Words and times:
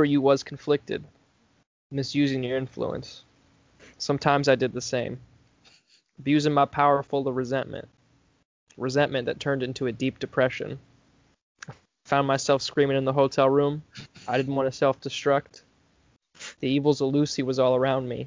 remember 0.00 0.12
you 0.12 0.20
was 0.22 0.42
conflicted, 0.42 1.04
misusing 1.90 2.42
your 2.42 2.56
influence. 2.56 3.22
Sometimes 3.98 4.48
I 4.48 4.54
did 4.54 4.72
the 4.72 4.80
same, 4.80 5.18
abusing 6.18 6.54
my 6.54 6.64
power 6.64 7.02
full 7.02 7.28
of 7.28 7.36
resentment, 7.36 7.86
resentment 8.78 9.26
that 9.26 9.40
turned 9.40 9.62
into 9.62 9.86
a 9.88 9.92
deep 9.92 10.18
depression. 10.18 10.78
Found 12.06 12.26
myself 12.26 12.62
screaming 12.62 12.96
in 12.96 13.04
the 13.04 13.12
hotel 13.12 13.50
room. 13.50 13.82
I 14.26 14.38
didn't 14.38 14.54
want 14.54 14.72
to 14.72 14.76
self-destruct. 14.76 15.60
The 16.60 16.68
evils 16.68 17.02
of 17.02 17.12
Lucy 17.12 17.42
was 17.42 17.58
all 17.58 17.76
around 17.76 18.08
me, 18.08 18.26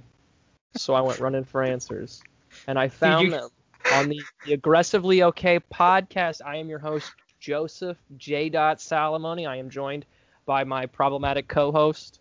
so 0.78 0.94
I 0.94 1.02
went 1.02 1.20
running 1.20 1.44
for 1.44 1.64
answers, 1.64 2.22
and 2.68 2.78
I 2.78 2.90
found 2.90 3.26
you- 3.26 3.32
them 3.32 3.50
on 3.94 4.10
the, 4.10 4.22
the 4.46 4.54
Aggressively 4.54 5.24
Okay 5.24 5.60
podcast. 5.60 6.42
I 6.46 6.58
am 6.58 6.70
your 6.70 6.80
host, 6.80 7.12
Joseph 7.40 7.98
J. 8.16 8.52
Salomone. 8.52 9.48
I 9.48 9.56
am 9.58 9.72
joined 9.72 10.06
by 10.46 10.64
my 10.64 10.86
problematic 10.86 11.48
co-host. 11.48 12.20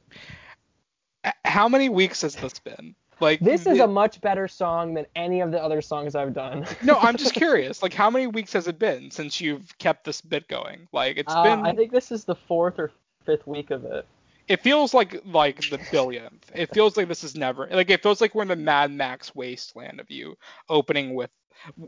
How 1.45 1.69
many 1.69 1.89
weeks 1.89 2.23
has 2.23 2.35
this 2.37 2.59
been? 2.59 2.95
Like 3.21 3.39
This 3.41 3.67
is 3.67 3.79
the- 3.79 3.85
a 3.85 3.89
much 3.89 4.21
better 4.21 4.49
song 4.49 4.95
than 4.95 5.07
any 5.15 5.41
of 5.41 5.53
the 5.53 5.63
other 5.63 5.81
songs 5.81 6.15
I've 6.17 6.35
done. 6.35 6.67
No, 6.83 6.99
I'm 6.99 7.17
just 7.17 7.35
curious. 7.45 7.83
Like 7.83 7.93
how 7.93 8.11
many 8.11 8.27
weeks 8.27 8.53
has 8.55 8.67
it 8.67 8.79
been 8.79 9.11
since 9.11 9.41
you've 9.41 9.77
kept 9.79 10.05
this 10.05 10.21
bit 10.21 10.49
going? 10.49 10.89
Like 10.93 11.17
it's 11.19 11.33
Uh, 11.33 11.43
been 11.45 11.65
I 11.67 11.73
think 11.73 11.93
this 11.93 12.11
is 12.11 12.25
the 12.25 12.35
fourth 12.35 12.79
or 12.79 12.91
fifth 13.25 13.47
week 13.47 13.71
of 13.71 13.85
it. 13.85 14.05
it 14.49 14.61
feels 14.63 14.93
like 14.93 15.23
like 15.25 15.61
the 15.71 15.79
billionth. 15.93 16.43
It 16.55 16.75
feels 16.75 16.97
like 16.97 17.07
this 17.07 17.23
is 17.23 17.37
never 17.37 17.69
like 17.71 17.91
it 17.91 18.03
feels 18.03 18.21
like 18.21 18.35
we're 18.35 18.43
in 18.43 18.49
the 18.49 18.57
Mad 18.57 18.91
Max 18.91 19.33
wasteland 19.35 20.01
of 20.01 20.11
you 20.11 20.37
opening 20.69 21.15
with 21.15 21.31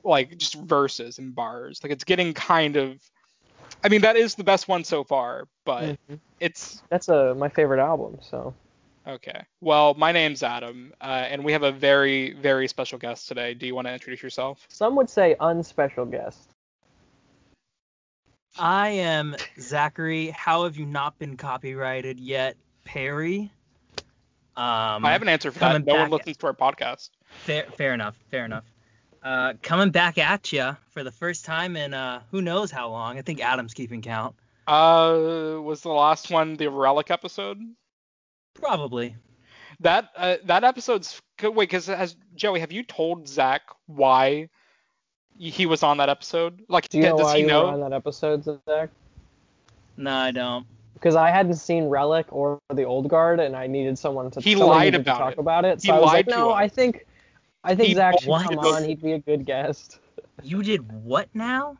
like 0.04 0.36
just 0.38 0.54
verses 0.54 1.18
and 1.18 1.34
bars. 1.34 1.80
Like 1.82 1.90
it's 1.90 2.04
getting 2.04 2.32
kind 2.32 2.76
of 2.76 3.00
I 3.82 3.88
mean 3.88 4.02
that 4.02 4.16
is 4.16 4.34
the 4.34 4.44
best 4.44 4.68
one 4.68 4.84
so 4.84 5.04
far, 5.04 5.46
but 5.64 5.98
Mhm. 6.10 6.20
it's 6.40 6.82
That's 6.90 7.08
uh, 7.08 7.34
my 7.36 7.48
favorite 7.48 7.80
album. 7.80 8.18
So 8.22 8.54
okay. 9.06 9.44
Well, 9.60 9.94
my 9.94 10.12
name's 10.12 10.42
Adam, 10.42 10.92
uh, 11.00 11.04
and 11.04 11.44
we 11.44 11.52
have 11.52 11.62
a 11.62 11.72
very 11.72 12.32
very 12.32 12.68
special 12.68 12.98
guest 12.98 13.28
today. 13.28 13.54
Do 13.54 13.66
you 13.66 13.74
want 13.74 13.86
to 13.86 13.92
introduce 13.92 14.22
yourself? 14.22 14.66
some 14.70 14.96
would 14.96 15.10
say 15.10 15.36
unspecial 15.40 16.10
guest. 16.10 16.50
I 18.58 18.90
am 18.90 19.34
Zachary. 19.58 20.28
How 20.28 20.64
have 20.64 20.76
you 20.76 20.86
not 20.86 21.18
been 21.18 21.36
copyrighted 21.36 22.20
yet, 22.20 22.56
Perry? 22.84 23.50
Um, 24.56 25.04
I 25.04 25.10
have 25.10 25.22
an 25.22 25.28
answer 25.28 25.50
for 25.50 25.58
that. 25.58 25.84
No 25.84 25.94
one 25.94 26.04
back- 26.04 26.12
listens 26.12 26.36
to 26.36 26.46
our 26.46 26.54
podcast. 26.54 27.10
Fair, 27.42 27.64
fair 27.76 27.92
enough. 27.94 28.16
Fair 28.30 28.44
enough. 28.44 28.64
Uh, 29.24 29.54
coming 29.62 29.90
back 29.90 30.18
at 30.18 30.52
you 30.52 30.76
for 30.90 31.02
the 31.02 31.10
first 31.10 31.46
time 31.46 31.76
in 31.76 31.94
uh, 31.94 32.20
who 32.30 32.42
knows 32.42 32.70
how 32.70 32.90
long. 32.90 33.18
I 33.18 33.22
think 33.22 33.40
Adam's 33.40 33.72
keeping 33.72 34.02
count. 34.02 34.34
Uh, 34.66 35.58
was 35.62 35.80
the 35.80 35.88
last 35.88 36.30
one 36.30 36.56
the 36.56 36.68
relic 36.68 37.10
episode? 37.10 37.58
Probably. 38.54 39.16
That 39.80 40.10
uh, 40.16 40.36
that 40.44 40.62
episode's 40.62 41.20
c- 41.40 41.48
wait, 41.48 41.64
because 41.68 41.86
has 41.86 42.16
Joey, 42.36 42.60
have 42.60 42.70
you 42.70 42.82
told 42.82 43.26
Zach 43.26 43.62
why 43.86 44.48
he 45.36 45.66
was 45.66 45.82
on 45.82 45.96
that 45.96 46.08
episode? 46.08 46.62
Like, 46.68 46.88
Do 46.90 46.98
you 46.98 47.04
know 47.04 47.16
does 47.16 47.24
why 47.26 47.36
he 47.36 47.42
you 47.42 47.48
know? 47.48 47.64
were 47.64 47.70
on 47.72 47.80
that 47.80 47.92
episode, 47.92 48.44
Zach? 48.68 48.90
No, 49.96 50.12
I 50.14 50.30
don't. 50.30 50.66
Because 50.94 51.16
I 51.16 51.30
hadn't 51.30 51.54
seen 51.54 51.88
Relic 51.88 52.26
or 52.30 52.58
The 52.72 52.84
Old 52.84 53.08
Guard, 53.08 53.40
and 53.40 53.56
I 53.56 53.66
needed 53.66 53.98
someone 53.98 54.30
to, 54.32 54.40
He 54.40 54.52
someone 54.52 54.68
lied 54.68 54.94
about 54.94 55.14
to 55.14 55.18
talk 55.18 55.32
it. 55.32 55.38
about 55.38 55.64
it. 55.64 55.82
He 55.82 55.88
So 55.88 55.94
I 55.94 55.98
was 55.98 56.06
lied 56.06 56.14
like, 56.14 56.26
to 56.26 56.30
no, 56.40 56.50
us. 56.50 56.56
I 56.56 56.68
think 56.68 57.06
I 57.64 57.74
think 57.74 57.88
He 57.88 57.94
Zach 57.94 58.20
should 58.20 58.28
lied 58.28 58.48
come 58.48 58.58
on. 58.58 58.84
He'd 58.84 59.02
be 59.02 59.12
a 59.12 59.18
good 59.18 59.46
guest. 59.46 59.98
You 60.42 60.62
did 60.62 60.90
what 60.92 61.28
now? 61.34 61.78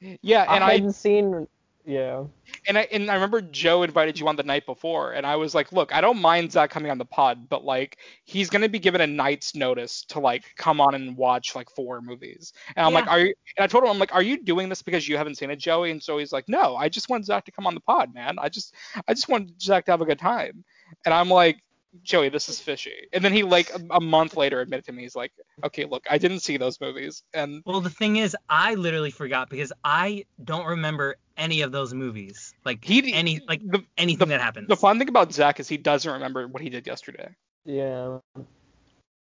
Yeah, 0.00 0.42
and 0.48 0.64
I 0.64 0.68
I, 0.68 0.72
hadn't 0.74 0.92
seen. 0.92 1.46
Yeah. 1.84 2.24
and 2.68 2.78
I 2.78 2.82
and 2.92 3.10
I 3.10 3.14
remember 3.14 3.40
Joe 3.40 3.82
invited 3.82 4.18
you 4.18 4.28
on 4.28 4.36
the 4.36 4.44
night 4.44 4.66
before, 4.66 5.12
and 5.12 5.26
I 5.26 5.34
was 5.34 5.52
like, 5.52 5.72
look, 5.72 5.92
I 5.92 6.00
don't 6.00 6.20
mind 6.20 6.52
Zach 6.52 6.70
coming 6.70 6.92
on 6.92 6.98
the 6.98 7.04
pod, 7.04 7.48
but 7.48 7.64
like 7.64 7.98
he's 8.24 8.50
gonna 8.50 8.68
be 8.68 8.78
given 8.78 9.00
a 9.00 9.06
night's 9.06 9.56
notice 9.56 10.04
to 10.06 10.20
like 10.20 10.44
come 10.56 10.80
on 10.80 10.94
and 10.94 11.16
watch 11.16 11.56
like 11.56 11.68
four 11.70 12.00
movies. 12.00 12.52
And 12.76 12.86
I'm 12.86 12.92
like, 12.92 13.08
are 13.08 13.18
you? 13.18 13.34
And 13.56 13.64
I 13.64 13.66
told 13.66 13.82
him, 13.82 13.90
I'm 13.90 13.98
like, 13.98 14.14
are 14.14 14.22
you 14.22 14.42
doing 14.42 14.68
this 14.68 14.82
because 14.82 15.08
you 15.08 15.16
haven't 15.16 15.36
seen 15.36 15.50
it, 15.50 15.58
Joey? 15.58 15.90
And 15.90 16.00
so 16.00 16.18
he's 16.18 16.32
like, 16.32 16.48
no, 16.48 16.76
I 16.76 16.88
just 16.88 17.08
want 17.08 17.26
Zach 17.26 17.44
to 17.46 17.52
come 17.52 17.66
on 17.66 17.74
the 17.74 17.80
pod, 17.80 18.14
man. 18.14 18.36
I 18.38 18.48
just 18.48 18.74
I 19.08 19.14
just 19.14 19.28
want 19.28 19.60
Zach 19.60 19.84
to 19.86 19.90
have 19.90 20.02
a 20.02 20.06
good 20.06 20.20
time. 20.20 20.64
And 21.04 21.12
I'm 21.12 21.28
like, 21.28 21.62
Joey, 22.02 22.30
this 22.30 22.48
is 22.48 22.58
fishy. 22.58 23.08
And 23.12 23.24
then 23.24 23.32
he 23.32 23.42
like 23.42 23.70
a, 23.70 23.80
a 23.96 24.00
month 24.00 24.36
later 24.36 24.60
admitted 24.60 24.86
to 24.86 24.92
me, 24.92 25.02
he's 25.02 25.16
like, 25.16 25.32
okay, 25.62 25.84
look, 25.84 26.06
I 26.10 26.18
didn't 26.18 26.40
see 26.40 26.56
those 26.56 26.80
movies, 26.80 27.22
and 27.34 27.62
Well, 27.66 27.80
the 27.80 27.90
thing 27.90 28.16
is, 28.16 28.36
I 28.48 28.74
literally 28.74 29.10
forgot 29.10 29.50
because 29.50 29.72
I 29.84 30.24
don't 30.42 30.66
remember 30.66 31.16
any 31.36 31.62
of 31.62 31.72
those 31.72 31.92
movies. 31.92 32.54
Like 32.64 32.84
he 32.84 33.12
any 33.12 33.40
like 33.46 33.60
the, 33.64 33.84
anything 33.98 34.28
that 34.28 34.40
happens. 34.40 34.68
the 34.68 34.76
fun 34.76 34.98
thing 34.98 35.08
about 35.08 35.32
Zach 35.32 35.60
is 35.60 35.68
he 35.68 35.76
doesn't 35.76 36.10
remember 36.10 36.46
what 36.48 36.62
he 36.62 36.70
did 36.70 36.86
yesterday. 36.86 37.28
Yeah. 37.64 38.18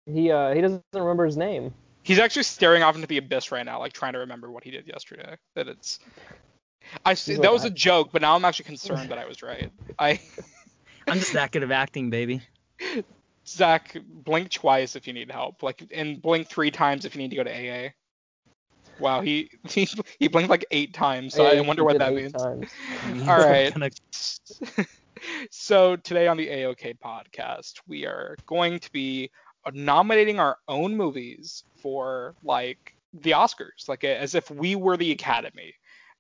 He 0.06 0.32
uh 0.32 0.54
he 0.54 0.62
doesn't 0.62 0.84
remember 0.94 1.26
his 1.26 1.38
name. 1.38 1.74
He's 2.04 2.20
actually 2.20 2.44
staring 2.44 2.84
off 2.84 2.96
into 2.96 3.08
the 3.08 3.18
abyss 3.18 3.52
right 3.52 3.66
now, 3.66 3.80
like 3.80 3.94
trying 3.94 4.14
to 4.14 4.20
remember 4.20 4.50
what 4.52 4.64
he 4.64 4.72
did 4.72 4.88
yesterday. 4.88 5.36
That 5.56 5.68
it's. 5.68 6.00
I 7.06 7.14
see, 7.14 7.36
that 7.36 7.52
was 7.52 7.66
a 7.66 7.70
joke, 7.70 8.10
but 8.12 8.22
now 8.22 8.36
I'm 8.36 8.46
actually 8.46 8.66
concerned 8.66 9.12
that 9.12 9.18
I 9.18 9.26
was 9.26 9.44
right. 9.44 9.72
I 10.00 10.20
I'm 11.08 11.20
just 11.20 11.34
that 11.34 11.52
good 11.52 11.64
of 11.64 11.72
acting, 11.72 12.10
baby. 12.10 12.42
Zach, 13.48 13.98
blink 14.06 14.52
twice 14.52 14.96
if 14.96 15.08
you 15.08 15.14
need 15.14 15.32
help, 15.32 15.64
like 15.64 15.84
and 15.92 16.22
blink 16.22 16.48
three 16.48 16.72
times 16.72 17.06
if 17.06 17.16
you 17.16 17.22
need 17.22 17.32
to 17.32 17.36
go 17.36 17.44
to 17.44 17.52
AA. 17.52 17.90
Wow, 19.00 19.22
he 19.22 19.50
he, 19.70 19.88
he 20.20 20.28
blinked 20.28 20.50
like 20.50 20.66
eight 20.72 20.94
times, 20.94 21.34
so 21.34 21.46
I 21.46 21.60
wonder 21.62 21.84
what 21.84 21.98
that 21.98 22.14
means. 22.14 22.34
times. 22.34 22.70
All 23.28 23.38
right. 23.38 23.74
So 25.52 25.98
today 25.98 26.28
on 26.28 26.38
the 26.38 26.48
AOK 26.48 26.98
podcast, 27.00 27.74
we 27.88 28.06
are 28.06 28.38
going 28.46 28.80
to 28.80 28.92
be 28.92 29.30
nominating 29.74 30.40
our 30.40 30.58
own 30.68 30.96
movies 30.96 31.64
for 31.82 32.36
like 32.44 32.96
the 33.14 33.32
Oscars, 33.32 33.88
like 33.88 34.04
as 34.04 34.36
if 34.36 34.50
we 34.50 34.76
were 34.76 34.98
the 34.98 35.12
Academy. 35.12 35.74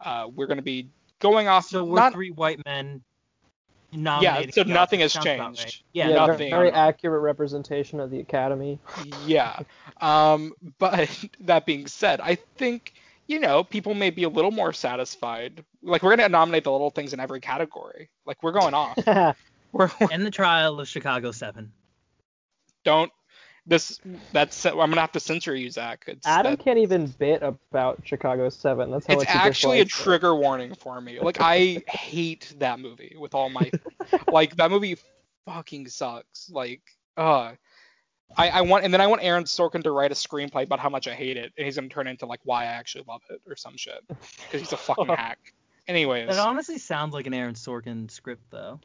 Uh, 0.04 0.28
we're 0.34 0.48
going 0.48 0.58
to 0.58 0.64
be 0.64 0.90
going 1.20 1.48
off. 1.48 1.68
So 1.68 1.84
we're 1.84 1.96
not, 1.96 2.14
three 2.14 2.32
white 2.32 2.60
men. 2.66 3.02
Yeah, 3.92 4.42
so 4.52 4.64
the 4.64 4.74
nothing 4.74 5.00
has 5.00 5.14
changed. 5.14 5.64
right. 5.64 5.82
Yeah. 5.94 6.10
Yeah, 6.10 6.26
nothing. 6.28 6.52
very 6.52 6.72
accurate 6.72 7.22
representation 7.22 8.00
of 8.00 8.12
the 8.12 8.20
Academy. 8.20 8.80
yeah. 9.26 9.60
Um, 10.00 10.54
but 10.78 11.10
that 11.42 11.66
being 11.66 11.88
said, 11.88 12.22
I 12.22 12.36
think 12.36 12.94
you 13.28 13.40
know 13.40 13.64
people 13.64 13.94
may 13.94 14.10
be 14.10 14.24
a 14.24 14.30
little 14.30 14.52
more 14.52 14.74
satisfied. 14.74 15.64
Like 15.82 16.04
we're 16.04 16.16
going 16.16 16.28
to 16.28 16.30
nominate 16.30 16.66
the 16.66 16.72
little 16.72 16.92
things 16.92 17.14
in 17.14 17.20
every 17.20 17.40
category. 17.40 18.10
Like 18.26 18.44
we're 18.44 18.52
going 18.52 18.74
off. 18.74 18.98
We're, 19.72 19.92
we're 20.00 20.08
And 20.12 20.26
the 20.26 20.32
trial 20.32 20.80
of 20.80 20.88
Chicago 20.88 21.32
Seven. 21.32 21.72
don't 22.84 23.12
this 23.66 24.00
that's 24.32 24.66
I'm 24.66 24.76
gonna 24.76 25.02
have 25.02 25.12
to 25.14 25.20
censor 25.20 25.56
you, 25.56 25.70
Zach. 25.70 26.06
It's 26.08 26.26
Adam 26.26 26.54
that- 26.54 26.64
can't 26.64 26.80
even 26.80 27.08
bit 27.08 27.42
about 27.44 28.02
Chicago 28.06 28.50
Seven. 28.50 28.92
That's 28.92 29.06
how 29.08 29.14
it's 29.14 29.22
much 29.26 29.32
he 29.32 29.38
actually 29.40 29.80
a 29.82 29.86
dislikes 29.86 30.00
it. 30.02 30.04
trigger 30.04 30.36
warning 30.36 30.74
for 30.76 31.00
me. 31.00 31.20
Like 31.20 31.38
I 31.40 31.84
hate 31.88 32.54
that 32.60 32.80
movie 32.80 33.16
with 33.20 33.36
all 33.36 33.50
my 33.50 33.70
like 34.32 34.56
that 34.58 34.72
movie 34.72 34.98
fucking 35.46 35.88
sucks. 35.88 36.50
Like 36.50 36.82
uh 37.18 37.54
I, 38.38 38.50
I 38.50 38.62
want 38.62 38.86
and 38.86 38.94
then 38.94 39.02
I 39.02 39.08
want 39.08 39.24
Aaron 39.24 39.46
Sorkin 39.46 39.84
to 39.84 39.92
write 39.92 40.12
a 40.12 40.16
screenplay 40.16 40.64
about 40.64 40.80
how 40.80 40.90
much 40.90 41.08
I 41.08 41.14
hate 41.16 41.36
it 41.38 41.52
and 41.58 41.66
he's 41.66 41.76
gonna 41.76 41.90
turn 41.90 42.08
it 42.08 42.12
into 42.12 42.26
like 42.28 42.42
why 42.44 42.64
I 42.64 42.68
actually 42.68 43.06
love 43.08 43.22
it 43.30 43.42
or 43.48 43.56
some 43.56 43.76
shit. 43.76 44.02
Because 44.08 44.62
he's 44.62 44.74
a 44.74 44.78
fucking 44.78 45.08
hack. 45.16 45.40
Anyways, 45.88 46.28
That 46.28 46.38
honestly 46.38 46.78
sounds 46.78 47.16
like 47.16 47.26
an 47.26 47.34
Aaron 47.34 47.56
Sorkin 47.56 48.12
script, 48.12 48.44
though. 48.52 48.80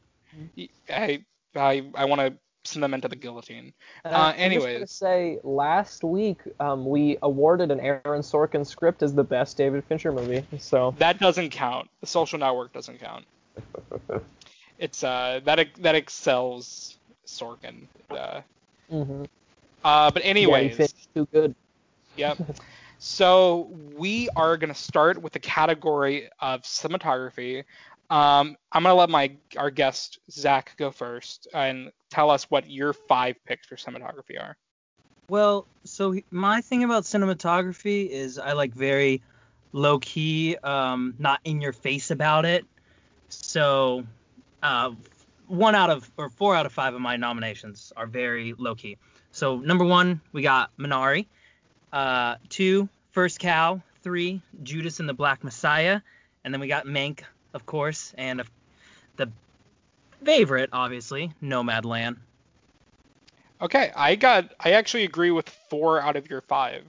I 0.89 1.23
I 1.55 1.85
I 1.95 2.07
want 2.07 2.21
to 2.23 2.35
send 2.67 2.83
them 2.83 2.95
into 2.95 3.09
the 3.09 3.17
guillotine. 3.17 3.73
And 4.05 4.15
Uh, 4.15 4.19
I'm 4.19 4.25
just 4.33 4.37
gonna 4.39 4.45
anyways. 4.45 4.91
say 4.91 5.39
last 5.43 6.03
week 6.05 6.39
um, 6.61 6.87
we 6.87 7.19
awarded 7.23 7.71
an 7.71 7.81
Aaron 7.81 8.23
Sorkin 8.23 8.67
script 8.67 9.03
as 9.03 9.15
the 9.15 9.25
best 9.25 9.57
David 9.57 9.85
Fincher 9.85 10.13
movie. 10.13 10.45
So 10.59 10.95
That 10.99 11.19
doesn't 11.19 11.51
count. 11.51 11.89
The 12.01 12.07
Social 12.07 12.39
Network 12.39 12.73
doesn't 12.73 13.01
count. 13.01 13.25
It's 14.77 15.05
uh 15.05 15.41
that 15.45 15.69
that 15.79 15.95
excels 15.95 16.99
Sorkin. 17.27 17.87
Uh, 18.11 18.41
mhm. 18.91 19.27
uh 19.85 20.11
but 20.11 20.25
yeah, 20.25 20.31
anyways, 20.31 20.77
finished 20.77 21.09
too 21.15 21.29
good. 21.33 21.55
yep. 22.17 22.39
So 22.99 23.71
we 23.97 24.31
are 24.35 24.57
gonna 24.57 24.75
start 24.75 25.21
with 25.21 25.33
the 25.35 25.39
category 25.39 26.29
of 26.41 26.63
cinematography. 26.63 27.65
Um, 28.11 28.57
I'm 28.71 28.83
gonna 28.83 28.95
let 28.95 29.11
my 29.11 29.37
our 29.57 29.71
guest 29.71 30.19
Zach 30.31 30.77
go 30.77 30.91
first 30.91 31.49
and 31.53 31.91
tell 32.11 32.31
us 32.31 32.45
what 32.51 32.71
your 32.71 32.93
five 32.93 33.37
picks 33.45 33.67
for 33.67 33.77
cinematography 33.77 34.41
are. 34.41 34.57
Well, 35.29 35.67
so 35.85 36.15
my 36.31 36.61
thing 36.61 36.85
about 36.85 37.05
cinematography 37.05 38.09
is 38.09 38.39
I 38.39 38.53
like 38.53 38.75
very 38.75 39.23
low 39.73 39.99
key, 39.99 40.57
um, 40.63 41.15
not 41.19 41.41
in 41.45 41.61
your 41.61 41.73
face 41.73 42.11
about 42.11 42.45
it. 42.45 42.67
So, 43.31 44.05
uh, 44.63 44.93
one 45.47 45.75
out 45.75 45.91
of 45.91 46.11
or 46.17 46.29
four 46.29 46.55
out 46.55 46.67
of 46.67 46.73
five 46.73 46.95
of 46.95 47.01
my 47.01 47.17
nominations 47.17 47.93
are 47.97 48.07
very 48.07 48.55
low 48.57 48.75
key. 48.75 48.99
So 49.33 49.59
number 49.59 49.85
one, 49.85 50.21
we 50.33 50.43
got 50.43 50.71
Minari. 50.79 51.27
Uh, 51.93 52.37
two, 52.49 52.89
First 53.11 53.39
Cow. 53.41 53.83
Three, 54.03 54.43
Judas 54.63 55.01
and 55.01 55.09
the 55.09 55.15
Black 55.15 55.43
Messiah. 55.43 56.03
And 56.45 56.53
then 56.53 56.61
we 56.61 56.69
got 56.69 56.85
Mank, 56.85 57.21
of 57.55 57.65
course, 57.65 58.13
and 58.19 58.41
of 58.41 58.51
the 59.17 59.31
favorite, 60.23 60.71
obviously, 60.73 61.33
Nomadland. 61.43 62.17
Okay, 63.61 63.93
I 63.97 64.17
got. 64.17 64.53
I 64.61 64.73
actually 64.73 65.05
agree 65.05 65.31
with 65.31 65.49
four 65.71 66.01
out 66.01 66.17
of 66.17 66.29
your 66.29 66.43
five. 66.43 66.85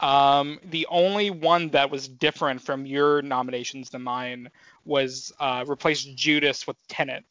Um, 0.00 0.58
the 0.70 0.86
only 0.90 1.30
one 1.30 1.68
that 1.70 1.90
was 1.90 2.08
different 2.08 2.62
from 2.62 2.86
your 2.86 3.20
nominations 3.22 3.90
than 3.90 4.02
mine 4.02 4.50
was 4.84 5.32
uh, 5.38 5.64
replace 5.68 6.02
Judas 6.02 6.66
with 6.66 6.76
Tenet, 6.88 7.24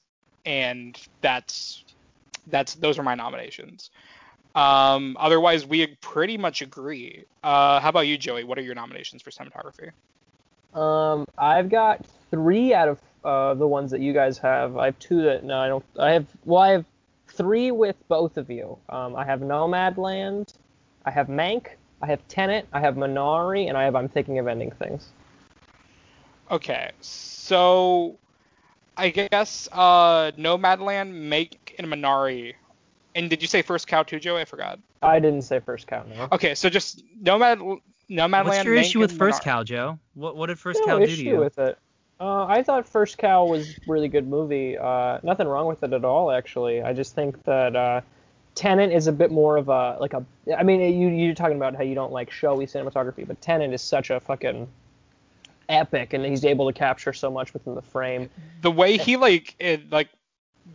and 0.45 0.97
that's 1.21 1.83
that's 2.47 2.75
those 2.75 3.00
are 3.00 3.03
my 3.03 3.15
nominations. 3.15 3.89
Um, 4.53 5.18
otherwise, 5.19 5.65
we 5.65 5.85
pretty 6.01 6.38
much 6.38 6.62
agree. 6.62 7.25
Uh, 7.44 7.79
how 7.79 7.89
about 7.89 8.07
you, 8.07 8.18
Joey? 8.18 8.44
What 8.44 8.57
are 8.57 8.63
your 8.63 8.75
nominations 8.75 9.21
for 9.21 9.31
cinematography? 9.31 9.91
Um, 10.74 11.25
I've 11.38 11.69
got 11.69 12.06
three 12.31 12.74
out 12.74 12.88
of 12.88 13.01
uh, 13.24 13.53
the 13.53 13.68
ones 13.68 13.91
that 13.91 14.01
you 14.01 14.13
guys 14.13 14.38
have. 14.39 14.77
I 14.77 14.85
have 14.85 15.00
two 15.00 15.24
that 15.24 15.44
no, 15.44 15.59
I 15.59 15.68
don't. 15.68 15.85
I 16.00 16.12
have 16.12 16.27
well, 16.45 16.62
I 16.62 16.71
have 16.71 16.85
three 17.27 17.71
with 17.71 17.95
both 18.07 18.38
of 18.38 18.50
you. 18.50 18.77
Um, 18.89 19.15
I 19.15 19.25
have 19.25 19.41
Nomadland, 19.41 20.53
I 21.06 21.12
have 21.12 21.27
Mank, 21.27 21.68
I 22.01 22.07
have 22.07 22.25
Tenet, 22.27 22.68
I 22.74 22.79
have 22.79 22.95
Minari, 22.95 23.68
and 23.68 23.77
I 23.77 23.83
have 23.83 23.95
I'm 23.95 24.09
thinking 24.09 24.39
of 24.39 24.47
ending 24.47 24.71
things. 24.71 25.09
Okay, 26.50 26.91
so 27.01 28.18
I 28.95 29.09
guess 29.09 29.68
uh, 29.71 30.31
Nomadland, 30.38 31.13
Mank, 31.13 31.57
and 31.77 31.88
Minari. 31.88 32.53
And 33.15 33.29
did 33.29 33.41
you 33.41 33.47
say 33.47 33.62
First 33.62 33.88
Cow 33.88 34.03
too, 34.03 34.19
Joe? 34.19 34.38
I 34.38 34.45
forgot. 34.45 34.79
I 35.01 35.19
didn't 35.19 35.44
say 35.44 35.59
first 35.59 35.88
count. 35.88 36.09
No. 36.09 36.27
Okay, 36.31 36.56
so 36.56 36.69
just 36.69 37.03
Nomad, 37.21 37.59
Nomadland. 38.09 38.45
What's 38.45 38.63
your 38.63 38.75
Mank, 38.75 38.81
issue 38.81 39.00
with 39.00 39.18
First 39.18 39.41
Minari. 39.41 39.45
Cow, 39.45 39.63
Joe? 39.63 40.00
What 40.13 40.35
what 40.35 40.47
did 40.47 40.59
First 40.59 40.79
no 40.81 40.85
Cow 40.85 41.00
do 41.00 41.06
to 41.06 41.12
issue 41.12 41.24
you? 41.24 41.39
with 41.39 41.57
it. 41.59 41.77
Uh, 42.19 42.46
I 42.46 42.64
thought 42.64 42.88
First 42.88 43.18
Cow 43.18 43.46
was 43.46 43.69
a 43.69 43.75
really 43.88 44.08
good 44.08 44.28
movie. 44.28 44.78
Uh, 44.78 45.19
nothing 45.24 45.48
wrong 45.48 45.68
with 45.68 45.84
it 45.84 45.94
at 45.94 46.04
all, 46.04 46.31
actually. 46.31 46.81
I 46.81 46.94
just 46.94 47.14
think 47.14 47.44
that 47.44 47.75
uh, 47.75 48.02
Tenet 48.56 48.92
is 48.92 49.06
a 49.08 49.12
bit 49.12 49.31
more 49.31 49.58
of 49.58 49.69
a 49.69 49.98
like 50.00 50.14
a. 50.14 50.25
I 50.58 50.64
mean, 50.64 50.81
you 51.00 51.10
you're 51.10 51.36
talking 51.36 51.58
about 51.58 51.75
how 51.75 51.84
you 51.84 51.94
don't 51.94 52.12
like 52.12 52.31
showy 52.31 52.66
cinematography, 52.66 53.28
but 53.28 53.40
Tenet 53.40 53.72
is 53.72 53.84
such 53.84 54.10
a 54.10 54.19
fucking 54.19 54.68
epic, 55.69 56.14
and 56.14 56.25
he's 56.25 56.44
able 56.44 56.66
to 56.66 56.74
capture 56.74 57.14
so 57.14 57.30
much 57.30 57.54
within 57.54 57.75
the 57.75 57.84
frame. 57.84 58.30
The 58.62 58.72
way 58.72 58.98
he 58.98 59.16
like 59.16 59.56
it 59.60 59.92
like 59.92 60.10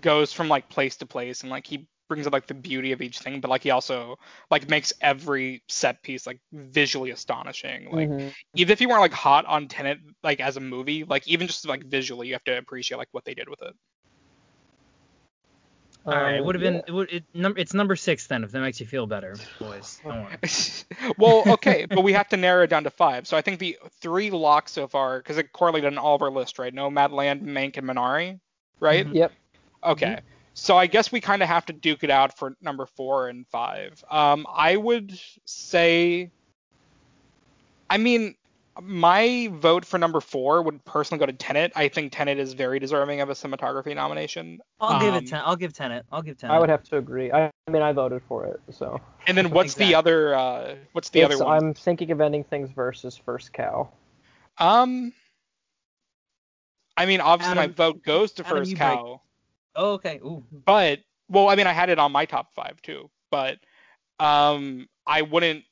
goes 0.01 0.33
from 0.33 0.49
like 0.49 0.69
place 0.69 0.97
to 0.97 1.07
place 1.07 1.43
and 1.43 1.51
like 1.51 1.67
he 1.67 1.87
brings 2.13 2.27
up 2.27 2.33
like 2.33 2.47
the 2.47 2.55
beauty 2.55 2.93
of 2.93 3.03
each 3.03 3.19
thing, 3.21 3.41
but 3.41 3.51
like 3.51 3.63
he 3.63 3.71
also 3.71 4.19
like 4.51 4.69
makes 4.69 4.93
every 5.01 5.63
set 5.69 6.03
piece 6.03 6.27
like 6.27 6.41
visually 6.53 7.11
astonishing. 7.11 7.91
Like 7.91 8.11
Mhm. 8.11 8.33
even 8.55 8.73
if 8.73 8.81
you 8.81 8.89
weren't 8.89 9.01
like 9.03 9.13
hot 9.13 9.47
on 9.47 9.69
Tenet 9.69 9.99
like 10.23 10.41
as 10.41 10.57
a 10.57 10.61
movie, 10.61 11.05
like 11.05 11.27
even 11.29 11.47
just 11.47 11.67
like 11.69 11.85
visually, 11.85 12.29
you 12.29 12.35
have 12.35 12.45
to 12.45 12.59
appreciate 12.59 12.99
like 12.99 13.09
what 13.13 13.25
they 13.25 13.35
did 13.35 13.49
with 13.49 13.63
it. 13.63 13.75
All 16.11 16.19
right, 16.19 16.37
it 16.37 16.41
Um, 16.41 16.45
would 16.45 16.55
have 16.57 16.63
been 16.63 16.77
yeah. 16.77 16.83
it 16.87 16.93
would, 16.93 17.13
it, 17.13 17.25
num- 17.35 17.55
it's 17.57 17.75
number 17.75 17.97
six 17.97 18.27
then 18.27 18.45
if 18.45 18.51
that 18.53 18.61
makes 18.61 18.81
you 18.81 18.87
feel 18.87 19.07
better, 19.07 19.39
boys. 19.59 20.01
Don't 20.09 20.23
worry. 20.23 20.39
well, 21.19 21.47
okay, 21.51 21.87
but 21.87 22.03
we 22.03 22.13
have 22.13 22.29
to 22.29 22.37
narrow 22.37 22.65
it 22.65 22.69
down 22.69 22.85
to 22.85 22.91
five. 22.91 23.27
So 23.27 23.37
I 23.37 23.43
think 23.43 23.59
the 23.59 23.79
three 24.01 24.31
locks 24.31 24.73
so 24.73 24.89
far, 24.89 25.19
because 25.19 25.39
it 25.39 25.53
correlated 25.53 25.93
in 25.93 25.99
all 25.99 26.17
of 26.17 26.23
our 26.23 26.31
list, 26.31 26.59
right? 26.59 26.75
Nomadland, 26.75 27.43
Mank, 27.43 27.77
and 27.79 27.87
Minari, 27.89 28.41
right? 28.81 29.07
Mhm. 29.07 29.15
Yep. 29.15 29.33
Okay. 29.85 30.21
So 30.55 30.77
I 30.77 30.87
guess 30.87 31.11
we 31.11 31.21
kind 31.21 31.43
of 31.43 31.49
have 31.49 31.67
to 31.67 31.73
duke 31.73 32.05
it 32.05 32.11
out 32.11 32.37
for 32.37 32.55
number 32.61 32.87
four 32.87 33.29
and 33.29 33.47
five. 33.49 34.05
Um, 34.11 34.47
I 34.55 34.77
would 34.77 35.19
say, 35.47 36.31
I 37.89 37.97
mean, 37.99 38.35
my 38.81 39.49
vote 39.53 39.85
for 39.85 39.99
number 39.99 40.21
four 40.21 40.63
would 40.63 40.83
personally 40.85 41.19
go 41.21 41.27
to 41.27 41.33
Tenet. 41.33 41.73
I 41.75 41.89
think 41.89 42.13
Tenet 42.13 42.39
is 42.39 42.53
very 42.55 42.79
deserving 42.79 43.21
of 43.21 43.29
a 43.31 43.33
cinematography 43.35 43.95
nomination. 43.95 44.61
I'll 44.81 45.01
give 45.01 45.15
Um, 45.15 45.25
it 45.25 45.29
ten. 45.29 45.43
I'll 45.45 45.57
give 45.57 45.73
Tenet. 45.73 46.05
I'll 46.13 46.23
give 46.23 46.39
Tenet. 46.39 46.55
I 46.57 46.59
would 46.59 46.71
have 46.71 46.83
to 46.85 46.97
agree. 46.97 47.31
I, 47.33 47.47
I 47.67 47.71
mean, 47.71 47.83
I 47.83 47.93
voted 47.93 48.23
for 48.29 48.47
it, 48.47 48.61
so. 48.71 49.01
And 49.27 49.37
then 49.37 49.51
what's 49.51 49.75
the 49.75 49.95
other? 49.95 50.35
Uh, 50.35 50.75
what's 50.93 51.11
the 51.11 51.21
It's- 51.21 51.35
other 51.35 51.45
one? 51.45 51.57
I'm 51.57 51.75
thinking 51.75 52.11
of 52.13 52.21
ending 52.21 52.45
things 52.45 52.71
versus 52.71 53.17
First 53.17 53.53
Cow. 53.53 53.91
Um, 54.59 55.13
I 56.97 57.07
mean, 57.07 57.21
obviously 57.21 57.57
my 57.57 57.67
vote 57.69 58.03
goes 58.03 58.33
to 58.33 58.47
Adam, 58.47 58.57
First 58.59 58.71
you 58.71 58.77
break- 58.77 58.89
Cow, 58.89 59.21
Oh, 59.77 59.93
okay. 59.95 60.21
Ooh. 60.25 60.45
but 60.65 61.01
well, 61.29 61.49
I 61.49 61.55
mean, 61.55 61.67
I 61.67 61.73
had 61.73 61.89
it 61.89 61.99
on 61.99 62.13
my 62.13 62.27
top 62.27 62.55
five 62.55 62.81
too, 62.83 63.11
but 63.31 63.59
um, 64.19 64.87
I 65.07 65.23
wouldn't 65.23 65.65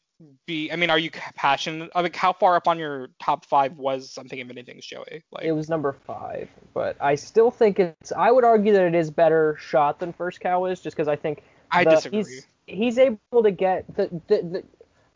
be. 0.46 0.70
I 0.72 0.76
mean, 0.76 0.90
are 0.90 0.98
you 0.98 1.10
passionate? 1.10 1.90
I 1.94 2.02
mean, 2.02 2.12
how 2.14 2.32
far 2.32 2.56
up 2.56 2.68
on 2.68 2.78
your 2.78 3.08
top 3.22 3.44
five 3.46 3.76
was 3.76 4.16
I'm 4.18 4.26
of 4.26 4.50
anything, 4.50 4.80
Joey? 4.80 5.22
Like, 5.30 5.44
It 5.44 5.52
was 5.52 5.68
number 5.68 5.92
five, 5.92 6.48
but 6.74 6.96
I 7.00 7.14
still 7.14 7.50
think 7.50 7.78
it's. 7.78 8.12
I 8.12 8.30
would 8.30 8.44
argue 8.44 8.72
that 8.72 8.84
it 8.84 8.94
is 8.94 9.10
better 9.10 9.56
shot 9.60 9.98
than 9.98 10.12
First 10.12 10.40
Cow 10.40 10.64
is, 10.66 10.80
just 10.80 10.96
because 10.96 11.08
I 11.08 11.16
think 11.16 11.42
I 11.70 11.84
the- 11.84 11.90
disagree. 11.90 12.18
He's, 12.18 12.46
he's 12.66 12.98
able 12.98 13.42
to 13.42 13.50
get 13.50 13.84
the, 13.96 14.08
the, 14.28 14.42
the 14.42 14.64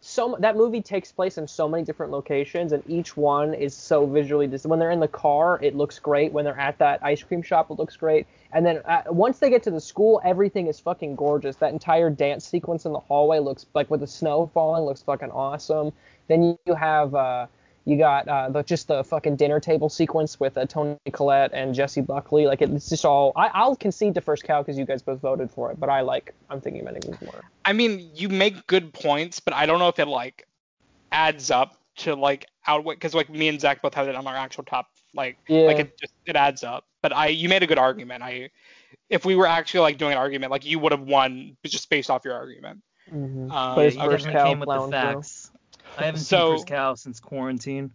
so 0.06 0.36
that 0.40 0.54
movie 0.54 0.82
takes 0.82 1.10
place 1.10 1.38
in 1.38 1.48
so 1.48 1.66
many 1.66 1.82
different 1.82 2.12
locations, 2.12 2.72
and 2.72 2.82
each 2.86 3.16
one 3.16 3.54
is 3.54 3.74
so 3.74 4.04
visually. 4.04 4.46
Dis- 4.46 4.66
when 4.66 4.78
they're 4.78 4.90
in 4.90 5.00
the 5.00 5.08
car, 5.08 5.58
it 5.62 5.74
looks 5.74 5.98
great. 5.98 6.30
When 6.30 6.44
they're 6.44 6.60
at 6.60 6.76
that 6.76 7.02
ice 7.02 7.22
cream 7.22 7.40
shop, 7.40 7.70
it 7.70 7.78
looks 7.78 7.96
great. 7.96 8.26
And 8.52 8.66
then 8.66 8.82
uh, 8.84 9.04
once 9.06 9.38
they 9.38 9.48
get 9.48 9.62
to 9.62 9.70
the 9.70 9.80
school, 9.80 10.20
everything 10.22 10.66
is 10.66 10.78
fucking 10.78 11.16
gorgeous. 11.16 11.56
That 11.56 11.72
entire 11.72 12.10
dance 12.10 12.44
sequence 12.44 12.84
in 12.84 12.92
the 12.92 12.98
hallway 12.98 13.38
looks 13.38 13.64
like 13.72 13.90
with 13.90 14.00
the 14.00 14.06
snow 14.06 14.50
falling 14.52 14.84
looks 14.84 15.00
fucking 15.00 15.30
awesome. 15.30 15.90
Then 16.28 16.58
you, 16.66 16.74
have. 16.74 17.14
Uh, 17.14 17.46
you 17.84 17.98
got 17.98 18.26
uh, 18.28 18.48
the, 18.48 18.62
just 18.62 18.88
the 18.88 19.04
fucking 19.04 19.36
dinner 19.36 19.60
table 19.60 19.88
sequence 19.88 20.40
with 20.40 20.56
uh, 20.56 20.64
Toni 20.64 20.96
Collette 21.12 21.52
and 21.52 21.74
Jessie 21.74 22.00
Buckley. 22.00 22.46
Like 22.46 22.62
it's 22.62 22.88
just 22.88 23.04
all. 23.04 23.32
I, 23.36 23.48
I'll 23.48 23.76
concede 23.76 24.14
to 24.14 24.20
First 24.20 24.44
Cow 24.44 24.62
because 24.62 24.78
you 24.78 24.86
guys 24.86 25.02
both 25.02 25.20
voted 25.20 25.50
for 25.50 25.70
it, 25.70 25.78
but 25.78 25.90
I 25.90 26.00
like. 26.00 26.34
I'm 26.48 26.60
thinking 26.60 26.82
of 26.86 26.94
ending 26.94 27.18
more. 27.22 27.44
I 27.64 27.72
mean, 27.72 28.10
you 28.14 28.28
make 28.28 28.66
good 28.66 28.92
points, 28.92 29.40
but 29.40 29.54
I 29.54 29.66
don't 29.66 29.78
know 29.78 29.88
if 29.88 29.98
it 29.98 30.08
like 30.08 30.46
adds 31.12 31.50
up 31.50 31.76
to 31.96 32.14
like 32.14 32.46
outweigh 32.66 32.94
because 32.94 33.14
like 33.14 33.28
me 33.28 33.48
and 33.48 33.60
Zach 33.60 33.82
both 33.82 33.94
had 33.94 34.08
it 34.08 34.14
on 34.14 34.26
our 34.26 34.36
actual 34.36 34.64
top. 34.64 34.88
Like, 35.14 35.38
Yeah. 35.46 35.62
like 35.62 35.78
it 35.78 35.98
just 35.98 36.14
it 36.26 36.36
adds 36.36 36.64
up. 36.64 36.86
But 37.02 37.14
I, 37.14 37.28
you 37.28 37.48
made 37.48 37.62
a 37.62 37.66
good 37.66 37.78
argument. 37.78 38.22
I, 38.22 38.50
if 39.10 39.24
we 39.24 39.36
were 39.36 39.46
actually 39.46 39.80
like 39.80 39.98
doing 39.98 40.12
an 40.12 40.18
argument, 40.18 40.50
like 40.50 40.64
you 40.64 40.78
would 40.78 40.92
have 40.92 41.02
won 41.02 41.56
just 41.64 41.90
based 41.90 42.10
off 42.10 42.24
your 42.24 42.34
argument. 42.34 42.80
Mm-hmm. 43.12 43.50
Um, 43.50 43.74
But 43.74 43.86
it's. 43.86 43.96
First 43.96 44.26
Cow 44.26 44.46
came 44.46 44.60
with 44.60 44.68
the 44.68 44.74
plowing 44.74 44.90
through. 44.90 45.22
Facts. 45.94 46.02
I 46.02 46.06
haven't 46.06 46.20
So- 46.20 46.36
seen 46.50 46.56
First 46.58 46.66
Cow 46.66 46.94
since 46.94 47.20
quarantine. 47.20 47.90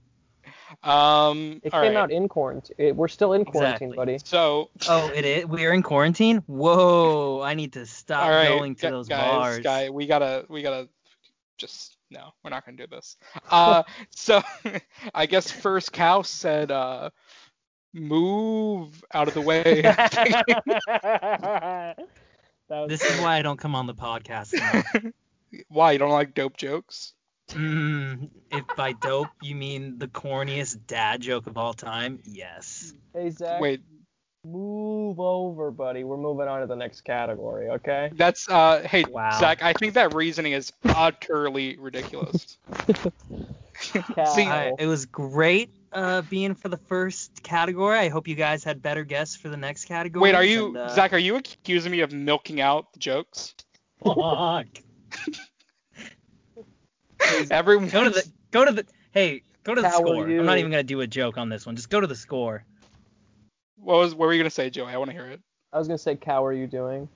Um, 0.84 1.60
It 1.64 1.74
all 1.74 1.82
came 1.82 1.94
right. 1.94 1.98
out 1.98 2.12
in 2.12 2.28
quarantine. 2.28 2.96
We're 2.96 3.08
still 3.08 3.34
in 3.34 3.44
quarantine, 3.44 3.90
Exactly. 3.90 3.96
buddy. 3.98 4.18
So, 4.24 4.70
Oh, 4.88 5.12
it 5.14 5.26
is. 5.26 5.46
We're 5.46 5.74
in 5.74 5.82
quarantine. 5.82 6.38
Whoa! 6.48 7.42
I 7.42 7.56
need 7.56 7.74
to 7.74 7.86
stop 7.88 8.24
all 8.24 8.30
right, 8.30 8.50
going 8.50 8.76
to 8.76 8.82
gu- 8.88 8.92
those 8.92 9.08
guys, 9.08 9.32
bars. 9.32 9.60
guy, 9.60 9.90
we 9.90 10.06
gotta, 10.06 10.46
we 10.48 10.62
gotta, 10.62 10.88
just 11.58 11.98
no, 12.12 12.30
we're 12.44 12.52
not 12.52 12.66
gonna 12.66 12.78
do 12.78 12.88
this. 12.88 13.18
Uh, 13.50 13.84
so 14.12 14.42
I 15.14 15.26
guess 15.26 15.50
first 15.52 15.92
cow 15.92 16.22
said, 16.22 16.72
uh, 16.72 17.10
move 17.94 19.04
out 19.14 19.28
of 19.28 19.34
the 19.34 19.42
way. 19.42 19.82
that 19.82 21.96
was 22.70 22.90
This 22.90 23.04
is 23.04 23.20
why 23.22 23.38
I 23.38 23.42
don't 23.42 23.58
come 23.60 23.76
on 23.76 23.88
the 23.88 23.96
podcast. 23.96 24.54
enough. 24.54 25.14
Why 25.68 25.94
you 25.94 25.98
don't 26.00 26.12
like 26.12 26.36
dope 26.36 26.58
jokes? 26.58 27.14
Mm, 27.50 28.30
if 28.52 28.64
by 28.76 28.94
dope 28.94 29.30
you 29.42 29.56
mean 29.56 29.98
the 29.98 30.08
corniest 30.08 30.86
dad 30.88 31.22
joke 31.22 31.48
of 31.48 31.58
all 31.58 31.74
time, 31.74 32.20
yes. 32.26 32.94
Hey 33.14 33.30
Zach, 33.32 33.60
Wait, 33.60 33.82
move 34.46 35.20
over, 35.20 35.72
buddy. 35.72 36.04
We're 36.04 36.18
moving 36.18 36.48
on 36.48 36.62
to 36.62 36.68
the 36.68 36.76
next 36.76 37.02
category, 37.02 37.70
okay? 37.70 38.12
that's 38.16 38.48
uh, 38.50 38.82
hey 38.82 39.06
Wow. 39.06 39.40
Zach, 39.40 39.64
I 39.64 39.74
think 39.74 39.96
that 39.96 40.14
reasoning 40.14 40.54
is 40.54 40.72
utterly 40.86 41.78
ridiculous. 41.78 42.58
See, 44.26 44.44
I, 44.44 44.74
it 44.78 44.86
was 44.86 45.06
great 45.06 45.70
uh, 45.92 46.22
being 46.24 46.54
for 46.54 46.70
the 46.70 46.78
first 46.78 47.42
category. 47.44 47.98
I 47.98 48.10
hope 48.10 48.28
you 48.28 48.36
guys 48.36 48.64
had 48.64 48.82
better 48.82 49.04
guess 49.04 49.36
for 49.36 49.50
the 49.50 49.58
next 49.58 49.86
category. 49.86 50.22
Wait, 50.22 50.36
are 50.36 50.44
you 50.44 50.68
and, 50.68 50.78
uh, 50.78 50.90
Zach? 50.90 51.14
Are 51.14 51.18
you 51.18 51.36
accusing 51.36 51.92
me 51.92 52.02
of 52.02 52.12
milking 52.12 52.62
out 52.62 52.94
the 52.94 53.00
jokes? 53.00 53.56
fuck. 54.04 54.68
Everyone. 57.52 57.90
Go 57.90 58.04
to 58.04 58.10
the 58.10 58.26
go 58.52 58.66
to 58.66 58.72
the 58.72 58.86
hey 59.12 59.42
go 59.64 59.76
to 59.76 59.82
the 59.82 59.90
How 59.90 59.98
score. 59.98 60.28
I'm 60.28 60.46
not 60.46 60.58
even 60.58 60.72
gonna 60.72 60.84
do 60.84 61.02
a 61.02 61.08
joke 61.08 61.38
on 61.38 61.50
this 61.50 61.66
one. 61.66 61.76
Just 61.76 61.90
go 61.90 62.00
to 62.00 62.08
the 62.08 62.16
score. 62.16 62.64
What 63.78 63.98
was? 63.98 64.16
What 64.16 64.26
were 64.28 64.34
you 64.34 64.40
gonna 64.40 64.50
say, 64.50 64.70
Joey? 64.70 64.92
I 64.92 64.98
want 64.98 65.10
to 65.10 65.16
hear 65.16 65.28
it. 65.28 65.42
I 65.72 65.78
was 65.78 65.88
gonna 65.88 65.98
say, 65.98 66.16
cow, 66.16 66.44
are 66.44 66.54
you 66.54 66.68
doing? 66.68 67.08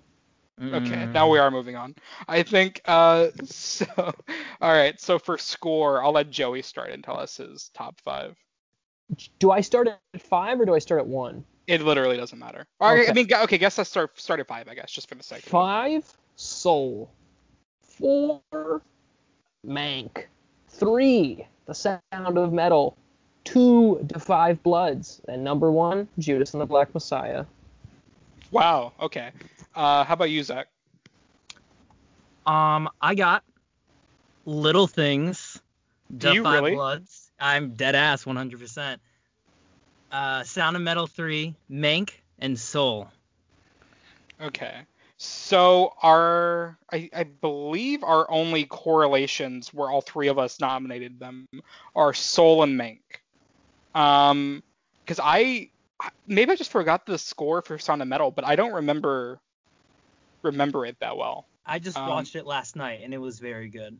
Okay, 0.61 0.95
Mm. 0.95 1.11
now 1.13 1.27
we 1.29 1.39
are 1.39 1.49
moving 1.49 1.75
on. 1.75 1.95
I 2.27 2.43
think 2.43 2.81
uh 2.85 3.29
so 3.45 3.85
all 3.97 4.71
right, 4.71 4.99
so 5.01 5.17
for 5.17 5.37
score, 5.37 6.03
I'll 6.03 6.11
let 6.11 6.29
Joey 6.29 6.61
start 6.61 6.91
and 6.91 7.03
tell 7.03 7.17
us 7.17 7.37
his 7.37 7.69
top 7.73 7.99
5. 8.01 8.37
Do 9.39 9.51
I 9.51 9.61
start 9.61 9.87
at 9.87 10.21
five 10.21 10.59
or 10.59 10.65
do 10.65 10.75
I 10.75 10.79
start 10.79 11.01
at 11.01 11.07
one? 11.07 11.43
It 11.65 11.81
literally 11.81 12.17
doesn't 12.17 12.37
matter. 12.37 12.65
Or, 12.79 13.07
I 13.07 13.13
mean 13.13 13.33
okay, 13.33 13.57
guess 13.57 13.77
let's 13.77 13.89
start 13.89 14.19
start 14.19 14.39
at 14.39 14.47
5, 14.47 14.67
I 14.67 14.75
guess, 14.75 14.91
just 14.91 15.09
for 15.09 15.15
the 15.15 15.23
sake. 15.23 15.41
Five, 15.41 16.05
Soul. 16.35 17.11
Four, 17.81 18.41
Mank. 19.65 20.25
Three, 20.69 21.47
The 21.65 21.73
Sound 21.73 22.01
of 22.11 22.53
Metal. 22.53 22.97
Two, 23.43 24.05
To 24.09 24.19
Five 24.19 24.61
Bloods. 24.63 25.21
And 25.27 25.43
number 25.43 25.71
one, 25.71 26.07
Judas 26.19 26.53
and 26.53 26.61
the 26.61 26.65
Black 26.65 26.93
Messiah. 26.93 27.45
Wow. 28.51 28.93
Okay. 28.99 29.31
Uh, 29.75 30.03
how 30.03 30.13
about 30.13 30.29
you, 30.29 30.43
Zach? 30.43 30.67
Um, 32.45 32.89
I 33.01 33.15
got 33.15 33.43
Little 34.45 34.87
Things. 34.87 35.61
Do 36.15 36.33
you 36.33 36.43
Five 36.43 36.63
really? 36.63 36.75
Bloods. 36.75 37.31
I'm 37.39 37.73
dead 37.73 37.95
ass 37.95 38.25
100%. 38.25 38.97
Uh, 40.11 40.43
Sound 40.43 40.75
of 40.75 40.81
Metal 40.81 41.07
3, 41.07 41.55
Mank, 41.71 42.11
and 42.39 42.57
Soul. 42.57 43.09
Okay. 44.39 44.81
So 45.25 45.93
our, 46.03 46.77
I, 46.91 47.09
I 47.15 47.23
believe 47.23 48.03
our 48.03 48.29
only 48.29 48.65
correlations 48.65 49.73
where 49.73 49.89
all 49.89 50.01
three 50.01 50.27
of 50.27 50.37
us 50.37 50.59
nominated 50.59 51.19
them 51.19 51.47
are 51.95 52.13
Soul 52.13 52.63
and 52.63 52.77
Mank. 52.79 52.99
Um, 53.95 54.63
because 55.05 55.19
I 55.23 55.69
maybe 56.27 56.51
I 56.51 56.55
just 56.55 56.71
forgot 56.71 57.05
the 57.05 57.17
score 57.17 57.61
for 57.61 57.77
Sound 57.79 58.01
of 58.01 58.07
Metal, 58.09 58.31
but 58.31 58.45
I 58.45 58.55
don't 58.57 58.73
remember 58.73 59.39
remember 60.41 60.85
it 60.85 60.99
that 60.99 61.15
well. 61.15 61.47
I 61.65 61.79
just 61.79 61.97
Um, 61.97 62.09
watched 62.09 62.35
it 62.35 62.45
last 62.45 62.75
night 62.75 63.01
and 63.03 63.13
it 63.13 63.19
was 63.19 63.39
very 63.39 63.69
good. 63.69 63.97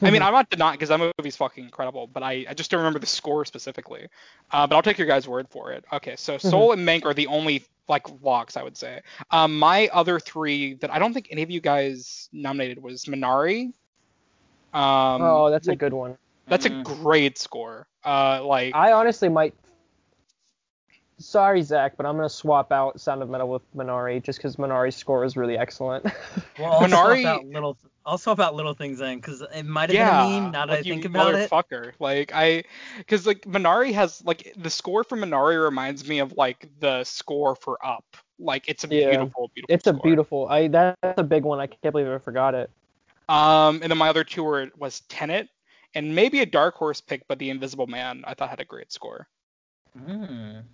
I 0.00 0.10
mean, 0.10 0.22
I'm 0.22 0.32
not 0.32 0.48
denying 0.50 0.74
because 0.74 0.88
that 0.88 1.12
movie's 1.18 1.36
fucking 1.36 1.64
incredible, 1.64 2.06
but 2.06 2.22
I, 2.22 2.46
I 2.48 2.54
just 2.54 2.70
don't 2.70 2.78
remember 2.78 2.98
the 2.98 3.06
score 3.06 3.44
specifically. 3.44 4.08
Uh, 4.50 4.66
but 4.66 4.74
I'll 4.76 4.82
take 4.82 4.98
your 4.98 5.06
guys' 5.06 5.28
word 5.28 5.48
for 5.50 5.72
it. 5.72 5.84
Okay, 5.92 6.16
so 6.16 6.38
Soul 6.38 6.72
and 6.72 6.86
Mank 6.86 7.04
are 7.04 7.14
the 7.14 7.26
only 7.26 7.64
like 7.88 8.06
locks 8.22 8.56
I 8.56 8.62
would 8.62 8.76
say. 8.76 9.00
Um, 9.30 9.58
my 9.58 9.88
other 9.92 10.18
three 10.18 10.74
that 10.74 10.92
I 10.92 10.98
don't 10.98 11.12
think 11.12 11.28
any 11.30 11.42
of 11.42 11.50
you 11.50 11.60
guys 11.60 12.28
nominated 12.32 12.82
was 12.82 13.04
Minari. 13.04 13.72
Um, 14.72 15.22
oh, 15.22 15.50
that's 15.50 15.68
a 15.68 15.76
good 15.76 15.92
one. 15.92 16.16
that's 16.48 16.64
a 16.66 16.70
Mm. 16.70 16.84
great 16.84 17.38
score. 17.38 17.86
Uh, 18.04 18.44
like 18.44 18.74
I 18.74 18.92
honestly 18.92 19.28
might. 19.28 19.54
Sorry, 21.18 21.62
Zach, 21.62 21.96
but 21.96 22.04
I'm 22.06 22.16
gonna 22.16 22.28
swap 22.28 22.72
out 22.72 23.00
Sound 23.00 23.22
of 23.22 23.30
Metal 23.30 23.48
with 23.48 23.62
Minari 23.76 24.20
just 24.22 24.38
because 24.38 24.56
Minari's 24.56 24.96
score 24.96 25.24
is 25.24 25.36
really 25.36 25.56
excellent. 25.58 26.06
Well, 26.58 26.70
I'll 26.72 26.80
Minari- 26.82 27.22
swap 27.22 27.38
out 27.40 27.46
little, 27.46 27.78
I'll 28.04 28.18
swap 28.18 28.38
out 28.38 28.54
little 28.54 28.74
things 28.74 28.98
then, 28.98 29.16
because 29.16 29.40
it 29.54 29.64
might 29.64 29.88
have 29.88 29.94
yeah, 29.94 30.22
been 30.22 30.36
a 30.36 30.40
meme 30.42 30.52
now 30.52 30.66
that 30.66 30.72
like 30.72 30.78
I 30.80 30.82
you 30.82 30.92
think 30.92 31.04
about 31.06 31.34
it. 31.34 31.50
motherfucker. 31.50 31.92
Like 31.98 32.30
I, 32.34 32.64
because 32.98 33.26
like 33.26 33.42
Minari 33.42 33.92
has 33.94 34.22
like 34.24 34.52
the 34.56 34.68
score 34.68 35.02
for 35.02 35.16
Minari 35.16 35.62
reminds 35.62 36.06
me 36.06 36.18
of 36.18 36.34
like 36.36 36.68
the 36.80 37.04
score 37.04 37.56
for 37.56 37.78
Up. 37.84 38.04
Like 38.38 38.68
it's 38.68 38.84
a 38.84 38.88
Yeah. 38.88 39.10
beautiful, 39.10 39.50
beautiful. 39.54 39.74
it's 39.74 39.86
a 39.86 39.92
beautiful. 39.94 40.46
I 40.48 40.68
that's 40.68 40.98
a 41.16 41.22
big 41.24 41.44
one. 41.44 41.58
I 41.58 41.66
can't 41.68 41.92
believe 41.92 42.06
I 42.08 42.18
forgot 42.18 42.54
it. 42.54 42.70
Um, 43.30 43.80
and 43.82 43.90
then 43.90 43.96
my 43.98 44.08
other 44.10 44.24
two 44.24 44.42
were 44.44 44.68
was 44.76 45.00
Tenet 45.08 45.48
and 45.94 46.14
maybe 46.14 46.40
a 46.40 46.46
dark 46.46 46.74
horse 46.74 47.00
pick, 47.00 47.26
but 47.28 47.38
The 47.38 47.48
Invisible 47.50 47.86
Man 47.86 48.24
I 48.26 48.34
thought 48.34 48.50
had 48.50 48.60
a 48.60 48.64
great 48.64 48.92
score. 48.92 49.26
Mm. 49.98 50.64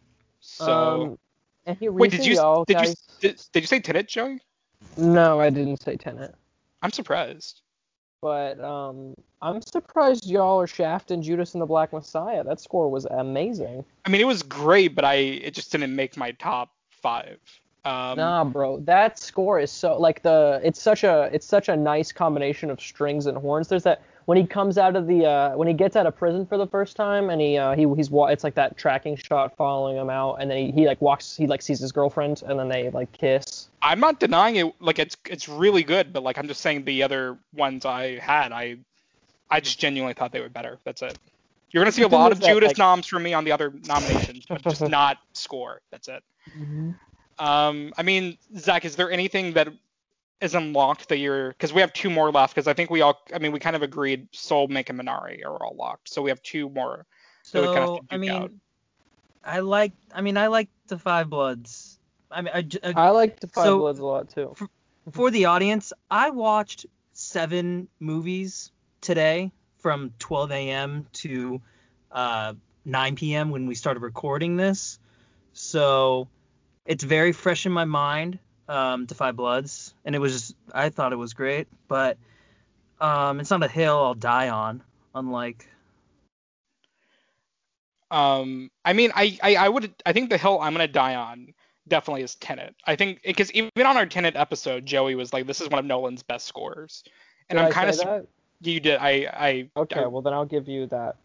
So 0.49 1.03
um, 1.03 1.19
and 1.67 1.77
he 1.77 1.89
wait, 1.89 2.11
did 2.11 2.25
you 2.25 2.65
did 2.67 2.81
you 2.81 2.95
did, 3.21 3.43
did 3.53 3.61
you 3.61 3.67
say 3.67 3.81
Tenet, 3.81 4.09
Joey? 4.09 4.41
No, 4.97 5.41
I 5.41 5.51
didn't 5.51 5.83
say 5.83 5.97
Tenet. 5.97 6.35
I'm 6.83 6.91
surprised. 6.91 7.61
But 8.21 8.59
um, 8.61 9.15
I'm 9.43 9.61
surprised 9.63 10.27
y'all 10.27 10.61
are 10.61 10.67
Shaft 10.67 11.11
and 11.11 11.23
Judas 11.23 11.53
and 11.55 11.63
the 11.63 11.67
Black 11.67 11.93
Messiah. 11.93 12.43
That 12.43 12.61
score 12.61 12.91
was 12.91 13.05
amazing. 13.05 13.85
I 14.05 14.11
mean, 14.11 14.21
it 14.21 14.27
was 14.27 14.43
great, 14.43 14.95
but 14.95 15.05
I 15.05 15.15
it 15.15 15.55
just 15.55 15.71
didn't 15.71 15.95
make 15.95 16.17
my 16.17 16.33
top 16.33 16.71
five. 16.91 17.39
Um, 17.85 18.17
nah, 18.19 18.45
bro, 18.45 18.81
that 18.81 19.19
score 19.19 19.61
is 19.61 19.71
so 19.71 19.99
like 19.99 20.23
the 20.23 20.61
it's 20.65 20.81
such 20.81 21.05
a 21.05 21.31
it's 21.33 21.47
such 21.47 21.69
a 21.69 21.77
nice 21.77 22.11
combination 22.11 22.71
of 22.71 22.81
strings 22.81 23.27
and 23.27 23.37
horns. 23.37 23.69
There's 23.69 23.85
that 23.85 24.03
when 24.29 24.37
he 24.37 24.47
comes 24.47 24.77
out 24.77 24.95
of 24.95 25.07
the 25.07 25.25
uh, 25.25 25.57
when 25.57 25.69
he 25.69 25.73
gets 25.73 25.97
out 25.97 26.05
of 26.05 26.15
prison 26.15 26.45
for 26.45 26.59
the 26.59 26.67
first 26.67 26.97
time 26.97 27.31
and 27.31 27.41
he 27.41 27.57
uh, 27.57 27.75
he 27.75 27.87
he's 27.97 28.11
it's 28.13 28.45
like 28.45 28.55
that 28.57 28.77
tracking 28.77 29.17
shot 29.17 29.57
following 29.57 29.97
him 29.97 30.11
out 30.11 30.35
and 30.35 30.51
then 30.51 30.59
he, 30.59 30.71
he 30.71 30.87
like 30.87 31.01
walks 31.01 31.35
he 31.35 31.47
like 31.47 31.63
sees 31.63 31.81
his 31.81 31.93
girlfriend 31.93 32.43
and 32.47 32.59
then 32.59 32.69
they 32.69 32.91
like 32.91 33.11
kiss. 33.13 33.71
I'm 33.81 34.01
not 34.01 34.21
denying 34.21 34.57
it. 34.57 34.75
Like 34.81 34.99
it's 34.99 35.17
it's 35.25 35.49
really 35.49 35.83
good, 35.83 36.13
but 36.13 36.23
like 36.23 36.37
I'm 36.37 36.47
just 36.47 36.61
saying 36.61 36.85
the 36.85 37.03
other 37.05 37.39
ones 37.55 37.87
I 37.87 38.19
had, 38.19 38.53
I 38.53 38.77
I 39.51 39.61
just 39.61 39.81
genuinely 39.81 40.13
thought 40.13 40.31
they 40.31 40.43
were 40.43 40.51
better. 40.51 40.79
That's 40.85 41.01
it. 41.01 41.19
You're 41.71 41.83
gonna 41.83 41.93
see 41.93 42.03
a 42.03 42.09
lot 42.09 42.31
of 42.31 42.41
that, 42.41 42.53
Judas 42.53 42.69
like- 42.69 42.79
noms 42.79 43.07
from 43.07 43.23
me 43.23 43.33
on 43.33 43.45
the 43.45 43.53
other 43.53 43.73
nominations, 43.87 44.45
but 44.47 44.61
just 44.61 44.83
not 44.91 45.17
score. 45.33 45.81
That's 45.91 46.07
it. 46.07 46.23
Um, 47.39 47.95
I 47.97 48.03
mean, 48.03 48.37
Zach, 48.59 48.85
is 48.85 48.95
there 48.95 49.11
anything 49.11 49.55
that 49.55 49.69
is 50.41 50.55
unlocked 50.55 51.09
that 51.09 51.19
you're? 51.19 51.49
Because 51.51 51.73
we 51.73 51.81
have 51.81 51.93
two 51.93 52.11
more 52.11 52.31
left. 52.31 52.55
Because 52.55 52.67
I 52.69 52.73
think 52.75 52.91
we 52.91 53.01
all, 53.01 53.21
I 53.35 53.39
mean, 53.39 53.53
we 53.53 53.59
kind 53.61 53.77
of 53.77 53.83
agreed 53.83 54.29
Soul, 54.33 54.69
Mank, 54.69 54.89
and 54.91 55.01
Minari 55.01 55.45
are 55.45 55.63
all 55.65 55.75
locked. 55.77 56.09
So 56.09 56.23
we 56.23 56.31
have 56.31 56.43
two 56.43 56.69
more. 56.71 57.07
that 57.53 57.61
we 57.61 57.67
kinda 57.67 57.81
have 57.81 57.89
So 57.89 58.01
I 58.11 58.17
mean, 58.19 58.31
out. 58.31 58.53
I 59.45 59.61
like, 59.61 59.93
I 60.15 60.21
mean, 60.21 60.37
I 60.37 60.49
like 60.49 60.69
the 60.89 60.99
Five 60.99 61.31
Bloods. 61.31 61.99
I 62.31 62.43
mean, 62.43 62.53
I 62.55 62.93
I 62.95 63.11
like 63.11 63.41
the 63.41 63.49
Five 63.49 63.65
So- 63.65 63.79
Bloods 63.79 63.99
a 63.99 64.05
lot 64.05 64.29
too. 64.31 64.55
for 65.13 65.31
the 65.31 65.47
audience, 65.47 65.93
I 66.11 66.31
watched 66.31 66.87
seven 67.13 67.89
movies 68.01 68.71
today 69.01 69.51
from 69.79 70.13
12 70.19 70.53
a.m. 70.53 71.07
to 71.15 71.61
uh, 72.13 72.55
9 72.85 73.17
p.m. 73.17 73.51
when 73.51 73.67
we 73.67 73.75
started 73.75 74.01
recording 74.01 74.57
this. 74.57 74.99
So 75.53 76.29
it's 76.85 77.03
very 77.05 77.33
fresh 77.33 77.65
in 77.67 77.73
my 77.73 77.85
mind, 77.85 78.39
um, 78.69 79.07
The 79.07 79.15
Five 79.15 79.37
Bloods, 79.37 79.95
and 80.05 80.15
it 80.15 80.19
was 80.19 80.33
just, 80.33 80.57
I 80.73 80.91
thought 80.91 81.13
it 81.13 81.17
was 81.17 81.35
great, 81.35 81.69
but 81.89 82.19
um, 83.01 83.41
it's 83.41 83.51
not 83.51 83.63
a 83.63 83.69
hill 83.69 83.97
I'll 83.97 84.15
die 84.15 84.49
on, 84.51 84.83
unlike. 85.15 85.69
Um, 88.11 88.71
I 88.85 88.93
mean, 88.95 89.11
I, 89.15 89.39
I, 89.43 89.57
I 89.57 89.69
would, 89.69 89.93
I 90.07 90.13
think 90.13 90.31
the 90.31 90.39
hill 90.39 90.59
I'm 90.61 90.73
gonna 90.73 90.89
die 90.89 91.15
on 91.15 91.53
definitely 91.87 92.23
is 92.23 92.35
Tenet. 92.37 92.75
I 92.87 92.97
think 92.97 93.23
because 93.23 93.53
even 93.53 93.71
on 93.85 93.97
our 93.97 94.07
Tenet 94.07 94.35
episode, 94.37 94.87
Joey 94.87 95.15
was 95.15 95.33
like, 95.33 95.47
"This 95.47 95.61
is 95.61 95.69
one 95.69 95.79
of 95.79 95.85
Nolan's 95.85 96.23
best 96.23 96.47
scores," 96.47 97.05
and 97.51 97.59
Did 97.59 97.67
I'm 97.67 97.73
kind 97.73 97.91
of 97.91 98.27
you 98.63 98.81
did. 98.81 98.99
I, 98.99 99.11
I 99.33 99.71
Okay, 99.77 100.01
I- 100.01 100.07
well 100.07 100.23
then 100.23 100.33
I'll 100.33 100.47
give 100.47 100.69
you 100.69 100.87
that. 100.87 101.17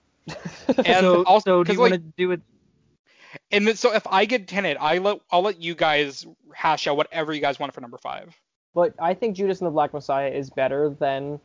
And 0.78 0.86
so, 1.02 1.24
also- 1.24 1.64
so 1.64 1.64
do 1.64 1.68
'cause, 1.68 1.76
you 1.76 1.82
like- 1.82 1.92
want 1.92 2.04
to 2.04 2.14
do 2.18 2.32
it? 2.32 2.42
And 3.52 3.68
then, 3.68 3.76
so 3.76 3.94
if 3.94 4.06
I 4.08 4.26
get 4.26 4.48
Tenet, 4.48 4.78
I 4.80 4.98
let 5.00 5.20
I'll 5.32 5.42
let 5.42 5.62
you 5.62 5.76
guys 5.76 6.26
hash 6.54 6.88
out 6.88 6.98
whatever 6.98 7.34
you 7.34 7.42
guys 7.42 7.60
want 7.60 7.74
for 7.74 7.82
number 7.82 7.98
five. 7.98 8.36
But 8.74 8.94
I 9.00 9.14
think 9.14 9.36
Judas 9.36 9.60
and 9.60 9.68
the 9.68 9.72
Black 9.72 9.94
Messiah 9.94 10.30
is 10.30 10.50
better 10.50 10.90
than 10.90 11.40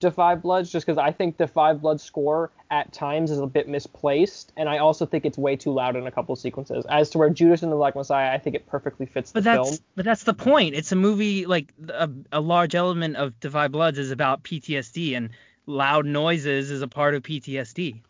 The 0.00 0.10
Five 0.10 0.42
Bloods, 0.42 0.70
just 0.70 0.84
because 0.84 0.98
I 0.98 1.12
think 1.12 1.36
the 1.36 1.46
Five 1.46 1.80
Bloods 1.80 2.02
score 2.02 2.50
at 2.72 2.92
times 2.92 3.30
is 3.30 3.38
a 3.38 3.46
bit 3.46 3.68
misplaced, 3.68 4.52
and 4.56 4.68
I 4.68 4.78
also 4.78 5.06
think 5.06 5.24
it's 5.24 5.38
way 5.38 5.54
too 5.54 5.72
loud 5.72 5.94
in 5.94 6.06
a 6.08 6.10
couple 6.10 6.34
sequences. 6.34 6.84
As 6.88 7.10
to 7.10 7.18
where 7.18 7.30
Judas 7.30 7.62
and 7.62 7.70
the 7.70 7.76
Black 7.76 7.94
Messiah, 7.94 8.34
I 8.34 8.38
think 8.38 8.56
it 8.56 8.66
perfectly 8.66 9.06
fits 9.06 9.30
the 9.30 9.40
But 9.40 9.44
that's 9.44 9.68
film. 9.68 9.78
but 9.94 10.04
that's 10.04 10.24
the 10.24 10.34
point. 10.34 10.74
It's 10.74 10.90
a 10.90 10.96
movie 10.96 11.46
like 11.46 11.72
a, 11.88 12.10
a 12.32 12.40
large 12.40 12.74
element 12.74 13.16
of 13.16 13.38
the 13.38 13.50
Five 13.50 13.70
Bloods 13.70 13.98
is 13.98 14.10
about 14.10 14.42
PTSD 14.42 15.16
and 15.16 15.30
loud 15.66 16.06
noises 16.06 16.70
is 16.72 16.82
a 16.82 16.88
part 16.88 17.14
of 17.14 17.22
PTSD. 17.22 18.00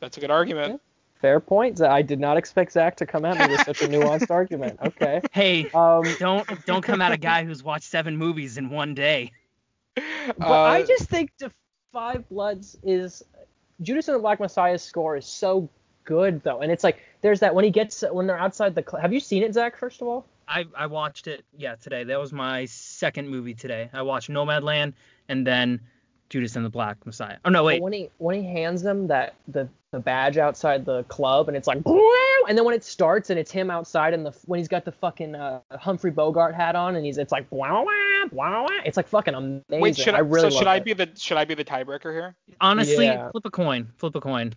That's 0.00 0.16
a 0.16 0.20
good 0.20 0.30
argument. 0.30 0.80
Fair 1.22 1.40
point. 1.40 1.80
I 1.80 2.02
did 2.02 2.20
not 2.20 2.36
expect 2.36 2.72
Zach 2.72 2.96
to 2.96 3.06
come 3.06 3.24
at 3.24 3.38
me 3.38 3.46
with 3.54 3.64
such 3.64 3.80
a 3.82 3.88
nuanced 3.88 4.30
argument. 4.40 4.78
Okay. 4.84 5.22
Hey, 5.32 5.70
Um, 5.70 6.02
don't 6.18 6.46
don't 6.66 6.82
come 6.82 7.00
at 7.00 7.12
a 7.12 7.16
guy 7.16 7.44
who's 7.44 7.62
watched 7.62 7.84
seven 7.84 8.16
movies 8.18 8.58
in 8.58 8.68
one 8.68 8.92
day. 8.94 9.30
but 9.94 10.04
Uh, 10.40 10.52
I 10.52 10.82
just 10.82 11.08
think 11.08 11.30
the 11.38 11.50
Five 11.92 12.28
Bloods 12.28 12.76
is 12.82 13.22
Judas 13.80 14.08
and 14.08 14.16
the 14.16 14.20
Black 14.20 14.40
Messiah's 14.40 14.82
score 14.82 15.16
is 15.16 15.24
so 15.26 15.68
good 16.04 16.42
though, 16.42 16.60
and 16.60 16.72
it's 16.72 16.82
like 16.84 16.98
there's 17.20 17.40
that 17.40 17.54
when 17.54 17.64
he 17.64 17.70
gets 17.70 18.02
when 18.10 18.26
they're 18.26 18.38
outside 18.38 18.74
the. 18.74 18.82
Cl- 18.86 19.00
Have 19.00 19.12
you 19.12 19.20
seen 19.20 19.42
it, 19.42 19.54
Zach? 19.54 19.76
First 19.76 20.02
of 20.02 20.08
all. 20.08 20.26
I 20.48 20.64
I 20.76 20.86
watched 20.86 21.28
it 21.28 21.44
yeah 21.56 21.76
today. 21.76 22.02
That 22.04 22.18
was 22.18 22.32
my 22.32 22.64
second 22.64 23.28
movie 23.28 23.54
today. 23.54 23.88
I 23.92 24.02
watched 24.02 24.28
Nomadland 24.28 24.94
and 25.28 25.46
then 25.46 25.80
Judas 26.30 26.56
and 26.56 26.64
the 26.64 26.68
Black 26.70 27.06
Messiah. 27.06 27.36
Oh 27.44 27.50
no 27.50 27.60
But 27.60 27.66
wait. 27.66 27.82
when 27.82 27.92
he 27.92 28.10
when 28.18 28.42
he 28.42 28.48
hands 28.50 28.82
them 28.82 29.06
that 29.06 29.34
the 29.46 29.68
the 29.92 30.00
badge 30.00 30.38
outside 30.38 30.84
the 30.86 31.04
club 31.04 31.48
and 31.48 31.56
it's 31.56 31.68
like 31.68 31.76
and 32.48 32.58
then 32.58 32.64
when 32.64 32.74
it 32.74 32.82
starts 32.82 33.28
and 33.28 33.38
it's 33.38 33.50
him 33.50 33.70
outside 33.70 34.14
and 34.14 34.24
the 34.24 34.34
when 34.46 34.58
he's 34.58 34.66
got 34.66 34.84
the 34.86 34.90
fucking 34.90 35.34
uh, 35.34 35.60
Humphrey 35.72 36.10
Bogart 36.10 36.54
hat 36.54 36.74
on 36.74 36.96
and 36.96 37.04
he's 37.04 37.18
it's 37.18 37.30
like 37.30 37.46
wow 37.50 37.84
wow 37.84 38.28
wow 38.32 38.66
it's 38.84 38.96
like 38.96 39.06
fucking 39.06 39.34
amazing. 39.34 39.62
Wait, 39.68 39.96
should 39.96 40.14
I, 40.14 40.18
I 40.18 40.20
really 40.20 40.50
so 40.50 40.58
should 40.58 40.64
love 40.66 40.74
I 40.74 40.76
it. 40.76 40.84
be 40.84 40.92
the 40.94 41.10
should 41.14 41.36
I 41.36 41.44
be 41.44 41.54
the 41.54 41.64
tiebreaker 41.64 42.12
here? 42.12 42.34
Honestly, 42.60 43.04
Yeah. 43.04 43.30
flip 43.30 43.44
a 43.44 43.50
coin. 43.50 43.92
Flip 43.98 44.14
a 44.14 44.20
coin. 44.20 44.54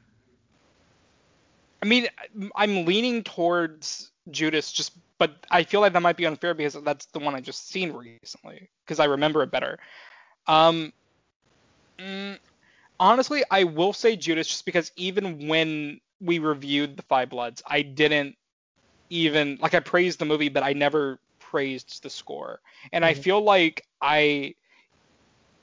I 1.84 1.86
mean, 1.86 2.08
I'm 2.56 2.86
leaning 2.86 3.24
towards 3.24 4.12
Judas, 4.32 4.72
just 4.72 4.94
but 5.18 5.36
I 5.52 5.64
feel 5.64 5.82
like 5.82 5.94
that 5.94 6.02
might 6.02 6.18
be 6.18 6.26
unfair 6.26 6.54
because 6.54 6.82
that's 6.84 7.06
the 7.08 7.20
one 7.20 7.36
I 7.36 7.42
just 7.42 7.70
seen 7.70 7.92
recently 7.92 8.70
because 8.86 9.00
I 9.00 9.06
remember 9.06 9.44
it 9.44 9.52
better. 9.52 9.78
Um, 10.48 10.94
mm, 12.00 12.38
honestly, 13.00 13.44
I 13.52 13.64
will 13.66 13.94
say 13.94 14.16
Judas 14.16 14.48
just 14.48 14.66
because 14.66 14.92
even 14.96 15.48
when 15.48 16.00
we 16.22 16.40
reviewed 16.40 16.98
the 16.98 17.04
Five 17.04 17.30
Bloods, 17.30 17.62
I 17.68 17.82
didn't 17.82 18.36
even 19.10 19.58
like 19.62 19.74
I 19.74 19.80
praised 19.80 20.20
the 20.20 20.26
movie, 20.26 20.50
but 20.50 20.64
I 20.64 20.74
never 20.74 21.20
praised 21.40 22.04
the 22.04 22.10
score, 22.10 22.62
and 22.92 23.06
I 23.06 23.14
Mhm. 23.14 23.24
feel 23.24 23.42
like 23.42 23.86
I. 24.02 24.56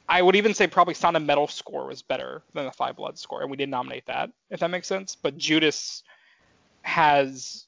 I 0.08 0.20
would 0.20 0.36
even 0.36 0.52
say 0.52 0.66
probably 0.66 0.94
Sound 0.94 1.16
of 1.16 1.22
Metal 1.22 1.48
score 1.48 1.86
was 1.86 2.02
better 2.02 2.42
than 2.52 2.66
the 2.66 2.72
Five 2.72 2.96
Bloods 2.96 3.22
score, 3.22 3.40
and 3.40 3.50
we 3.50 3.56
did 3.56 3.70
nominate 3.70 4.04
that, 4.06 4.30
if 4.50 4.60
that 4.60 4.68
makes 4.68 4.86
sense. 4.86 5.16
But 5.16 5.38
Judas 5.38 6.02
has 6.82 7.66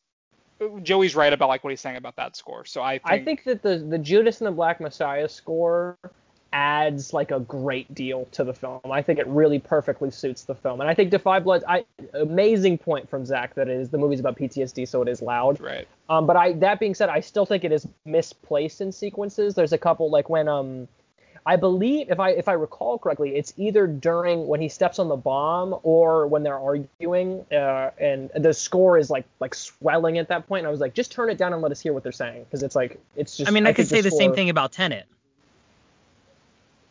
Joey's 0.83 1.15
right 1.17 1.33
about 1.33 1.49
like 1.49 1.65
what 1.65 1.71
he's 1.71 1.81
saying 1.81 1.97
about 1.97 2.17
that 2.17 2.37
score. 2.37 2.65
So 2.65 2.83
I 2.83 2.99
think, 2.99 3.05
I 3.05 3.19
think 3.25 3.45
that 3.45 3.63
the 3.63 3.79
the 3.79 3.99
Judas 3.99 4.41
and 4.41 4.49
the 4.49 4.53
Black 4.53 4.81
Messiah 4.81 5.29
score 5.29 5.99
adds 6.55 7.13
like 7.13 7.33
a 7.33 7.41
great 7.41 7.93
deal 7.93 8.27
to 8.27 8.45
the 8.45 8.55
film. 8.55 8.81
I 8.89 9.03
think 9.03 9.19
it 9.19 9.27
really 9.27 9.59
perfectly 9.59 10.13
suits 10.13 10.45
the 10.45 10.55
film, 10.55 10.81
and 10.81 10.89
I 10.89 10.95
think 10.95 11.11
Defy 11.11 11.41
Blood. 11.41 11.65
I 11.69 11.85
amazing 12.15 12.79
point 12.79 13.11
from 13.11 13.27
Zach 13.27 13.55
that 13.57 13.69
it 13.69 13.79
is 13.79 13.91
the 13.91 13.99
movie's 13.99 14.21
about 14.21 14.39
PTSD, 14.39 14.87
so 14.87 15.03
it 15.03 15.09
is 15.09 15.21
loud. 15.21 15.61
right. 15.61 15.87
Um, 16.09 16.27
but 16.27 16.37
I 16.37 16.53
that 16.53 16.79
being 16.79 16.95
said, 16.95 17.09
I 17.09 17.21
still 17.21 17.45
think 17.45 17.65
it 17.65 17.73
is 17.73 17.87
misplaced 18.05 18.81
in 18.81 18.93
sequences. 18.93 19.55
There's 19.55 19.73
a 19.73 19.79
couple 19.79 20.11
like 20.11 20.31
when 20.31 20.47
um, 20.47 20.87
I 21.45 21.57
believe 21.57 22.11
if 22.11 22.21
I 22.21 22.31
if 22.31 22.49
I 22.49 22.53
recall 22.53 22.99
correctly, 22.99 23.35
it's 23.35 23.53
either 23.57 23.89
during 23.89 24.47
when 24.47 24.61
he 24.61 24.69
steps 24.69 25.01
on 25.01 25.09
the 25.09 25.17
bomb 25.17 25.77
or 25.83 26.29
when 26.29 26.45
they're 26.45 26.59
arguing, 26.59 27.45
uh, 27.53 27.91
and 27.99 28.31
the 28.35 28.55
score 28.55 28.97
is 28.97 29.11
like 29.11 29.25
like 29.41 29.55
swelling 29.55 30.19
at 30.19 30.29
that 30.29 30.47
point. 30.47 30.61
And 30.61 30.69
I 30.69 30.71
was 30.71 30.81
like, 30.81 30.95
just 30.95 31.11
turn 31.11 31.31
it 31.31 31.37
down 31.37 31.53
and 31.53 31.61
let 31.61 31.73
us 31.73 31.81
hear 31.81 31.93
what 31.93 32.05
they're 32.05 32.13
saying, 32.13 32.45
because 32.45 32.63
it's 32.63 32.77
like 32.77 33.01
it's 33.17 33.37
just. 33.37 33.51
I 33.51 33.53
mean, 33.53 33.67
I, 33.67 33.73
could 33.73 33.89
say 33.89 34.01
the 34.01 34.11
same 34.13 34.35
thing 34.35 34.51
about 34.51 34.71
Tenet. 34.71 35.07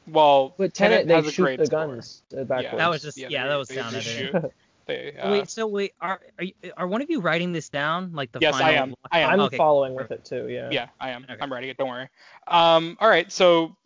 Well, 0.07 0.53
But 0.57 0.74
Tenet, 0.74 1.07
they 1.07 1.13
has 1.15 1.27
a 1.27 1.31
shoot 1.31 1.43
great 1.43 1.60
the 1.60 1.65
score. 1.65 1.88
guns 1.88 2.24
uh, 2.38 2.43
backwards. 2.43 2.77
That 2.77 2.89
was 2.89 3.01
just- 3.01 3.17
Yeah, 3.17 3.27
yeah, 3.29 3.48
that 3.48 3.55
was 3.55 3.67
they 3.69 3.75
sound 3.75 3.95
just 3.95 4.07
editing. 4.10 4.51
They, 4.86 5.15
uh, 5.15 5.31
wait, 5.31 5.50
so 5.50 5.65
wait, 5.65 5.93
are 6.01 6.19
are, 6.38 6.43
you, 6.43 6.53
are 6.75 6.86
one 6.88 7.01
of 7.01 7.10
you 7.10 7.22
writing 7.22 7.53
this 7.53 7.69
down? 7.69 8.12
Like 8.12 8.33
the 8.33 8.39
Yes, 8.41 8.51
final 8.60 8.67
I 8.67 8.72
am. 8.74 8.95
I 9.13 9.19
am. 9.22 9.29
I'm 9.29 9.39
Okay. 9.39 9.55
following 9.55 9.93
with 9.95 10.12
it 10.12 10.25
too. 10.25 10.50
Yeah. 10.50 10.67
Yeah, 10.74 10.89
I 11.00 11.12
am. 11.12 11.24
Okay. 11.24 11.38
I'm 11.39 11.50
writing 11.50 11.69
it. 11.69 11.77
Don't 11.77 11.88
worry. 11.88 12.10
Um, 12.50 12.98
all 13.00 13.07
right. 13.07 13.31
So 13.31 13.77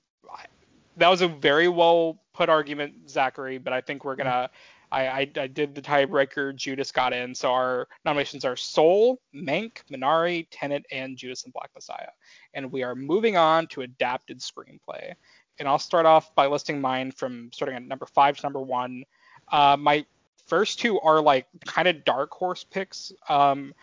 that 0.97 1.07
was 1.09 1.21
a 1.21 1.27
very 1.27 1.67
well 1.67 2.19
put 2.33 2.49
argument, 2.49 3.11
Zachary. 3.11 3.59
But 3.59 3.73
I 3.73 3.81
think 3.81 4.05
we're 4.05 4.15
gonna. 4.15 4.49
I, 4.91 5.07
I, 5.07 5.31
I 5.37 5.45
did 5.47 5.75
the 5.75 5.81
tiebreaker. 5.83 6.55
Judas 6.55 6.91
got 6.91 7.13
in. 7.13 7.35
So 7.35 7.51
our 7.51 7.87
nominations 8.03 8.43
are 8.43 8.55
Soul, 8.55 9.19
Mank, 9.35 9.83
Minari, 9.91 10.47
Tenet, 10.49 10.83
and 10.91 11.15
Judas 11.15 11.43
and 11.43 11.53
Black 11.53 11.69
Messiah. 11.75 12.09
And 12.55 12.71
we 12.71 12.81
are 12.81 12.95
moving 12.95 13.37
on 13.37 13.67
to 13.67 13.81
adapted 13.81 14.39
screenplay. 14.39 15.13
And 15.59 15.67
I'll 15.67 15.79
start 15.79 16.05
off 16.05 16.33
by 16.35 16.47
listing 16.47 16.81
mine 16.81 17.11
from 17.11 17.49
starting 17.51 17.75
at 17.75 17.83
number 17.83 18.05
five 18.05 18.37
to 18.37 18.43
number 18.43 18.59
one. 18.59 19.03
Uh, 19.51 19.77
my 19.79 20.05
first 20.47 20.79
two 20.79 20.99
are 20.99 21.21
like 21.21 21.47
kind 21.65 21.87
of 21.87 22.03
dark 22.05 22.31
horse 22.31 22.63
picks. 22.63 23.11
Um, 23.29 23.73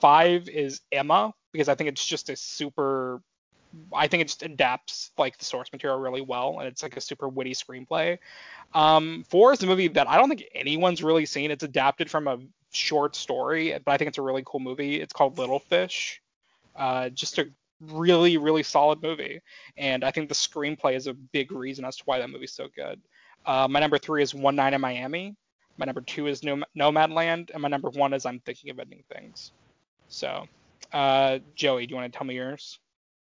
five 0.00 0.48
is 0.48 0.80
Emma 0.90 1.32
because 1.52 1.68
I 1.68 1.74
think 1.74 1.88
it's 1.88 2.04
just 2.04 2.30
a 2.30 2.36
super. 2.36 3.20
I 3.94 4.06
think 4.06 4.20
it 4.20 4.28
just 4.28 4.42
adapts 4.42 5.12
like 5.16 5.38
the 5.38 5.46
source 5.46 5.72
material 5.72 5.98
really 5.98 6.20
well, 6.20 6.58
and 6.58 6.68
it's 6.68 6.82
like 6.82 6.96
a 6.96 7.00
super 7.00 7.26
witty 7.26 7.54
screenplay. 7.54 8.18
Um, 8.74 9.24
four 9.30 9.52
is 9.54 9.62
a 9.62 9.66
movie 9.66 9.88
that 9.88 10.08
I 10.08 10.18
don't 10.18 10.28
think 10.28 10.44
anyone's 10.54 11.02
really 11.02 11.24
seen. 11.24 11.50
It's 11.50 11.64
adapted 11.64 12.10
from 12.10 12.28
a 12.28 12.38
short 12.72 13.16
story, 13.16 13.78
but 13.82 13.92
I 13.92 13.96
think 13.96 14.08
it's 14.08 14.18
a 14.18 14.22
really 14.22 14.42
cool 14.44 14.60
movie. 14.60 15.00
It's 15.00 15.14
called 15.14 15.38
Little 15.38 15.58
Fish. 15.58 16.20
Uh, 16.76 17.08
just 17.08 17.38
a 17.38 17.48
really, 17.90 18.36
really 18.38 18.62
solid 18.62 19.02
movie, 19.02 19.40
and 19.76 20.04
I 20.04 20.10
think 20.10 20.28
the 20.28 20.34
screenplay 20.34 20.94
is 20.94 21.06
a 21.06 21.14
big 21.14 21.52
reason 21.52 21.84
as 21.84 21.96
to 21.96 22.02
why 22.06 22.18
that 22.18 22.30
movie's 22.30 22.52
so 22.52 22.68
good. 22.74 23.00
Uh, 23.44 23.66
my 23.68 23.80
number 23.80 23.98
three 23.98 24.22
is 24.22 24.34
One 24.34 24.56
Night 24.56 24.72
in 24.72 24.80
Miami. 24.80 25.34
My 25.78 25.86
number 25.86 26.00
two 26.02 26.26
is 26.26 26.42
Nom- 26.44 26.64
Nomadland, 26.78 27.50
and 27.52 27.62
my 27.62 27.68
number 27.68 27.90
one 27.90 28.12
is 28.12 28.24
I'm 28.26 28.38
Thinking 28.40 28.70
of 28.70 28.78
Ending 28.78 29.02
Things. 29.12 29.52
So, 30.08 30.46
uh, 30.92 31.38
Joey, 31.54 31.86
do 31.86 31.92
you 31.94 32.00
want 32.00 32.12
to 32.12 32.16
tell 32.16 32.26
me 32.26 32.34
yours? 32.34 32.78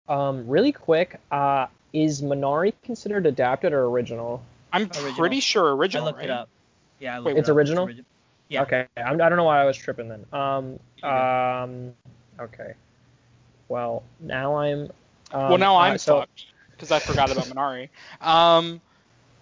Um, 0.08 0.48
really 0.48 0.72
quick, 0.72 1.20
uh, 1.32 1.68
is 1.94 2.22
Minari 2.22 2.74
considered 2.84 3.26
adapted 3.26 3.74
or 3.74 3.86
original? 3.86 4.42
I'm 4.72 4.84
Original. 4.84 5.14
pretty 5.16 5.40
sure 5.40 5.76
original. 5.76 6.04
I 6.04 6.08
looked 6.08 6.20
right? 6.20 6.26
it 6.26 6.32
up. 6.32 6.50
Yeah, 7.00 7.16
I 7.16 7.18
looked 7.18 7.26
Wait, 7.28 7.36
it 7.36 7.40
it's 7.40 7.50
up. 7.50 7.56
original? 7.56 7.88
origi- 7.88 8.06
Yeah. 8.50 8.62
Okay. 8.64 8.88
I'm, 8.98 9.22
I 9.22 9.30
don't 9.30 9.38
know 9.38 9.44
why 9.44 9.62
I 9.62 9.66
was 9.66 9.78
tripping 9.78 10.08
then. 10.10 10.26
Um. 10.32 10.80
Um. 11.04 11.94
Okay. 12.40 12.74
Well, 13.70 14.04
now 14.20 14.56
I'm. 14.58 14.92
Um, 15.32 15.50
well, 15.50 15.58
now 15.60 15.76
uh, 15.78 15.80
I'm 15.80 15.98
so, 15.98 16.20
stuck 16.20 16.30
because 16.72 16.92
I 16.92 17.00
forgot 17.00 17.32
about 17.32 17.46
Minari. 17.48 17.90
Um, 18.22 18.82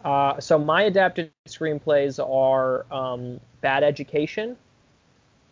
Uh, 0.04 0.40
so 0.40 0.58
my 0.60 0.84
adapted 0.84 1.32
screenplays 1.48 2.20
are 2.20 2.86
um, 2.94 3.40
Bad 3.62 3.84
Education, 3.84 4.58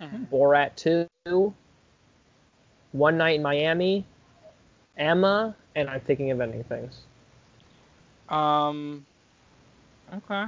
mhm. 0.02 0.28
Borat 0.32 0.76
2, 0.76 1.54
One 2.93 3.17
Night 3.17 3.36
in 3.36 3.41
Miami, 3.43 4.06
Emma, 4.97 5.56
and 5.76 5.89
I'm 5.89 6.02
thinking 6.02 6.32
of 6.32 6.41
ending 6.41 6.63
things. 6.63 7.04
um, 8.30 9.06
Okay. 10.13 10.45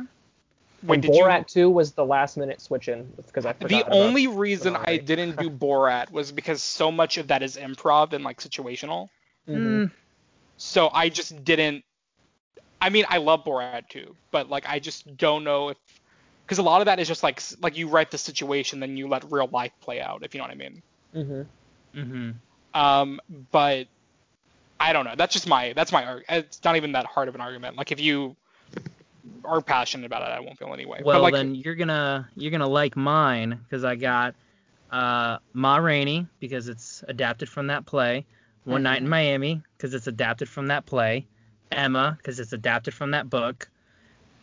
Wait, 0.84 1.02
and 1.02 1.02
did 1.02 1.16
Borat 1.16 1.22
you? 1.22 1.48
2 1.48 1.70
was 1.70 1.94
the 1.94 2.06
last 2.06 2.38
minute 2.38 2.62
switch 2.62 2.88
in 2.88 3.12
because 3.18 3.46
I 3.46 3.54
forgot 3.54 3.82
The 3.82 3.84
about 3.88 3.92
only 3.92 4.28
reason 4.28 4.76
I 4.76 4.98
Minari. 4.98 4.98
didn't 4.98 5.38
do 5.38 5.50
Borat 5.50 6.12
was 6.12 6.32
because 6.32 6.62
so 6.63 6.92
much 6.92 7.18
of 7.18 7.28
that 7.28 7.44
is 7.44 7.58
improv 7.58 8.13
and 8.13 8.24
like 8.24 8.40
situational. 8.40 9.10
Mhm. 9.48 9.86
Mm, 9.86 9.92
So 10.58 10.90
I 10.94 11.10
just 11.10 11.44
didn't. 11.44 11.84
I 12.82 12.90
mean, 12.90 13.06
I 13.10 13.18
love 13.18 13.44
Borat 13.46 13.80
too, 13.80 14.06
but 14.22 14.40
like 14.42 14.56
I 14.60 14.80
just 14.80 15.06
don't 15.06 15.36
know 15.36 15.62
if 15.70 15.78
because 16.46 16.60
a 16.60 16.63
lot 16.63 16.82
of 16.82 16.86
that 16.86 17.00
is 17.00 17.08
just 17.08 17.24
like 17.24 17.42
like 17.62 17.78
you 17.78 17.88
write 17.88 18.12
the 18.12 18.18
situation, 18.18 18.80
then 18.80 18.98
you 18.98 19.08
let 19.08 19.24
real 19.32 19.48
life 19.52 19.74
play 19.82 20.00
out, 20.02 20.24
if 20.24 20.34
you 20.34 20.40
know 20.40 20.46
what 20.46 20.52
I 20.52 20.56
mean. 20.56 20.84
Mhm. 21.13 21.48
mm-hmm. 21.96 22.32
Um, 22.74 23.20
but 23.52 23.88
I 24.80 24.94
don't 24.94 25.06
know. 25.06 25.16
That's 25.18 25.34
just 25.34 25.48
my 25.48 25.74
that's 25.74 25.92
my 25.92 26.06
arg- 26.06 26.26
it's 26.30 26.63
not 26.63 26.76
even 26.76 26.94
that 26.94 27.06
hard 27.06 27.28
of 27.30 27.36
an 27.36 27.42
argument. 27.42 27.78
Like 27.78 27.92
if 27.92 28.00
you 28.00 28.38
are 29.46 29.62
passionate 29.62 30.06
about 30.06 30.22
it, 30.24 30.34
I 30.34 30.40
won't 30.40 30.58
feel 30.58 30.74
any 30.74 30.86
way. 30.86 31.02
Well, 31.04 31.18
but 31.18 31.24
like, 31.24 31.34
then 31.34 31.56
you're 31.56 31.76
gonna 31.76 32.30
you're 32.36 32.52
gonna 32.52 32.68
like 32.68 32.96
mine 32.96 33.60
because 33.63 33.84
I 33.84 33.96
got 33.96 34.36
uh, 34.92 35.38
Ma 35.54 35.78
Rainey 35.78 36.28
because 36.40 36.68
it's 36.68 37.04
adapted 37.08 37.50
from 37.50 37.68
that 37.68 37.86
play. 37.86 38.26
One 38.66 38.84
Night 38.84 39.02
in 39.02 39.08
Miami 39.08 39.62
because 39.78 39.94
it's 39.94 40.08
adapted 40.08 40.50
from 40.50 40.68
that 40.68 40.86
play. 40.86 41.26
Emma 41.72 42.16
because 42.18 42.40
it's 42.40 42.54
adapted 42.54 42.94
from 42.94 43.12
that 43.12 43.30
book. 43.30 43.70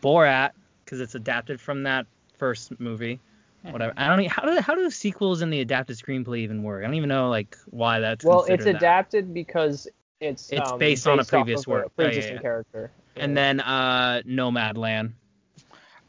Borat 0.03 0.51
because 0.85 1.01
it's 1.01 1.15
adapted 1.15 1.61
from 1.61 1.83
that 1.85 2.07
first 2.37 2.79
movie. 2.81 3.21
Whatever. 3.63 3.95
I 3.97 4.09
don't. 4.09 4.21
e- 4.21 4.27
How 4.29 4.43
do 4.43 4.61
how 4.61 4.75
do 4.75 4.85
the 4.85 4.91
sequels 4.91 5.41
and 5.43 5.53
the 5.53 5.61
adapted 5.61 5.97
screenplay 5.97 6.39
even 6.39 6.63
work? 6.63 6.83
I 6.83 6.87
don't 6.87 6.95
even 6.95 7.09
know 7.09 7.31
like 7.31 7.57
why 7.71 8.01
that's. 8.01 8.25
Well, 8.25 8.41
it's 8.41 8.49
considered 8.49 8.75
that. 8.75 8.79
adapted 8.79 9.35
because 9.35 9.89
it's 10.21 10.53
It's 10.53 10.71
um, 10.71 10.79
based 10.79 11.07
on 11.07 11.21
a 11.21 11.25
previous 11.25 11.67
work. 11.67 11.91
Yeah, 11.99 12.05
yeah, 12.05 12.11
pre-existing 12.11 12.37
yeah. 12.37 12.43
character. 12.43 12.91
And 13.17 13.37
then 13.37 13.61
uh, 13.61 14.23
Nomadland. 14.27 15.13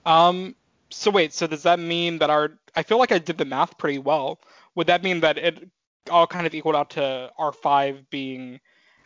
um, 0.05 0.55
so 0.89 1.11
wait, 1.11 1.33
so 1.33 1.47
does 1.47 1.63
that 1.63 1.79
mean 1.79 2.19
that 2.19 2.29
our 2.29 2.57
I 2.75 2.83
feel 2.83 2.97
like 2.97 3.11
I 3.11 3.19
did 3.19 3.37
the 3.37 3.45
math 3.45 3.77
pretty 3.77 3.99
well. 3.99 4.39
Would 4.75 4.87
that 4.87 5.03
mean 5.03 5.21
that 5.21 5.37
it 5.37 5.69
all 6.09 6.27
kind 6.27 6.45
of 6.45 6.53
equaled 6.53 6.75
out 6.75 6.91
to 6.91 7.31
our 7.37 7.51
five 7.51 8.09
being 8.09 8.59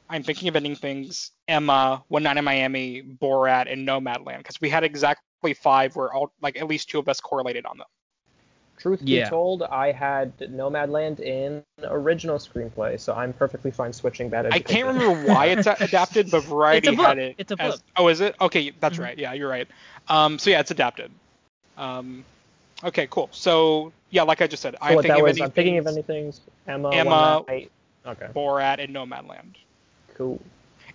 I'm 0.10 0.24
thinking 0.24 0.48
of 0.48 0.56
ending 0.56 0.76
things, 0.76 1.32
Emma, 1.48 2.04
One 2.08 2.24
Night 2.24 2.38
in 2.38 2.44
Miami, 2.44 3.04
Borat, 3.04 3.72
and 3.72 3.88
Nomadland, 3.88 4.40
because 4.40 4.60
we 4.60 4.70
had 4.70 4.84
exactly 4.84 5.54
five 5.54 5.96
where 5.96 6.12
all 6.12 6.34
like 6.42 6.58
at 6.58 6.68
least 6.68 6.90
two 6.90 7.00
of 7.00 7.08
us 7.08 7.22
correlated 7.22 7.66
on 7.66 7.78
them. 7.78 7.88
Truth 8.80 9.02
Yeah. 9.04 9.26
be 9.26 9.30
told, 9.30 9.64
I 9.64 9.92
had 9.92 10.38
Nomadland 10.40 11.20
in 11.20 11.64
original 11.84 12.38
screenplay, 12.38 12.98
so 13.00 13.14
I'm 13.14 13.34
perfectly 13.34 13.72
fine 13.72 13.92
switching 13.92 14.30
Bad 14.30 14.46
I 14.54 14.60
can't 14.60 14.88
remember 14.88 15.28
why 15.34 15.48
it's 15.48 15.68
a- 15.68 15.76
adapted, 15.82 16.32
but 16.32 16.44
Variety 16.46 16.96
book. 16.96 17.06
had 17.06 17.18
it. 17.18 17.36
It's 17.38 17.52
a 17.52 17.62
as- 17.62 17.74
book. 17.76 17.82
oh, 17.98 18.08
is 18.08 18.22
it? 18.22 18.36
Okay, 18.40 18.72
that's 18.80 18.98
Mhm. 18.98 19.04
right. 19.04 19.18
Yeah, 19.18 19.34
you're 19.34 19.50
right. 19.50 19.68
Um, 20.08 20.40
so 20.40 20.50
yeah, 20.50 20.62
it's 20.62 20.72
adapted. 20.72 21.12
Um, 21.78 22.24
okay, 22.84 23.08
cool. 23.12 23.28
So 23.34 23.92
yeah, 24.12 24.24
like 24.24 24.42
I 24.42 24.48
just 24.48 24.62
said, 24.64 24.76
So 24.76 24.78
I'm 24.82 24.96
what 24.96 25.02
thinking 25.04 25.24
that 25.24 25.30
of 25.30 25.36
was, 25.36 25.42
I'm 25.42 25.52
thinking 25.52 25.78
of 25.78 25.88
anything. 25.88 26.34
Emma. 26.66 26.90
Emma. 26.92 27.44
One 27.46 27.56
Night. 27.56 27.72
Okay. 28.08 28.28
Borat, 28.34 28.80
and 28.82 28.96
Nomadland. 28.96 29.56
Cool. 30.16 30.40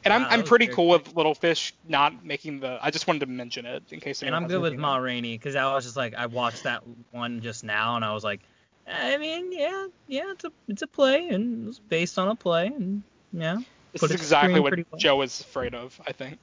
And 0.05 0.13
I'm 0.13 0.23
Wow, 0.23 0.29
I'm 0.31 0.43
pretty 0.45 0.67
cool 0.67 0.89
quick. 0.91 1.07
with 1.07 1.17
Little 1.17 1.35
Fish 1.35 1.75
not 1.89 2.25
making 2.25 2.61
the. 2.61 2.79
I 2.83 2.91
just 2.91 3.07
wanted 3.07 3.21
to 3.21 3.27
mention 3.27 3.67
it 3.67 3.85
in 3.91 4.01
case. 4.01 4.23
And 4.23 4.35
I'm 4.35 4.47
good 4.47 4.61
with 4.61 4.73
anything 4.73 4.81
Ma 4.81 4.97
else. 4.97 5.03
Rainey 5.03 5.37
because 5.39 5.57
I 5.57 5.73
was 5.75 5.85
just 5.85 5.97
like 5.97 6.15
I 6.15 6.27
watched 6.27 6.65
that 6.65 6.83
one 7.11 7.41
just 7.41 7.65
now 7.65 7.97
and 7.97 8.05
I 8.05 8.13
was 8.13 8.25
like, 8.25 8.41
I 8.87 9.17
mean 9.17 9.53
yeah 9.53 9.87
yeah 10.09 10.31
it's 10.33 10.45
a 10.45 10.53
it's 10.69 10.83
a 10.83 10.87
play 10.87 11.29
and 11.29 11.69
it's 11.69 11.79
based 11.79 12.19
on 12.19 12.29
a 12.29 12.35
play 12.37 12.67
and 12.67 13.03
yeah 13.33 13.61
This 13.93 14.01
put 14.01 14.11
is 14.11 14.17
exactly 14.17 14.61
what 14.61 14.75
well. 14.77 14.99
Joe 14.99 15.23
is 15.23 15.41
afraid 15.41 15.75
of. 15.75 15.99
I 16.07 16.13
think. 16.13 16.39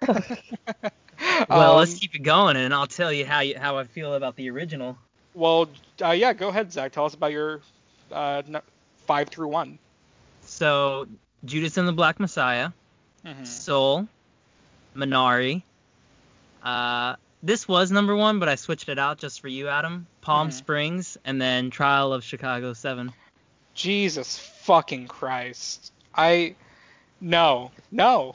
well 1.48 1.72
Um, 1.72 1.76
let's 1.76 1.94
keep 1.94 2.14
it 2.14 2.22
going 2.22 2.56
and 2.56 2.74
I'll 2.74 2.86
tell 2.86 3.12
you 3.12 3.24
how 3.26 3.40
you 3.40 3.58
how 3.58 3.78
I 3.78 3.84
feel 3.84 4.14
about 4.14 4.36
the 4.36 4.50
original. 4.50 4.98
Well, 5.34 5.68
uh, 6.02 6.10
yeah, 6.12 6.32
go 6.32 6.48
ahead, 6.48 6.72
Zach. 6.72 6.92
Tell 6.92 7.04
us 7.04 7.14
about 7.14 7.32
your 7.32 7.60
uh, 8.10 8.42
five 9.06 9.28
through 9.28 9.48
one. 9.48 9.78
So 10.42 11.06
Judas 11.44 11.76
and 11.76 11.86
the 11.86 11.92
Black 11.92 12.18
Messiah, 12.18 12.70
Mhm. 13.24 13.46
Soul, 13.46 14.08
Minari. 14.96 15.62
Uh, 16.62 17.16
this 17.42 17.68
was 17.68 17.90
number 17.92 18.16
one, 18.16 18.38
but 18.38 18.48
I 18.48 18.54
switched 18.56 18.88
it 18.88 18.98
out 18.98 19.18
just 19.18 19.40
for 19.40 19.48
you, 19.48 19.68
Adam. 19.68 20.06
Palm 20.20 20.48
Mhm. 20.48 20.52
Springs, 20.52 21.18
and 21.24 21.40
then 21.40 21.70
Trial 21.70 22.12
of 22.12 22.24
Chicago 22.24 22.72
Seven. 22.72 23.12
Jesus 23.74 24.38
fucking 24.38 25.06
Christ. 25.06 25.92
I 26.14 26.56
no, 27.20 27.70
no, 27.92 28.34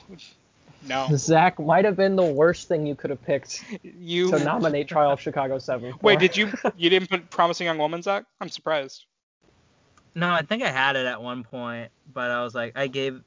no. 0.83 1.07
Zach 1.15 1.59
might 1.59 1.85
have 1.85 1.95
been 1.95 2.15
the 2.15 2.23
worst 2.23 2.67
thing 2.67 2.85
you 2.85 2.95
could 2.95 3.09
have 3.09 3.21
picked 3.23 3.63
You 3.83 4.29
to 4.31 4.43
nominate 4.43 4.87
Trial 4.87 5.11
of 5.11 5.19
Chicago 5.19 5.57
7. 5.59 5.91
for. 5.93 5.99
wait? 6.01 6.19
Did 6.19 6.37
you 6.37 6.51
you 6.77 6.89
didn't 6.89 7.09
put 7.09 7.29
Promising 7.29 7.65
Young 7.65 7.77
Woman, 7.79 8.01
Zach? 8.01 8.25
I'm 8.39 8.49
surprised. 8.49 9.05
No, 10.13 10.29
I 10.29 10.41
think 10.41 10.61
I 10.61 10.69
had 10.69 10.95
it 10.95 11.05
at 11.05 11.21
one 11.21 11.43
point, 11.43 11.91
but 12.13 12.31
I 12.31 12.43
was 12.43 12.53
like, 12.53 12.77
I 12.77 12.87
gave 12.87 13.21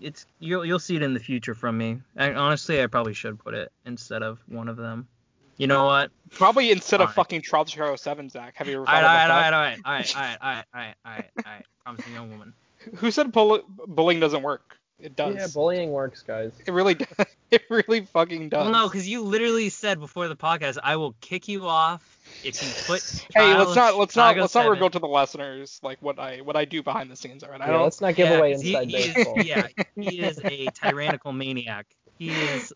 it's 0.00 0.26
you'll 0.38 0.64
you'll 0.64 0.78
see 0.78 0.96
it 0.96 1.02
in 1.02 1.12
the 1.12 1.20
future 1.20 1.54
from 1.54 1.76
me. 1.76 2.00
I, 2.16 2.32
honestly, 2.32 2.82
I 2.82 2.86
probably 2.86 3.14
should 3.14 3.38
put 3.38 3.54
it 3.54 3.72
instead 3.84 4.22
of 4.22 4.38
one 4.46 4.68
of 4.68 4.76
them. 4.76 5.08
You 5.56 5.66
know 5.68 5.86
what? 5.86 6.10
Probably 6.30 6.72
instead 6.72 7.00
of 7.00 7.08
Fine. 7.08 7.14
fucking 7.14 7.42
Trial 7.42 7.64
Chicago 7.64 7.94
7, 7.94 8.28
Zach. 8.28 8.54
Have 8.56 8.66
you 8.66 8.74
ever 8.74 8.88
All 8.88 8.94
right, 8.94 9.04
all 9.04 9.10
right, 9.10 9.28
that? 9.28 9.54
all 9.54 9.60
right, 9.60 9.78
all 9.84 9.92
right, 9.92 10.12
all 10.14 10.22
right, 10.22 10.36
all 10.42 10.48
right, 10.50 10.64
all 10.74 10.80
right, 10.80 10.94
all 11.04 11.12
right, 11.12 11.24
all 11.36 11.52
right. 11.52 11.66
Promising 11.84 12.12
young 12.12 12.30
woman. 12.30 12.54
Who 12.96 13.10
said 13.10 13.30
bull- 13.30 13.62
bullying 13.86 14.20
doesn't 14.20 14.42
work? 14.42 14.78
It 15.00 15.16
does. 15.16 15.34
Yeah, 15.34 15.46
bullying 15.52 15.90
works, 15.90 16.22
guys. 16.22 16.52
it 16.66 16.70
really 16.72 16.94
does. 16.94 17.08
It 17.50 17.62
really 17.70 18.00
fucking 18.06 18.48
does. 18.48 18.64
Well, 18.64 18.72
no, 18.72 18.88
because 18.88 19.08
you 19.08 19.22
literally 19.22 19.68
said 19.68 19.98
before 20.00 20.28
the 20.28 20.36
podcast, 20.36 20.78
I 20.82 20.96
will 20.96 21.14
kick 21.20 21.48
you 21.48 21.66
off 21.66 22.02
if 22.42 22.62
you 22.62 22.68
put. 22.86 23.02
Hey, 23.34 23.52
let's 23.56 23.74
not 23.74 23.96
let's 23.98 24.14
not 24.14 24.36
let's 24.36 24.54
not 24.54 24.60
7. 24.62 24.70
reveal 24.70 24.90
to 24.90 24.98
the 25.00 25.08
listeners 25.08 25.80
like 25.82 26.00
what 26.00 26.18
I 26.20 26.38
what 26.42 26.54
I 26.56 26.64
do 26.64 26.82
behind 26.84 27.10
the 27.10 27.16
scenes. 27.16 27.42
All 27.42 27.50
right, 27.50 27.60
I 27.60 27.66
Yeah, 27.66 27.72
don't. 27.72 27.82
let's 27.82 28.00
not 28.00 28.14
give 28.14 28.28
Yeah, 28.28 28.36
away 28.38 28.52
'cause 28.52 28.62
he- 28.62 28.68
inside 28.74 28.88
he 28.90 28.96
is- 28.96 29.14
baseball. 29.14 29.42
yeah, 29.42 29.66
he 29.96 30.20
is 30.20 30.40
a 30.44 30.66
tyrannical 30.82 31.32
maniac. 31.32 31.86
He 32.18 32.30
is 32.30 32.72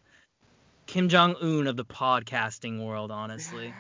Kim 0.89 1.09
Jong 1.09 1.37
Un 1.41 1.67
of 1.69 1.77
the 1.77 1.85
podcasting 1.85 2.85
world, 2.85 3.13
honestly. 3.13 3.73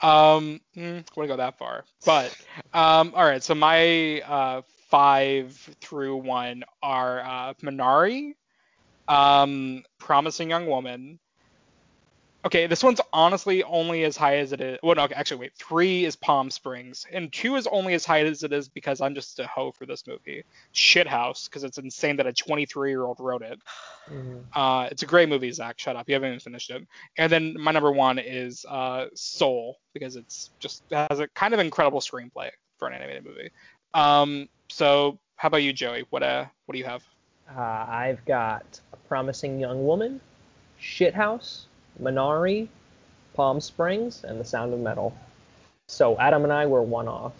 Um, 0.00 0.60
mm, 0.76 1.04
wouldn't 1.16 1.28
go 1.28 1.36
that 1.36 1.58
far, 1.58 1.84
but 2.06 2.34
um, 2.72 3.12
all 3.14 3.24
right. 3.24 3.42
So 3.42 3.54
my 3.54 4.20
uh 4.22 4.62
five 4.94 5.50
through 5.80 6.14
one 6.18 6.62
are 6.80 7.20
uh 7.20 7.54
Minari, 7.54 8.34
um, 9.08 9.82
Promising 9.98 10.50
Young 10.50 10.68
Woman. 10.68 11.18
Okay, 12.46 12.68
this 12.68 12.84
one's 12.84 13.00
honestly 13.12 13.64
only 13.64 14.04
as 14.04 14.16
high 14.16 14.36
as 14.36 14.52
it 14.52 14.60
is. 14.60 14.78
Well, 14.84 14.94
no, 14.94 15.08
actually, 15.12 15.40
wait. 15.40 15.52
Three 15.56 16.04
is 16.04 16.14
Palm 16.14 16.48
Springs, 16.48 17.06
and 17.12 17.32
two 17.32 17.56
is 17.56 17.66
only 17.66 17.94
as 17.94 18.04
high 18.04 18.20
as 18.20 18.44
it 18.44 18.52
is 18.52 18.68
because 18.68 19.00
I'm 19.00 19.16
just 19.16 19.40
a 19.40 19.48
hoe 19.48 19.72
for 19.72 19.84
this 19.84 20.06
movie. 20.06 20.44
Shithouse, 20.72 21.46
because 21.46 21.64
it's 21.64 21.78
insane 21.78 22.14
that 22.18 22.28
a 22.28 22.32
23 22.32 22.90
year 22.90 23.02
old 23.02 23.18
wrote 23.18 23.42
it. 23.42 23.58
Mhm. 24.08 24.46
Uh, 24.54 24.88
it's 24.92 25.02
a 25.02 25.06
great 25.06 25.28
movie, 25.28 25.50
Zach. 25.50 25.76
Shut 25.76 25.96
up. 25.96 26.08
You 26.08 26.14
haven't 26.14 26.28
even 26.28 26.38
finished 26.38 26.70
it. 26.70 26.86
And 27.18 27.32
then 27.32 27.56
my 27.58 27.72
number 27.72 27.90
one 27.90 28.20
is 28.20 28.64
uh, 28.68 29.06
Soul 29.16 29.76
because 29.92 30.14
it's 30.14 30.50
just 30.60 30.84
it 30.92 31.08
has 31.10 31.18
a 31.18 31.26
kind 31.28 31.52
of 31.52 31.58
incredible 31.58 32.00
screenplay 32.00 32.50
for 32.78 32.86
an 32.86 32.94
animated 32.94 33.24
movie. 33.24 33.50
Um, 33.94 34.48
so 34.74 35.18
how 35.36 35.46
about 35.46 35.58
you, 35.58 35.72
Joey? 35.72 36.04
What 36.10 36.22
uh, 36.22 36.46
what 36.66 36.72
do 36.72 36.78
you 36.78 36.84
have? 36.84 37.04
Uh, 37.48 37.60
I've 37.60 38.24
got 38.24 38.80
a 38.92 38.96
promising 39.08 39.60
young 39.60 39.86
woman, 39.86 40.20
Shithouse, 40.80 41.66
Minari, 42.02 42.66
Palm 43.34 43.60
Springs, 43.60 44.24
and 44.24 44.40
The 44.40 44.44
Sound 44.44 44.74
of 44.74 44.80
Metal. 44.80 45.16
So 45.88 46.18
Adam 46.18 46.42
and 46.42 46.52
I 46.52 46.66
were 46.66 46.82
one 46.82 47.06
off. 47.06 47.32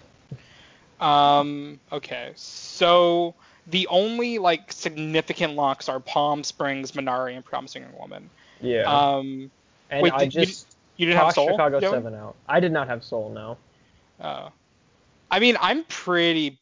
Um, 1.01 1.81
okay. 1.91 2.33
So 2.37 3.35
the 3.67 3.89
only 3.89 4.39
like 4.39 4.71
significant 4.71 5.55
locks 5.55 5.89
are 5.89 5.99
Palm 5.99 6.45
Springs, 6.45 6.93
Minari, 6.93 7.35
and 7.35 7.45
Promising 7.45 7.83
Young 7.83 7.99
Woman. 7.99 8.31
Yeah. 8.61 8.83
Um, 8.83 9.51
and 9.91 10.03
wait, 10.03 10.13
I 10.13 10.19
did 10.25 10.35
you- 10.35 10.45
just 10.45 10.77
you 10.97 11.07
didn't 11.07 11.19
have 11.19 11.35
Soul. 11.35 11.49
Chicago 11.49 11.81
Joey? 11.81 11.91
Seven 11.91 12.15
out. 12.15 12.37
I 12.49 12.61
did 12.61 12.71
not 12.71 12.87
have 12.87 13.03
Soul. 13.03 13.31
No. 13.31 13.57
Oh. 14.21 14.53
I 15.31 15.41
mean, 15.41 15.57
I'm 15.61 15.83
pretty 15.85 16.61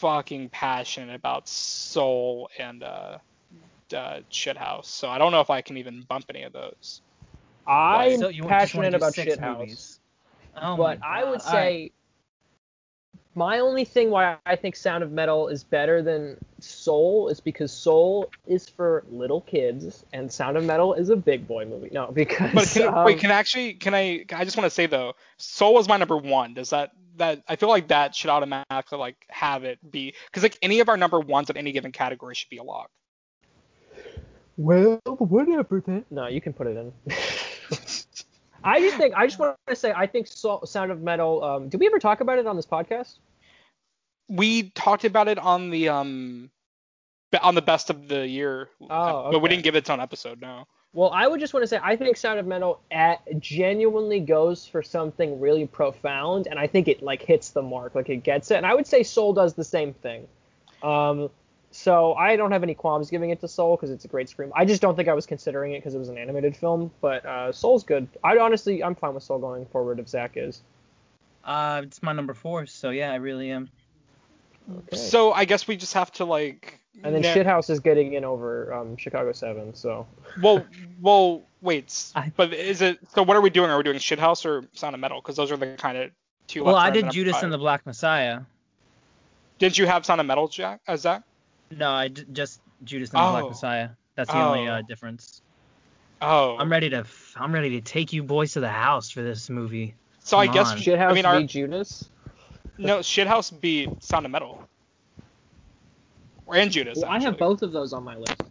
fucking 0.00 0.50
passionate 0.50 1.14
about 1.14 1.48
Soul 1.48 2.50
and 2.58 2.82
uh, 2.82 3.18
uh, 3.94 4.20
Shithouse, 4.30 4.86
so 4.86 5.08
I 5.08 5.18
don't 5.18 5.32
know 5.32 5.40
if 5.40 5.50
I 5.50 5.62
can 5.62 5.78
even 5.78 6.04
bump 6.08 6.26
any 6.30 6.44
of 6.44 6.52
those. 6.52 7.02
I'm 7.66 8.18
So 8.18 8.28
you 8.28 8.42
just 8.58 8.74
wanna 8.74 8.90
passionate 8.90 8.94
about 8.94 9.14
six 9.14 9.38
Shithouse. 9.38 9.98
Oh 10.56 10.76
but 10.76 10.98
I 11.02 11.24
would 11.24 11.40
God. 11.40 11.46
All 11.46 11.54
right. 11.54 11.74
say 11.74 11.92
my 13.38 13.60
only 13.60 13.84
thing 13.84 14.10
why 14.10 14.36
I 14.44 14.56
think 14.56 14.74
Sound 14.74 15.04
of 15.04 15.12
Metal 15.12 15.46
is 15.46 15.62
better 15.62 16.02
than 16.02 16.36
Soul 16.58 17.28
is 17.28 17.38
because 17.38 17.70
Soul 17.70 18.30
is 18.48 18.68
for 18.68 19.04
little 19.08 19.42
kids 19.42 20.04
and 20.12 20.30
Sound 20.30 20.56
of 20.56 20.64
Metal 20.64 20.92
is 20.92 21.08
a 21.08 21.16
big 21.16 21.46
boy 21.46 21.64
movie. 21.64 21.88
No, 21.92 22.10
because 22.12 22.52
But 22.52 22.68
can, 22.68 22.92
um, 22.92 23.04
wait, 23.04 23.20
can 23.20 23.30
I 23.30 23.34
actually 23.34 23.74
can 23.74 23.94
I? 23.94 24.24
I 24.32 24.44
just 24.44 24.56
want 24.56 24.64
to 24.66 24.70
say 24.70 24.86
though, 24.86 25.14
Soul 25.36 25.74
was 25.74 25.88
my 25.88 25.96
number 25.96 26.16
one. 26.16 26.52
Does 26.52 26.70
that 26.70 26.90
that 27.18 27.44
I 27.48 27.54
feel 27.54 27.68
like 27.68 27.88
that 27.88 28.16
should 28.16 28.28
automatically 28.28 28.98
like 28.98 29.24
have 29.28 29.62
it 29.62 29.78
be 29.88 30.14
because 30.26 30.42
like 30.42 30.58
any 30.60 30.80
of 30.80 30.88
our 30.88 30.96
number 30.96 31.20
ones 31.20 31.48
in 31.48 31.56
any 31.56 31.70
given 31.70 31.92
category 31.92 32.34
should 32.34 32.50
be 32.50 32.58
a 32.58 32.64
lock. 32.64 32.90
well, 34.56 35.00
whatever 35.06 35.80
then. 35.86 36.04
No, 36.10 36.26
you 36.26 36.40
can 36.40 36.52
put 36.52 36.66
it 36.66 36.76
in. 36.76 36.92
I 38.64 38.80
just 38.80 38.96
think 38.96 39.14
I 39.16 39.28
just 39.28 39.38
want 39.38 39.56
to 39.68 39.76
say 39.76 39.92
I 39.94 40.08
think 40.08 40.26
Soul, 40.26 40.66
Sound 40.66 40.90
of 40.90 41.02
Metal. 41.02 41.44
Um, 41.44 41.68
did 41.68 41.78
we 41.78 41.86
ever 41.86 42.00
talk 42.00 42.20
about 42.20 42.40
it 42.40 42.46
on 42.48 42.56
this 42.56 42.66
podcast? 42.66 43.18
We 44.28 44.70
talked 44.70 45.04
about 45.04 45.28
it 45.28 45.38
on 45.38 45.70
the 45.70 45.88
um 45.88 46.50
on 47.42 47.54
the 47.54 47.62
best 47.62 47.90
of 47.90 48.08
the 48.08 48.26
year, 48.26 48.68
Oh, 48.88 49.30
but 49.30 49.40
we 49.40 49.48
didn't 49.48 49.64
give 49.64 49.74
it 49.74 49.78
its 49.78 49.90
own 49.90 50.00
episode. 50.00 50.40
No. 50.40 50.66
Well, 50.94 51.10
I 51.12 51.26
would 51.26 51.38
just 51.38 51.52
want 51.52 51.64
to 51.64 51.66
say 51.68 51.78
I 51.82 51.96
think 51.96 52.16
Sound 52.16 52.38
of 52.38 52.46
Metal 52.46 52.80
at, 52.90 53.20
genuinely 53.38 54.20
goes 54.20 54.66
for 54.66 54.82
something 54.82 55.38
really 55.38 55.66
profound, 55.66 56.46
and 56.46 56.58
I 56.58 56.66
think 56.66 56.88
it 56.88 57.02
like 57.02 57.22
hits 57.22 57.50
the 57.50 57.62
mark, 57.62 57.94
like 57.94 58.08
it 58.08 58.22
gets 58.22 58.50
it. 58.50 58.56
And 58.56 58.66
I 58.66 58.74
would 58.74 58.86
say 58.86 59.02
Soul 59.02 59.34
does 59.34 59.54
the 59.54 59.64
same 59.64 59.92
thing. 59.92 60.26
Um, 60.82 61.28
so 61.70 62.14
I 62.14 62.36
don't 62.36 62.52
have 62.52 62.62
any 62.62 62.74
qualms 62.74 63.10
giving 63.10 63.28
it 63.28 63.40
to 63.42 63.48
Soul 63.48 63.76
because 63.76 63.90
it's 63.90 64.06
a 64.06 64.08
great 64.08 64.30
scream. 64.30 64.50
I 64.56 64.64
just 64.64 64.80
don't 64.80 64.96
think 64.96 65.08
I 65.08 65.12
was 65.12 65.26
considering 65.26 65.74
it 65.74 65.80
because 65.80 65.94
it 65.94 65.98
was 65.98 66.08
an 66.08 66.16
animated 66.16 66.56
film, 66.56 66.90
but 67.02 67.26
uh, 67.26 67.52
Soul's 67.52 67.84
good. 67.84 68.08
I 68.24 68.38
honestly 68.38 68.82
I'm 68.82 68.94
fine 68.94 69.12
with 69.12 69.22
Soul 69.22 69.38
going 69.38 69.66
forward 69.66 69.98
if 70.00 70.08
Zach 70.08 70.32
is. 70.36 70.62
Uh, 71.44 71.82
it's 71.84 72.02
my 72.02 72.12
number 72.14 72.32
four, 72.32 72.64
so 72.66 72.90
yeah, 72.90 73.12
I 73.12 73.16
really 73.16 73.50
am. 73.50 73.68
Okay. 74.70 74.96
So 74.96 75.32
I 75.32 75.44
guess 75.44 75.66
we 75.66 75.76
just 75.76 75.94
have 75.94 76.12
to 76.12 76.24
like. 76.24 76.78
and 77.02 77.14
then 77.14 77.22
na- 77.22 77.28
Shithouse 77.28 77.70
is 77.70 77.80
getting 77.80 78.14
in 78.14 78.24
over 78.24 78.72
um, 78.74 78.96
Chicago 78.96 79.32
Seven. 79.32 79.74
So 79.74 80.06
Well, 80.42 80.64
well, 81.00 81.42
wait. 81.62 82.12
But 82.36 82.52
is 82.52 82.82
it? 82.82 82.98
So 83.14 83.22
what 83.22 83.36
are 83.36 83.40
we 83.40 83.50
doing? 83.50 83.70
Are 83.70 83.76
we 83.76 83.82
doing 83.82 83.98
Shithouse 83.98 84.44
or 84.44 84.64
Sound 84.74 84.94
of 84.94 85.00
Metal? 85.00 85.20
Because 85.20 85.36
those 85.36 85.50
are 85.50 85.56
the 85.56 85.74
kind 85.78 85.96
of 85.96 86.10
two. 86.46 86.64
Well, 86.64 86.76
I 86.76 86.90
did 86.90 87.10
Judas 87.10 87.34
five. 87.34 87.44
and 87.44 87.52
the 87.52 87.58
Black 87.58 87.86
Messiah. 87.86 88.40
Didn't 89.58 89.78
you 89.78 89.86
have 89.86 90.04
Sound 90.06 90.20
of 90.20 90.26
Metal, 90.26 90.48
Jack? 90.48 90.80
Uh, 90.86 90.96
Zach? 90.96 91.22
No, 91.70 91.90
I 91.90 92.08
d- 92.08 92.24
just 92.32 92.60
Judas 92.84 93.10
and 93.10 93.18
the 93.18 93.30
Black 93.30 93.44
Oh. 93.44 93.48
Messiah. 93.50 93.88
That's 94.14 94.30
the 94.30 94.38
only 94.40 94.68
Oh. 94.68 94.74
uh, 94.74 94.82
difference. 94.82 95.42
Oh. 96.22 96.56
I'm 96.58 96.70
ready 96.70 96.90
to 96.90 96.98
f- 96.98 97.34
I'm 97.36 97.52
ready 97.52 97.70
to 97.70 97.80
take 97.80 98.12
you 98.12 98.22
boys 98.22 98.52
to 98.54 98.60
the 98.60 98.68
house 98.68 99.10
for 99.10 99.22
this 99.22 99.48
movie. 99.50 99.94
so 100.20 100.36
I 100.38 100.46
come 100.46 100.54
guess. 100.54 100.72
on. 100.72 100.78
Shithouse 100.78 101.10
I 101.10 101.12
mean, 101.14 101.26
our, 101.26 101.40
beat 101.40 101.50
Judas. 101.50 102.08
No, 102.78 102.98
Shithouse 103.00 103.60
beat 103.60 104.02
Sound 104.02 104.26
of 104.26 104.32
Metal. 104.32 104.68
Or 106.46 106.56
and 106.56 106.70
Judas. 106.70 106.98
Well, 107.02 107.10
I 107.10 107.20
have 107.20 107.36
both 107.36 107.62
of 107.62 107.72
those 107.72 107.92
on 107.92 108.04
my 108.04 108.16
list. 108.16 108.42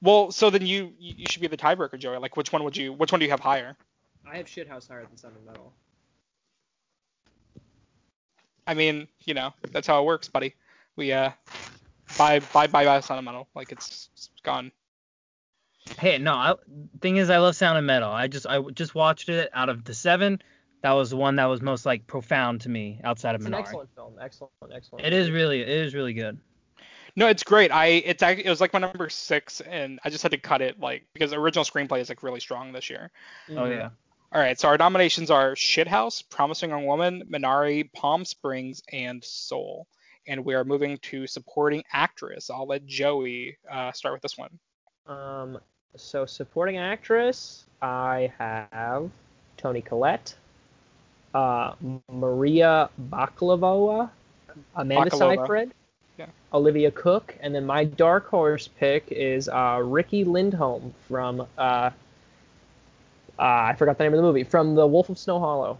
Well, 0.00 0.30
so 0.30 0.50
then 0.50 0.66
you 0.66 0.92
you 0.98 1.14
you 1.18 1.26
should 1.28 1.42
be 1.42 1.48
the 1.48 1.56
tiebreaker, 1.56 1.98
Joey. 1.98 2.18
Like, 2.18 2.36
which 2.36 2.52
one 2.52 2.64
would 2.64 2.76
you? 2.76 2.92
Which 2.92 3.12
one 3.12 3.18
do 3.20 3.24
you 3.24 3.30
have 3.30 3.40
higher? 3.40 3.76
I 4.26 4.36
have 4.36 4.46
Shithouse 4.46 4.88
higher 4.88 5.04
than 5.04 5.16
Sound 5.16 5.36
of 5.36 5.44
Metal. 5.44 5.72
I 8.66 8.74
mean, 8.74 9.08
you 9.24 9.34
know, 9.34 9.54
that's 9.72 9.86
how 9.86 10.00
it 10.02 10.04
works, 10.04 10.28
buddy. 10.28 10.54
We 10.94 11.12
uh, 11.12 11.30
buy 12.18 12.40
buy 12.40 12.66
buy 12.66 12.84
buy 12.84 13.00
Sound 13.00 13.18
of 13.18 13.24
Metal. 13.24 13.48
Like 13.54 13.72
it's, 13.72 14.10
it's 14.14 14.30
gone. 14.42 14.72
Hey, 15.98 16.18
no, 16.18 16.34
I, 16.34 16.54
thing 17.00 17.16
is, 17.16 17.30
I 17.30 17.38
love 17.38 17.56
Sound 17.56 17.78
of 17.78 17.84
Metal. 17.84 18.10
I 18.10 18.28
just 18.28 18.46
I 18.46 18.60
just 18.74 18.94
watched 18.94 19.28
it 19.28 19.50
out 19.54 19.68
of 19.68 19.84
the 19.84 19.94
seven. 19.94 20.42
That 20.82 20.92
was 20.92 21.10
the 21.10 21.16
one 21.16 21.36
that 21.36 21.46
was 21.46 21.60
most 21.60 21.84
like 21.84 22.06
profound 22.06 22.62
to 22.62 22.68
me 22.68 23.00
outside 23.02 23.34
of 23.34 23.40
Minari. 23.40 23.44
It's 23.44 23.48
an 23.48 23.54
excellent 23.54 23.94
film. 23.94 24.14
Excellent, 24.20 24.52
excellent. 24.72 25.04
It 25.04 25.12
is 25.12 25.30
really 25.30 25.60
it 25.60 25.68
is 25.68 25.94
really 25.94 26.12
good. 26.12 26.38
No, 27.16 27.26
it's 27.26 27.42
great. 27.42 27.72
I 27.72 27.86
it's 27.86 28.22
actually 28.22 28.46
it 28.46 28.50
was 28.50 28.60
like 28.60 28.72
my 28.72 28.78
number 28.78 29.08
six, 29.08 29.60
and 29.60 29.98
I 30.04 30.10
just 30.10 30.22
had 30.22 30.32
to 30.32 30.38
cut 30.38 30.62
it 30.62 30.78
like 30.78 31.04
because 31.12 31.32
the 31.32 31.38
original 31.38 31.64
screenplay 31.64 32.00
is 32.00 32.08
like 32.08 32.22
really 32.22 32.40
strong 32.40 32.72
this 32.72 32.88
year. 32.90 33.10
Oh 33.50 33.64
yeah. 33.64 33.90
All 34.30 34.42
right, 34.42 34.60
so 34.60 34.68
our 34.68 34.76
nominations 34.76 35.30
are 35.30 35.54
Shithouse, 35.54 36.22
Promising 36.28 36.68
Young 36.68 36.84
Woman, 36.84 37.22
Minari, 37.30 37.90
Palm 37.94 38.26
Springs, 38.26 38.82
and 38.92 39.24
Soul. 39.24 39.86
And 40.26 40.44
we 40.44 40.54
are 40.54 40.64
moving 40.64 40.98
to 40.98 41.26
supporting 41.26 41.82
actress. 41.94 42.50
I'll 42.50 42.66
let 42.66 42.84
Joey 42.84 43.56
uh, 43.70 43.90
start 43.92 44.12
with 44.12 44.20
this 44.20 44.36
one. 44.36 44.58
Um, 45.06 45.58
so 45.96 46.26
supporting 46.26 46.76
actress, 46.76 47.64
I 47.80 48.30
have 48.38 49.10
Toni 49.56 49.80
Collette, 49.80 50.34
uh, 51.34 51.74
Maria 52.10 52.90
Bakalova, 53.10 54.10
Amanda 54.76 55.10
Bakalova. 55.10 55.36
Seyfried, 55.36 55.72
Yeah. 56.18 56.26
Olivia 56.52 56.90
Cooke, 56.90 57.36
and 57.40 57.54
then 57.54 57.64
my 57.66 57.84
dark 57.84 58.28
horse 58.28 58.68
pick 58.68 59.04
is 59.10 59.48
uh, 59.48 59.80
Riki 59.84 60.24
Lindhome 60.24 60.92
from 61.06 61.46
uh, 61.56 61.90
uh, 63.38 63.70
I 63.70 63.74
forgot 63.74 63.98
the 63.98 64.04
name 64.04 64.14
of 64.14 64.18
the 64.18 64.22
movie 64.22 64.42
from 64.42 64.74
The 64.74 64.86
Wolf 64.86 65.10
of 65.10 65.18
Snow 65.18 65.38
Hollow. 65.38 65.78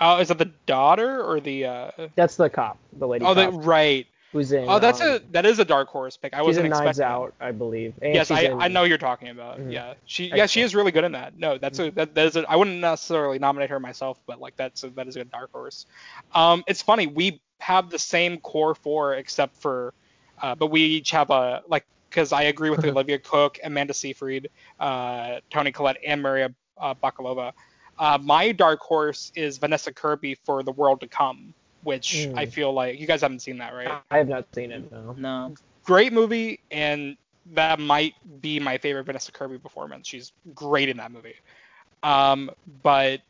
Oh, 0.00 0.18
is 0.18 0.28
that 0.28 0.38
the 0.38 0.50
daughter 0.66 1.22
or 1.22 1.40
the? 1.40 1.66
Uh... 1.66 1.90
That's 2.16 2.36
the 2.36 2.50
cop, 2.50 2.78
the 2.98 3.06
lady 3.06 3.24
Oh, 3.24 3.34
the 3.34 3.50
right. 3.50 4.06
Who's 4.32 4.52
in. 4.52 4.68
Oh, 4.68 4.78
that's 4.78 5.00
um, 5.00 5.08
a 5.08 5.18
that 5.32 5.46
is 5.46 5.58
a 5.58 5.64
dark 5.64 5.88
horse 5.88 6.16
pick. 6.16 6.34
I 6.34 6.42
wasn't 6.42 6.68
Knives 6.68 6.98
expecting. 6.98 7.04
Out, 7.04 7.34
I 7.40 7.52
believe. 7.52 7.94
And 8.02 8.14
Yes, 8.14 8.30
I, 8.30 8.42
in- 8.42 8.60
I 8.60 8.68
know 8.68 8.84
you're 8.84 8.98
talking 8.98 9.28
about. 9.28 9.58
Mhm. 9.58 9.72
Yeah, 9.72 9.94
she 10.04 10.26
yeah 10.26 10.46
she 10.46 10.60
is 10.60 10.74
really 10.74 10.92
good 10.92 11.04
in 11.04 11.12
that. 11.12 11.38
No, 11.38 11.56
that's 11.56 11.78
a 11.78 11.90
that, 11.92 12.14
that 12.14 12.26
is 12.26 12.36
a, 12.36 12.44
I 12.48 12.56
wouldn't 12.56 12.80
necessarily 12.80 13.38
nominate 13.38 13.70
her 13.70 13.80
myself, 13.80 14.20
but 14.26 14.40
like 14.40 14.56
that's 14.56 14.84
a, 14.84 14.90
that 14.90 15.08
is 15.08 15.16
a 15.16 15.24
dark 15.24 15.50
horse. 15.52 15.86
Um, 16.34 16.62
it's 16.66 16.82
funny 16.82 17.06
we 17.06 17.40
have 17.60 17.90
the 17.90 17.98
same 17.98 18.38
core 18.38 18.74
four 18.74 19.14
except 19.14 19.56
for, 19.56 19.94
uh, 20.42 20.54
but 20.54 20.66
we 20.66 20.82
each 20.82 21.10
have 21.12 21.30
a 21.30 21.62
like 21.66 21.86
because 22.10 22.32
I 22.32 22.42
agree 22.42 22.70
with 22.70 22.84
Olivia 22.84 23.18
Cooke, 23.18 23.58
Amanda 23.64 23.94
Seyfried, 23.94 24.50
uh, 24.78 25.40
Toni 25.50 25.72
Collette, 25.72 25.98
and 26.06 26.22
Maria 26.22 26.54
uh, 26.76 26.94
Bakalova. 26.94 27.52
Uh, 27.98 28.18
my 28.22 28.52
dark 28.52 28.80
horse 28.80 29.32
is 29.34 29.58
Vanessa 29.58 29.92
Kirby 29.92 30.36
for 30.44 30.62
The 30.62 30.70
World 30.72 31.00
to 31.00 31.08
Come, 31.08 31.52
which 31.82 32.14
Mm. 32.28 32.36
I 32.38 32.46
feel 32.46 32.72
like 32.72 32.98
you 33.00 33.06
guys 33.06 33.20
haven't 33.22 33.40
seen 33.40 33.58
that, 33.58 33.72
right? 33.74 34.02
I 34.10 34.18
have 34.18 34.28
not 34.28 34.46
seen 34.54 34.72
it. 34.72 34.90
No. 34.90 35.14
No. 35.16 35.54
Great 35.84 36.12
movie, 36.12 36.60
and 36.70 37.16
that 37.54 37.78
might 37.80 38.14
be 38.42 38.60
my 38.60 38.76
favorite 38.78 39.04
Vanessa 39.04 39.32
Kirby 39.32 39.58
performance. 39.58 40.06
She's 40.06 40.32
great 40.54 40.88
in 40.88 40.98
that 40.98 41.10
movie. 41.12 41.34
Um, 42.02 42.50
but 42.82 43.20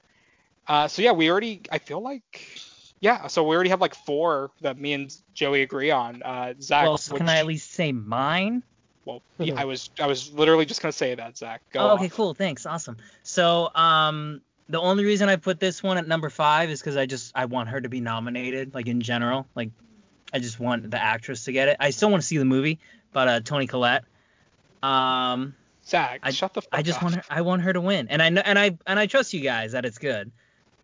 uh, 0.67 0.89
so 0.89 1.03
yeah, 1.03 1.13
we 1.13 1.31
already. 1.31 1.63
I 1.71 1.79
feel 1.79 2.01
like 2.01 2.59
yeah. 3.01 3.29
So 3.29 3.47
we 3.47 3.55
already 3.55 3.71
have 3.71 3.81
like 3.81 3.95
four 3.95 4.51
that 4.61 4.79
me 4.79 4.93
and 4.93 5.15
Joey 5.35 5.63
agree 5.63 5.91
on. 5.91 6.23
Uh, 6.23 6.55
Zach, 6.61 6.85
Well, 6.85 6.99
so 6.99 7.15
which- 7.15 7.21
can 7.21 7.29
I 7.29 7.39
at 7.39 7.47
least 7.47 7.71
say 7.71 7.93
mine? 7.93 8.63
Well, 9.05 9.23
yeah, 9.39 9.55
I 9.57 9.65
was 9.65 9.89
I 10.01 10.07
was 10.07 10.33
literally 10.33 10.67
just 10.67 10.83
gonna 10.83 10.93
say 10.93 11.15
that, 11.15 11.39
Zach. 11.39 11.63
Go 11.73 11.81
Oh, 11.81 11.95
okay, 11.95 12.07
off. 12.07 12.13
cool. 12.13 12.35
Thanks. 12.35 12.67
Awesome. 12.67 12.97
So, 13.23 13.71
um, 13.75 14.43
the 14.69 14.81
only 14.81 15.05
reason 15.05 15.29
I 15.29 15.37
put 15.37 15.59
this 15.61 15.83
one 15.83 15.99
at 15.99 16.07
number 16.07 16.29
five 16.31 16.71
is 16.71 16.81
because 16.81 16.97
I 16.97 17.07
just 17.07 17.33
I 17.35 17.47
want 17.47 17.69
her 17.71 17.81
to 17.81 17.89
be 17.89 18.01
nominated, 18.01 18.75
like 18.75 18.87
in 18.87 19.01
general. 19.01 19.47
Like, 19.55 19.71
I 20.33 20.39
just 20.41 20.61
want 20.61 20.91
the 20.91 21.01
actress 21.03 21.45
to 21.45 21.53
get 21.53 21.69
it. 21.69 21.77
I 21.81 21.91
still 21.91 22.11
want 22.11 22.23
to 22.23 22.27
see 22.27 22.39
the 22.39 22.45
movie, 22.45 22.79
but 23.13 23.29
uh, 23.29 23.41
Toni 23.41 23.67
Collette. 23.67 24.05
Um, 24.83 25.55
Zach, 25.87 26.21
I- 26.23 26.31
shut 26.31 26.55
the 26.55 26.63
fuck 26.63 26.69
I 26.73 26.83
just 26.83 26.99
up. 26.99 27.03
want 27.05 27.15
her. 27.17 27.23
I 27.31 27.41
want 27.43 27.63
her 27.63 27.73
to 27.73 27.81
win, 27.81 28.09
and 28.09 28.21
I 28.23 28.29
know, 28.29 28.43
and 28.45 28.59
I 28.59 28.77
and 28.87 28.99
I 28.99 29.07
trust 29.07 29.33
you 29.33 29.41
guys 29.41 29.73
that 29.73 29.85
it's 29.85 29.99
good. 29.99 30.31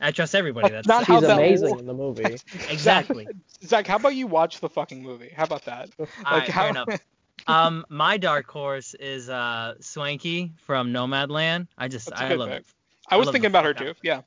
I 0.00 0.10
trust 0.10 0.34
everybody. 0.34 0.70
That's 0.70 0.86
That's 0.86 1.06
not 1.08 1.14
how 1.14 1.20
She's 1.20 1.28
that 1.28 1.38
amazing 1.38 1.70
works. 1.70 1.80
in 1.80 1.86
the 1.86 1.94
movie. 1.94 2.24
exactly. 2.68 3.28
Zach, 3.64 3.86
how 3.86 3.96
about 3.96 4.14
you 4.14 4.26
watch 4.26 4.60
the 4.60 4.68
fucking 4.68 5.02
movie? 5.02 5.30
How 5.34 5.44
about 5.44 5.64
that? 5.66 5.90
All 5.98 6.06
right, 6.26 6.48
how, 6.48 6.62
fair 6.62 6.70
enough. 6.70 6.88
Um, 7.46 7.84
my 7.90 8.16
dark 8.16 8.48
horse 8.48 8.94
is 8.94 9.28
uh 9.28 9.74
Swankie 9.80 10.52
from 10.60 10.92
Nomadland. 10.92 11.66
I 11.76 11.88
just 11.88 12.08
That's 12.08 12.20
a 12.22 12.24
I 12.24 12.28
good 12.28 12.38
love 12.38 12.48
pick. 12.48 12.60
it. 12.60 12.66
I 13.08 13.16
was 13.16 13.26
love 13.26 13.32
thinking 13.34 13.48
about 13.50 13.64
her 13.64 13.74
too. 13.74 13.94
Yeah. 14.02 14.22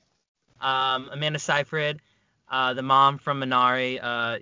Um, 0.62 1.10
Amanda 1.12 1.40
Seyfried, 1.40 2.00
uh, 2.50 2.74
the 2.74 2.82
mom 2.82 3.18
from 3.18 3.40
Minari. 3.42 4.00
Uh, 4.02 4.40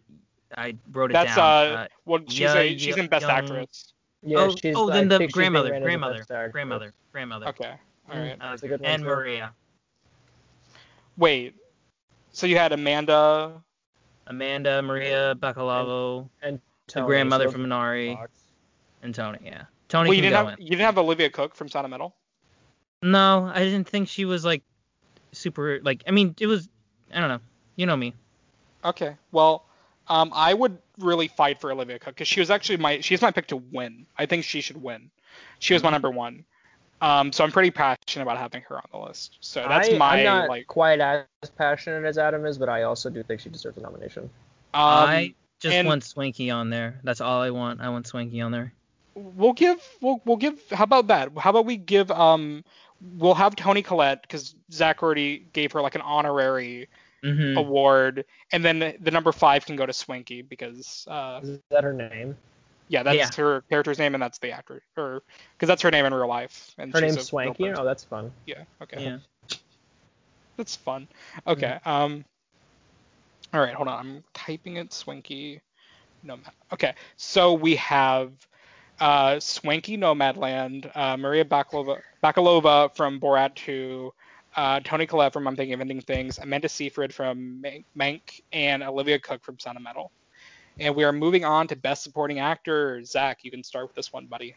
I 0.57 0.75
wrote 0.91 1.11
it 1.11 1.13
That's 1.13 1.35
down. 1.35 1.71
uh, 1.77 1.87
well, 2.05 2.21
she's 2.27 2.39
yeah, 2.39 2.53
a 2.55 2.77
she's 2.77 2.95
yeah, 2.95 3.03
in 3.03 3.07
Best 3.09 3.23
young- 3.23 3.31
Actress. 3.31 3.93
Yeah, 4.21 4.37
oh, 4.39 4.55
she's, 4.55 4.75
oh, 4.75 4.89
I 4.89 4.93
then 4.95 5.07
the 5.09 5.17
think 5.19 5.29
she's 5.31 5.35
being 5.37 5.51
grandmother, 5.51 5.79
grandmother, 5.81 6.17
Best 6.19 6.31
Actress. 6.31 6.51
grandmother, 6.53 6.93
grandmother, 7.11 7.47
Okay. 7.49 7.73
All 8.11 8.19
right. 8.19 8.37
Uh, 8.39 8.49
That's 8.51 8.63
a 8.63 8.67
good 8.67 8.81
one, 8.81 8.89
and 8.89 9.03
too. 9.03 9.07
Maria, 9.09 9.51
Wait. 11.17 11.55
So 12.31 12.47
you 12.47 12.57
had 12.57 12.71
Amanda. 12.73 13.61
Amanda, 14.27 14.81
Maria 14.81 15.35
Bakalova, 15.35 16.27
the 16.41 16.59
Tony, 16.87 17.05
grandmother 17.05 17.45
so 17.45 17.51
from 17.51 17.65
Minari, 17.67 18.15
Fox. 18.15 18.31
and 19.03 19.13
Tony. 19.13 19.37
Yeah, 19.43 19.65
Tony 19.87 20.09
Well, 20.09 20.15
you 20.15 20.21
can 20.23 20.31
didn't 20.31 20.43
go 20.43 20.49
have 20.49 20.59
in. 20.59 20.65
you 20.65 20.69
didn't 20.71 20.85
have 20.85 20.97
Olivia 20.97 21.29
Cooke 21.29 21.53
from 21.55 21.69
Sound 21.69 21.85
of 21.85 21.91
Metal. 21.91 22.15
No, 23.05 23.51
I 23.53 23.59
didn't 23.63 23.87
think 23.87 24.09
she 24.09 24.25
was 24.25 24.43
like 24.43 24.63
super. 25.31 25.79
Like, 25.83 26.03
I 26.07 26.11
mean, 26.11 26.33
it 26.39 26.47
was. 26.47 26.67
I 27.13 27.19
don't 27.19 27.29
know. 27.29 27.39
You 27.75 27.85
know 27.85 27.95
me. 27.95 28.15
Okay. 28.83 29.15
Well, 29.31 29.63
um, 30.07 30.31
I 30.33 30.53
would 30.55 30.79
really 30.97 31.27
fight 31.27 31.61
for 31.61 31.71
Olivia 31.71 31.99
Cooke 31.99 32.15
because 32.15 32.27
she 32.27 32.39
was 32.39 32.49
actually 32.49 32.77
my 32.77 33.01
she's 33.01 33.21
my 33.21 33.29
pick 33.29 33.47
to 33.47 33.57
win. 33.57 34.07
I 34.17 34.25
think 34.25 34.43
she 34.43 34.61
should 34.61 34.81
win. 34.81 35.11
She 35.59 35.75
was 35.75 35.83
my 35.83 35.91
number 35.91 36.09
one. 36.09 36.45
Um, 36.99 37.31
so 37.31 37.43
I'm 37.43 37.51
pretty 37.51 37.69
passionate 37.69 38.23
about 38.23 38.37
having 38.37 38.63
her 38.63 38.77
on 38.77 38.85
the 38.91 38.97
list. 38.97 39.37
So 39.39 39.63
that's 39.69 39.89
I, 39.89 39.97
my 39.97 40.17
I'm 40.19 40.23
not 40.23 40.49
like. 40.49 40.65
quite 40.65 40.99
as 40.99 41.25
passionate 41.57 42.05
as 42.05 42.17
Adam 42.17 42.45
is, 42.45 42.57
but 42.57 42.69
I 42.69 42.83
also 42.83 43.11
do 43.11 43.21
think 43.21 43.39
she 43.39 43.49
deserves 43.49 43.77
a 43.77 43.81
nomination. 43.81 44.23
Um, 44.23 44.29
I 44.73 45.33
just 45.59 45.75
and- 45.75 45.87
want 45.87 46.01
Swankie 46.03 46.51
on 46.51 46.71
there. 46.71 46.99
That's 47.03 47.21
all 47.21 47.41
I 47.41 47.51
want. 47.51 47.81
I 47.81 47.89
want 47.89 48.09
Swankie 48.11 48.43
on 48.43 48.51
there. 48.51 48.73
we'll 49.15 49.53
give 49.53 49.79
we'll 50.01 50.21
we'll 50.25 50.37
give 50.37 50.59
how 50.71 50.83
about 50.83 51.07
that 51.07 51.29
how 51.37 51.49
about 51.49 51.65
we 51.65 51.77
give 51.77 52.11
um 52.11 52.63
we'll 53.01 53.33
have 53.35 53.55
toni 53.55 53.81
collette 53.81 54.21
because 54.21 54.55
zach 54.71 55.03
already 55.03 55.39
gave 55.53 55.71
her 55.71 55.81
like 55.81 55.95
an 55.95 56.01
honorary 56.01 56.87
Mm-hmm. 57.23 57.57
award 57.57 58.25
and 58.51 58.63
then 58.63 58.77
the, 58.77 58.95
the 58.99 59.09
number 59.09 59.31
five 59.31 59.65
can 59.65 59.75
go 59.75 59.83
to 59.85 59.91
swankie 59.91 60.47
because 60.47 61.07
uh 61.09 61.39
Is 61.41 61.59
that 61.71 61.83
her 61.83 61.91
name? 61.91 62.37
yeah 62.87 63.01
that's 63.01 63.17
Yeah. 63.17 63.29
her 63.35 63.61
character's 63.69 63.97
name 63.97 64.13
and 64.13 64.21
that's 64.21 64.37
the 64.37 64.51
actor 64.51 64.83
or 64.95 65.23
because 65.55 65.67
that's 65.67 65.81
her 65.81 65.89
name 65.89 66.05
in 66.05 66.13
real 66.13 66.27
life 66.27 66.71
and 66.77 66.93
Her 66.93 67.01
she's 67.01 67.15
name's 67.15 67.31
Swankie. 67.31 67.59
real. 67.61 67.79
Oh, 67.79 67.83
that's 67.83 68.03
fun. 68.03 68.31
yeah 68.45 68.63
okay 68.83 69.03
Yeah. 69.03 69.57
that's 70.55 70.75
fun 70.75 71.07
okay 71.47 71.79
um 71.85 72.23
all 73.53 73.61
right 73.61 73.73
hold 73.73 73.87
on 73.87 73.99
i'm 73.99 74.23
typing 74.35 74.77
it 74.77 74.91
swankie 74.91 75.61
nomad 76.23 76.51
okay 76.71 76.93
so 77.17 77.53
we 77.53 77.75
have 77.77 78.31
uh 78.99 79.35
swankie 79.35 79.97
nomadland 79.97 80.89
uh 80.95 81.17
maria 81.17 81.43
bakalova 81.45 81.99
bakalova 82.23 82.95
from 82.95 83.19
borat 83.19 83.53
2 83.55 84.11
uh 84.55 84.79
toni 84.81 85.05
collette 85.05 85.33
from 85.33 85.47
i'm 85.47 85.55
thinking 85.55 85.73
of 85.73 85.81
ending 85.81 86.01
things 86.01 86.37
amanda 86.39 86.69
seyfried 86.69 87.13
from 87.13 87.61
mank, 87.61 87.83
mank 87.97 88.41
and 88.53 88.83
olivia 88.83 89.19
cooke 89.19 89.43
from 89.43 89.59
sound 89.59 89.77
of 89.77 89.83
metal 89.83 90.11
and 90.79 90.95
we 90.95 91.03
are 91.03 91.11
moving 91.11 91.43
on 91.43 91.67
to 91.67 91.75
best 91.75 92.03
supporting 92.03 92.39
actor 92.39 93.03
zach 93.03 93.43
you 93.43 93.51
can 93.51 93.63
start 93.63 93.85
with 93.85 93.95
this 93.95 94.13
one 94.13 94.25
buddy 94.27 94.55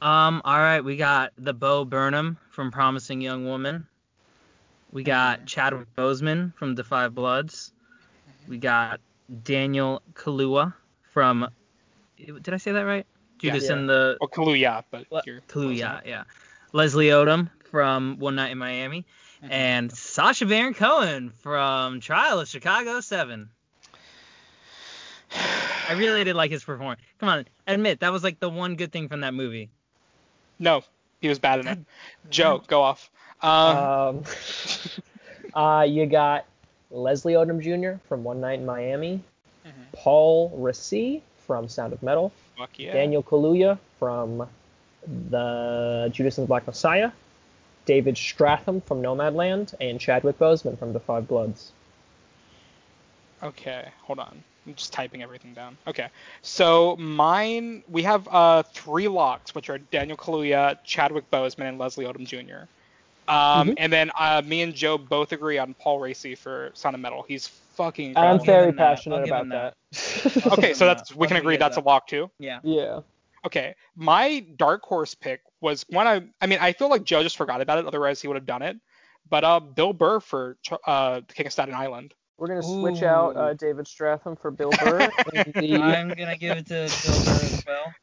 Um, 0.00 0.40
all 0.46 0.58
right, 0.58 0.80
we 0.80 0.96
got 0.96 1.32
the 1.36 1.52
Bo 1.52 1.84
Burnham 1.84 2.38
from 2.50 2.70
Promising 2.70 3.20
Young 3.20 3.44
Woman. 3.44 3.86
We 4.92 5.02
got 5.02 5.44
Chadwick 5.44 5.94
Boseman 5.94 6.54
from 6.54 6.74
The 6.74 6.84
Five 6.84 7.14
Bloods. 7.14 7.72
We 8.48 8.56
got 8.56 9.00
Daniel 9.44 10.00
Kaluuya 10.14 10.72
from. 11.12 11.46
Did 12.16 12.54
I 12.54 12.56
say 12.56 12.72
that 12.72 12.86
right? 12.86 13.06
Judas 13.40 13.64
Yeah. 13.68 13.72
and 13.72 13.88
the 13.88 14.16
or 14.20 14.28
kaluuya 14.28 14.84
but 14.90 15.06
Le- 15.10 15.22
you're 15.26 15.40
Kaluuya, 15.48 16.04
yeah. 16.06 16.24
Leslie 16.72 17.08
Odom 17.08 17.50
from 17.70 18.18
One 18.18 18.34
Night 18.36 18.50
in 18.52 18.58
Miami, 18.58 19.04
Mhm. 19.42 19.50
and 19.50 19.92
Sacha 19.92 20.44
Baron 20.46 20.74
Cohen 20.74 21.30
from 21.30 22.00
Trial 22.00 22.40
of 22.40 22.48
Chicago 22.48 23.00
Seven. 23.00 23.50
I 25.88 25.94
really 25.94 26.24
did 26.24 26.34
like 26.34 26.50
his 26.50 26.64
performance. 26.64 27.00
Come 27.18 27.28
on, 27.28 27.46
admit 27.66 28.00
that 28.00 28.12
was 28.12 28.22
like 28.24 28.40
the 28.40 28.48
one 28.50 28.74
good 28.76 28.92
thing 28.92 29.08
from 29.08 29.20
that 29.20 29.34
movie. 29.34 29.70
no 30.58 30.82
he 31.22 31.28
was 31.28 31.38
bad 31.38 31.58
in 31.60 31.66
it 31.68 31.78
joe 32.30 32.62
go 32.66 32.82
off 32.82 33.10
um, 33.42 33.76
Um, 33.78 34.24
uh, 35.54 35.82
you 35.82 36.04
got 36.06 36.44
Leslie 36.90 37.32
Odom 37.34 37.60
Jr. 37.62 37.98
from 38.08 38.24
One 38.24 38.40
Night 38.40 38.58
in 38.60 38.66
Miami, 38.66 39.22
Mhm. 39.66 39.72
Paul 39.92 40.50
Rassi 40.58 41.20
from 41.46 41.66
Sound 41.68 41.92
of 41.94 42.02
Metal, 42.02 42.32
fuck 42.60 42.78
yeah 42.78 42.92
Daniel 42.92 43.22
Kaluuya 43.22 43.78
from 43.98 44.46
the 45.30 46.10
Judas 46.12 46.36
and 46.36 46.44
the 46.44 46.48
Black 46.48 46.66
Messiah, 46.66 47.10
David 47.86 48.16
Strathairn 48.16 48.82
from 48.84 49.00
Nomadland, 49.02 49.74
and 49.80 49.98
Chadwick 49.98 50.38
Boseman 50.38 50.78
from 50.78 50.92
The 50.92 51.00
Five 51.00 51.26
Bloods. 51.26 51.72
Okay, 53.42 53.88
hold 54.02 54.18
on. 54.18 54.44
I'm 54.66 54.74
just 54.74 54.92
typing 54.92 55.22
everything 55.22 55.54
down. 55.54 55.78
Okay, 55.86 56.08
so 56.42 56.96
mine, 56.96 57.82
we 57.88 58.02
have 58.02 58.28
uh, 58.28 58.62
three 58.62 59.08
locks, 59.08 59.54
which 59.54 59.70
are 59.70 59.78
Daniel 59.78 60.18
Kaluuya, 60.18 60.76
Chadwick 60.84 61.30
Boseman, 61.30 61.70
and 61.70 61.78
Leslie 61.78 62.04
Odom 62.04 62.26
Jr. 62.26 62.66
Um, 63.26 63.68
Mhm. 63.68 63.74
And 63.78 63.92
then 63.92 64.10
uh, 64.18 64.42
me 64.44 64.60
and 64.60 64.74
Joe 64.74 64.98
both 64.98 65.32
agree 65.32 65.56
on 65.56 65.72
Paul 65.74 65.98
Raci 66.00 66.36
for 66.36 66.72
Sound 66.74 66.94
of 66.94 67.00
Metal. 67.00 67.24
He's 67.26 67.48
fucking 67.80 68.16
I'm 68.16 68.44
very 68.44 68.68
him 68.68 68.76
that. 68.76 68.82
I'll 68.82 68.94
passionate 68.96 69.24
about 69.26 69.48
that. 69.48 69.74
that. 69.92 70.52
okay, 70.58 70.74
so 70.74 70.84
that's 70.90 71.14
we 71.14 71.26
can 71.26 71.38
agree 71.38 71.54
you 71.54 71.58
that's 71.58 71.76
a 71.76 71.80
that. 71.80 71.86
lock 71.86 72.06
too. 72.06 72.30
Yeah. 72.38 72.60
yeah. 72.62 73.00
Okay, 73.46 73.74
my 73.96 74.44
dark 74.56 74.82
horse 74.82 75.14
pick 75.14 75.40
was 75.62 75.86
one 75.88 76.06
I, 76.06 76.22
I 76.42 76.46
mean, 76.46 76.58
I 76.60 76.74
feel 76.74 76.90
like 76.90 77.04
Joe 77.04 77.22
just 77.22 77.38
forgot 77.38 77.62
about 77.62 77.78
it. 77.78 77.86
Otherwise, 77.86 78.20
he 78.20 78.28
would 78.28 78.36
have 78.36 78.44
done 78.44 78.60
it. 78.60 78.76
But 79.30 79.44
uh, 79.44 79.60
Bill 79.60 79.94
Burr 79.94 80.20
for 80.20 80.58
uh, 80.86 81.20
the 81.26 81.34
King 81.34 81.46
of 81.46 81.52
Staten 81.52 81.74
Island. 81.74 82.12
We're 82.36 82.48
gonna 82.48 82.62
switch 82.62 83.02
out 83.02 83.36
uh, 83.36 83.54
David 83.54 83.86
Strathairn 83.86 84.38
for 84.40 84.50
Bill 84.50 84.70
Burr. 84.70 85.00
I'm 85.34 86.08
gonna 86.08 86.36
give 86.36 86.58
it 86.58 86.66
to 86.66 86.90
Bill 87.06 87.24
Burr 87.24 87.44
as 87.44 87.64
well. 87.66 87.94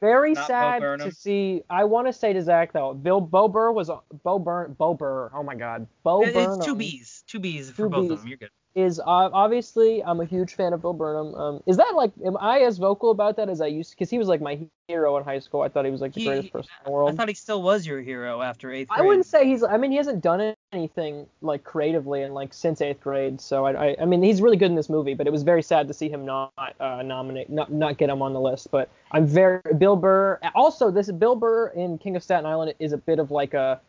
very 0.00 0.32
not 0.32 0.46
sad 0.46 0.80
to 1.00 1.12
see. 1.12 1.62
I 1.70 1.84
want 1.84 2.06
to 2.06 2.12
say 2.12 2.32
to 2.32 2.42
Zach 2.42 2.72
though, 2.72 2.94
Bill 2.94 3.20
Bo 3.20 3.48
Burr 3.48 3.72
was 3.72 3.90
Bo 4.22 4.38
Burr 4.38 4.68
Bo 4.68 4.94
Burr. 4.94 5.30
Oh 5.34 5.42
my 5.42 5.54
God, 5.54 5.86
Bo 6.02 6.22
It- 6.22 6.34
Burnham 6.34 6.58
it's 6.58 6.66
two 6.66 6.74
B's, 6.74 7.24
two 7.26 7.38
B's 7.38 7.70
for 7.70 7.84
Two 7.84 7.88
both 7.88 8.06
Bs. 8.08 8.12
of 8.12 8.18
them. 8.20 8.28
You're 8.28 8.38
good. 8.38 8.50
Is 8.74 8.98
uh, 8.98 9.04
obviously 9.06 10.02
I'm 10.02 10.20
a 10.20 10.24
huge 10.24 10.54
fan 10.54 10.72
of 10.72 10.82
Bill 10.82 10.92
Burnham. 10.92 11.34
Um, 11.34 11.62
is 11.66 11.76
that 11.76 11.92
like 11.94 12.12
am 12.24 12.36
I 12.38 12.60
as 12.60 12.78
vocal 12.78 13.10
about 13.10 13.36
that 13.36 13.48
as 13.48 13.60
I 13.60 13.66
used? 13.66 13.90
To? 13.90 13.96
Because 13.96 14.10
he 14.10 14.18
was 14.18 14.28
like 14.28 14.40
my 14.40 14.58
hero 14.88 15.16
in 15.16 15.24
high 15.24 15.38
school. 15.38 15.62
I 15.62 15.68
thought 15.68 15.84
he 15.84 15.90
was 15.90 16.00
like 16.00 16.12
the 16.12 16.20
He- 16.20 16.26
greatest 16.26 16.52
person 16.52 16.70
in 16.80 16.84
the 16.84 16.90
world. 16.90 17.10
I 17.10 17.14
thought 17.14 17.28
he 17.28 17.34
still 17.34 17.62
was 17.62 17.86
your 17.86 18.02
hero 18.02 18.42
after 18.42 18.72
eighth 18.72 18.88
Grade. 18.88 19.00
I 19.00 19.06
wouldn't 19.06 19.26
say 19.26 19.46
he's. 19.46 19.62
I 19.62 19.76
mean, 19.76 19.90
he 19.90 19.96
hasn't 19.96 20.22
done 20.22 20.54
anything 20.72 21.26
like 21.40 21.62
creatively 21.62 22.22
and 22.22 22.34
like 22.34 22.52
since 22.52 22.80
eighth 22.80 23.00
grade. 23.00 23.40
So 23.40 23.64
I, 23.64 23.90
I, 23.90 23.96
I 24.02 24.04
mean, 24.04 24.22
he's 24.22 24.42
really 24.42 24.56
good 24.56 24.70
in 24.70 24.76
this 24.76 24.88
movie. 24.88 25.14
But 25.14 25.26
it 25.26 25.30
was 25.30 25.44
very 25.44 25.62
sad 25.62 25.86
to 25.88 25.94
see 25.94 26.08
him 26.08 26.24
not 26.24 26.52
uh, 26.80 27.02
nominate, 27.02 27.50
not 27.50 27.72
not 27.72 27.96
get 27.96 28.10
him 28.10 28.22
on 28.22 28.32
the 28.32 28.40
list. 28.40 28.70
But 28.70 28.90
I'm 29.12 29.26
very 29.26 29.60
Bill 29.78 29.96
Burr. 29.96 30.40
Also, 30.54 30.90
this 30.90 31.10
Bill 31.12 31.36
Burr 31.36 31.68
in 31.68 31.98
King 31.98 32.16
of 32.16 32.22
Staten 32.22 32.46
Island 32.46 32.74
is 32.78 32.92
a 32.92 32.98
bit 32.98 33.18
of 33.18 33.30
like 33.30 33.54
a. 33.54 33.80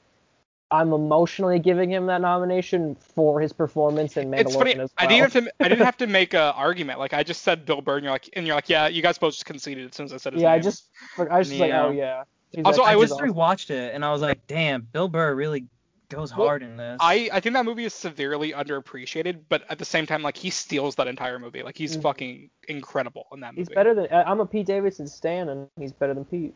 I'm 0.80 0.94
emotionally 0.94 1.60
giving 1.60 1.90
him 1.92 2.06
that 2.08 2.22
nomination 2.22 2.96
for 2.96 3.40
his 3.40 3.54
performance 3.54 4.18
in 4.18 4.30
Mandalorian 4.30 4.40
It's 4.42 4.56
funny. 4.56 4.72
as 4.74 4.78
well. 4.78 4.90
I 4.98 5.08
didn't 5.08 5.22
have 5.34 5.44
to. 5.44 5.52
I 5.60 5.68
didn't 5.70 5.86
have 5.86 5.98
to 5.98 6.08
make 6.20 6.34
an 6.34 6.40
argument. 6.42 7.00
Like 7.00 7.14
I 7.14 7.24
just 7.24 7.42
said 7.44 7.66
Bill 7.66 7.82
Burr, 7.82 7.96
and 7.98 8.04
you're 8.04 8.12
like, 8.14 8.30
and 8.34 8.46
you're 8.46 8.56
like, 8.56 8.70
yeah, 8.70 8.88
you 8.88 9.02
guys 9.02 9.18
both 9.18 9.34
just 9.34 9.46
conceded 9.46 9.90
as 9.90 9.96
soon 9.96 10.06
as 10.06 10.14
I 10.14 10.18
said 10.18 10.34
his 10.34 10.42
yeah, 10.42 10.52
I 10.52 10.56
name. 10.56 10.64
just 10.64 10.90
I 11.18 11.38
was 11.40 11.48
just 11.50 11.60
like, 11.60 11.72
oh 11.74 11.92
yeah. 11.92 12.24
He's 12.52 12.64
Also, 12.66 12.82
like- 12.82 12.90
I 12.90 12.94
he's 12.94 13.00
was 13.02 13.12
awesome. 13.14 13.30
rewatched 13.34 13.70
it 13.72 13.94
and 13.96 14.06
I 14.06 14.12
was 14.12 14.22
like, 14.22 14.46
damn, 14.48 14.82
Bill 14.82 15.08
Burr 15.10 15.34
really 15.36 15.66
goes 16.10 16.36
Well, 16.36 16.48
hard 16.48 16.62
in 16.64 16.78
this. 16.78 16.98
I, 17.02 17.30
I 17.34 17.40
think 17.40 17.54
that 17.54 17.66
movie 17.66 17.84
is 17.84 17.94
severely 17.94 18.52
underappreciated, 18.54 19.40
but 19.50 19.64
at 19.70 19.80
the 19.80 19.86
same 19.86 20.06
time, 20.06 20.22
like 20.22 20.38
he 20.38 20.52
steals 20.52 20.96
that 20.96 21.08
entire 21.08 21.40
movie. 21.40 21.64
Like 21.64 21.78
he's 21.78 21.98
Mhm. 21.98 22.02
fucking 22.04 22.50
incredible 22.68 23.26
in 23.34 23.40
that 23.42 23.54
movie. 23.54 23.62
He's 23.62 23.70
better 23.70 23.94
than 23.96 24.08
I'm 24.12 24.40
a 24.40 24.46
Pete 24.46 24.68
Davidson 24.68 25.08
stan, 25.08 25.50
and 25.50 25.68
he's 25.80 25.92
better 25.94 26.14
than 26.14 26.24
Pete. 26.26 26.54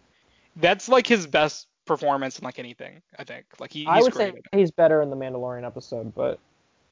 That's 0.56 0.88
like 0.90 1.08
his 1.08 1.26
best 1.28 1.68
performance 1.90 2.40
in 2.40 2.46
like 2.46 2.60
anything. 2.60 3.02
I 3.18 3.26
think. 3.26 3.46
Like 3.60 3.74
he, 3.74 3.80
he's 3.80 3.90
I 3.90 4.00
would 4.00 4.14
great. 4.14 4.34
say 4.36 4.58
he's 4.58 4.72
better 4.72 5.02
in 5.02 5.10
the 5.10 5.18
Mandalorian 5.18 5.66
episode, 5.66 6.14
but 6.16 6.40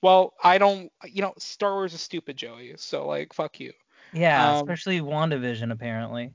Well, 0.01 0.33
I 0.43 0.57
don't. 0.57 0.91
You 1.05 1.21
know, 1.21 1.33
Star 1.37 1.73
Wars 1.73 1.93
is 1.93 2.01
stupid, 2.01 2.35
Joey. 2.35 2.73
So 2.75 3.07
like, 3.07 3.31
fuck 3.33 3.59
you. 3.61 3.71
yeah, 4.11 4.57
um, 4.57 4.57
especially 4.57 4.99
WandaVision 4.99 5.71
apparently. 5.71 6.33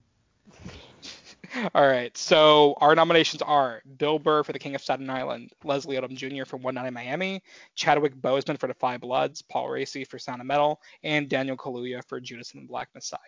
All 1.74 1.86
right. 1.86 2.16
So 2.16 2.74
our 2.80 2.94
nominations 2.94 3.42
are 3.42 3.82
Bill 3.98 4.18
Burr 4.18 4.42
for 4.42 4.52
The 4.52 4.58
King 4.58 4.74
of 4.74 4.80
Staten 4.80 5.10
Island, 5.10 5.50
Leslie 5.64 5.96
Odom 5.96 6.14
Jr. 6.14 6.44
for 6.44 6.56
One 6.56 6.74
Night 6.74 6.86
in 6.86 6.94
Miami, 6.94 7.42
Chadwick 7.74 8.14
Boseman 8.16 8.58
for 8.58 8.68
The 8.68 8.74
Five 8.74 9.00
Bloods, 9.00 9.42
Paul 9.42 9.68
Raci 9.68 10.06
for 10.06 10.18
Sound 10.18 10.40
of 10.40 10.46
Metal, 10.46 10.80
and 11.02 11.28
Daniel 11.28 11.56
Kaluuya 11.56 12.02
for 12.08 12.20
Judas 12.20 12.54
and 12.54 12.62
the 12.62 12.68
Black 12.68 12.88
Messiah. 12.94 13.18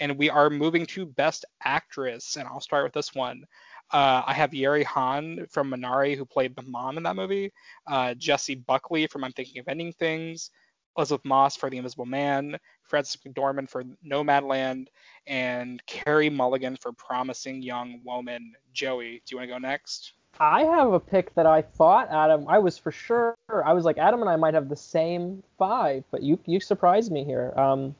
And 0.00 0.16
we 0.16 0.30
are 0.30 0.48
moving 0.48 0.86
to 0.86 1.04
Best 1.04 1.44
Actress, 1.62 2.36
and 2.36 2.48
I'll 2.48 2.60
start 2.60 2.84
with 2.84 2.94
this 2.94 3.14
one. 3.14 3.44
Uh, 3.90 4.22
I 4.26 4.34
have 4.34 4.52
Yeri 4.52 4.84
Han 4.84 5.46
from 5.48 5.70
Minari, 5.70 6.16
who 6.16 6.24
played 6.24 6.54
the 6.54 6.62
mom 6.62 6.98
in 6.98 7.02
that 7.04 7.16
movie, 7.16 7.52
uh, 7.86 8.14
Jessie 8.14 8.54
Buckley 8.54 9.06
from 9.06 9.24
I'm 9.24 9.32
Thinking 9.32 9.60
of 9.60 9.68
Ending 9.68 9.92
Things, 9.92 10.50
Elisabeth 10.96 11.24
Moss 11.24 11.56
for 11.56 11.70
The 11.70 11.78
Invisible 11.78 12.06
Man, 12.06 12.58
Frances 12.82 13.16
McDormand 13.16 13.70
for 13.70 13.84
Nomadland, 14.04 14.88
and 15.26 15.84
Carey 15.86 16.28
Mulligan 16.28 16.76
for 16.76 16.92
Promising 16.92 17.62
Young 17.62 18.00
Woman. 18.04 18.52
Joey, 18.72 19.22
do 19.24 19.34
you 19.34 19.36
want 19.38 19.48
to 19.48 19.54
go 19.54 19.58
next? 19.58 20.12
I 20.40 20.64
have 20.64 20.92
a 20.92 21.00
pick 21.00 21.34
that 21.34 21.46
I 21.46 21.62
thought 21.62 22.08
Adam. 22.10 22.46
I 22.48 22.58
was 22.58 22.78
for 22.78 22.92
sure. 22.92 23.34
I 23.64 23.72
was 23.72 23.84
like 23.84 23.98
Adam 23.98 24.20
and 24.20 24.30
I 24.30 24.36
might 24.36 24.54
have 24.54 24.68
the 24.68 24.76
same 24.76 25.42
five, 25.58 26.04
but 26.10 26.22
you 26.22 26.38
you 26.46 26.60
surprised 26.60 27.10
me 27.10 27.24
here. 27.24 27.52
Um, 27.56 27.94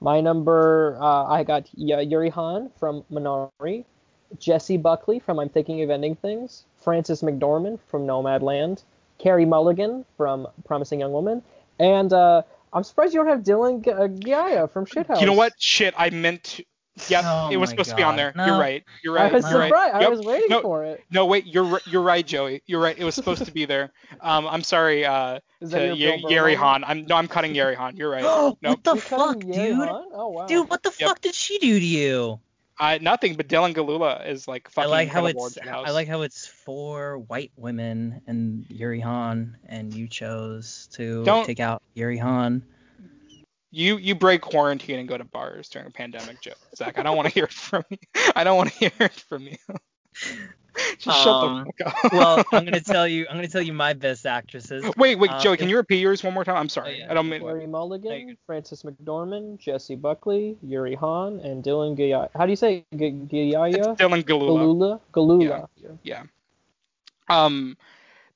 my 0.00 0.20
number 0.20 0.98
uh, 1.00 1.24
I 1.24 1.44
got 1.44 1.68
Yuri 1.74 2.28
Han 2.30 2.70
from 2.78 3.04
Minari, 3.10 3.84
Jessie 4.38 4.76
Buckley 4.76 5.18
from 5.18 5.38
I'm 5.38 5.48
Thinking 5.48 5.82
of 5.82 5.90
Ending 5.90 6.14
Things, 6.16 6.64
Frances 6.82 7.22
McDormand 7.22 7.78
from 7.88 8.06
Nomadland, 8.06 8.82
Carey 9.18 9.44
Mulligan 9.44 10.04
from 10.16 10.46
Promising 10.64 11.00
Young 11.00 11.12
Woman, 11.12 11.42
and 11.78 12.12
uh, 12.12 12.42
I'm 12.72 12.84
surprised 12.84 13.14
you 13.14 13.20
don't 13.24 13.28
have 13.30 13.44
Dylan 13.44 13.84
G- 13.84 13.90
uh, 13.90 14.08
Giaya 14.08 14.70
from 14.70 14.86
Shithouse. 14.86 15.20
You 15.20 15.26
know 15.26 15.32
what? 15.32 15.52
Shit, 15.58 15.94
I 15.96 16.10
meant 16.10 16.44
to. 16.44 16.64
Yeah, 17.08 17.20
Oh 17.24 17.50
it 17.52 17.58
was 17.58 17.68
my 17.68 17.72
supposed 17.72 17.90
to 17.90 17.96
be 17.96 18.02
on 18.02 18.16
there. 18.16 18.32
No. 18.34 18.46
You're 18.46 18.58
right. 18.58 18.82
You're 19.04 19.12
right. 19.12 19.20
I 19.20 19.24
right. 19.24 19.32
was 19.34 19.50
you're 19.50 19.58
right. 19.60 19.68
surprised. 19.68 19.94
I 19.96 20.00
Yep. 20.00 20.10
was 20.10 20.20
waiting 20.22 20.48
no, 20.48 20.62
for 20.62 20.84
it. 20.84 21.04
No, 21.10 21.26
wait. 21.26 21.44
You're 21.46 21.78
you're 21.84 22.00
right, 22.00 22.26
Joey. 22.26 22.62
You're 22.64 22.80
right. 22.80 22.96
It 22.98 23.04
was 23.04 23.14
supposed 23.14 23.44
to 23.44 23.52
be 23.52 23.66
there. 23.66 23.90
Um, 24.22 24.46
I'm 24.46 24.62
sorry. 24.62 25.04
Uh, 25.04 25.40
Is 25.60 25.72
that 25.72 25.80
to 25.80 25.86
your 25.88 25.94
Ye- 25.94 26.10
Bill 26.22 26.22
Burr 26.22 26.34
Yeri? 26.34 26.54
Han. 26.54 26.84
I'm 26.84 27.04
no, 27.04 27.16
I'm 27.16 27.28
cutting 27.28 27.54
Yeri 27.54 27.74
Han. 27.74 27.96
You're 27.98 28.08
right. 28.10 28.24
what 28.24 28.56
Nope. 28.62 28.82
the 28.82 28.94
You're 28.94 29.00
fuck, 29.02 29.40
dude? 29.40 29.78
Oh 29.78 30.28
wow. 30.28 30.46
Dude, 30.46 30.70
what 30.70 30.82
the 30.82 30.92
Yep. 30.98 31.06
fuck 31.10 31.20
did 31.20 31.34
she 31.34 31.58
do 31.58 31.78
to 31.78 31.84
you? 31.84 32.40
I 32.78 32.98
nothing, 32.98 33.34
but 33.36 33.48
Dylan 33.48 33.74
Gelula 33.74 34.28
is 34.28 34.46
like 34.46 34.68
fucking 34.70 34.88
I 34.88 34.90
like 34.90 35.08
how 35.08 35.26
it's 35.26 35.58
House. 35.58 35.88
I 35.88 35.92
like 35.92 36.08
how 36.08 36.22
it's 36.22 36.46
four 36.46 37.18
white 37.18 37.52
women 37.56 38.20
and 38.26 38.66
Yuri 38.68 39.00
Han, 39.00 39.56
and 39.66 39.94
you 39.94 40.08
chose 40.08 40.88
to 40.92 41.24
Don't- 41.24 41.46
take 41.46 41.60
out 41.60 41.82
Yuri 41.94 42.18
Han. 42.18 42.62
You 43.70 43.96
you 43.98 44.14
break 44.14 44.40
quarantine 44.42 44.98
and 44.98 45.08
go 45.08 45.18
to 45.18 45.24
bars 45.24 45.68
during 45.68 45.88
a 45.88 45.90
pandemic, 45.90 46.40
Joe. 46.40 46.52
Zach, 46.76 46.98
I 46.98 47.02
don't 47.02 47.16
want 47.16 47.28
to 47.28 47.34
hear 47.34 47.44
it 47.44 47.52
from 47.52 47.82
you. 47.90 47.98
I 48.34 48.44
don't 48.44 48.56
want 48.56 48.72
to 48.72 48.78
hear 48.78 48.92
it 49.00 49.12
from 49.12 49.42
you. 49.42 49.56
Just 50.98 51.22
shut 51.22 51.42
Um, 51.42 51.64
the 51.64 51.84
fuck 51.84 51.94
up. 52.04 52.12
Well, 52.12 52.44
I'm 52.52 52.64
gonna 52.64 52.80
tell 52.82 53.08
you. 53.08 53.26
I'm 53.30 53.36
gonna 53.36 53.48
tell 53.48 53.62
you 53.62 53.72
my 53.72 53.92
best 53.94 54.26
actresses. 54.26 54.84
wait, 54.96 55.18
wait, 55.18 55.30
um, 55.30 55.40
Joey, 55.40 55.56
can 55.56 55.68
you 55.68 55.76
repeat 55.76 56.00
yours 56.00 56.22
one 56.22 56.34
more 56.34 56.44
time? 56.44 56.56
I'm 56.56 56.68
sorry. 56.68 56.94
Oh, 56.94 57.04
yeah. 57.04 57.10
I 57.10 57.14
don't 57.14 57.28
mean. 57.28 57.40
Carey 57.40 57.66
No, 57.66 57.78
Mulligan, 57.78 58.28
you're 58.28 58.36
Frances 58.46 58.82
McDormand, 58.82 59.58
Jessie 59.58 59.96
Buckley, 59.96 60.56
Yuri 60.62 60.94
Han, 60.94 61.40
and 61.40 61.64
Dylan 61.64 61.96
Gaya. 61.96 62.28
How 62.34 62.44
do 62.44 62.52
you 62.52 62.56
say 62.56 62.84
G- 62.94 63.06
It's 63.06 63.32
Gayaya? 63.32 63.96
Dylan 63.96 64.22
Gelula. 64.24 65.00
Gelula. 65.12 65.68
Gelula. 65.80 65.98
Yeah. 66.02 66.22
Um, 67.28 67.76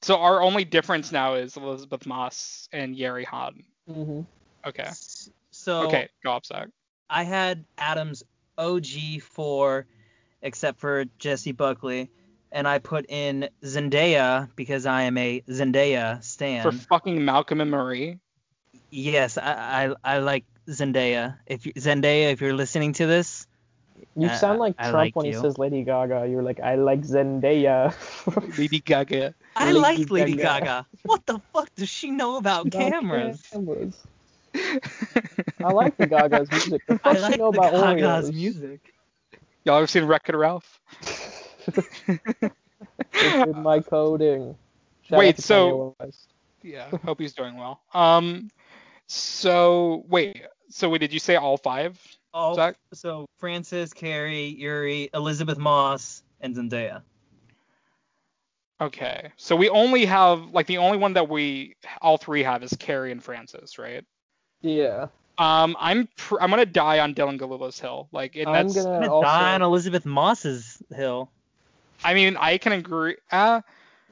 so 0.03 0.17
our 0.17 0.43
only 0.43 0.65
difference 0.65 1.13
now 1.13 1.35
is 1.35 1.57
Elisabeth 1.57 2.07
Moss 2.07 2.69
and 2.73 2.97
Yeri 2.97 3.25
Han. 3.25 3.63
hmm 3.87 4.21
Okay. 4.67 4.89
So 5.51 5.83
Okay, 5.83 6.09
go 6.25 6.33
up, 6.33 6.47
Zach. 6.47 6.69
I 7.09 7.25
had 7.25 7.65
Adams 7.77 8.23
OG 8.57 9.21
for, 9.23 9.87
except 10.43 10.81
for 10.81 11.05
Jessie 11.19 11.53
Buckley, 11.53 12.11
and 12.53 12.67
I 12.67 12.79
put 12.79 13.07
in 13.09 13.49
Zendaya 13.63 14.49
because 14.57 14.87
I 14.87 15.03
am 15.03 15.17
a 15.19 15.41
Zendaya 15.49 16.23
stan. 16.25 16.63
For 16.63 16.73
fucking 16.73 17.25
Malcolm 17.25 17.61
and 17.61 17.71
Marie. 17.71 18.19
yes, 18.91 19.39
I, 19.39 19.93
I 20.05 20.15
I 20.17 20.19
like 20.19 20.45
Zendaya. 20.69 21.39
If 21.47 21.67
you, 21.67 21.73
Zendaya, 21.75 22.33
if 22.33 22.41
you're 22.41 22.55
listening 22.55 22.93
to 22.95 23.07
this, 23.07 23.47
You 24.17 24.29
Uh, 24.29 24.37
sound 24.37 24.59
like 24.59 24.75
I 24.79 24.91
Trump 24.91 24.95
like 24.95 25.17
when 25.17 25.27
he 25.27 25.33
says 25.35 25.59
Lady 25.59 25.83
Gaga. 25.85 26.27
You're 26.29 26.43
like, 26.43 26.59
I 26.61 26.75
like 26.77 27.03
Zendaya. 27.03 27.93
Lady 28.59 28.81
Gaga. 28.81 29.35
I 29.57 29.73
Lady 29.73 29.79
like 29.81 30.11
Lady 30.11 30.35
Gaga. 30.35 30.65
Gaga. 30.65 30.87
What 31.05 31.27
the 31.27 31.39
fuck 31.53 31.69
does 31.77 31.89
she 31.89 32.11
know 32.11 32.37
about 32.37 32.67
About 32.67 32.81
cameras? 32.81 33.43
cameras. 33.53 33.95
I 35.63 35.71
like 35.73 35.97
the 35.97 36.07
Gaga's 36.07 36.51
music. 36.51 36.83
What 36.87 37.03
the 37.03 37.11
I 37.11 37.13
fuck 37.15 37.23
like 37.23 37.33
she 37.35 37.39
know 37.39 37.53
the 37.53 37.59
about 37.59 37.73
Gaga's 37.73 38.31
Oreos? 38.31 38.35
music. 38.35 38.81
Y'all 39.65 39.77
ever 39.77 39.87
seen 39.87 40.05
Wreck-It 40.05 40.35
Ralph? 40.35 40.81
It's 43.13 43.47
in 43.47 43.63
my 43.63 43.81
coding. 43.81 44.57
Shout 45.03 45.19
Wait, 45.19 45.39
so- 45.39 45.95
yeah, 46.63 46.91
hope 47.05 47.21
he's 47.21 47.35
doing 47.35 47.57
well. 47.57 47.81
Um, 47.93 48.51
so 49.07 50.05
wait, 50.09 50.43
so 50.69 50.89
wait, 50.89 50.99
did 50.99 51.13
you 51.13 51.19
say 51.19 51.37
all 51.37 51.57
five? 51.57 52.01
Oh, 52.33 52.55
Zach? 52.55 52.77
so 52.95 53.27
Frances, 53.39 53.93
Carey, 53.93 54.47
Yuri, 54.47 55.11
Elisabeth 55.13 55.59
Moss, 55.59 56.23
and 56.41 56.55
Zendaya. 56.55 57.03
Okay, 58.81 59.33
so 59.37 59.57
we 59.57 59.69
only 59.69 60.07
have 60.07 60.53
like 60.53 60.67
the 60.67 60.79
only 60.79 60.97
one 60.97 61.13
that 61.15 61.29
we 61.29 61.77
all 62.01 62.17
three 62.17 62.43
have 62.43 62.63
is 62.63 62.73
Carey 62.79 63.13
and 63.13 63.23
Frances, 63.23 63.79
right? 63.79 64.05
Yeah. 64.63 65.09
Um, 65.41 65.75
I'm 65.81 66.07
pr- 66.17 66.41
I'm 66.41 66.51
gonna 66.51 66.67
die 66.67 66.99
on 66.99 67.15
Dylan 67.15 67.39
Gelula's 67.39 67.81
hill. 67.81 68.09
Like, 68.13 68.37
and 68.37 68.47
I'm 68.47 68.69
that's 68.69 68.77
gonna 68.77 68.97
I'm 68.97 69.01
gonna 69.03 69.13
also. 69.15 69.27
die 69.27 69.55
on 69.55 69.63
Elisabeth 69.63 70.05
Moss's 70.05 70.83
hill. 70.95 71.31
I 72.05 72.13
mean, 72.15 72.37
I 72.39 72.59
can 72.59 72.73
agree. 72.73 73.17
Uh, 73.33 73.63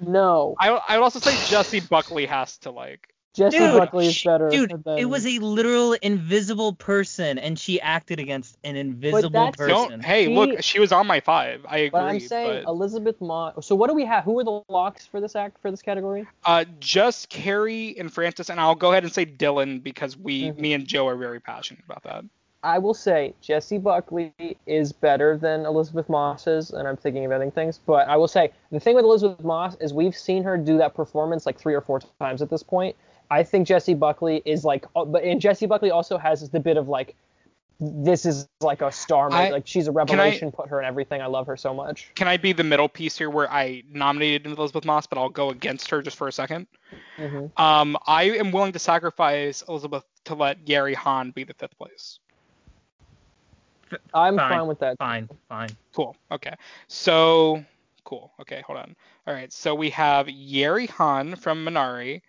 No. 0.01 0.57
I 0.59 0.71
I 0.71 0.97
would 0.97 1.05
also 1.05 1.21
say 1.21 1.37
Jessie 1.51 1.81
Buckley 1.81 2.25
has 2.27 2.57
to 2.59 2.71
like. 2.71 3.15
Jessie 3.35 3.59
Dude, 3.59 3.79
Buckley 3.79 4.07
is 4.07 4.15
she- 4.15 4.29
better. 4.29 4.49
Dude, 4.49 4.83
than... 4.85 4.99
it 4.99 5.05
was 5.05 5.27
a 5.27 5.39
literal 5.39 5.93
invisible 5.93 6.73
person, 6.73 7.39
and 7.39 7.59
she 7.59 7.81
acted 7.81 8.19
against 8.19 8.57
an 8.65 8.75
invisible 8.75 9.53
person. 9.53 9.69
Don't. 9.69 10.05
Hey, 10.05 10.27
She- 10.27 10.35
look, 10.35 10.63
she 10.63 10.81
was 10.81 10.93
on 10.93 11.07
my 11.07 11.21
five. 11.21 11.65
I 11.69 11.79
agree. 11.79 11.91
But 11.91 12.03
I'm 12.05 12.21
saying 12.21 12.65
but, 12.65 12.71
Elisabeth 12.71 13.21
Moss. 13.21 13.67
So 13.67 13.75
what 13.75 13.89
do 13.89 13.95
we 13.95 14.05
have? 14.07 14.25
Who 14.25 14.39
are 14.41 14.45
the 14.45 14.63
locks 14.69 15.07
for 15.07 15.21
this 15.21 15.37
act 15.37 15.61
for 15.63 15.71
this 15.71 15.83
category? 15.83 16.27
uh, 16.45 16.65
just 16.81 17.29
Carey 17.29 17.97
and 17.99 18.13
Frances, 18.13 18.51
and 18.51 18.59
I'll 18.59 18.75
go 18.75 18.91
ahead 18.91 19.05
and 19.05 19.13
say 19.13 19.25
Dylan 19.27 19.83
because 19.83 20.17
we, 20.17 20.45
Mhm. 20.45 20.59
me 20.59 20.73
and 20.73 20.87
Joe 20.87 21.07
are 21.07 21.17
very 21.17 21.41
passionate 21.41 21.85
about 21.85 22.03
that. 22.05 22.25
I 22.65 22.79
will 22.79 22.95
say 22.95 23.35
Jessie 23.41 23.79
Buckley 23.79 24.33
is 24.67 24.93
better 24.93 25.37
than 25.37 25.65
Elisabeth 25.65 26.09
Moss's, 26.09 26.73
and 26.73 26.89
I'm 26.89 26.97
thinking 26.97 27.25
of 27.25 27.31
ending 27.31 27.53
things. 27.53 27.79
But 27.87 28.09
I 28.09 28.17
will 28.17 28.27
say 28.27 28.51
the 28.73 28.81
thing 28.81 28.97
with 28.97 29.05
Elisabeth 29.05 29.45
Moss 29.45 29.77
is 29.77 29.95
we've 29.95 30.17
seen 30.17 30.43
her 30.43 30.57
do 30.59 30.77
that 30.79 30.95
performance 30.95 31.47
like 31.47 31.57
three 31.57 31.75
or 31.75 31.81
four 31.81 32.01
times 32.19 32.43
at 32.43 32.51
this 32.51 32.65
point. 32.65 32.97
I 33.31 33.43
think 33.43 33.67
Jessie 33.67 33.95
Buckley 33.95 34.43
is 34.45 34.65
like, 34.65 34.87
oh, 34.97 35.05
but 35.05 35.23
and 35.25 35.41
Jessie 35.41 35.67
Buckley 35.67 35.91
also 35.91 36.19
has 36.19 36.49
the 36.49 36.61
bit 36.61 36.77
of 36.77 36.89
like, 36.89 37.15
this 37.81 38.27
is 38.27 38.49
like 38.61 38.81
a 38.83 38.91
star, 38.91 39.31
I- 39.31 39.51
like 39.51 39.67
she's 39.67 39.87
a 39.87 39.93
revelation. 39.93 40.51
Put 40.51 40.69
her 40.69 40.81
in 40.81 40.87
everything. 40.87 41.21
I 41.23 41.27
love 41.27 41.47
her 41.47 41.57
so 41.57 41.75
much. 41.75 42.11
Can 42.15 42.27
I 42.27 42.37
be 42.37 42.53
the 42.53 42.65
middle 42.65 42.89
piece 42.89 43.19
here 43.19 43.31
where 43.31 43.51
I 43.51 43.83
nominated 43.91 44.47
Elisabeth 44.47 44.85
Moss, 44.85 45.07
but 45.07 45.19
I'll 45.19 45.29
go 45.29 45.51
against 45.51 45.91
her 45.91 46.03
just 46.03 46.17
for 46.17 46.29
a 46.29 46.33
second? 46.33 46.67
hmm 47.17 47.47
Um, 47.57 47.97
I 48.07 48.25
am 48.25 48.51
willing 48.51 48.73
to 48.73 48.79
sacrifice 48.79 49.63
Elisabeth 49.69 50.05
to 50.25 50.35
let 50.35 50.65
Gary 50.65 50.95
Hahn 50.95 51.31
be 51.31 51.45
the 51.45 51.55
fifth 51.55 51.77
place. 51.79 52.19
I'm 54.13 54.37
Fine. 54.37 54.51
fine 54.51 54.67
with 54.67 54.81
that. 54.81 54.99
Fine, 54.99 55.29
fine. 55.49 55.71
Cool. 55.95 56.17
Okay. 56.31 56.55
So 56.89 57.65
cool. 58.05 58.33
Okay, 58.41 58.63
hold 58.67 58.79
on. 58.79 58.97
All 59.27 59.35
right. 59.35 59.53
So 59.53 59.75
we 59.75 59.91
have 59.91 60.29
Yeri 60.29 60.87
Han 60.87 61.37
from 61.37 61.65
Minari, 61.65 62.23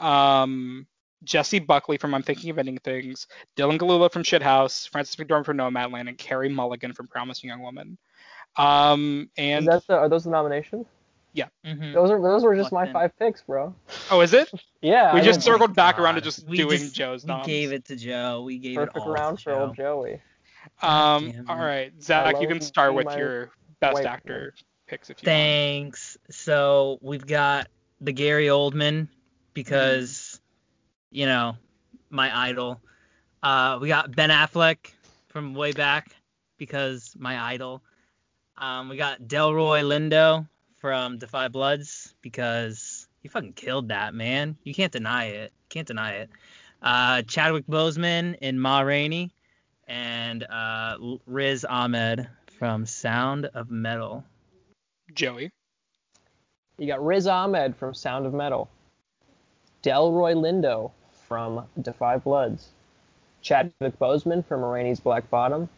um, 0.00 0.86
Jessie 1.24 1.58
Buckley 1.58 1.96
from 1.98 2.14
I'm 2.14 2.22
Thinking 2.22 2.50
of 2.50 2.58
Ending 2.58 2.78
Things, 2.78 3.26
Dylan 3.56 3.78
Gelula 3.78 4.12
from 4.12 4.22
Shithouse, 4.22 4.88
Frances 4.88 5.16
McDormand 5.16 5.44
from 5.46 5.56
Nomadland, 5.58 6.08
and 6.08 6.16
Carey 6.18 6.48
Mulligan 6.48 6.92
from 6.92 7.08
Promising 7.08 7.48
Young 7.50 7.62
Woman. 7.62 7.98
Um, 8.56 9.22
Is 9.36 9.44
and 9.58 9.66
that 9.68 9.86
the, 9.86 9.96
are 9.96 10.08
those 10.08 10.24
the 10.24 10.30
nominations? 10.30 10.86
Mhm. 11.66 11.92
Those 11.92 12.10
are 12.10 12.22
those 12.22 12.42
were 12.44 12.56
just 12.56 12.72
my 12.72 12.86
in. 12.86 12.92
five 12.94 13.14
picks, 13.18 13.42
bro. 13.42 13.74
Oh, 14.10 14.20
is 14.22 14.32
it? 14.32 14.50
Yeah. 14.80 15.12
we 15.12 15.20
I 15.20 15.24
just 15.24 15.42
circled 15.42 15.74
back 15.74 15.96
God. 15.96 16.04
around 16.04 16.14
to 16.14 16.20
just 16.22 16.46
We 16.48 16.56
doing 16.56 16.78
just- 16.78 16.94
Joe's 16.94 17.24
We 17.24 17.28
noms. 17.28 17.46
gave 17.46 17.72
it 17.72 17.84
to 17.86 17.96
Joe. 17.96 18.42
We 18.42 18.56
gave 18.58 18.78
it 18.78 18.86
perfect 18.86 18.98
all 19.06 19.12
round 19.12 19.38
to 19.38 19.44
for 19.44 19.50
Joe. 19.52 19.60
old 19.64 19.76
Joey. 19.76 20.22
Um. 20.80 21.32
damn 21.32 21.50
All 21.50 21.56
it. 21.58 21.60
right, 21.66 22.02
Zach, 22.02 22.40
you 22.40 22.48
can 22.48 22.60
start 22.62 22.94
with 22.94 23.14
your 23.16 23.50
best 23.80 23.94
white 23.94 24.06
actor 24.06 24.54
picks 24.86 25.10
if 25.10 25.20
you 25.20 25.26
Thanks. 25.26 26.16
So 26.30 26.98
we've 27.02 27.26
got 27.26 27.66
the 28.00 28.12
Gary 28.12 28.46
Oldman 28.46 29.08
because, 29.56 30.38
you 31.10 31.24
know, 31.24 31.56
my 32.10 32.48
idol. 32.48 32.78
Uh, 33.42 33.78
we 33.80 33.88
got 33.88 34.14
Ben 34.14 34.28
Affleck 34.28 34.92
from 35.28 35.54
way 35.54 35.72
back 35.72 36.14
because 36.58 37.16
my 37.18 37.40
idol. 37.40 37.82
Um, 38.58 38.90
we 38.90 38.98
got 38.98 39.22
Delroy 39.22 39.82
Lindo 39.82 40.46
from 40.76 41.16
Da 41.16 41.26
5 41.26 41.52
Bloods 41.52 42.14
because 42.20 43.08
he 43.22 43.28
fucking 43.28 43.54
killed 43.54 43.88
that 43.88 44.12
man. 44.12 44.58
You 44.62 44.74
can't 44.74 44.92
deny 44.92 45.28
it. 45.28 45.54
Can't 45.70 45.88
deny 45.88 46.12
it. 46.16 46.30
Uh, 46.82 47.22
Chadwick 47.22 47.66
Boseman 47.66 48.36
in 48.42 48.60
Ma 48.60 48.80
Rainey 48.80 49.32
and 49.88 50.44
uh, 50.44 50.98
Riz 51.24 51.64
Ahmed 51.64 52.28
from 52.58 52.84
Sound 52.84 53.46
of 53.46 53.70
Metal. 53.70 54.22
Joey. 55.14 55.50
You 56.76 56.86
got 56.86 57.02
Riz 57.02 57.26
Ahmed 57.26 57.74
from 57.74 57.94
Sound 57.94 58.26
of 58.26 58.34
Metal. 58.34 58.68
Delroy 59.90 60.34
Lindo 60.34 60.90
from 61.28 61.64
Da 61.80 61.92
5 61.92 62.24
Bloods. 62.24 62.70
Chadwick 63.40 63.96
Boseman 64.00 64.44
from 64.44 64.64
Rainey's 64.64 64.98
Black 64.98 65.30
Bottom. 65.30 65.68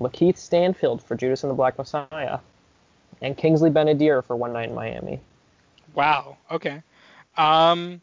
Lakeith 0.00 0.36
Stanfield 0.36 1.00
for 1.00 1.14
Judas 1.14 1.44
and 1.44 1.50
the 1.50 1.54
Black 1.54 1.78
Messiah. 1.78 2.40
And 3.22 3.36
Kingsley 3.36 3.70
Ben-Adir 3.70 4.24
for 4.24 4.34
One 4.34 4.52
Night 4.52 4.70
in 4.70 4.74
Miami. 4.74 5.20
Wow. 5.94 6.38
Okay. 6.50 6.82
Um. 7.36 8.00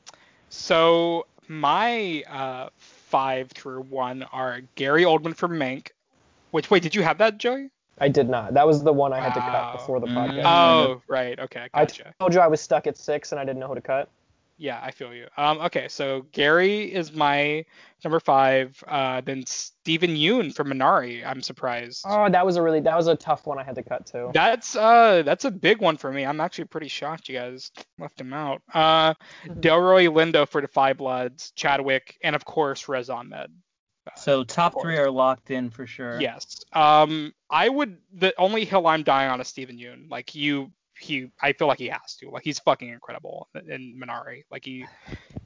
So 0.50 1.26
my 1.50 2.24
uh 2.30 2.70
five 2.78 3.50
through 3.50 3.82
one 3.84 4.24
are 4.32 4.62
Gary 4.76 5.04
Oldman 5.04 5.36
for 5.36 5.50
Mank. 5.50 5.90
Which 6.52 6.72
wait, 6.72 6.84
did 6.84 6.96
you 6.96 7.02
have 7.04 7.18
that, 7.18 7.38
Joey? 7.38 7.70
I 8.00 8.08
did 8.08 8.30
not. 8.30 8.54
That 8.54 8.66
was 8.66 8.82
the 8.84 8.94
one 8.94 9.12
I 9.12 9.20
had 9.20 9.34
to 9.34 9.42
cut 9.42 9.74
before 9.74 10.00
the 10.00 10.08
Mm. 10.08 10.16
podcast. 10.16 10.46
Oh, 10.46 11.02
right. 11.08 11.38
Okay, 11.38 11.68
I 11.74 11.82
gotcha. 11.86 12.14
told 12.20 12.34
you 12.34 12.40
I 12.40 12.48
was 12.48 12.62
stuck 12.62 12.88
at 12.88 12.96
six 12.98 13.32
and 13.34 13.40
I 13.42 13.44
didn't 13.44 13.60
know 13.60 13.68
who 13.68 13.76
to 13.76 13.82
cut. 13.82 14.10
Yeah, 14.60 14.80
I 14.82 14.90
feel 14.92 15.14
you. 15.14 15.28
Um, 15.38 15.60
okay, 15.60 15.88
so 15.88 16.26
Gary 16.32 16.92
is 16.92 17.14
my 17.14 17.64
number 18.04 18.20
five. 18.20 18.84
Uh, 18.88 19.22
then 19.22 19.46
Steven 19.46 20.12
Yeun 20.12 20.54
from 20.54 20.70
Minari. 20.70 21.24
I'm 21.26 21.42
surprised. 21.44 22.04
Oh, 22.08 22.28
that 22.30 22.44
was 22.46 22.56
a 22.56 22.62
really 22.64 22.80
that 22.82 22.96
was 22.96 23.06
a 23.08 23.16
tough 23.16 23.46
one 23.46 23.60
I 23.60 23.64
had 23.64 23.76
to 23.76 23.84
cut 23.84 24.08
too. 24.08 24.32
That's 24.34 24.76
uh 24.76 25.22
that's 25.24 25.46
a 25.46 25.52
big 25.52 25.80
one 25.80 25.98
for 25.98 26.12
me. 26.12 26.26
I'm 26.26 26.42
actually 26.42 26.66
pretty 26.66 26.88
shocked 26.88 27.30
you 27.30 27.36
guys 27.38 27.72
left 28.00 28.20
him 28.20 28.34
out. 28.34 28.62
Uh, 28.74 29.14
Mhm. 29.46 29.62
Delroy 29.62 30.08
Lindo 30.10 30.48
for 30.48 30.62
Da 30.62 30.68
5 30.68 30.98
Bloods, 30.98 31.52
Chadwick, 31.56 32.18
and 32.24 32.36
of 32.36 32.44
course 32.44 32.88
Riz 32.90 33.10
Ahmed. 33.12 33.52
So 34.16 34.44
top 34.46 34.82
three 34.82 34.98
are 34.98 35.12
locked 35.12 35.52
in 35.52 35.70
for 35.70 35.86
sure. 35.86 36.20
Yes. 36.22 36.64
Um, 36.74 37.34
I 37.50 37.68
would. 37.68 37.98
The 38.14 38.34
only 38.40 38.64
hill 38.66 38.88
I'm 38.88 39.04
dying 39.04 39.30
on 39.30 39.42
is 39.42 39.50
Steven 39.50 39.78
Yeun. 39.78 40.10
Like 40.10 40.34
you, 40.34 40.72
he. 41.00 41.30
I 41.42 41.54
feel 41.54 41.68
like 41.68 41.80
he 41.80 41.88
has 41.88 42.16
to. 42.18 42.30
Like 42.30 42.44
he's 42.44 42.60
fucking 42.60 42.90
incredible 42.90 43.48
in 43.68 44.00
Minari. 44.02 44.44
Like 44.52 44.66
he, 44.66 44.86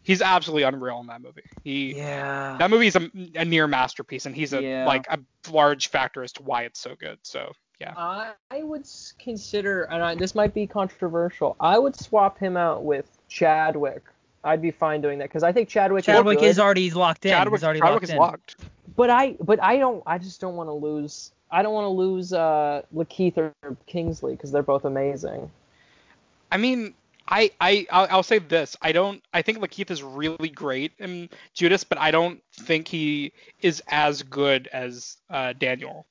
he's 0.04 0.22
absolutely 0.22 0.64
unreal 0.64 1.00
in 1.00 1.08
that 1.08 1.22
movie. 1.22 1.44
He. 1.64 1.96
Yeah. 1.96 2.58
That 2.60 2.70
movie 2.70 2.88
is 2.88 2.96
a, 2.96 3.10
a 3.36 3.46
near 3.46 3.68
masterpiece, 3.68 4.26
and 4.26 4.36
he's 4.36 4.54
a 4.54 4.62
Yeah. 4.62 4.86
like 4.86 5.06
a 5.10 5.20
large 5.52 5.88
factor 5.90 6.24
as 6.24 6.32
to 6.34 6.44
why 6.44 6.64
it's 6.64 6.80
so 6.80 6.96
good. 7.00 7.20
So 7.24 7.52
yeah. 7.80 7.94
I, 7.98 8.34
I 8.52 8.62
would 8.64 8.86
consider, 9.20 9.84
and 9.84 10.04
I, 10.04 10.16
this 10.16 10.36
might 10.36 10.54
be 10.54 10.68
controversial. 10.68 11.56
I 11.60 11.80
would 11.80 11.96
swap 11.96 12.38
him 12.38 12.56
out 12.58 12.84
with 12.84 13.06
Chadwick. 13.28 14.04
I'd 14.44 14.62
be 14.62 14.72
fine 14.72 15.02
doing 15.02 15.20
that 15.20 15.30
because 15.30 15.44
I 15.44 15.52
think 15.52 15.70
Chadwick. 15.70 16.04
Chadwick 16.06 16.40
is, 16.42 16.52
is 16.58 16.60
already 16.60 16.90
locked 16.92 17.26
in. 17.26 17.32
Chadwick, 17.32 17.60
He's 17.60 17.64
already 17.64 17.80
Chadwick 17.80 17.94
locked 17.94 18.04
is 18.04 18.10
in. 18.10 18.18
locked. 18.18 18.56
but 18.96 19.10
I 19.10 19.36
but 19.40 19.62
I 19.62 19.78
don't. 19.78 20.02
I 20.06 20.18
just 20.18 20.42
don't 20.42 20.56
want 20.56 20.68
to 20.70 20.74
lose. 20.74 21.32
I 21.52 21.62
don't 21.64 21.74
want 21.74 21.86
to 21.86 21.90
lose 21.90 22.34
uh, 22.34 22.84
Lakeith 22.96 23.38
or 23.38 23.54
Kingsley 23.86 24.34
because 24.34 24.52
they're 24.52 24.64
both 24.64 24.86
amazing. 24.86 25.52
I 26.52 26.58
mean, 26.58 26.94
I 27.28 27.52
I 27.60 27.88
I'll, 27.92 28.08
I'll 28.10 28.24
say 28.24 28.40
this. 28.40 28.76
I 28.82 28.92
don't. 28.92 29.22
I 29.34 29.42
think 29.42 29.60
Lakeith 29.60 29.92
is 29.92 30.04
really 30.04 30.50
great 30.50 30.94
in 31.00 31.30
Judas, 31.54 31.84
but 31.84 31.98
I 31.98 32.12
don't 32.12 32.42
think 32.54 32.88
he 32.88 33.34
is 33.62 33.82
as 33.88 34.24
good 34.24 34.68
as 34.72 35.18
uh, 35.30 35.54
Daniel 35.54 36.06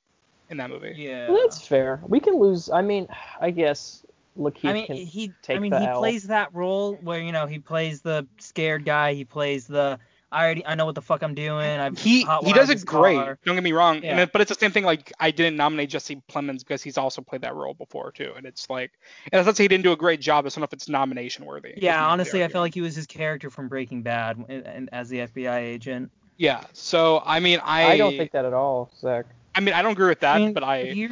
in 0.49 0.57
that 0.57 0.69
movie. 0.69 0.93
Yeah. 0.97 1.29
Well, 1.29 1.39
that's 1.43 1.65
fair. 1.65 2.01
We 2.07 2.19
can 2.19 2.37
lose. 2.37 2.69
I 2.69 2.81
mean, 2.81 3.07
I 3.39 3.51
guess 3.51 4.05
Lakeith 4.37 4.69
I 4.69 4.73
mean, 4.73 4.87
can. 4.87 4.95
he. 4.95 5.33
I 5.49 5.59
mean, 5.59 5.73
he 5.73 5.85
L. 5.85 5.99
plays 5.99 6.23
that 6.23 6.53
role 6.53 6.95
where 7.01 7.21
you 7.21 7.31
know 7.31 7.47
he 7.47 7.59
plays 7.59 8.01
the 8.01 8.27
scared 8.37 8.85
guy. 8.85 9.13
He 9.13 9.25
plays 9.25 9.67
the. 9.67 9.99
I 10.31 10.45
already. 10.45 10.65
I 10.65 10.75
know 10.75 10.85
what 10.85 10.95
the 10.95 11.01
fuck 11.01 11.23
I'm 11.23 11.35
doing. 11.35 11.79
I've 11.79 11.97
He 11.97 12.19
he 12.43 12.53
does 12.53 12.69
it 12.69 12.85
great. 12.85 13.17
car. 13.17 13.37
Don't 13.45 13.55
get 13.55 13.63
me 13.63 13.73
wrong. 13.73 14.01
Yeah. 14.01 14.11
And 14.11 14.19
it, 14.21 14.31
but 14.31 14.41
it's 14.41 14.49
the 14.49 14.55
same 14.55 14.71
thing. 14.71 14.85
Like 14.85 15.11
I 15.19 15.31
didn't 15.31 15.57
nominate 15.57 15.89
Jesse 15.89 16.21
Plemons 16.29 16.59
because 16.59 16.81
he's 16.81 16.97
also 16.97 17.21
played 17.21 17.41
that 17.41 17.53
role 17.53 17.73
before 17.73 18.11
too. 18.11 18.31
And 18.37 18.45
it's 18.45 18.69
like, 18.69 18.91
and 19.31 19.39
it's 19.39 19.45
not 19.45 19.51
to 19.51 19.55
say 19.57 19.63
he 19.65 19.67
didn't 19.67 19.83
do 19.83 19.91
a 19.91 19.97
great 19.97 20.21
job. 20.21 20.45
I 20.45 20.47
just 20.47 20.55
don't 20.55 20.61
know 20.61 20.65
if 20.67 20.73
it's 20.73 20.87
nomination 20.87 21.45
worthy. 21.45 21.73
Yeah, 21.77 21.99
my 21.99 22.07
honestly, 22.11 22.39
I 22.39 22.43
argument. 22.43 22.53
felt 22.53 22.61
like 22.63 22.73
he 22.73 22.81
was 22.81 22.95
his 22.95 23.07
character 23.07 23.49
from 23.49 23.67
Breaking 23.67 24.03
Bad 24.03 24.37
and, 24.37 24.65
and 24.65 24.89
as 24.93 25.09
the 25.09 25.17
FBI 25.19 25.57
agent. 25.57 26.11
Yeah. 26.37 26.63
So 26.73 27.21
I 27.25 27.39
mean, 27.41 27.59
I 27.63 27.91
I 27.91 27.97
don't 27.97 28.15
think 28.15 28.31
that 28.31 28.45
at 28.45 28.53
all, 28.53 28.89
Zach. 28.99 29.25
I 29.53 29.59
mean, 29.59 29.73
I 29.73 29.81
don't 29.81 29.91
agree 29.91 30.07
with 30.07 30.21
that, 30.21 30.37
I 30.37 30.39
mean, 30.39 30.53
but 30.53 30.63
I 30.63 31.09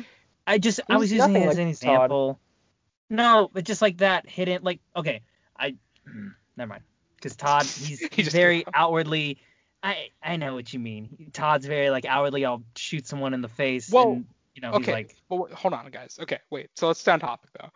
I 0.48 0.58
just 0.60 0.80
I 0.90 0.96
was 0.96 1.12
using 1.12 1.34
nothing 1.34 1.44
it 1.44 1.50
as 1.50 1.58
like 1.58 1.68
an 1.68 1.74
Todd. 1.74 2.04
example. 2.06 2.40
No, 3.10 3.50
but 3.54 3.66
just 3.66 3.82
like 3.82 3.98
that 3.98 4.30
hidden 4.30 4.64
like 4.64 4.80
okay, 4.96 5.22
I 5.58 5.76
never 6.56 6.70
mind. 6.70 6.84
Because 7.22 7.36
Todd, 7.36 7.64
he's, 7.64 8.00
He 8.12 8.24
very 8.24 8.66
outwardly. 8.74 9.38
I 9.82 10.10
I 10.22 10.36
know 10.36 10.56
what 10.56 10.74
you 10.74 10.80
mean. 10.80 11.30
Todd's 11.34 11.66
very 11.66 11.90
like 11.90 12.06
outwardly. 12.06 12.46
I'll 12.46 12.64
shoot 12.76 13.08
someone 13.08 13.34
in 13.34 13.42
the 13.42 13.48
face. 13.48 13.90
Well, 13.90 14.12
and, 14.12 14.26
you 14.56 14.62
know, 14.62 14.72
he's 14.72 14.82
okay. 14.82 14.94
like 14.94 15.16
well, 15.30 15.48
hold 15.54 15.74
on, 15.74 15.90
guys. 15.92 16.18
Okay, 16.22 16.40
wait. 16.50 16.70
So 16.76 16.88
let's 16.88 17.00
stay 17.00 17.12
on 17.12 17.20
topic 17.20 17.50
though. 17.60 17.70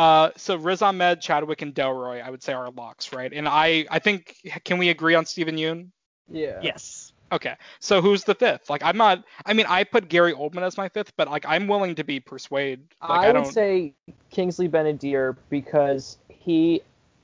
Uh, 0.00 0.30
so 0.36 0.56
Riz 0.56 0.82
Ahmed, 0.82 1.20
Chadwick, 1.20 1.62
and 1.62 1.74
Delroy, 1.74 2.22
I 2.22 2.30
would 2.30 2.42
say 2.42 2.52
are 2.52 2.70
locks, 2.70 3.12
right? 3.12 3.32
And 3.32 3.48
I 3.48 3.86
I 3.90 3.98
think 3.98 4.36
can 4.64 4.78
we 4.78 4.88
agree 4.88 5.14
on 5.14 5.26
Steven 5.26 5.56
Yeun? 5.56 5.88
Yeah. 6.30 6.60
yes. 6.62 7.12
Okay, 7.32 7.54
so 7.78 8.02
who's 8.02 8.24
the 8.24 8.34
fifth? 8.34 8.68
Like 8.68 8.82
I'm 8.82 8.96
not. 8.96 9.24
I 9.46 9.52
mean, 9.52 9.66
I 9.68 9.84
put 9.84 10.08
Gary 10.08 10.32
Oldman 10.32 10.62
as 10.62 10.76
my 10.76 10.88
fifth, 10.88 11.12
but 11.16 11.30
like 11.30 11.44
I'm 11.46 11.68
willing 11.68 11.94
to 11.96 12.04
be 12.04 12.18
persuaded. 12.18 12.88
Like, 13.00 13.10
I, 13.10 13.14
I, 13.14 13.26
would 13.28 13.32
don't. 13.34 13.52
say 13.52 13.94
Kingsley 14.30 14.66
Ben-Adir 14.66 15.36
because 15.48 16.18
he. 16.28 16.82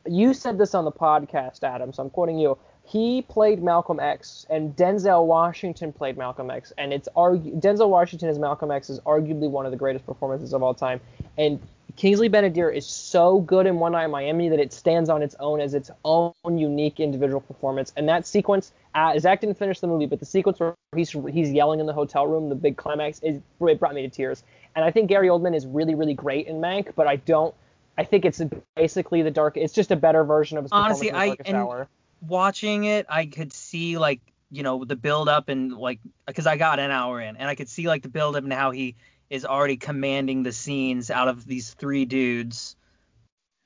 You 0.09 0.34
said 0.34 0.59
this 0.59 0.74
on 0.74 0.84
the 0.84 0.92
podcast, 0.92 1.62
Adam. 1.62 1.92
So 1.92 2.02
I'm 2.02 2.11
quoting 2.11 2.38
you. 2.38 2.59
He 2.84 3.22
played 3.22 3.62
Malcolm 3.62 3.98
X, 3.98 4.46
and 4.48 4.76
Denzel 4.76 5.26
Washington 5.26 5.92
played 5.92 6.16
Malcolm 6.16 6.50
X, 6.50 6.72
and 6.78 6.92
it's 6.92 7.09
argu- 7.16 7.61
Denzel 7.61 7.88
Washington 7.88 8.28
as 8.28 8.38
Malcolm 8.38 8.70
X 8.70 8.90
is 8.90 9.00
arguably 9.00 9.50
one 9.50 9.66
of 9.66 9.72
the 9.72 9.76
greatest 9.76 10.07
performances 10.07 10.54
of 10.54 10.62
all 10.62 10.72
time. 10.72 11.00
And 11.36 11.61
Kingsley 11.96 12.28
Ben-Adir 12.28 12.72
is 12.72 12.86
so 12.86 13.40
good 13.40 13.66
in 13.66 13.78
One 13.78 13.94
in 13.94 14.11
Miami 14.11 14.50
that 14.50 14.61
it 14.61 14.72
stands 14.72 15.09
on 15.09 15.22
its 15.22 15.34
own 15.40 15.61
as 15.61 15.74
its 15.74 15.90
own 16.04 16.32
unique 16.46 17.00
individual 17.00 17.40
performance. 17.40 17.92
And 17.96 18.09
that 18.09 18.26
sequence, 18.26 18.72
uh, 18.94 19.18
Zach 19.18 19.40
didn't 19.40 19.59
finish 19.59 19.80
the 19.80 19.86
movie, 19.86 20.07
but 20.07 20.20
the 20.20 20.26
sequence 20.26 20.61
where 20.61 20.74
he's 20.94 21.11
he's 21.11 21.50
yelling 21.50 21.80
in 21.80 21.86
the 21.86 21.92
hotel 21.94 22.26
room, 22.26 22.50
the 22.50 22.54
big 22.54 22.76
climax, 22.76 23.18
is 23.20 23.40
it 23.61 23.80
brought 23.80 23.94
me 23.94 24.02
to 24.02 24.09
tears. 24.09 24.44
And 24.76 24.84
I 24.84 24.90
think 24.90 25.09
Gary 25.09 25.28
Oldman 25.28 25.57
is 25.57 25.66
really 25.66 25.94
really 25.94 26.14
great 26.14 26.46
in 26.46 26.57
Mank, 26.57 26.94
but 26.94 27.07
I 27.07 27.16
don't. 27.16 27.54
I 27.99 28.05
think 28.05 28.24
it's 28.24 28.42
basically 28.74 29.22
the 29.22 29.30
dark. 29.30 29.57
It's 29.57 29.72
just 29.72 29.90
a 29.90 29.97
better 29.97 30.24
version 30.24 30.59
of 30.59 30.64
his 30.64 30.70
performance 30.70 31.01
Honestly, 31.01 31.12
I- 31.12 31.26
Darkest 31.28 31.49
and- 31.49 31.57
Hour. 31.57 31.88
Watching 32.26 32.84
it, 32.84 33.07
I 33.11 33.26
could 33.26 33.53
see 33.53 33.99
like 33.99 34.20
you 34.51 34.62
know 34.62 34.84
the 34.84 34.97
build 34.97 35.28
up 35.28 35.51
and 35.51 35.72
like 35.72 36.01
because 36.26 36.47
I 36.47 36.57
got 36.57 36.78
an 36.78 36.90
hour 36.90 37.20
in 37.20 37.36
and 37.36 37.47
I 37.47 37.55
could 37.55 37.68
see 37.68 37.88
like 37.88 38.03
the 38.03 38.09
build 38.09 38.36
up 38.36 38.42
and 38.42 38.53
how 38.53 38.70
he 38.70 38.97
is 39.28 39.44
already 39.44 39.76
commanding 39.76 40.42
the 40.42 40.53
scenes 40.53 41.11
out 41.11 41.28
of 41.28 41.44
these 41.44 41.74
three 41.74 42.07
dudes. 42.07 42.74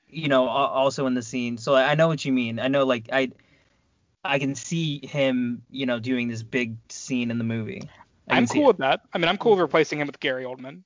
You 0.09 0.27
know, 0.27 0.47
also 0.49 1.07
in 1.07 1.13
the 1.13 1.21
scene. 1.21 1.57
So 1.57 1.75
I 1.75 1.95
know 1.95 2.09
what 2.09 2.25
you 2.25 2.33
mean. 2.33 2.59
I 2.59 2.67
know 2.67 2.85
like 2.85 3.09
I 3.13 3.31
I 4.23 4.37
can 4.37 4.55
see 4.55 4.99
him, 5.05 5.63
you 5.69 5.85
know, 5.85 5.99
doing 5.99 6.27
this 6.27 6.43
big 6.43 6.75
scene 6.89 7.31
in 7.31 7.37
the 7.37 7.43
movie. 7.45 7.89
I 8.29 8.37
I'm 8.37 8.47
cool 8.47 8.63
it. 8.63 8.67
with 8.67 8.77
that. 8.77 9.01
I 9.13 9.17
mean, 9.17 9.29
I'm 9.29 9.37
cool 9.37 9.51
with 9.51 9.61
replacing 9.61 9.99
him 9.99 10.07
with 10.07 10.19
Gary 10.19 10.43
Oldman. 10.43 10.81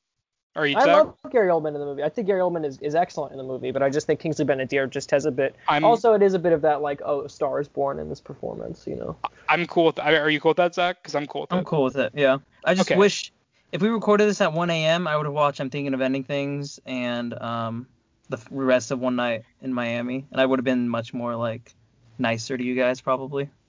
Are 0.56 0.66
you? 0.66 0.78
I 0.78 0.84
Zach? 0.86 1.06
love 1.06 1.16
Gary 1.32 1.50
Oldman 1.50 1.70
in 1.70 1.80
the 1.80 1.86
movie. 1.86 2.04
I 2.04 2.10
think 2.10 2.28
Gary 2.28 2.40
Oldman 2.40 2.66
is, 2.66 2.80
is 2.80 2.96
excellent 2.96 3.34
in 3.34 3.38
the 3.38 3.44
movie, 3.44 3.72
but 3.72 3.84
I 3.84 3.90
just 3.90 4.08
think 4.08 4.20
Kingsley 4.22 4.46
Ben-Adir 4.46 4.90
just 4.90 5.12
has 5.12 5.26
a 5.26 5.32
bit. 5.32 5.56
I'm 5.68 5.84
Also, 5.84 6.14
it 6.14 6.22
is 6.22 6.34
a 6.34 6.40
bit 6.40 6.54
of 6.54 6.62
that 6.62 6.82
like, 6.82 7.02
oh, 7.04 7.22
a 7.22 7.30
Star 7.30 7.60
is 7.60 7.68
Born 7.68 8.00
in 8.00 8.08
this 8.08 8.22
performance, 8.22 8.88
you 8.88 8.96
know. 8.96 9.18
I'm 9.50 9.66
cool 9.68 9.86
with. 9.88 10.00
Are 10.00 10.30
you 10.30 10.40
cool 10.40 10.52
with 10.52 10.58
that, 10.58 10.74
Zach? 10.74 11.02
Because 11.02 11.14
I'm 11.16 11.28
cool 11.28 11.42
with 11.42 11.50
that. 11.50 11.58
I'm 11.58 11.62
it. 11.64 11.66
cool 11.66 11.84
with 11.84 11.98
it. 11.98 12.14
Yeah. 12.16 12.38
I 12.64 12.74
just 12.74 12.90
Okay. 12.90 12.98
wish 12.98 13.32
if 13.72 13.82
we 13.82 13.90
recorded 13.90 14.30
this 14.30 14.40
at 14.40 14.54
1 14.54 14.70
a.m., 14.70 15.08
I 15.08 15.18
would 15.18 15.26
have 15.26 15.34
watched 15.36 15.60
I'm 15.60 15.70
Thinking 15.70 15.94
of 15.94 16.00
Ending 16.02 16.24
Things 16.24 16.80
and 16.86 17.34
um 17.42 17.88
the 18.30 18.40
rest 18.50 18.90
of 18.92 19.00
One 19.00 19.16
Night 19.18 19.44
in 19.62 19.74
Miami, 19.74 20.26
and 20.32 20.42
I 20.42 20.46
would 20.46 20.58
have 20.58 20.64
been 20.64 20.90
much 20.90 21.14
more 21.14 21.36
like 21.36 21.76
nicer 22.18 22.58
to 22.58 22.64
you 22.64 22.76
guys 22.76 23.02
probably. 23.02 23.50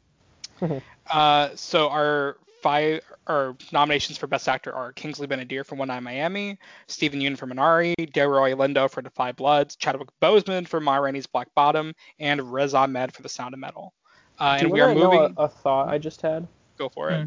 Uh, 1.11 1.51
so 1.55 1.89
our 1.89 2.37
five 2.63 3.01
or 3.29 3.57
nominations 3.73 4.19
for 4.19 4.27
Best 4.27 4.49
Actor 4.49 4.73
are 4.73 4.93
Kingsley 4.93 5.27
Ben-Adir 5.27 5.65
for 5.65 5.75
One 5.75 5.91
Eye 5.91 6.01
Miami, 6.01 6.59
Steven 6.87 7.21
Yeun 7.21 7.37
for 7.37 7.47
Minari, 7.47 7.95
Delroy 7.99 8.55
Lindo 8.55 8.91
for 8.91 9.03
Da 9.03 9.11
5 9.11 9.37
Bloods, 9.37 9.77
Chadwick 9.77 10.09
Boseman 10.21 10.67
for 10.67 10.81
Ma 10.81 10.97
Rainey's 10.97 11.27
Black 11.27 11.55
Bottom, 11.55 11.95
and 12.19 12.53
Riz 12.53 12.75
Ahmed 12.75 13.13
for 13.13 13.23
The 13.23 13.29
Sound 13.29 13.55
of 13.55 13.61
Metal. 13.61 13.93
Uh, 14.39 14.59
and 14.61 14.71
we 14.71 14.81
are 14.81 14.95
moving. 14.95 15.35
a, 15.37 15.43
a 15.45 15.49
thought 15.49 15.89
I 15.89 15.99
just 15.99 16.23
had? 16.23 16.47
Go 16.77 16.89
for 16.89 17.11
it. 17.11 17.21
Hmm. 17.21 17.27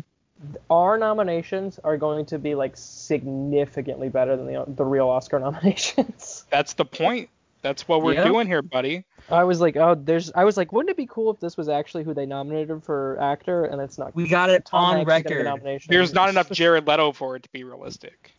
Our 0.69 0.97
nominations 0.97 1.79
are 1.83 1.97
going 1.97 2.25
to 2.27 2.39
be 2.39 2.55
like 2.55 2.73
significantly 2.75 4.07
better 4.07 4.37
than 4.37 4.45
the 4.45 4.63
the 4.67 4.85
real 4.85 5.09
Oscar 5.09 5.39
nominations. 5.39 6.45
That's 6.49 6.73
the 6.73 6.85
point. 6.85 7.29
That's 7.61 7.87
what 7.87 8.01
we're 8.01 8.13
Yeah. 8.13 8.23
doing 8.23 8.47
here, 8.47 8.61
buddy. 8.61 9.03
I 9.29 9.43
was 9.43 9.59
like, 9.59 9.75
oh, 9.75 9.93
there's. 9.95 10.31
I 10.33 10.45
was 10.45 10.55
like, 10.57 10.71
wouldn't 10.71 10.91
it 10.91 10.97
be 10.97 11.05
cool 11.05 11.29
if 11.31 11.39
this 11.39 11.57
was 11.57 11.67
actually 11.69 12.03
who 12.03 12.13
they 12.13 12.25
nominated 12.25 12.83
for 12.83 13.17
actor, 13.19 13.65
and 13.65 13.81
it's 13.81 13.97
not. 13.97 14.15
We 14.15 14.27
got 14.29 14.49
it 14.49 14.65
Tom 14.65 14.83
on 14.85 14.95
Hanks 14.95 15.01
is 15.01 15.11
gonna 15.11 15.23
get 15.23 15.31
a 15.31 15.35
record. 15.35 15.45
nomination. 15.45 15.87
There's 15.91 16.13
not 16.13 16.29
enough 16.29 16.49
Jared 16.51 16.87
Leto 16.87 17.11
for 17.11 17.35
it 17.35 17.43
to 17.43 17.49
be 17.51 17.63
realistic. 17.63 18.31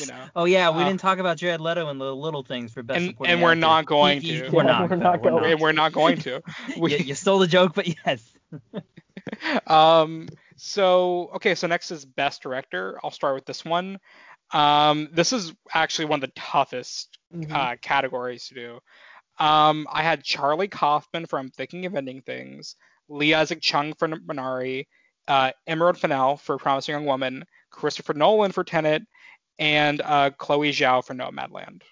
You 0.00 0.06
know. 0.06 0.24
Oh 0.36 0.44
yeah, 0.46 0.70
we 0.70 0.82
Uh, 0.82 0.88
didn't 0.88 1.00
talk 1.00 1.18
about 1.18 1.36
Jared 1.38 1.60
Leto 1.60 1.88
and 1.88 2.00
the 2.00 2.14
little 2.14 2.42
things 2.42 2.72
for 2.72 2.82
best 2.82 2.98
And- 2.98 3.08
supporting 3.10 3.32
and 3.34 3.42
we're 3.42 3.50
actor. 3.50 3.60
not 3.60 3.86
going 3.86 4.20
He- 4.20 4.34
he- 4.36 4.40
to. 4.42 4.50
We're 4.50 4.64
Yeah, 4.64 4.72
not. 4.72 4.90
we're 4.90 4.96
not 4.96 5.22
We're 5.22 5.30
going. 5.30 5.52
And 5.52 5.60
we're 5.60 5.72
not 5.72 5.92
going 5.92 6.18
to. 6.18 6.42
We, 6.78 6.92
you, 6.96 7.04
you 7.04 7.14
stole 7.14 7.38
the 7.38 7.46
joke, 7.46 7.72
but 7.74 7.86
yes. 8.06 8.32
um 9.66 10.28
so 10.56 11.30
okay 11.34 11.54
so 11.54 11.66
next 11.66 11.90
is 11.90 12.04
best 12.04 12.42
director 12.42 12.98
i'll 13.02 13.10
start 13.10 13.34
with 13.34 13.44
this 13.44 13.64
one 13.64 13.98
um 14.52 15.08
this 15.12 15.32
is 15.32 15.52
actually 15.74 16.04
one 16.06 16.22
of 16.22 16.28
the 16.28 16.40
toughest 16.40 17.18
Mhm. 17.34 17.50
uh 17.52 17.76
categories 17.82 18.46
to 18.48 18.54
do 18.54 18.80
um 19.44 19.86
i 19.92 20.02
had 20.02 20.22
charlie 20.22 20.68
kaufman 20.68 21.26
from 21.26 21.50
thinking 21.50 21.84
of 21.86 21.94
ending 21.94 22.22
things 22.22 22.76
lee 23.08 23.34
isaac 23.34 23.60
chung 23.60 23.92
for 23.94 24.06
minari 24.08 24.86
uh 25.28 25.50
emerald 25.66 25.98
fennell 25.98 26.36
for 26.36 26.56
promising 26.58 26.94
young 26.94 27.04
woman 27.06 27.44
christopher 27.70 28.14
nolan 28.14 28.52
for 28.52 28.62
tenet 28.64 29.02
and 29.58 30.00
uh 30.02 30.30
chloe 30.38 30.70
zhao 30.70 31.04
for 31.04 31.14
nomadland 31.14 31.82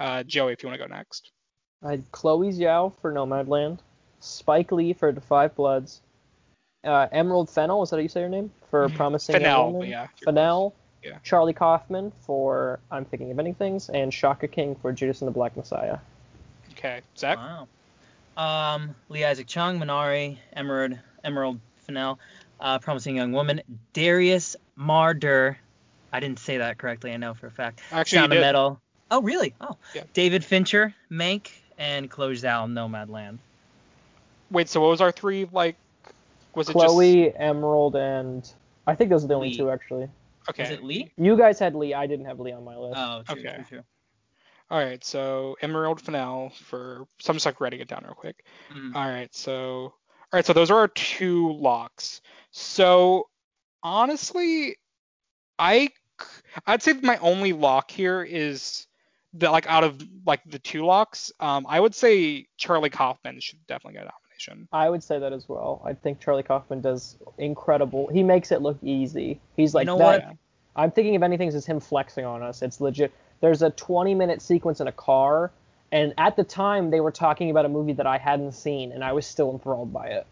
uh 0.00 0.22
joey 0.22 0.52
if 0.52 0.62
you 0.62 0.68
want 0.68 0.80
to 0.80 0.86
go 0.88 0.92
next 0.92 1.30
I 1.84 1.90
had 1.90 2.12
Chloe 2.12 2.50
Zhao 2.52 2.92
for 3.00 3.10
Nomadland, 3.12 3.80
Spike 4.20 4.70
Lee 4.70 4.92
for 4.92 5.10
The 5.10 5.20
Five 5.20 5.56
Bloods, 5.56 6.00
uh, 6.84 7.08
Emerald 7.10 7.50
Fennell, 7.50 7.82
is 7.82 7.90
that 7.90 7.96
how 7.96 8.02
you 8.02 8.08
say 8.08 8.22
her 8.22 8.28
name? 8.28 8.52
For 8.70 8.88
Promising 8.90 9.32
Young 9.32 9.42
Fennell, 9.42 9.72
Woman. 9.72 9.88
yeah. 9.90 10.06
Fennell. 10.24 10.76
Yeah. 11.02 11.18
Charlie 11.22 11.52
Kaufman 11.52 12.12
for 12.26 12.78
I'm 12.90 13.04
Thinking 13.04 13.30
of 13.30 13.38
Ending 13.38 13.54
Things, 13.54 13.88
and 13.88 14.12
Shaka 14.12 14.48
King 14.48 14.76
for 14.76 14.92
Judas 14.92 15.20
and 15.20 15.28
the 15.28 15.32
Black 15.32 15.56
Messiah. 15.56 15.98
okay 16.72 17.00
zach 17.18 17.38
Wow. 17.38 17.68
Um, 18.36 18.94
Lee 19.08 19.24
Isaac 19.24 19.46
Chung, 19.46 19.78
Minari, 19.78 20.38
Emerald, 20.54 20.98
Emerald 21.22 21.60
Fennell, 21.86 22.18
uh, 22.60 22.78
Promising 22.78 23.16
Young 23.16 23.32
Woman, 23.32 23.60
Darius 23.92 24.56
Marder. 24.78 25.56
I 26.12 26.20
didn't 26.20 26.38
say 26.38 26.58
that 26.58 26.78
correctly, 26.78 27.12
I 27.12 27.18
know 27.18 27.34
for 27.34 27.48
a 27.48 27.50
fact. 27.50 27.80
Actually, 27.90 28.16
you 28.16 28.22
Sound 28.22 28.32
of 28.32 28.36
did. 28.36 28.40
Metal. 28.42 28.80
Oh, 29.10 29.20
really? 29.20 29.54
Oh. 29.60 29.76
Yeah. 29.94 30.04
David 30.14 30.44
Fincher, 30.44 30.94
Mank, 31.10 31.50
and 31.76 32.08
Chloe 32.10 32.34
Zhao, 32.34 32.66
Nomadland. 32.70 33.38
wait 34.50 34.68
so 34.68 34.80
what 34.80 34.88
was 34.88 35.00
our 35.00 35.12
three 35.12 35.46
like 35.52 35.76
was 36.54 36.68
it 36.68 36.72
Chloe, 36.72 37.34
Emerald, 37.36 37.96
and 37.96 38.50
I 38.86 38.94
think 38.94 39.10
those 39.10 39.24
are 39.24 39.28
the 39.28 39.34
only 39.34 39.50
Lee. 39.50 39.56
two 39.56 39.70
actually. 39.70 40.08
Just 40.46 40.50
okay 40.60 40.62
Is 40.64 40.70
it 40.70 40.84
Lee? 40.84 41.12
You 41.16 41.36
guys 41.36 41.58
had 41.58 41.74
Lee. 41.74 41.94
I 41.94 42.06
didn't 42.06 42.26
have 42.26 42.40
Lee 42.40 42.52
on 42.52 42.64
my 42.64 42.76
list. 42.76 42.96
Oh, 42.96 43.22
true, 43.26 43.40
Okay. 43.40 43.54
true, 43.56 43.64
true. 43.68 43.82
All 44.70 44.78
right, 44.78 45.04
so 45.04 45.56
Emerald 45.60 46.00
Fennell 46.00 46.50
for. 46.64 47.06
So 47.20 47.30
I'm 47.30 47.36
just 47.36 47.44
like 47.44 47.60
writing 47.60 47.80
it 47.80 47.88
down 47.88 48.04
real 48.04 48.14
quick. 48.14 48.44
Mm. 48.74 48.94
All 48.94 49.08
right, 49.08 49.34
so 49.34 49.52
all 49.62 49.94
right, 50.32 50.46
so 50.46 50.52
those 50.54 50.70
are 50.70 50.78
our 50.78 50.88
two 50.88 51.52
locks. 51.52 52.22
So 52.52 53.28
honestly, 53.82 54.76
I 55.58 55.90
I'd 56.66 56.82
say 56.82 56.94
my 56.94 57.18
only 57.18 57.52
lock 57.52 57.90
here 57.90 58.22
is 58.22 58.86
that 59.34 59.52
like 59.52 59.66
out 59.66 59.84
of 59.84 60.02
like 60.26 60.40
the 60.46 60.58
two 60.58 60.84
locks, 60.84 61.32
um, 61.40 61.66
I 61.68 61.78
would 61.78 61.94
say 61.94 62.46
Charlie 62.56 62.90
Kaufman 62.90 63.40
should 63.40 63.66
definitely 63.66 63.98
get 63.98 64.06
a 64.06 64.12
nomination. 64.48 64.68
I 64.72 64.90
would 64.90 65.02
say 65.02 65.18
that 65.18 65.32
as 65.32 65.48
well. 65.48 65.82
I 65.84 65.94
think 65.94 66.20
Charlie 66.20 66.42
Kaufman 66.42 66.80
does 66.80 67.16
incredible. 67.38 68.08
He 68.08 68.22
makes 68.22 68.52
it 68.52 68.62
look 68.62 68.78
easy. 68.82 69.40
He's 69.56 69.74
like 69.74 69.86
know 69.86 69.98
that. 69.98 70.26
what? 70.26 70.36
I'm 70.74 70.90
thinking 70.90 71.16
of 71.16 71.22
anything 71.22 71.48
as 71.48 71.66
him 71.66 71.80
flexing 71.80 72.24
on 72.24 72.42
us. 72.42 72.62
It's 72.62 72.80
legit. 72.80 73.12
There's 73.40 73.62
a 73.62 73.70
20 73.70 74.14
minute 74.14 74.40
sequence 74.40 74.80
in 74.80 74.88
a 74.88 74.92
car, 74.92 75.50
and 75.90 76.14
at 76.16 76.36
the 76.36 76.44
time 76.44 76.90
they 76.90 77.00
were 77.00 77.10
talking 77.10 77.50
about 77.50 77.64
a 77.64 77.68
movie 77.68 77.92
that 77.94 78.06
I 78.06 78.18
hadn't 78.18 78.52
seen, 78.52 78.92
and 78.92 79.04
I 79.04 79.12
was 79.12 79.26
still 79.26 79.50
enthralled 79.50 79.92
by 79.92 80.06
it. 80.08 80.26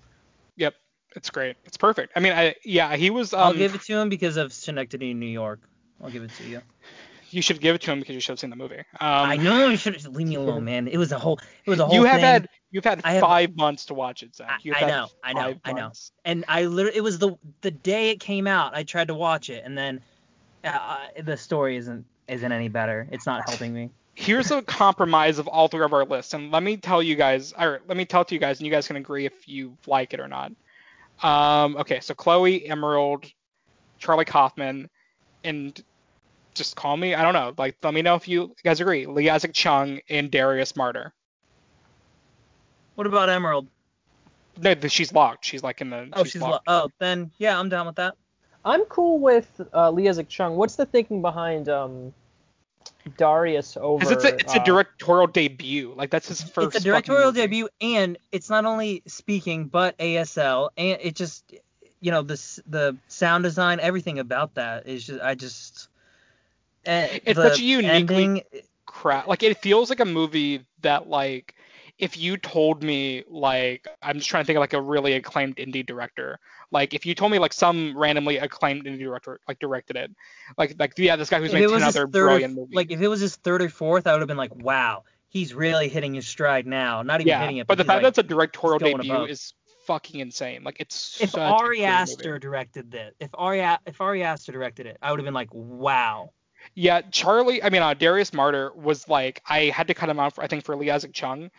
Yep, 0.56 0.74
it's 1.16 1.30
great. 1.30 1.56
It's 1.64 1.76
perfect. 1.76 2.12
I 2.16 2.20
mean, 2.20 2.32
I 2.32 2.54
yeah, 2.64 2.96
he 2.96 3.10
was. 3.10 3.34
Um, 3.34 3.40
I'll 3.40 3.54
give 3.54 3.74
it 3.74 3.82
to 3.82 3.98
him 3.98 4.08
because 4.08 4.36
of 4.36 4.52
Synecdoche, 4.52 5.02
in 5.02 5.20
New 5.20 5.26
York. 5.26 5.60
I'll 6.02 6.10
give 6.10 6.22
it 6.22 6.30
to 6.38 6.44
you. 6.44 6.62
You 7.32 7.42
should 7.42 7.60
give 7.60 7.74
it 7.74 7.80
to 7.82 7.92
him 7.92 8.00
because 8.00 8.14
you 8.14 8.20
should 8.20 8.32
have 8.32 8.40
seen 8.40 8.50
the 8.50 8.56
movie. 8.56 8.78
Um, 8.78 8.84
I 9.00 9.36
know 9.36 9.68
you 9.68 9.76
should 9.76 10.04
leave 10.14 10.26
me 10.26 10.34
alone, 10.34 10.64
man. 10.64 10.88
It 10.88 10.98
was 10.98 11.12
a 11.12 11.18
whole. 11.18 11.38
It 11.64 11.70
was 11.70 11.78
a 11.78 11.86
whole. 11.86 11.94
you 11.94 12.04
have 12.04 12.16
thing. 12.16 12.24
had 12.24 12.48
you've 12.70 12.84
had 12.84 13.00
I 13.04 13.12
have- 13.12 13.20
five 13.20 13.56
months 13.56 13.86
to 13.86 13.94
watch 13.94 14.22
it, 14.22 14.34
Zach. 14.34 14.50
I- 14.50 14.58
You've 14.62 14.76
I 14.76 14.86
know, 14.86 15.08
I 15.22 15.32
know, 15.32 15.54
I 15.64 15.72
know. 15.72 15.92
and 16.24 16.44
I 16.48 16.64
literally 16.64 16.96
it 16.96 17.02
was 17.02 17.18
the 17.18 17.36
the 17.60 17.70
day 17.70 18.10
it 18.10 18.20
came 18.20 18.46
out 18.46 18.74
I 18.76 18.82
tried 18.82 19.08
to 19.08 19.14
watch 19.14 19.50
it 19.50 19.64
and 19.64 19.76
then 19.76 20.00
uh, 20.64 20.98
the 21.22 21.36
story 21.36 21.76
isn't 21.76 22.04
isn't 22.28 22.52
any 22.52 22.68
better 22.68 23.08
it's 23.10 23.26
not 23.26 23.48
helping 23.48 23.72
me 23.72 23.90
Here's 24.20 24.50
a 24.50 24.60
compromise 24.60 25.38
of 25.38 25.48
all 25.48 25.68
three 25.68 25.82
of 25.82 25.94
our 25.94 26.04
lists, 26.04 26.34
and 26.34 26.50
let 26.50 26.62
me 26.62 26.76
tell 26.76 27.02
you 27.02 27.14
guys, 27.16 27.54
or 27.58 27.80
let 27.88 27.96
me 27.96 28.04
tell 28.04 28.22
to 28.22 28.34
you 28.34 28.40
guys, 28.40 28.58
and 28.58 28.66
you 28.66 28.70
guys 28.70 28.86
can 28.86 28.96
agree 28.96 29.24
if 29.24 29.48
you 29.48 29.78
like 29.86 30.12
it 30.12 30.20
or 30.20 30.28
not. 30.28 30.52
Um, 31.22 31.76
okay, 31.76 32.00
so 32.00 32.12
Chloe, 32.12 32.68
Emerald, 32.68 33.24
Charlie 33.98 34.26
Kaufman, 34.26 34.90
and 35.42 35.82
just 36.54 36.76
call 36.76 36.96
me. 36.96 37.14
I 37.14 37.22
don't 37.22 37.34
know. 37.34 37.54
Like, 37.56 37.76
let 37.82 37.94
me 37.94 38.02
know 38.02 38.14
if 38.14 38.28
you 38.28 38.54
guys 38.64 38.80
agree. 38.80 39.06
Lee 39.06 39.28
Isaac 39.28 39.52
Chung 39.52 40.00
and 40.08 40.30
Darius 40.30 40.72
Marder. 40.72 41.12
what 42.94 43.06
about 43.06 43.28
Emerald 43.28 43.66
No, 44.60 44.74
she's 44.88 45.12
locked. 45.12 45.44
She's 45.44 45.62
like 45.62 45.80
in 45.80 45.90
the. 45.90 46.08
oh 46.12 46.24
she's 46.24 46.42
lo- 46.42 46.58
oh 46.66 46.90
then 46.98 47.30
yeah 47.38 47.58
I'm 47.58 47.68
down 47.68 47.86
with 47.86 47.96
that 47.96 48.14
I'm 48.64 48.84
cool 48.86 49.18
with 49.18 49.60
uh, 49.72 49.90
Lee 49.90 50.08
Isaac 50.08 50.28
Chung. 50.28 50.56
What's 50.56 50.76
the 50.76 50.84
thinking 50.84 51.22
behind 51.22 51.68
um, 51.68 52.12
Darius 53.16 53.76
over? 53.80 54.00
Because 54.04 54.12
it's 54.12 54.24
a 54.24 54.34
it's 54.34 54.54
a 54.54 54.60
uh, 54.60 54.64
directorial 54.64 55.26
debut. 55.28 55.94
Like 55.96 56.10
that's 56.10 56.28
his 56.28 56.42
first. 56.42 56.76
it's 56.76 56.84
a 56.84 56.88
directorial 56.88 57.26
movie. 57.26 57.40
debut 57.40 57.68
and 57.80 58.18
it's 58.32 58.50
not 58.50 58.64
only 58.66 59.02
speaking 59.06 59.66
but 59.66 59.96
ASL 59.98 60.70
and 60.76 60.98
it 61.00 61.14
just 61.14 61.54
you 62.00 62.10
know 62.10 62.22
the 62.22 62.62
the 62.66 62.96
sound 63.08 63.44
design 63.44 63.80
everything 63.80 64.18
about 64.18 64.54
that 64.54 64.86
is 64.86 65.06
just 65.06 65.20
I 65.22 65.34
just 65.34 65.88
It's 66.84 67.38
such 67.38 67.58
a 67.58 67.62
uniquely- 67.62 68.24
ending, 68.24 68.42
crap. 68.86 69.26
Like 69.26 69.42
it 69.42 69.58
feels 69.58 69.88
like 69.90 70.00
a 70.00 70.04
movie 70.04 70.66
that 70.82 71.08
like 71.08 71.54
if 71.98 72.16
you 72.16 72.36
told 72.36 72.82
me 72.82 73.24
like 73.28 73.86
I'm 74.02 74.16
just 74.16 74.28
trying 74.28 74.42
to 74.42 74.46
think 74.46 74.56
of 74.56 74.60
like 74.60 74.72
a 74.72 74.80
really 74.80 75.12
acclaimed 75.12 75.56
indie 75.56 75.86
director. 75.86 76.38
Like 76.70 76.94
if 76.94 77.06
you 77.06 77.14
told 77.14 77.30
me 77.32 77.38
like 77.38 77.52
some 77.52 77.96
randomly 77.96 78.38
acclaimed 78.38 78.84
indie 78.84 78.98
director 78.98 79.40
like 79.46 79.58
directed 79.58 79.96
it, 79.96 80.10
like 80.58 80.74
like 80.78 80.94
yeah 80.98 81.16
this 81.16 81.30
guy 81.30 81.38
who's 81.38 81.52
made 81.52 81.68
ten 81.68 81.82
other 81.82 82.06
brilliant 82.06 82.54
movies. 82.54 82.74
like 82.74 82.90
if 82.90 83.00
it 83.00 83.08
was 83.08 83.20
his 83.20 83.36
third 83.36 83.62
or 83.62 83.68
fourth 83.68 84.06
I 84.06 84.12
would 84.12 84.20
have 84.20 84.28
been 84.28 84.36
like 84.36 84.54
wow 84.54 85.04
he's 85.28 85.54
really 85.54 85.88
hitting 85.88 86.14
his 86.14 86.26
stride 86.26 86.66
now 86.66 87.02
not 87.02 87.20
even 87.20 87.28
yeah, 87.28 87.40
hitting 87.40 87.58
it 87.58 87.66
but 87.66 87.78
the 87.78 87.84
fact 87.84 88.02
like, 88.02 88.02
that 88.02 88.08
it's 88.08 88.18
a 88.18 88.22
directorial 88.28 88.78
debut 88.78 89.12
above. 89.12 89.30
is 89.30 89.54
fucking 89.86 90.20
insane. 90.20 90.62
Like 90.62 90.76
it's 90.80 91.20
if 91.20 91.36
Ari 91.36 91.84
Aster 91.84 92.30
movie. 92.30 92.40
directed 92.40 92.90
this, 92.90 93.14
if 93.18 93.30
Ari 93.34 93.60
if 93.86 94.00
Ari 94.00 94.22
Aster 94.22 94.52
directed 94.52 94.86
it, 94.86 94.98
I 95.02 95.10
would 95.10 95.18
have 95.20 95.24
been 95.24 95.34
like, 95.34 95.52
wow. 95.52 96.30
Yeah, 96.74 97.00
Charlie. 97.02 97.62
I 97.62 97.70
mean, 97.70 97.82
uh, 97.82 97.94
Darius 97.94 98.30
Marder 98.30 98.74
was 98.74 99.08
like 99.08 99.42
I 99.48 99.66
had 99.66 99.88
to 99.88 99.94
cut 99.94 100.08
him 100.08 100.20
out 100.20 100.34
for 100.34 100.44
I 100.44 100.46
think 100.46 100.64
for 100.64 100.76
Lee 100.76 100.90
Isaac 100.90 101.12
Chung, 101.12 101.50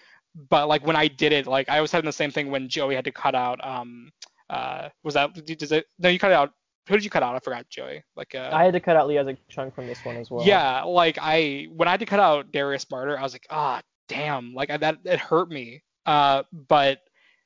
but 0.49 0.67
like 0.67 0.85
when 0.85 0.95
I 0.95 1.07
did 1.07 1.33
it, 1.33 1.47
like 1.47 1.69
I 1.69 1.81
was 1.81 1.91
having 1.91 2.05
the 2.05 2.13
same 2.13 2.31
thing 2.31 2.51
when 2.51 2.69
Joey 2.69 2.95
had 2.95 3.05
to 3.05 3.11
cut 3.11 3.35
out. 3.35 3.65
Um, 3.65 4.11
uh, 4.49 4.89
was 5.03 5.13
that 5.13 5.33
does 5.45 5.71
it? 5.71 5.85
No, 5.99 6.09
you 6.09 6.19
cut 6.19 6.31
out. 6.31 6.53
Who 6.87 6.95
did 6.95 7.03
you 7.03 7.09
cut 7.09 7.23
out? 7.23 7.35
I 7.35 7.39
forgot, 7.39 7.69
Joey. 7.69 8.03
Like 8.15 8.35
uh. 8.35 8.49
I 8.51 8.63
had 8.63 8.73
to 8.73 8.79
cut 8.79 8.95
out 8.95 9.07
Lee 9.07 9.17
Isaac 9.17 9.37
Chung 9.49 9.71
from 9.71 9.87
this 9.87 10.03
one 10.03 10.17
as 10.17 10.31
well. 10.31 10.45
Yeah, 10.45 10.83
like 10.83 11.17
I 11.21 11.67
when 11.73 11.87
I 11.87 11.91
had 11.91 11.99
to 12.01 12.05
cut 12.05 12.19
out 12.19 12.51
Darius 12.51 12.85
Marder, 12.85 13.17
I 13.17 13.23
was 13.23 13.33
like, 13.33 13.47
ah, 13.49 13.81
damn, 14.07 14.53
like 14.53 14.69
I, 14.69 14.77
that 14.77 14.99
it 15.05 15.19
hurt 15.19 15.49
me. 15.49 15.83
Uh, 16.05 16.43
but 16.51 16.99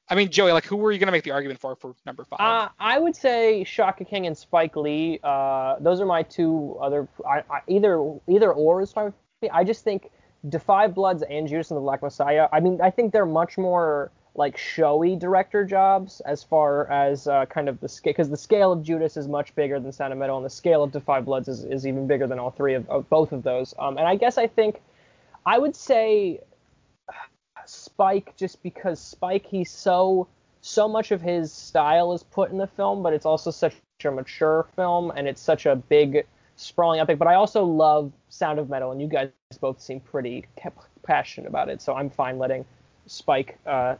I 0.08 0.16
mean, 0.16 0.30
Joey, 0.30 0.51
like 0.51 0.66
who 0.66 0.76
were 0.76 0.91
you 0.91 0.99
gonna 0.99 1.12
make 1.12 1.24
the 1.24 1.32
argument 1.32 1.60
for 1.60 1.76
for 1.76 1.95
number 2.06 2.24
five? 2.24 2.39
Uh, 2.39 2.70
I 2.80 2.99
would 2.99 3.16
say 3.16 3.64
Shaka 3.64 4.06
King 4.06 4.28
and 4.28 4.38
Spike 4.38 4.76
Lee. 4.76 5.20
Uh, 5.24 5.78
those 5.80 5.99
are 5.99 6.06
my 6.06 6.24
two 6.24 6.78
other. 6.82 7.08
I, 7.28 7.43
I, 7.49 7.62
either 7.68 8.14
either 8.28 8.53
or 8.53 8.82
is 8.82 8.91
fine. 8.91 9.14
I 9.51 9.64
just 9.64 9.84
think 9.84 10.12
Da 10.49 10.60
5 10.60 10.93
Bloods 10.93 11.24
and 11.24 11.47
Judas 11.47 11.72
and 11.72 11.78
the 11.78 11.82
Black 11.82 12.01
Messiah. 12.01 12.47
I 12.51 12.60
mean, 12.60 12.80
I 12.82 12.91
think 12.91 13.14
they're 13.14 13.26
much 13.26 13.58
more 13.58 14.12
like 14.36 14.58
showy 14.58 15.16
director 15.16 15.64
jobs 15.64 16.22
as 16.22 16.43
far 16.43 16.91
as 16.91 17.28
uh, 17.28 17.45
kind 17.45 17.70
of 17.70 17.80
the 17.80 17.88
scale, 17.88 18.12
because 18.12 18.30
the 18.30 18.38
scale 18.38 18.72
of 18.72 18.84
Judas 18.84 19.18
is 19.18 19.28
much 19.28 19.56
bigger 19.56 19.80
than 19.80 19.89
of 20.12 20.18
Metal, 20.18 20.38
and 20.38 20.45
the 20.45 20.49
scale 20.49 20.84
of 20.84 20.91
Da 20.91 20.99
5 20.99 21.26
Bloods 21.26 21.47
is, 21.47 21.64
is 21.64 21.88
even 21.88 22.06
bigger 22.06 22.28
than 22.28 22.38
all 22.38 22.51
three 22.51 22.74
of, 22.74 22.88
of 22.89 23.10
both 23.10 23.32
of 23.32 23.43
those. 23.43 23.74
Um, 23.80 23.97
and 23.97 24.08
I 24.08 24.16
guess 24.16 24.38
I 24.38 24.47
think 24.47 24.82
I 25.45 25.58
would 25.58 25.76
say 25.76 26.41
Spike 27.70 28.36
just 28.38 28.61
because 28.63 28.99
Spike 28.99 29.45
he's 29.45 29.72
so 29.72 30.28
so 30.61 30.88
much 30.88 31.11
of 31.11 31.22
his 31.22 31.51
style 31.51 32.13
is 32.13 32.24
put 32.24 32.51
in 32.51 32.57
the 32.57 32.68
film, 32.68 33.03
but 33.03 33.13
it's 33.13 33.26
also 33.26 33.51
such 33.51 33.76
a 34.03 34.11
mature 34.11 34.66
film 34.76 35.11
and 35.16 35.28
it's 35.28 35.41
such 35.41 35.68
a 35.68 35.76
big 35.76 36.26
sprawling 36.55 36.99
epic. 36.99 37.20
But 37.20 37.28
I 37.28 37.36
also 37.36 37.63
love 37.63 38.11
Sound 38.30 38.59
of 38.59 38.70
Metal, 38.70 38.91
and 38.91 38.99
you 38.99 39.07
guys 39.07 39.30
both 39.59 39.80
seem 39.80 39.99
pretty 39.99 40.45
passionate 41.03 41.47
about 41.47 41.70
it, 41.70 41.82
so 41.82 41.93
I'm 41.95 42.09
fine 42.09 42.39
letting 42.39 42.66
Spike 43.05 43.59
uh, 43.66 43.95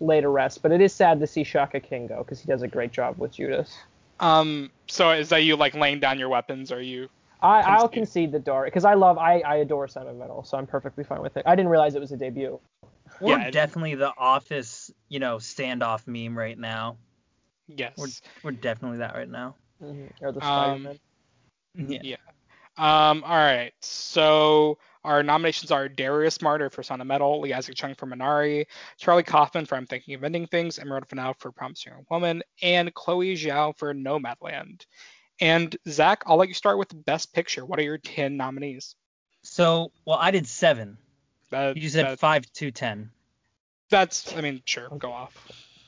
lay 0.00 0.20
to 0.20 0.28
rest. 0.28 0.62
But 0.62 0.72
it 0.72 0.80
is 0.80 0.92
sad 0.92 1.20
to 1.20 1.26
see 1.26 1.44
Shaka 1.44 1.80
King 1.80 2.08
go 2.08 2.18
because 2.18 2.40
he 2.40 2.46
does 2.46 2.62
a 2.62 2.68
great 2.68 2.92
job 2.92 3.16
with 3.18 3.32
Judas. 3.32 3.76
Um, 4.20 4.70
so 4.88 5.10
is 5.10 5.28
that 5.28 5.44
you 5.44 5.54
like 5.56 5.74
laying 5.74 6.00
down 6.00 6.18
your 6.18 6.28
weapons? 6.28 6.72
Or 6.72 6.78
are 6.78 6.80
you? 6.80 7.08
I, 7.40 7.60
I'll 7.60 7.88
Concede. 7.88 7.92
concede 7.92 8.32
the 8.32 8.40
door 8.40 8.64
because 8.64 8.84
I 8.84 8.94
love 8.94 9.16
I, 9.16 9.38
I 9.40 9.56
adore 9.56 9.86
Sound 9.86 10.08
of 10.08 10.16
Metal, 10.16 10.42
so 10.42 10.58
I'm 10.58 10.66
perfectly 10.66 11.04
fine 11.04 11.22
with 11.22 11.36
it. 11.36 11.44
I 11.46 11.54
didn't 11.54 11.70
realize 11.70 11.94
it 11.94 12.00
was 12.00 12.10
a 12.10 12.16
debut. 12.16 12.58
We're 13.20 13.38
Yeah, 13.38 13.46
it- 13.46 13.52
definitely 13.52 13.94
the 13.94 14.12
office, 14.16 14.90
you 15.08 15.18
know, 15.18 15.36
standoff 15.36 16.06
meme 16.06 16.36
right 16.36 16.58
now. 16.58 16.96
Yes. 17.66 17.94
We're 17.96 18.08
we're 18.42 18.52
definitely 18.52 18.98
that 18.98 19.14
right 19.14 19.28
now. 19.28 19.54
Or 19.80 20.32
the 20.32 20.44
Um, 20.44 20.82
Spider-Man. 20.82 20.98
Yeah. 21.74 22.00
Yeah. 22.02 22.16
Um, 22.76 23.24
all 23.24 23.36
right. 23.36 23.72
So 23.80 24.78
our 25.04 25.22
nominations 25.22 25.70
are 25.70 25.88
Darius 25.88 26.38
Marder 26.38 26.70
for 26.72 26.82
Sound 26.82 27.00
of 27.00 27.06
Metal, 27.08 27.40
Lee 27.40 27.52
Isaac 27.52 27.74
Chung 27.74 27.94
for 27.94 28.06
Minari, 28.06 28.66
Charlie 28.98 29.22
Kaufman 29.22 29.66
for 29.66 29.76
I'm 29.76 29.86
Thinking 29.86 30.14
of 30.14 30.24
Ending 30.24 30.46
Things, 30.46 30.78
Emerald 30.78 31.06
Fennell 31.08 31.34
for 31.34 31.50
Promising 31.52 31.92
Young 31.92 32.06
Woman, 32.10 32.42
and 32.62 32.92
Chloe 32.94 33.34
Zhao 33.34 33.76
for 33.76 33.92
Nomadland. 33.94 34.86
And 35.40 35.76
Zach, 35.88 36.22
I'll 36.26 36.36
let 36.36 36.48
you 36.48 36.54
start 36.54 36.78
with 36.78 36.88
the 36.88 36.96
Best 36.96 37.32
Picture. 37.32 37.64
What 37.64 37.78
are 37.78 37.82
your 37.82 37.98
10 37.98 38.36
nominees? 38.36 38.96
So, 39.42 39.92
well, 40.04 40.18
I 40.20 40.30
did 40.30 40.46
seven. 40.48 40.98
That, 41.50 41.76
You 41.76 41.88
said 41.88 42.06
that- 42.06 42.18
five 42.18 42.50
to 42.54 42.70
ten. 42.70 43.10
that's, 43.90 44.34
I 44.36 44.40
mean, 44.42 44.62
sure, 44.64 44.88
go 44.98 45.12
off. 45.12 45.34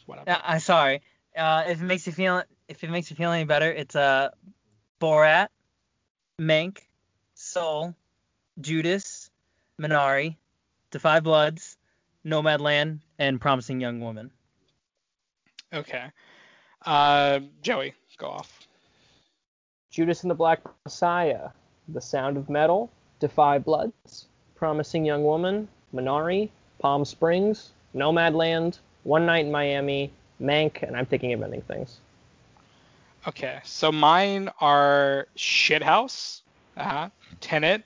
Whatever. 0.07 0.31
Uh, 0.31 0.41
I'm 0.43 0.61
sorry. 0.61 1.03
Uh, 1.37 1.65
if 1.69 1.81
it 1.81 1.85
makes 1.85 2.07
you 2.07 2.13
feel 2.13 2.43
if 2.69 2.83
it 2.83 2.91
makes 2.91 3.11
you 3.11 3.17
feel 3.17 3.31
any 3.33 3.45
better, 3.45 3.71
it's 3.71 3.95
uh, 3.95 4.31
Borat, 5.01 5.49
Mank, 6.41 6.79
Soul, 7.35 7.95
Judas, 8.61 9.31
Minari, 9.81 10.37
Da 10.91 10.99
5 10.99 11.23
Bloods, 11.23 11.77
Nomadland, 12.25 13.01
and 13.19 13.41
Promising 13.41 13.81
Young 13.81 14.01
Woman. 14.01 14.31
Okay. 15.73 16.07
Uh, 16.85 17.41
Joey, 17.63 17.95
go 18.19 18.29
off. 18.29 18.67
Judas 19.91 20.23
and 20.23 20.31
the 20.31 20.35
Black 20.35 20.61
Messiah, 20.85 21.51
The 21.89 22.01
Sound 22.01 22.37
of 22.37 22.49
Metal, 22.49 22.91
Defy 23.21 23.59
Bloods, 23.59 24.27
Promising 24.61 25.07
Young 25.07 25.25
Woman, 25.25 25.67
Minari, 25.95 26.51
Palm 26.81 27.07
Springs, 27.07 27.71
Nomadland, 27.95 28.79
One 29.05 29.25
Night 29.25 29.47
in 29.47 29.51
Miami, 29.51 30.13
Mank, 30.39 30.83
and 30.83 30.95
I'm 30.95 31.07
thinking 31.07 31.33
of 31.33 31.43
ending 31.43 31.63
things. 31.63 31.99
Okay, 33.27 33.61
so 33.65 33.91
mine 33.91 34.51
are 34.61 35.27
Shithouse, 35.35 36.43
uh-huh, 36.77 37.09
Tenet, 37.41 37.85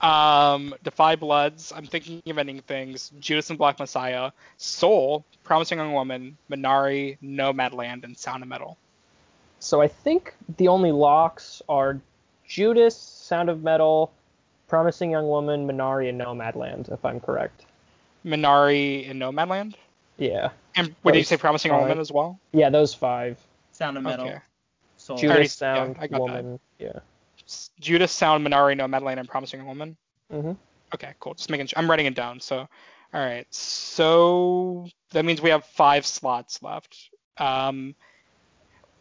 um, 0.00 0.72
Da 0.84 0.90
5 0.92 1.18
Bloods, 1.18 1.72
I'm 1.74 1.86
thinking 1.86 2.22
of 2.28 2.38
ending 2.38 2.60
things, 2.60 3.10
Judas 3.18 3.50
and 3.50 3.58
Black 3.58 3.80
Messiah, 3.80 4.30
Soul, 4.58 5.24
Promising 5.42 5.78
Young 5.78 5.92
Woman, 5.92 6.36
Minari, 6.48 7.18
Nomadland, 7.20 8.04
and 8.04 8.16
Sound 8.16 8.44
of 8.44 8.48
Metal. 8.48 8.78
So 9.58 9.80
I 9.80 9.88
think 9.88 10.34
the 10.56 10.68
only 10.68 10.92
locks 10.92 11.62
are 11.68 12.00
Judas, 12.46 12.96
Sound 12.96 13.48
of 13.48 13.64
Metal, 13.64 14.12
Promising 14.72 15.10
Young 15.10 15.28
Woman, 15.28 15.68
Minari, 15.68 16.08
and 16.08 16.18
Nomadland, 16.18 16.90
if 16.90 17.04
I'm 17.04 17.20
correct. 17.20 17.66
Minari 18.24 19.06
and 19.10 19.20
Nomadland? 19.20 19.74
Yeah. 20.16 20.48
And 20.74 20.96
what 21.02 21.12
did 21.12 21.18
you 21.18 21.24
say, 21.24 21.36
Promising 21.36 21.70
Young 21.72 21.80
five. 21.80 21.88
Woman 21.90 22.00
as 22.00 22.10
well? 22.10 22.40
Yeah, 22.52 22.70
those 22.70 22.94
five. 22.94 23.38
Sound 23.72 23.98
of 23.98 24.02
Metal. 24.02 24.26
Okay. 24.26 24.38
Soul. 24.96 25.18
Judas- 25.18 25.34
already- 25.34 25.48
Sound, 25.48 25.96
yeah, 25.98 26.02
I 26.02 26.06
got 26.06 26.26
that. 26.28 26.60
Yeah. 26.78 26.98
Judas, 27.80 28.12
Sound, 28.12 28.46
Minari, 28.46 28.74
Nomadland, 28.74 29.18
and 29.18 29.28
Promising 29.28 29.60
Young 29.60 29.68
Woman? 29.68 29.96
hmm 30.30 30.52
Okay, 30.94 31.12
cool. 31.20 31.34
Just 31.34 31.50
making 31.50 31.66
sure. 31.66 31.78
I'm 31.78 31.90
writing 31.90 32.06
it 32.06 32.14
down. 32.14 32.40
So, 32.40 32.60
all 32.60 32.66
right. 33.12 33.46
So 33.54 34.86
that 35.10 35.26
means 35.26 35.42
we 35.42 35.50
have 35.50 35.66
five 35.66 36.06
slots 36.06 36.62
left. 36.62 37.10
Um, 37.36 37.94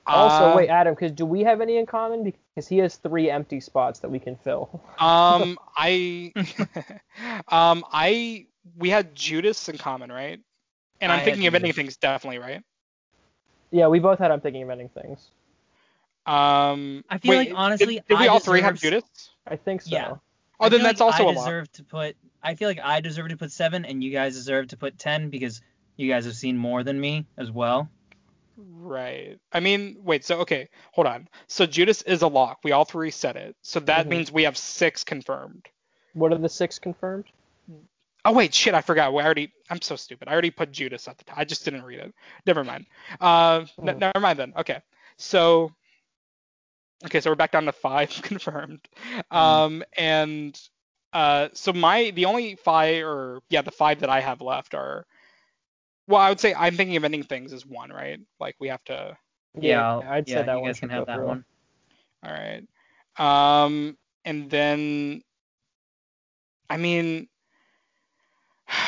Also, 0.08 0.52
uh, 0.52 0.56
wait, 0.56 0.70
Adam, 0.70 0.94
because 0.94 1.12
do 1.12 1.26
we 1.26 1.44
have 1.44 1.62
any 1.62 1.78
in 1.78 1.86
common? 1.86 2.24
Because 2.24 2.68
he 2.68 2.80
has 2.80 2.96
three 2.96 3.30
empty 3.30 3.60
spots 3.60 4.00
that 4.00 4.10
we 4.10 4.20
can 4.20 4.36
fill. 4.36 4.82
Um, 5.00 5.58
I, 5.76 6.32
um, 7.48 7.84
I, 7.92 8.46
we 8.78 8.90
had 8.90 9.16
Judas 9.16 9.70
in 9.70 9.78
common, 9.78 10.12
right? 10.12 10.40
And 11.00 11.12
I 11.12 11.16
I'm 11.16 11.20
had 11.22 11.26
thinking 11.26 11.48
of 11.48 11.56
ending 11.56 11.74
things 11.74 11.98
definitely, 11.98 12.40
right? 12.40 12.64
Yeah, 13.72 13.88
we 13.88 14.00
both 14.00 14.20
had 14.20 14.32
I'm 14.32 14.42
thinking 14.42 14.64
of 14.64 14.70
ending 14.70 14.90
things. 14.90 15.30
Um, 16.26 17.04
I 17.10 17.18
feel 17.18 17.32
wait, 17.32 17.50
like, 17.50 17.58
honestly, 17.58 17.96
did, 17.96 18.08
did 18.08 18.20
we 18.20 18.26
I 18.26 18.28
all 18.28 18.40
three 18.40 18.62
have 18.62 18.80
Judas? 18.80 19.04
I 19.48 19.56
think 19.56 19.82
so. 19.82 19.90
Yeah. 19.92 20.14
Oh, 20.60 20.66
I 20.66 20.70
then 20.70 20.84
that's 20.84 21.02
like 21.02 21.14
also 21.16 21.24
I 21.24 21.32
a 21.32 21.32
lot. 21.32 21.46
deserve 21.46 21.72
to 21.74 21.84
put. 21.84 22.16
I 22.44 22.54
feel 22.56 22.68
like 22.68 22.80
I 22.84 23.02
deserve 23.02 23.30
to 23.30 23.38
put 23.38 23.52
seven, 23.52 23.86
and 23.86 24.04
you 24.04 24.12
guys 24.12 24.36
deserve 24.36 24.68
to 24.68 24.78
put 24.78 25.00
ten 25.00 25.30
because 25.32 25.62
you 25.98 26.08
guys 26.08 26.26
have 26.26 26.36
seen 26.36 26.58
more 26.58 26.84
than 26.84 27.00
me 27.00 27.26
as 27.38 27.50
well. 27.50 27.90
Right. 28.70 29.40
I 29.52 29.60
mean, 29.60 29.98
wait. 30.04 30.26
So 30.26 30.40
okay, 30.42 30.70
hold 30.92 31.08
on. 31.08 31.28
So 31.48 31.66
Judas 31.66 32.02
is 32.04 32.22
a 32.22 32.28
lock. 32.28 32.60
We 32.64 32.72
all 32.72 32.86
three 32.86 33.12
said 33.12 33.36
it. 33.36 33.56
So 33.62 33.80
that 33.82 34.06
Mhm. 34.06 34.10
means 34.10 34.32
we 34.32 34.44
have 34.44 34.58
six 34.58 35.04
confirmed. 35.04 35.68
What 36.14 36.32
are 36.32 36.38
the 36.38 36.50
six 36.50 36.78
confirmed? 36.80 37.26
Oh 38.24 38.34
wait, 38.34 38.54
shit, 38.54 38.74
I 38.76 38.82
forgot. 38.82 39.14
We 39.14 39.24
already. 39.24 39.52
I'm 39.70 39.82
so 39.82 39.96
stupid. 39.96 40.28
I 40.28 40.34
already 40.34 40.52
put 40.52 40.72
Judas 40.72 41.08
at 41.08 41.18
the 41.18 41.24
top. 41.24 41.38
I 41.40 41.46
just 41.46 41.66
didn't 41.66 41.84
read 41.84 42.00
it. 42.00 42.14
Never 42.46 42.64
mind. 42.64 42.86
Uh, 43.20 43.66
n- 43.80 43.90
Oh. 43.90 43.94
never 43.98 44.20
mind 44.20 44.38
then. 44.40 44.54
Okay. 44.58 44.82
So. 45.18 45.72
Okay, 47.04 47.20
so 47.20 47.32
we're 47.32 47.36
back 47.36 47.52
down 47.52 47.66
to 47.66 47.72
five 47.72 48.10
confirmed. 48.22 48.88
Um, 49.32 49.84
and 49.98 50.60
uh, 51.14 51.50
so 51.54 51.74
my 51.74 52.12
the 52.12 52.26
only 52.26 52.56
five 52.56 53.04
or 53.04 53.42
yeah 53.50 53.64
the 53.64 53.72
five 53.72 54.02
that 54.02 54.10
I 54.10 54.20
have 54.22 54.42
left 54.42 54.76
are. 54.76 55.06
Well, 56.08 56.20
I 56.22 56.30
would 56.30 56.40
say 56.40 56.54
I'm 56.54 56.76
thinking 56.76 56.98
of 56.98 57.04
ending 57.04 57.24
things 57.24 57.54
as 57.54 57.66
one, 57.66 57.92
right? 57.92 58.20
Like 58.40 58.56
we 58.60 58.70
have 58.70 58.84
to. 58.86 59.18
I'll- 59.64 60.06
I'd 60.08 60.28
yeah, 60.28 60.42
say 60.42 60.46
that 60.46 60.56
you 60.56 60.62
one 60.62 60.70
guys 60.70 60.80
can 60.80 60.90
have 60.90 61.06
that 61.08 61.16
through. 61.18 61.28
one. 61.28 61.46
All 62.24 62.32
right. 62.32 62.68
Um, 63.18 63.98
and 64.26 64.50
then, 64.50 65.22
I 66.70 66.78
mean, 66.78 67.28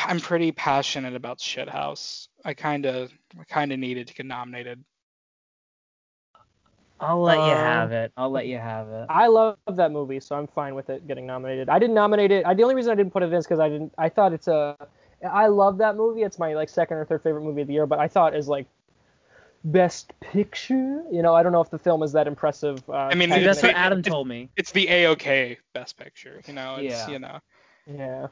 I'm 0.05 0.19
pretty 0.19 0.51
passionate 0.51 1.15
about 1.15 1.39
Shithouse. 1.39 2.27
I 2.45 2.53
kind 2.53 2.85
of, 2.85 3.11
I 3.39 3.43
kind 3.45 3.71
of 3.71 3.79
needed 3.79 4.07
to 4.07 4.13
get 4.13 4.25
nominated. 4.25 4.83
I'll 6.99 7.21
let 7.21 7.37
you 7.43 7.51
Um, 7.51 7.57
have 7.57 7.91
it. 7.91 8.11
I'll 8.15 8.29
let 8.29 8.47
you 8.47 8.57
have 8.57 8.87
it. 8.87 9.05
I 9.09 9.27
love 9.27 9.57
that 9.67 9.91
movie, 9.91 10.19
so 10.19 10.35
I'm 10.37 10.47
fine 10.47 10.75
with 10.75 10.89
it 10.89 11.07
getting 11.07 11.25
nominated. 11.25 11.69
I 11.69 11.79
didn't 11.79 11.95
nominate 11.95 12.31
it. 12.31 12.45
I, 12.45 12.53
the 12.53 12.63
only 12.63 12.75
reason 12.75 12.91
I 12.91 12.95
didn't 12.95 13.11
put 13.11 13.23
it 13.23 13.27
in 13.27 13.33
is 13.33 13.45
because 13.45 13.59
I 13.59 13.67
didn't. 13.69 13.93
I 13.97 14.09
thought 14.09 14.31
it's 14.33 14.47
a. 14.47 14.77
I 15.31 15.47
love 15.47 15.77
that 15.79 15.95
movie. 15.95 16.21
It's 16.23 16.37
my 16.39 16.53
like 16.53 16.69
second 16.69 16.97
or 16.97 17.05
third 17.05 17.21
favorite 17.23 17.41
movie 17.43 17.61
of 17.61 17.67
the 17.67 17.73
year. 17.73 17.85
But 17.85 17.99
I 17.99 18.07
thought 18.07 18.33
as 18.33 18.47
like 18.47 18.67
best 19.63 20.13
picture, 20.19 21.03
you 21.11 21.21
know, 21.21 21.33
I 21.33 21.43
don't 21.43 21.51
know 21.53 21.61
if 21.61 21.69
the 21.69 21.79
film 21.79 22.03
is 22.03 22.11
that 22.13 22.27
impressive. 22.27 22.83
Uh, 22.89 22.93
I 22.93 23.15
mean, 23.15 23.29
that's 23.29 23.63
what 23.63 23.75
Adam 23.75 23.99
it's- 23.99 24.11
told 24.11 24.27
me. 24.27 24.49
It's 24.57 24.71
the 24.71 24.87
A-OK 24.89 25.57
Best 25.73 25.97
Picture, 25.97 26.41
you 26.47 26.53
know. 26.53 26.75
It's, 26.75 26.93
Yeah. 26.93 27.09
You 27.09 27.19
know. 27.19 27.39
yeah. 27.87 28.27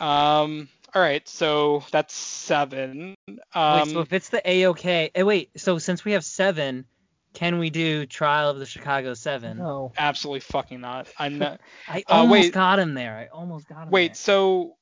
Um. 0.00 0.68
All 0.94 1.02
right. 1.02 1.28
So 1.28 1.84
that's 1.92 2.14
seven. 2.14 3.14
Um. 3.54 3.80
wait, 3.80 3.88
so 3.92 4.00
if 4.00 4.12
it's 4.12 4.28
the 4.30 4.40
AOK, 4.44 5.10
eh, 5.14 5.22
wait, 5.22 5.50
so 5.60 5.78
since 5.78 6.04
we 6.04 6.12
have 6.12 6.24
seven, 6.24 6.84
can 7.32 7.58
we 7.58 7.70
do 7.70 8.06
Trial 8.06 8.50
of 8.50 8.58
the 8.58 8.66
Chicago 8.66 9.14
Seven? 9.14 9.58
No. 9.58 9.92
absolutely 9.98 10.40
fucking 10.40 10.80
not. 10.80 11.08
I'm 11.18 11.38
not. 11.38 11.60
I 11.88 11.98
Uh, 12.08 12.12
almost 12.14 12.30
wait. 12.44 12.52
got 12.52 12.78
him 12.78 12.94
there. 12.94 13.16
I 13.16 13.26
almost 13.36 13.68
got 13.68 13.84
him 13.84 13.90
Wait. 13.90 14.08
there. 14.08 14.14
So. 14.14 14.76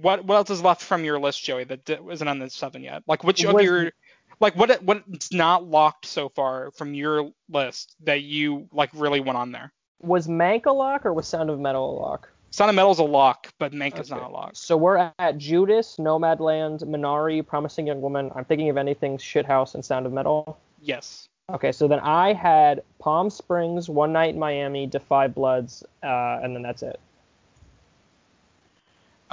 What 0.00 0.24
what 0.24 0.36
else 0.36 0.50
is 0.50 0.62
left 0.62 0.82
from 0.82 1.04
your 1.04 1.18
list, 1.18 1.44
Joey? 1.44 1.64
That 1.64 1.88
isn't 1.88 2.26
on 2.26 2.38
the 2.38 2.48
seven 2.50 2.82
yet. 2.82 3.02
Like 3.06 3.24
which 3.24 3.44
of 3.44 3.60
your 3.60 3.92
like 4.40 4.56
what 4.56 4.82
what's 4.82 5.32
not 5.32 5.64
locked 5.66 6.06
so 6.06 6.28
far 6.28 6.70
from 6.72 6.94
your 6.94 7.30
list 7.50 7.94
that 8.04 8.22
you 8.22 8.68
like 8.72 8.90
really 8.94 9.20
went 9.20 9.36
on 9.38 9.52
there? 9.52 9.72
Was 10.00 10.26
Mank 10.26 10.66
a 10.66 10.72
lock 10.72 11.06
or 11.06 11.12
was 11.12 11.28
Sound 11.28 11.50
of 11.50 11.60
Metal 11.60 11.90
a 11.90 11.96
lock? 12.00 12.28
Sound 12.50 12.68
of 12.68 12.74
Metal's 12.74 12.98
a 12.98 13.04
lock, 13.04 13.52
but 13.58 13.72
Mank 13.72 13.98
is 13.98 14.10
Okay. 14.10 14.20
not 14.20 14.30
a 14.30 14.32
lock. 14.32 14.50
So 14.54 14.76
we're 14.76 15.10
at 15.18 15.38
Judas, 15.38 15.96
Nomadland, 15.98 16.82
Minari, 16.84 17.46
Promising 17.46 17.86
Young 17.86 18.00
Woman. 18.02 18.30
I'm 18.34 18.44
thinking 18.44 18.68
of 18.68 18.76
anything, 18.76 19.16
Shithouse, 19.16 19.74
and 19.74 19.84
Sound 19.84 20.04
of 20.06 20.12
Metal. 20.12 20.58
Yes. 20.80 21.28
Okay, 21.50 21.72
so 21.72 21.88
then 21.88 22.00
I 22.00 22.32
had 22.34 22.82
Palm 22.98 23.30
Springs, 23.30 23.88
One 23.88 24.12
Night 24.12 24.34
in 24.34 24.38
Miami, 24.38 24.86
Da 24.86 24.98
5 24.98 25.34
Bloods, 25.34 25.82
uh, 26.02 26.40
and 26.42 26.54
then 26.54 26.62
that's 26.62 26.82
it. 26.82 27.00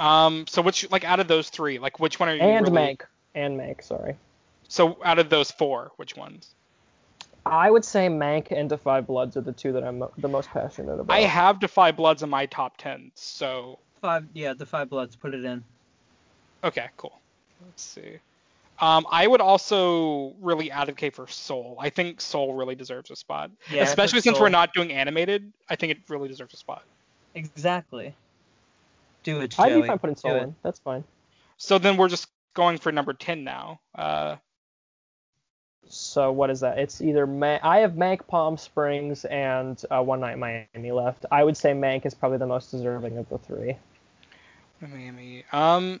Um. 0.00 0.46
So 0.48 0.62
which 0.62 0.90
like 0.90 1.04
out 1.04 1.20
of 1.20 1.28
those 1.28 1.48
three, 1.50 1.78
like 1.78 2.00
which 2.00 2.18
one 2.18 2.28
are 2.28 2.34
you 2.34 2.40
And 2.40 2.66
really? 2.66 2.76
Mank. 2.96 3.02
And 3.34 3.58
Mank, 3.58 3.82
sorry. 3.82 4.16
So 4.68 4.98
out 5.04 5.18
of 5.18 5.30
those 5.30 5.50
four, 5.50 5.92
which 5.96 6.16
ones? 6.16 6.54
I 7.46 7.70
would 7.70 7.84
say 7.84 8.08
Mank 8.08 8.48
and 8.50 8.68
Da 8.68 8.76
5 8.76 9.06
Bloods 9.06 9.36
are 9.36 9.40
the 9.40 9.52
two 9.52 9.72
that 9.72 9.82
I'm 9.82 10.04
the 10.18 10.28
most 10.28 10.50
passionate 10.50 11.00
about. 11.00 11.12
I 11.14 11.20
have 11.22 11.58
Da 11.58 11.66
5 11.68 11.96
Bloods 11.96 12.22
in 12.22 12.28
my 12.28 12.46
top 12.46 12.76
ten. 12.76 13.10
So 13.14 13.78
Five, 14.00 14.26
yeah, 14.34 14.52
the 14.54 14.66
Five 14.66 14.88
Bloods. 14.90 15.16
Put 15.16 15.34
it 15.34 15.44
in. 15.44 15.62
okay, 16.64 16.88
cool. 16.96 17.18
Let's 17.64 17.82
see. 17.82 18.18
Um, 18.78 19.06
I 19.10 19.26
would 19.26 19.40
also 19.42 20.34
really 20.40 20.70
advocate 20.70 21.14
for 21.14 21.26
Soul. 21.26 21.76
I 21.78 21.90
think 21.90 22.20
Soul 22.20 22.54
really 22.54 22.74
deserves 22.74 23.10
a 23.10 23.16
spot, 23.16 23.50
Yeah, 23.70 23.82
especially 23.82 24.22
since 24.22 24.36
Soul. 24.38 24.46
we're 24.46 24.50
not 24.50 24.72
doing 24.72 24.90
animated. 24.92 25.52
I 25.68 25.76
think 25.76 25.92
it 25.92 25.98
really 26.08 26.28
deserves 26.28 26.54
a 26.54 26.56
spot. 26.56 26.82
Exactly. 27.34 28.14
Do 29.22 29.40
it, 29.40 29.58
I'd 29.58 29.68
Joey. 29.70 29.82
be 29.82 29.88
fine 29.88 29.98
putting 29.98 30.14
Do 30.14 30.20
Soul 30.20 30.36
in. 30.36 30.54
That's 30.62 30.78
fine. 30.78 31.04
So 31.56 31.78
then 31.78 31.96
we're 31.96 32.08
just 32.08 32.28
going 32.54 32.78
for 32.78 32.90
number 32.92 33.12
10 33.12 33.44
now. 33.44 33.80
Uh, 33.94 34.36
So 35.88 36.30
what 36.32 36.50
is 36.50 36.60
that? 36.60 36.78
It's 36.78 37.00
either 37.00 37.26
Ma- 37.26 37.58
I 37.62 37.78
have 37.80 37.92
Mank, 37.92 38.26
Palm 38.28 38.56
Springs, 38.56 39.24
and 39.24 39.82
uh, 39.90 40.02
One 40.02 40.20
Night 40.20 40.34
in 40.34 40.38
Miami 40.40 40.92
left. 40.92 41.26
I 41.30 41.42
would 41.44 41.56
say 41.56 41.72
Mank 41.72 42.06
is 42.06 42.14
probably 42.14 42.38
the 42.38 42.46
most 42.46 42.70
deserving 42.70 43.18
of 43.18 43.28
the 43.28 43.38
three. 43.38 43.76
Miami. 44.80 45.44
Um, 45.52 46.00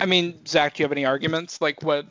I 0.00 0.06
mean, 0.06 0.44
Zach, 0.46 0.74
do 0.74 0.82
you 0.82 0.84
have 0.84 0.92
any 0.92 1.04
arguments? 1.04 1.60
Like, 1.60 1.82
what 1.82 2.06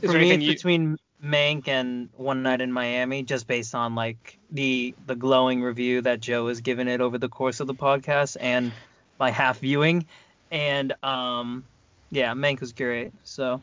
For 0.00 0.06
there 0.08 0.20
me, 0.20 0.30
anything 0.30 0.40
it's 0.42 0.48
you? 0.48 0.54
between 0.54 0.98
Mank 1.22 1.68
and 1.68 2.08
One 2.16 2.42
Night 2.42 2.60
in 2.60 2.72
Miami, 2.72 3.22
just 3.22 3.46
based 3.46 3.74
on 3.74 3.94
like 3.94 4.38
the 4.50 4.94
the 5.06 5.14
glowing 5.14 5.62
review 5.62 6.00
that 6.02 6.20
Joe 6.20 6.48
has 6.48 6.60
given 6.60 6.88
it 6.88 7.00
over 7.00 7.18
the 7.18 7.28
course 7.28 7.60
of 7.60 7.66
the 7.66 7.74
podcast 7.74 8.36
and 8.40 8.72
my 9.18 9.30
half 9.30 9.60
viewing, 9.60 10.06
and 10.50 10.94
um, 11.02 11.64
yeah, 12.10 12.32
Mank 12.32 12.60
was 12.60 12.72
great. 12.72 13.12
So 13.24 13.60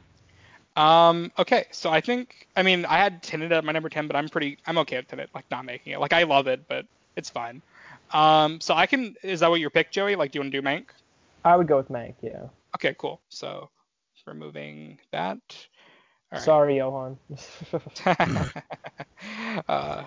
Um, 0.76 1.32
okay, 1.38 1.66
so 1.72 1.90
I 1.90 2.00
think, 2.02 2.48
I 2.56 2.64
mean, 2.64 2.86
I 2.86 2.98
had 2.98 3.22
Tenet 3.22 3.52
at 3.52 3.66
my 3.66 3.72
number 3.72 3.90
10, 3.90 4.08
but 4.08 4.16
I'm 4.16 4.30
pretty, 4.30 4.58
I'm 4.66 4.78
okay 4.80 4.98
with 4.98 5.08
Tenet, 5.08 5.30
like 5.36 5.46
not 5.52 5.66
making 5.66 5.94
it. 5.94 6.00
Like 6.00 6.14
I 6.14 6.24
love 6.24 6.48
it, 6.48 6.68
but 6.68 6.86
it's 7.16 7.30
fine. 7.30 7.62
Um, 8.14 8.62
so 8.62 8.74
I 8.74 8.86
can, 8.86 9.16
is 9.24 9.42
that 9.42 9.50
what 9.50 9.60
your 9.60 9.70
pick, 9.70 9.92
Joey? 9.92 10.16
Like, 10.16 10.32
do 10.32 10.38
you 10.38 10.44
want 10.44 10.54
to 10.54 10.62
do 10.62 10.66
Mank? 10.66 10.86
I 11.44 11.56
would 11.56 11.68
go 11.68 11.78
with 11.78 11.90
Mank. 11.90 12.16
Yeah. 12.22 12.44
Okay, 12.76 12.96
cool. 12.98 13.20
So 13.30 13.70
removing 14.26 15.00
that. 15.12 15.40
All 16.32 16.38
right. 16.38 16.42
Sorry, 16.42 16.78
Johan. 16.78 17.18
uh, 19.68 20.04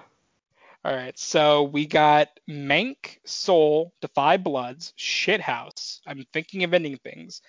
all 0.85 0.95
right, 0.95 1.19
so 1.19 1.63
we 1.63 1.87
got 1.87 2.29
Mank, 2.49 3.19
Soul, 3.25 3.95
Da 4.03 4.09
5 4.15 4.45
Bloods, 4.45 4.93
Shithouse, 4.99 6.01
I'm 6.07 6.25
Thinking 6.33 6.63
of 6.65 6.75
Ending 6.75 6.99
Things, 6.99 7.41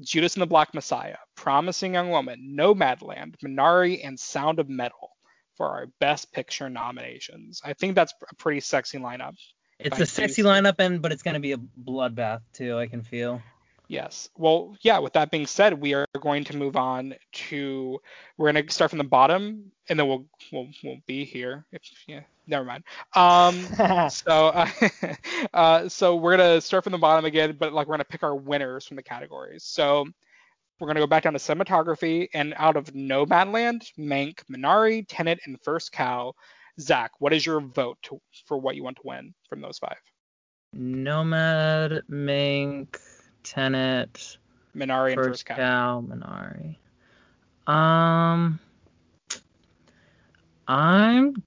Judas 0.00 0.34
and 0.34 0.42
the 0.42 0.46
Black 0.46 0.74
Messiah, 0.74 1.16
Promising 1.34 1.94
Young 1.94 2.10
Woman, 2.10 2.54
Nomadland, 2.58 3.36
Minari, 3.42 4.06
and 4.06 4.20
Sound 4.20 4.58
of 4.58 4.68
Metal 4.68 5.10
for 5.56 5.68
our 5.68 5.86
Best 6.00 6.32
Picture 6.32 6.68
nominations. 6.68 7.62
I 7.64 7.72
think 7.72 7.94
that's 7.94 8.12
a 8.30 8.34
pretty 8.34 8.60
sexy 8.60 8.98
lineup. 8.98 9.36
it's 9.78 9.98
a 9.98 10.06
sexy 10.06 10.42
lineup, 10.42 10.74
and 10.78 11.00
but 11.00 11.12
it's 11.12 11.22
gonna 11.22 11.40
be 11.40 11.52
a 11.52 11.58
bloodbath 11.58 12.40
too. 12.52 12.78
I 12.78 12.88
can 12.88 13.02
feel. 13.02 13.42
Yes. 13.88 14.30
Well, 14.38 14.76
yeah, 14.80 14.98
with 14.98 15.12
that 15.14 15.30
being 15.30 15.46
said, 15.46 15.80
we 15.80 15.92
are 15.94 16.06
going 16.20 16.44
to 16.44 16.56
move 16.56 16.76
on 16.76 17.14
to 17.32 18.00
we're 18.38 18.52
going 18.52 18.66
to 18.66 18.72
start 18.72 18.90
from 18.90 18.98
the 18.98 19.04
bottom 19.04 19.70
and 19.88 19.98
then 19.98 20.08
we'll 20.08 20.24
we'll 20.50 20.68
we'll 20.82 21.00
be 21.06 21.24
here. 21.24 21.66
If 21.72 21.82
yeah, 22.06 22.20
never 22.46 22.64
mind. 22.64 22.84
Um 23.14 24.08
so 24.10 24.48
uh, 24.48 24.68
uh 25.54 25.88
so 25.88 26.16
we're 26.16 26.36
going 26.36 26.54
to 26.54 26.60
start 26.60 26.84
from 26.84 26.92
the 26.92 26.98
bottom 26.98 27.24
again, 27.24 27.56
but 27.58 27.72
like 27.72 27.86
we're 27.86 27.96
going 27.96 28.04
to 28.04 28.10
pick 28.10 28.22
our 28.22 28.34
winners 28.34 28.86
from 28.86 28.96
the 28.96 29.02
categories. 29.02 29.64
So 29.64 30.06
we're 30.80 30.86
going 30.86 30.96
to 30.96 31.02
go 31.02 31.06
back 31.06 31.24
down 31.24 31.34
to 31.34 31.38
cinematography 31.38 32.28
and 32.34 32.54
out 32.56 32.76
of 32.76 32.86
Nomadland, 32.86 33.92
Mank, 33.98 34.40
Minari, 34.50 35.04
Tenet, 35.06 35.38
and 35.46 35.60
First 35.62 35.92
Cow. 35.92 36.34
Zach, 36.80 37.12
what 37.18 37.32
is 37.32 37.44
your 37.44 37.60
vote 37.60 37.98
to, 38.02 38.20
for 38.46 38.58
what 38.58 38.74
you 38.74 38.82
want 38.82 38.96
to 38.96 39.02
win 39.04 39.34
from 39.48 39.60
those 39.60 39.78
five? 39.78 39.98
Nomad, 40.72 42.02
Mank, 42.10 42.98
Tenet, 43.42 44.38
Minari 44.76 45.12
and 45.12 45.14
First 45.16 45.28
First 45.28 45.46
Cow. 45.46 45.56
Cow, 45.56 46.04
Minari. 46.06 46.76
Um, 47.66 48.58
I'm 50.66 51.42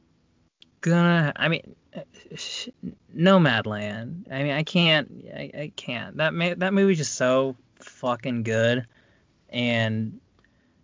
gonna. 0.81 1.33
I 1.35 1.47
mean, 1.47 1.75
sh- 2.35 2.69
Nomadland. 3.15 4.31
I 4.31 4.43
mean, 4.43 4.53
I 4.53 4.63
can't. 4.63 5.11
I, 5.33 5.51
I 5.53 5.71
can't. 5.75 6.17
That 6.17 6.33
ma- 6.33 6.55
that 6.57 6.73
movie's 6.73 6.97
just 6.97 7.15
so 7.15 7.55
fucking 7.79 8.43
good. 8.43 8.85
And 9.49 10.19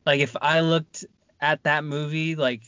like, 0.06 0.22
if 0.22 0.36
I 0.42 0.62
looked 0.62 1.06
at 1.40 1.64
that 1.64 1.84
movie 1.84 2.36
like 2.36 2.62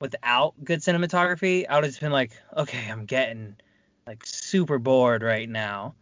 without 0.00 0.54
good 0.64 0.80
cinematography, 0.80 1.66
I 1.68 1.74
would 1.74 1.84
have 1.84 1.92
just 1.92 2.00
been 2.00 2.12
like, 2.12 2.32
okay, 2.56 2.90
I'm 2.90 3.04
getting 3.04 3.56
like 4.06 4.24
super 4.24 4.78
bored 4.78 5.22
right 5.22 5.48
now. 5.48 5.94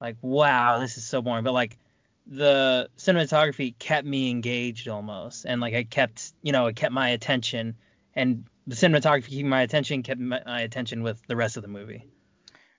Like, 0.00 0.16
wow, 0.22 0.78
this 0.78 0.96
is 0.96 1.04
so 1.04 1.22
boring. 1.22 1.44
But 1.44 1.52
like 1.52 1.78
the 2.26 2.88
cinematography 2.96 3.78
kept 3.78 4.06
me 4.06 4.30
engaged 4.30 4.86
almost 4.86 5.46
and 5.46 5.60
like 5.60 5.74
i 5.74 5.82
kept 5.82 6.32
you 6.42 6.52
know 6.52 6.66
it 6.66 6.76
kept 6.76 6.92
my 6.92 7.08
attention 7.08 7.74
and 8.14 8.44
the 8.68 8.76
cinematography 8.76 9.26
keeping 9.26 9.48
my 9.48 9.62
attention 9.62 10.02
kept 10.04 10.20
my, 10.20 10.40
my 10.46 10.60
attention 10.60 11.02
with 11.02 11.20
the 11.26 11.34
rest 11.34 11.56
of 11.56 11.62
the 11.62 11.68
movie 11.68 12.04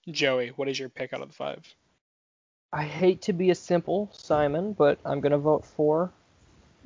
Joey, 0.10 0.50
what 0.50 0.68
is 0.68 0.80
your 0.80 0.90
pick 0.90 1.14
out 1.14 1.22
of 1.22 1.28
the 1.28 1.34
five? 1.34 1.76
I 2.74 2.84
hate 2.84 3.22
to 3.24 3.34
be 3.34 3.52
a 3.52 3.56
simple 3.56 4.10
Simon, 4.14 4.74
but 4.74 4.98
I'm 5.06 5.20
gonna 5.20 5.38
vote 5.38 5.66
for 5.66 6.12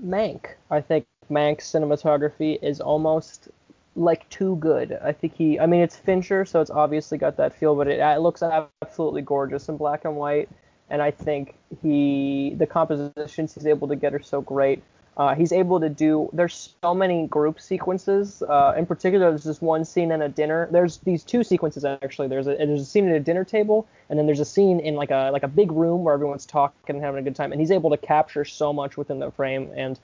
Mank. 0.04 0.48
I 0.70 0.82
think 0.82 1.06
Mank's 1.30 1.72
cinematography 1.72 2.62
is 2.62 2.82
almost 2.82 3.48
like 3.96 4.30
too 4.30 4.58
good. 4.58 4.98
I 5.04 5.12
think 5.12 5.36
he, 5.36 5.60
I 5.60 5.66
mean, 5.66 5.82
it's 5.82 5.96
Fincher, 5.96 6.46
so 6.46 6.62
it's 6.62 6.72
obviously 6.72 7.18
got 7.18 7.38
that 7.38 7.54
feel, 7.54 7.76
but 7.76 7.88
it, 7.88 8.00
it 8.00 8.20
looks 8.20 8.44
absolutely 8.44 9.22
gorgeous 9.22 9.70
in 9.70 9.78
black 9.78 10.06
and 10.06 10.16
white. 10.16 10.50
And 10.90 11.02
I 11.02 11.12
think 11.12 11.56
he, 11.82 12.56
the 12.58 12.68
compositions 12.68 13.56
he's 13.56 13.66
able 13.66 13.88
to 13.88 13.96
get 13.96 14.14
are 14.14 14.22
so 14.22 14.42
great. 14.42 14.84
Uh, 15.18 15.34
he's 15.34 15.54
able 15.54 15.80
to 15.80 15.88
do. 15.88 16.30
There's 16.34 16.76
so 16.84 16.94
many 16.94 17.26
group 17.28 17.62
sequences. 17.62 18.44
Uh, 18.44 18.74
in 18.78 18.86
particular, 18.86 19.30
there's 19.30 19.46
this 19.46 19.62
one 19.62 19.86
scene 19.86 20.12
in 20.12 20.22
a 20.22 20.28
dinner. 20.28 20.68
There's 20.72 20.98
these 20.98 21.24
two 21.24 21.42
sequences 21.44 21.86
actually. 21.86 22.28
There's 22.28 22.48
a 22.48 22.56
there's 22.56 22.82
a 22.82 22.86
scene 22.86 23.08
at 23.08 23.16
a 23.16 23.22
dinner 23.22 23.46
table, 23.46 23.88
and 24.10 24.20
then 24.20 24.26
there's 24.26 24.42
a 24.42 24.46
scene 24.46 24.82
in 24.82 24.96
like 24.96 25.12
a 25.12 25.30
like 25.32 25.44
a 25.44 25.48
big 25.48 25.72
room 25.72 26.04
where 26.04 26.14
everyone's 26.14 26.46
talking 26.46 26.96
and 26.96 27.02
having 27.02 27.22
a 27.22 27.24
good 27.24 27.36
time. 27.36 27.54
And 27.54 27.62
he's 27.62 27.72
able 27.72 27.92
to 27.92 27.98
capture 27.98 28.44
so 28.44 28.74
much 28.74 28.98
within 28.98 29.20
the 29.20 29.32
frame. 29.32 29.72
And 29.74 29.98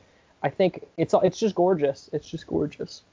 I 0.43 0.49
think 0.49 0.87
it's 0.95 1.13
it's 1.23 1.37
just 1.37 1.55
gorgeous. 1.55 2.09
It's 2.13 2.29
just 2.29 2.47
gorgeous. 2.47 3.03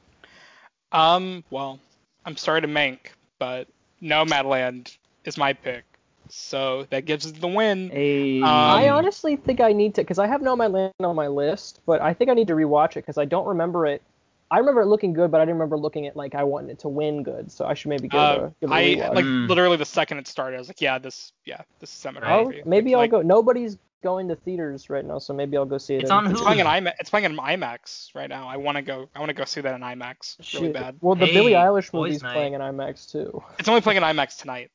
Um, 0.92 1.44
well, 1.50 1.78
I'm 2.24 2.36
sorry 2.36 2.60
to 2.62 2.68
Mank, 2.68 2.98
but 3.38 3.68
Nomadland 4.02 4.96
is 5.24 5.36
my 5.36 5.52
pick. 5.52 5.84
So 6.30 6.86
that 6.90 7.06
gives 7.06 7.24
us 7.26 7.32
the 7.32 7.48
win. 7.48 7.88
Hey, 7.90 8.38
Um, 8.42 8.48
I 8.48 8.90
honestly 8.90 9.36
think 9.36 9.60
I 9.60 9.72
need 9.72 9.94
to 9.94 10.02
because 10.02 10.18
I 10.18 10.26
have 10.26 10.42
No 10.42 10.54
Man's 10.56 10.74
Land 10.74 10.92
on 11.00 11.16
my 11.16 11.26
list, 11.28 11.80
but 11.86 12.02
I 12.02 12.12
think 12.12 12.30
I 12.30 12.34
need 12.34 12.48
to 12.48 12.54
rewatch 12.54 12.92
it 12.92 12.96
because 13.06 13.16
I 13.18 13.24
don't 13.24 13.46
remember 13.46 13.86
it. 13.86 14.02
I 14.50 14.58
remember 14.58 14.80
it 14.82 14.86
looking 14.86 15.12
good, 15.14 15.30
but 15.30 15.40
I 15.40 15.44
didn't 15.44 15.56
remember 15.56 15.76
looking 15.78 16.06
at 16.06 16.16
like 16.16 16.34
I 16.34 16.44
wanted 16.44 16.70
it 16.70 16.78
to 16.80 16.88
win 16.88 17.22
good. 17.22 17.50
So 17.50 17.64
I 17.66 17.72
should 17.74 17.88
maybe 17.88 18.08
give 18.08 18.20
it 18.20 18.24
Uh, 18.24 18.34
a, 18.44 18.54
give 18.60 18.70
it 18.70 18.72
a 18.72 18.74
I 18.74 18.82
rewatch. 18.84 19.14
like 19.14 19.24
Mm. 19.24 19.48
literally 19.48 19.76
the 19.78 19.84
second 19.86 20.18
it 20.18 20.26
started, 20.28 20.56
I 20.56 20.58
was 20.58 20.68
like, 20.68 20.80
yeah, 20.82 20.98
this, 20.98 21.32
yeah, 21.46 21.62
this 21.80 21.90
is 21.94 21.96
cinematography. 22.02 22.64
maybe 22.66 22.90
It's 22.90 22.94
I'll 22.96 23.00
like- 23.00 23.10
go. 23.10 23.22
Nobody's 23.22 23.78
going 24.02 24.28
to 24.28 24.36
theaters 24.36 24.90
right 24.90 25.04
now, 25.04 25.18
so 25.18 25.34
maybe 25.34 25.56
I'll 25.56 25.64
go 25.64 25.78
see 25.78 25.94
it. 25.96 26.02
It's 26.02 26.10
in 26.10 26.16
on 26.16 26.30
It's 26.30 26.40
playing 26.40 26.60
in 26.60 26.66
IMAX. 26.66 26.92
It's 27.00 27.10
playing 27.10 27.24
in 27.26 27.36
IMAX 27.36 28.14
right 28.14 28.28
now. 28.28 28.48
I 28.48 28.56
want 28.56 28.76
to 28.76 28.82
go. 28.82 29.08
I 29.14 29.18
want 29.18 29.30
to 29.30 29.34
go 29.34 29.44
see 29.44 29.60
that 29.60 29.74
in 29.74 29.80
IMAX. 29.80 30.38
Really 30.54 30.68
Shit. 30.68 30.74
bad. 30.74 30.96
Well, 31.00 31.14
the 31.14 31.26
Hey, 31.26 31.34
Billie 31.34 31.52
Eilish 31.52 31.90
boys' 31.90 32.08
movie's 32.08 32.22
night. 32.22 32.32
playing 32.34 32.54
in 32.54 32.60
IMAX 32.60 33.10
too. 33.10 33.42
It's 33.58 33.68
only 33.68 33.80
playing 33.80 33.98
in 33.98 34.02
IMAX 34.02 34.38
tonight. 34.38 34.70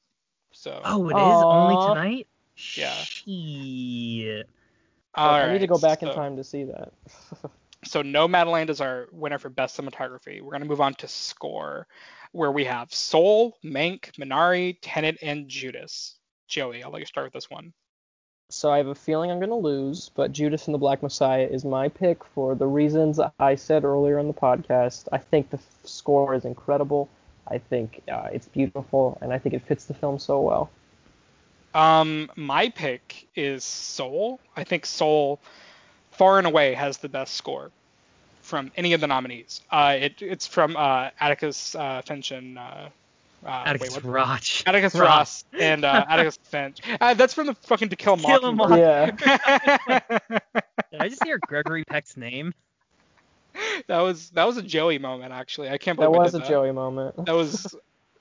So. 0.51 0.81
oh 0.85 1.09
it 1.09 1.13
is 1.17 1.41
Aw. 1.41 1.45
only 1.45 1.75
tonight 1.87 2.27
Yeah. 2.75 2.93
Shit. 2.93 4.47
all 5.15 5.33
I 5.33 5.51
need 5.51 5.59
to 5.59 5.67
go 5.67 5.79
back 5.79 6.03
in 6.03 6.09
time 6.13 6.37
to 6.37 6.43
see 6.43 6.65
that. 6.65 6.93
So 7.85 8.01
no, 8.01 8.27
Nomadland 8.27 8.69
is 8.69 8.81
our 8.81 9.07
winner 9.11 9.37
for 9.37 9.49
best 9.49 9.77
cinematography. 9.77 10.41
We're 10.41 10.51
gonna 10.51 10.65
move 10.65 10.81
on 10.81 10.93
to 10.95 11.07
score, 11.07 11.87
where 12.31 12.51
we 12.51 12.65
have 12.65 12.93
Soul, 12.93 13.57
Mank, 13.63 14.11
Minari, 14.13 14.77
Tenet, 14.81 15.17
and 15.21 15.49
Judas. 15.49 16.17
Joey, 16.47 16.83
I'll 16.83 16.91
let 16.91 16.99
you 16.99 17.05
start 17.05 17.25
with 17.25 17.33
this 17.33 17.49
one. 17.49 17.73
So 18.53 18.71
I 18.71 18.77
have 18.77 18.87
a 18.87 18.95
feeling 18.95 19.31
I'm 19.31 19.39
going 19.39 19.49
to 19.49 19.55
lose, 19.55 20.09
but 20.13 20.31
Judas 20.31 20.67
and 20.67 20.75
the 20.75 20.79
Black 20.79 21.01
Messiah 21.01 21.47
is 21.49 21.65
my 21.65 21.89
pick 21.89 22.23
for 22.23 22.53
the 22.53 22.67
reasons 22.67 23.19
I 23.39 23.55
said 23.55 23.83
earlier 23.83 24.19
in 24.19 24.27
the 24.27 24.33
podcast. 24.33 25.07
I 25.11 25.17
think 25.17 25.49
the 25.49 25.57
f- 25.57 25.65
score 25.83 26.35
is 26.35 26.45
incredible. 26.45 27.09
I 27.47 27.57
think 27.57 28.03
uh, 28.11 28.29
it's 28.31 28.47
beautiful, 28.47 29.17
and 29.21 29.33
I 29.33 29.39
think 29.39 29.55
it 29.55 29.63
fits 29.63 29.85
the 29.85 29.95
film 29.95 30.19
so 30.19 30.39
well. 30.39 30.69
Um, 31.73 32.29
my 32.35 32.69
pick 32.69 33.27
is 33.35 33.63
Soul. 33.63 34.39
I 34.55 34.63
think 34.63 34.85
Soul, 34.85 35.39
far 36.11 36.37
and 36.37 36.45
away, 36.45 36.75
has 36.75 36.99
the 36.99 37.09
best 37.09 37.33
score 37.33 37.71
from 38.41 38.71
any 38.77 38.93
of 38.93 39.01
the 39.01 39.07
nominees. 39.07 39.61
Uh, 39.71 39.97
it, 39.99 40.21
it's 40.21 40.45
from 40.45 40.77
uh, 40.77 41.09
Atticus 41.19 41.73
uh, 41.73 42.03
Finch 42.05 42.31
and 42.31 42.59
uh, 43.45 43.63
Atticus 43.65 43.95
wait, 43.95 44.03
what? 44.05 44.13
Roch. 44.13 44.67
Atticus 44.67 44.93
Ross. 44.95 45.01
Ross 45.01 45.45
and 45.59 45.83
uh, 45.85 46.05
Atticus 46.09 46.37
Finch. 46.43 46.79
Uh, 46.99 47.13
that's 47.13 47.33
from 47.33 47.47
the 47.47 47.55
fucking 47.55 47.89
To 47.89 47.95
Kill 47.95 48.13
a 48.13 48.17
Kill 48.17 48.45
a 48.45 48.51
Mockingbird. 48.51 48.79
Yeah. 48.79 49.99
Did 50.91 51.01
I 51.01 51.09
just 51.09 51.23
hear 51.23 51.39
Gregory 51.47 51.83
Peck's 51.85 52.17
name? 52.17 52.53
that 53.87 53.99
was 53.99 54.31
that 54.31 54.45
was 54.45 54.57
a 54.57 54.63
Joey 54.63 54.97
moment 54.97 55.31
actually. 55.31 55.69
I 55.69 55.77
can't 55.77 55.97
believe 55.97 56.11
That 56.11 56.17
believe 56.17 56.21
I 56.21 56.23
was 56.23 56.33
a 56.35 56.39
did 56.39 56.47
Joey 56.47 56.71
moment. 56.71 57.25
That 57.25 57.35
was 57.35 57.75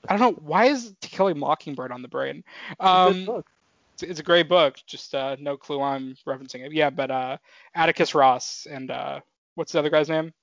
I 0.07 0.15
don't 0.17 0.19
know 0.35 0.41
why 0.43 0.65
is 0.65 0.93
To 1.01 1.09
Kill 1.09 1.27
a 1.29 1.35
Mockingbird 1.35 1.91
on 1.91 2.01
the 2.01 2.07
brain. 2.07 2.43
It's 2.71 2.79
a 2.81 2.85
Um, 2.87 3.13
good 3.13 3.25
book. 3.25 3.45
it's, 3.93 4.03
it's 4.03 4.19
a 4.19 4.23
great 4.23 4.47
book. 4.49 4.77
Just 4.85 5.15
uh, 5.15 5.35
no 5.39 5.57
clue 5.57 5.79
why 5.79 5.95
I'm 5.95 6.15
referencing 6.27 6.65
it. 6.65 6.71
Yeah, 6.73 6.89
but 6.89 7.09
uh, 7.09 7.37
Atticus 7.75 8.13
Ross 8.13 8.67
and 8.69 8.91
uh, 8.91 9.19
What's 9.55 9.71
the 9.71 9.79
other 9.79 9.89
guy's 9.89 10.09
name? 10.09 10.33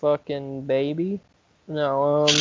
Fucking 0.00 0.62
baby. 0.66 1.20
No, 1.66 2.26
um, 2.26 2.34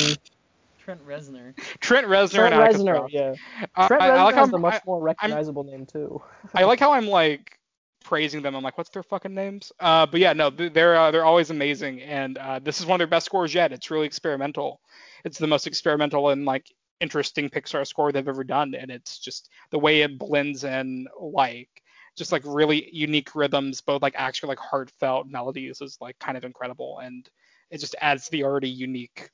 Trent 0.87 1.05
Reznor. 1.05 1.57
Trent 1.81 2.07
Reznor 2.07 2.31
Trent 2.31 2.53
and 2.53 2.63
Atticus 2.63 2.81
Reznor. 2.83 3.07
Yeah, 3.11 3.33
I, 3.75 3.87
Trent 3.87 4.01
I- 4.01 4.07
I 4.07 4.23
like 4.23 4.35
how 4.35 4.41
has 4.45 4.49
a 4.51 4.53
I'm- 4.53 4.61
much 4.61 4.75
I- 4.75 4.81
more 4.85 5.01
recognizable 5.01 5.65
name 5.65 5.85
too. 5.85 6.21
I 6.53 6.63
like 6.63 6.79
how 6.79 6.93
I'm 6.93 7.07
like 7.07 7.59
praising 8.05 8.41
them. 8.41 8.55
I'm 8.55 8.63
like, 8.63 8.77
what's 8.77 8.89
their 8.91 9.03
fucking 9.03 9.33
names? 9.33 9.73
Uh, 9.81 10.05
but 10.05 10.21
yeah, 10.21 10.31
no, 10.31 10.49
they're 10.49 10.95
uh, 10.95 11.11
they're 11.11 11.25
always 11.25 11.49
amazing, 11.49 12.01
and 12.03 12.37
uh, 12.37 12.59
this 12.59 12.79
is 12.79 12.85
one 12.85 12.95
of 12.95 12.99
their 12.99 13.07
best 13.11 13.25
scores 13.25 13.53
yet. 13.53 13.73
It's 13.73 13.91
really 13.91 14.05
experimental. 14.05 14.79
It's 15.25 15.37
the 15.37 15.47
most 15.47 15.67
experimental 15.67 16.29
and 16.29 16.45
like 16.45 16.73
interesting 17.01 17.49
Pixar 17.49 17.85
score 17.85 18.13
they've 18.13 18.25
ever 18.25 18.45
done, 18.45 18.73
and 18.73 18.89
it's 18.89 19.19
just 19.19 19.49
the 19.71 19.79
way 19.79 20.03
it 20.03 20.17
blends 20.17 20.63
in 20.63 21.07
like 21.19 21.67
just 22.15 22.31
like 22.31 22.43
really 22.45 22.89
unique 22.95 23.35
rhythms, 23.35 23.81
both 23.81 24.01
like 24.01 24.13
actual 24.15 24.47
like 24.47 24.57
heartfelt 24.57 25.27
melodies 25.27 25.81
is 25.81 25.97
like 25.99 26.17
kind 26.17 26.37
of 26.37 26.45
incredible, 26.45 26.99
and 26.99 27.29
it 27.71 27.79
just 27.79 27.93
adds 27.99 28.23
to 28.25 28.31
the 28.31 28.45
already 28.45 28.69
unique 28.69 29.29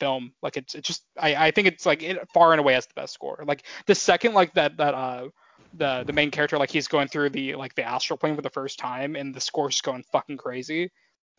film. 0.00 0.32
Like 0.42 0.56
it's 0.56 0.74
it's 0.74 0.88
just 0.88 1.04
I, 1.18 1.48
I 1.48 1.50
think 1.52 1.68
it's 1.68 1.86
like 1.86 2.02
it 2.02 2.18
far 2.34 2.52
and 2.52 2.60
away 2.60 2.74
has 2.74 2.86
the 2.86 2.94
best 2.94 3.14
score. 3.14 3.44
Like 3.46 3.64
the 3.86 3.94
second 3.94 4.34
like 4.34 4.54
that 4.54 4.78
that 4.78 4.94
uh 4.94 5.28
the 5.74 6.02
the 6.04 6.12
main 6.12 6.30
character 6.30 6.58
like 6.58 6.70
he's 6.70 6.88
going 6.88 7.08
through 7.08 7.30
the 7.30 7.54
like 7.54 7.74
the 7.74 7.84
astral 7.84 8.16
plane 8.16 8.34
for 8.34 8.42
the 8.42 8.50
first 8.50 8.78
time 8.78 9.14
and 9.14 9.34
the 9.34 9.40
score's 9.40 9.74
just 9.74 9.84
going 9.84 10.02
fucking 10.10 10.38
crazy. 10.38 10.90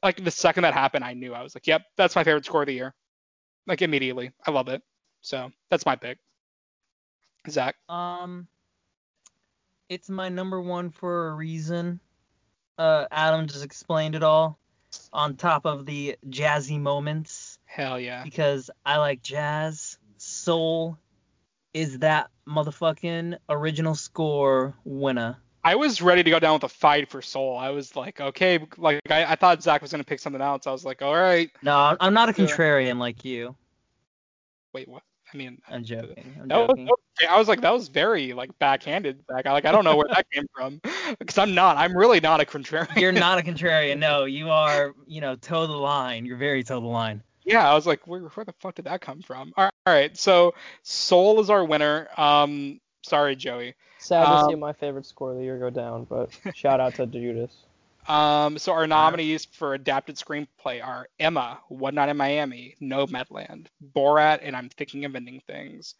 Like 0.03 0.24
the 0.24 0.32
second 0.32 0.64
that 0.64 0.74
happened, 0.74 1.03
I 1.03 1.14
knew 1.14 1.34
I 1.34 1.43
was 1.43 1.53
like, 1.55 1.68
yep, 1.68 1.84
that's 1.97 2.16
my 2.16 2.24
favorite 2.24 2.45
score 2.45 2.62
of 2.62 2.68
the 2.68 2.74
year. 2.74 2.93
Like 3.68 3.82
immediately, 3.82 4.32
I 4.47 4.51
love 4.51 4.68
it. 4.70 4.82
So 5.22 5.51
that's 5.70 5.86
my 5.86 5.95
pick. 5.95 6.18
Zach, 7.49 7.76
Um, 7.89 8.47
it's 9.89 10.09
my 10.09 10.30
number 10.30 10.62
one 10.62 10.91
for 10.91 11.30
a 11.30 11.36
reason. 11.36 11.99
Uh, 12.78 13.05
Adam 13.12 13.47
just 13.47 13.64
explained 13.66 14.16
it 14.16 14.24
all. 14.24 14.57
On 15.13 15.35
top 15.35 15.65
of 15.65 15.85
the 15.85 16.17
jazzy 16.27 16.79
moments, 16.79 17.59
hell 17.65 17.99
yeah. 17.99 18.23
because 18.23 18.69
I 18.85 18.97
like 18.97 19.21
jazz. 19.21 19.97
Soul 20.17 20.97
is 21.73 21.99
that 21.99 22.29
motherfucking 22.47 23.37
original 23.49 23.95
score 23.95 24.75
winner. 24.83 25.37
I 25.63 25.75
was 25.75 26.01
ready 26.01 26.23
to 26.23 26.29
go 26.29 26.39
down 26.39 26.53
with 26.53 26.63
a 26.63 26.69
fight 26.69 27.09
for 27.09 27.21
Soul. 27.21 27.57
I 27.57 27.69
was 27.69 27.95
like, 27.95 28.19
okay, 28.19 28.59
like 28.77 28.99
I, 29.09 29.25
I 29.25 29.35
thought 29.35 29.61
Zach 29.63 29.81
was 29.81 29.91
gonna 29.91 30.03
pick 30.03 30.19
something 30.19 30.41
else. 30.41 30.67
I 30.67 30.71
was 30.71 30.83
like, 30.83 31.01
all 31.01 31.13
right. 31.15 31.49
No, 31.61 31.95
I'm 31.99 32.13
not 32.13 32.29
a 32.29 32.41
Yeah. 32.41 32.47
contrarian 32.47 32.97
like 32.97 33.23
you. 33.23 33.55
Wait, 34.73 34.87
what? 34.87 35.03
I 35.34 35.38
mean, 35.38 35.59
I'm 35.69 35.84
joking. 35.84 36.36
I'm 36.41 36.47
That 36.49 36.57
was, 36.57 36.67
joking. 36.69 36.89
okay. 36.89 37.27
I 37.27 37.38
was 37.38 37.47
like, 37.47 37.61
that 37.61 37.71
was 37.73 37.88
very 37.88 38.34
like 38.34 38.57
backhanded. 38.59 39.23
Like, 39.29 39.45
I 39.45 39.51
like 39.53 39.65
I 39.65 39.71
don't 39.71 39.84
know 39.86 39.95
where 39.95 40.07
that 40.09 40.25
came 40.32 40.45
from, 40.55 40.82
because 41.19 41.38
I'm 41.38 41.53
not. 41.55 41.77
I'm 41.77 41.95
really 41.95 42.19
not 42.19 42.41
a 42.41 42.45
contrarian. 42.45 42.95
You're 42.97 43.11
not 43.11 43.38
a 43.39 43.41
contrarian. 43.49 43.99
No, 43.99 44.25
you 44.25 44.49
are. 44.49 44.93
You 45.07 45.21
know, 45.21 45.36
toe 45.36 45.67
the 45.67 45.73
line. 45.73 46.25
You're 46.25 46.38
very 46.38 46.63
toe 46.63 46.79
the 46.82 46.88
line. 46.88 47.23
yeah, 47.45 47.69
I 47.69 47.73
was 47.75 47.88
like, 47.88 48.05
where, 48.07 48.21
where 48.21 48.45
the 48.45 48.53
fuck 48.59 48.75
did 48.75 48.86
that 48.86 49.01
come 49.01 49.21
from? 49.21 49.53
All 49.57 49.63
right, 49.65 49.73
all 49.88 49.93
right. 49.93 50.17
So 50.17 50.53
Soul 50.84 51.39
is 51.39 51.49
our 51.49 51.63
winner. 51.63 52.07
Um, 52.17 52.79
sorry, 53.03 53.36
Joey. 53.36 53.75
Sad 53.99 54.25
to 54.25 54.45
see 54.47 54.53
Um, 54.55 54.59
my 54.59 54.73
favorite 54.73 55.05
score 55.05 55.32
of 55.32 55.38
the 55.38 55.43
year 55.43 55.59
go 55.59 55.69
down, 55.69 56.05
but 56.05 56.29
shout 56.55 56.79
out 56.79 56.95
to 56.95 57.05
Judas. 57.05 57.51
Um, 58.07 58.57
so 58.57 58.73
our 58.73 58.87
nominees 58.87 59.45
for 59.45 59.73
adapted 59.73 60.15
screenplay 60.15 60.83
are 60.83 61.07
Emma, 61.19 61.59
One 61.69 61.95
Night 61.95 62.09
in 62.09 62.17
Miami, 62.17 62.75
Nomadland, 62.81 63.67
Borat, 63.95 64.39
and 64.41 64.55
I'm 64.55 64.69
Thinking 64.69 65.05
of 65.05 65.15
Ending 65.15 65.41
Things. 65.45 65.95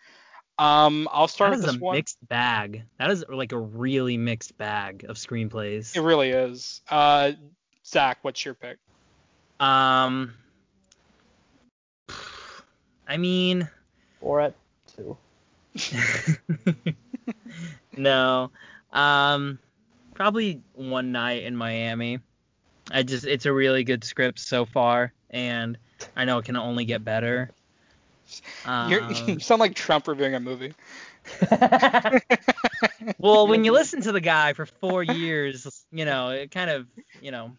Um, 0.58 1.08
I'll 1.12 1.28
start 1.28 1.52
That 1.52 1.58
with 1.58 1.66
is 1.66 1.72
this 1.74 1.82
a 1.82 1.84
one. 1.84 1.96
mixed 1.96 2.28
bag. 2.28 2.84
That 3.00 3.12
is 3.12 3.24
like 3.30 3.52
a 3.52 3.58
really 3.60 4.18
mixed 4.18 4.58
bag 4.58 5.06
of 5.08 5.16
screenplays. 5.16 5.96
It 5.96 6.02
really 6.02 6.30
is. 6.30 6.82
Uh, 6.90 7.32
Zach, 7.86 8.20
what's 8.22 8.44
your 8.44 8.54
pick? 8.54 8.78
Um, 9.60 10.34
I 13.08 13.18
mean, 13.18 13.70
Borat 14.24 14.54
two. 14.96 15.18
no. 17.98 18.52
Um, 18.92 19.60
probably 20.22 20.62
one 20.76 21.12
night 21.12 21.42
in 21.42 21.56
Miami. 21.56 22.20
I 22.92 23.02
just, 23.02 23.26
it's 23.26 23.48
a 23.48 23.52
really 23.52 23.84
good 23.84 24.04
script 24.04 24.38
so 24.38 24.66
far, 24.66 25.14
and 25.32 25.80
I 26.16 26.26
know 26.26 26.38
it 26.38 26.46
can 26.46 26.56
only 26.56 26.86
get 26.86 27.04
better. 27.04 27.50
You're, 28.88 29.02
Um, 29.02 29.16
you 29.28 29.40
sound 29.40 29.60
like 29.60 29.74
Trump 29.74 30.08
reviewing 30.08 30.36
a 30.36 30.40
movie. 30.40 30.76
well, 33.18 33.48
when 33.48 33.64
you 33.66 33.72
listen 33.72 34.00
to 34.02 34.12
the 34.12 34.22
guy 34.22 34.54
for 34.54 34.68
four 34.68 35.02
years, 35.02 35.84
you 35.92 36.06
know, 36.06 36.30
it 36.30 36.52
kind 36.52 36.70
of, 36.70 36.86
you 37.20 37.32
know, 37.32 37.54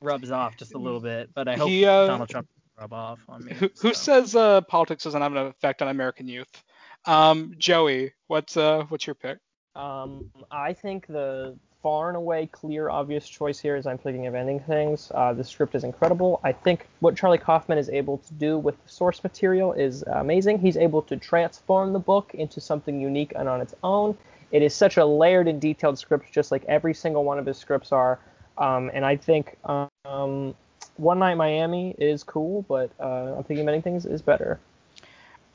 rubs 0.00 0.32
off 0.32 0.56
just 0.56 0.74
a 0.74 0.78
little 0.78 1.00
bit. 1.00 1.30
But 1.32 1.46
I 1.46 1.54
hope 1.54 1.68
He, 1.68 1.84
uh, 1.84 2.08
Donald 2.08 2.30
Trump 2.30 2.48
doesn't 2.48 2.80
rub 2.80 2.92
off 2.92 3.20
on 3.28 3.44
me. 3.44 3.54
Who, 3.54 3.70
who 3.80 3.94
says 3.94 4.34
uh, 4.34 4.62
politics 4.62 5.04
doesn't 5.04 5.22
have 5.22 5.36
an 5.36 5.46
effect 5.46 5.82
on 5.82 5.88
American 5.88 6.26
youth? 6.26 6.64
Um, 7.04 7.54
Joey, 7.58 8.14
what's 8.26 8.56
uh, 8.56 8.86
what's 8.88 9.06
your 9.06 9.14
pick? 9.14 9.38
Um, 9.76 10.32
I 10.50 10.72
think 10.72 11.06
the 11.06 11.56
far 11.88 12.08
and 12.08 12.18
away 12.18 12.44
clear, 12.44 12.90
obvious 12.90 13.26
choice 13.26 13.58
here 13.58 13.74
is 13.74 13.86
I'm 13.86 13.96
thinking 13.96 14.26
of 14.26 14.34
ending 14.34 14.60
things. 14.60 15.10
Uh, 15.14 15.32
the 15.32 15.42
script 15.42 15.74
is 15.74 15.84
incredible. 15.84 16.38
I 16.44 16.52
think 16.52 16.86
what 17.00 17.16
Charlie 17.16 17.38
Kaufman 17.38 17.78
is 17.78 17.88
able 17.88 18.18
to 18.18 18.34
do 18.34 18.58
with 18.58 18.74
the 18.84 18.90
source 18.90 19.22
material 19.22 19.72
is 19.72 20.02
amazing. 20.02 20.58
He's 20.58 20.76
able 20.76 21.00
to 21.00 21.16
transform 21.16 21.94
the 21.94 21.98
book 21.98 22.34
into 22.34 22.60
something 22.60 23.00
unique 23.00 23.32
and 23.34 23.48
on 23.48 23.62
its 23.62 23.74
own. 23.82 24.18
It 24.50 24.60
is 24.60 24.74
such 24.74 24.98
a 24.98 25.06
layered 25.06 25.48
and 25.48 25.62
detailed 25.62 25.98
script, 25.98 26.30
just 26.30 26.52
like 26.52 26.62
every 26.66 26.92
single 26.92 27.24
one 27.24 27.38
of 27.38 27.46
his 27.46 27.56
scripts 27.56 27.90
are. 27.90 28.18
Um, 28.58 28.90
and 28.92 29.02
I 29.02 29.16
think 29.16 29.56
um, 29.64 30.54
One 30.98 31.18
Night 31.18 31.36
Miami 31.36 31.94
is 31.96 32.22
cool, 32.22 32.66
but 32.68 32.90
uh, 33.00 33.36
I'm 33.38 33.44
thinking 33.44 33.62
of 33.62 33.68
ending 33.68 33.80
things 33.80 34.04
is 34.04 34.20
better. 34.20 34.60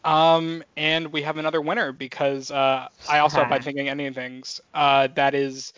Um, 0.04 0.64
and 0.76 1.14
we 1.14 1.22
have 1.22 1.38
another 1.38 1.62
winner 1.62 1.92
because 1.92 2.50
uh, 2.50 2.88
I 3.08 3.20
also 3.20 3.38
have 3.38 3.52
my 3.52 3.60
thinking 3.68 3.88
ending 3.88 4.16
things. 4.16 4.60
Uh, 4.74 5.10
that 5.14 5.36
is 5.36 5.74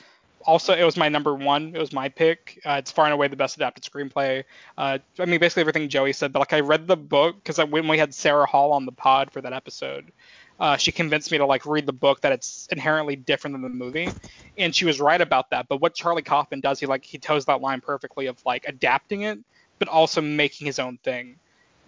also 0.46 0.74
it 0.74 0.84
was 0.84 0.98
my 0.98 1.10
number 1.10 1.34
one. 1.34 1.76
It 1.76 1.80
was 1.80 1.92
my 1.92 2.10
pick. 2.10 2.62
Uh, 2.66 2.78
it's 2.80 2.92
far 2.92 3.06
and 3.06 3.14
away 3.14 3.28
the 3.28 3.36
best 3.36 3.56
adapted 3.58 3.84
screenplay. 3.84 4.44
Uh, 4.78 5.00
I 5.20 5.26
mean 5.26 5.40
basically 5.40 5.62
everything 5.62 5.90
Joey 5.90 6.14
said, 6.14 6.32
but 6.32 6.40
like 6.40 6.54
I 6.54 6.60
read 6.62 6.88
the 6.88 6.98
book 6.98 7.36
because 7.44 7.58
when 7.58 7.88
we 7.88 7.98
had 7.98 8.14
Sarah 8.14 8.46
Hall 8.46 8.72
on 8.72 8.86
the 8.86 8.92
pod 8.92 9.32
for 9.32 9.42
that 9.42 9.54
episode, 9.54 10.12
uh, 10.60 10.78
she 10.78 10.92
convinced 10.92 11.32
me 11.32 11.38
to 11.38 11.46
like 11.46 11.66
read 11.66 11.86
the 11.86 11.94
book 11.94 12.22
that 12.22 12.32
it's 12.32 12.68
inherently 12.72 13.16
different 13.16 13.54
than 13.56 13.62
the 13.62 13.70
movie, 13.70 14.10
and 14.58 14.74
she 14.74 14.86
was 14.86 15.00
right 15.02 15.20
about 15.20 15.50
that. 15.50 15.68
But 15.68 15.82
what 15.82 15.96
Charlie 15.96 16.22
Kaufman 16.22 16.62
does, 16.62 16.80
he 16.80 16.86
like 16.86 17.04
he 17.04 17.18
toes 17.18 17.46
that 17.46 17.62
line 17.62 17.82
perfectly 17.82 18.28
of 18.28 18.38
like 18.46 18.66
adapting 18.68 19.24
it, 19.24 19.40
but 19.80 19.88
also 19.88 20.22
making 20.22 20.68
his 20.68 20.80
own 20.80 20.98
thing, 20.98 21.36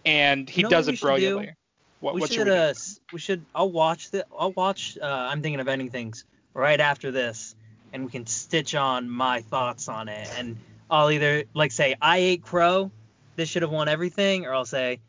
and 0.05 0.49
he 0.49 0.61
You 0.61 0.63
know 0.63 0.69
does 0.69 0.87
it 0.87 0.97
should 0.97 1.05
brilliantly. 1.05 1.53
What, 1.99 2.15
we 2.15 2.21
what 2.21 2.29
should 2.31 2.47
we 2.47 2.51
do? 2.51 2.57
uh, 2.57 2.73
we 3.13 3.19
should 3.19 3.45
I'll 3.55 3.71
watch 3.71 4.11
the 4.11 4.25
I'll 4.37 4.51
watch 4.51 4.97
uh, 5.01 5.05
I'm 5.05 5.41
thinking 5.41 5.59
of 5.59 5.67
ending 5.67 5.89
things 5.89 6.25
right 6.53 6.79
after 6.79 7.11
this 7.11 7.55
and 7.93 8.05
we 8.05 8.11
can 8.11 8.25
stitch 8.25 8.75
on 8.75 9.09
my 9.09 9.41
thoughts 9.41 9.87
on 9.87 10.07
it 10.09 10.29
and 10.37 10.57
I'll 10.89 11.11
either 11.11 11.43
like 11.53 11.71
say 11.71 11.95
I 12.01 12.17
ate 12.17 12.41
crow 12.43 12.91
this 13.35 13.49
should 13.49 13.61
have 13.61 13.71
won 13.71 13.87
everything 13.87 14.45
or 14.45 14.53
I'll 14.53 14.65
say 14.65 14.99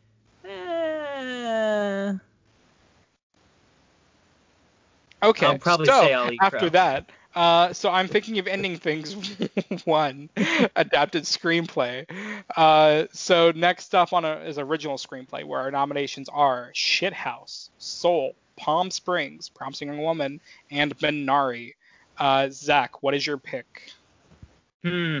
eh, 0.45 2.13
Okay. 5.21 5.45
I'll 5.45 5.57
probably 5.57 5.87
so 5.87 6.01
say 6.01 6.13
I'll 6.13 6.31
eat 6.31 6.39
after 6.41 6.59
crow. 6.59 6.69
that, 6.69 7.09
uh, 7.35 7.73
so 7.73 7.89
I'm 7.89 8.07
thinking 8.07 8.39
of 8.39 8.47
ending 8.47 8.77
things 8.77 9.15
one 9.85 10.29
adapted 10.75 11.23
screenplay. 11.23 12.05
Uh, 12.55 13.05
so 13.11 13.51
next 13.51 13.93
up 13.93 14.13
on 14.13 14.25
a, 14.25 14.37
is 14.39 14.57
original 14.57 14.97
screenplay, 14.97 15.43
where 15.43 15.59
our 15.59 15.71
nominations 15.71 16.29
are 16.29 16.71
Shithouse, 16.73 17.69
Soul, 17.77 18.33
Palm 18.55 18.91
Springs, 18.91 19.49
Promising 19.49 19.89
Young 19.89 20.01
Woman, 20.01 20.39
and 20.71 20.97
Minari. 20.99 21.73
Uh, 22.19 22.49
Zach, 22.51 23.01
what 23.01 23.13
is 23.13 23.25
your 23.25 23.37
pick? 23.37 23.91
hmm 24.83 25.19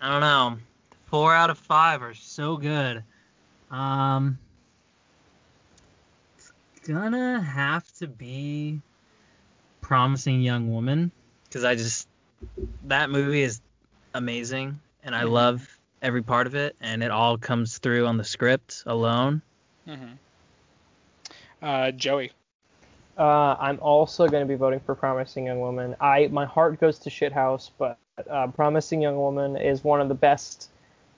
I 0.00 0.10
don't 0.10 0.20
know 0.20 0.58
four 1.06 1.34
out 1.34 1.48
of 1.48 1.58
five 1.58 2.02
are 2.02 2.12
so 2.14 2.56
good 2.58 3.02
um 3.70 4.38
it's 6.36 6.52
gonna 6.86 7.40
have 7.40 7.84
to 7.98 8.06
be 8.06 8.80
promising 9.80 10.42
young 10.42 10.70
woman 10.70 11.12
because 11.44 11.64
I 11.64 11.74
just 11.76 12.08
that 12.84 13.08
movie 13.08 13.42
is 13.42 13.62
amazing 14.12 14.78
and 15.02 15.14
I 15.14 15.22
Mhm. 15.22 15.30
love 15.30 15.78
every 16.02 16.22
part 16.22 16.46
of 16.46 16.54
it 16.54 16.76
and 16.82 17.02
it 17.02 17.10
all 17.10 17.38
comes 17.38 17.78
through 17.78 18.06
on 18.06 18.18
the 18.18 18.24
script 18.24 18.82
alone. 18.84 19.40
Mm-hmm. 19.88 20.12
Uh, 21.62 21.90
Joey. 21.92 22.32
Uh, 23.16 23.56
I'm 23.60 23.78
also 23.80 24.26
going 24.28 24.42
to 24.42 24.48
be 24.48 24.56
voting 24.56 24.80
for 24.80 24.94
Promising 24.94 25.46
Young 25.46 25.60
Woman. 25.60 25.94
I 26.00 26.28
my 26.28 26.44
heart 26.44 26.80
goes 26.80 26.98
to 27.00 27.10
Shithouse, 27.10 27.70
but 27.78 27.98
uh, 28.28 28.48
Promising 28.48 29.00
Young 29.00 29.16
Woman 29.16 29.56
is 29.56 29.84
one 29.84 30.00
of 30.00 30.08
the 30.08 30.14
best 30.14 30.70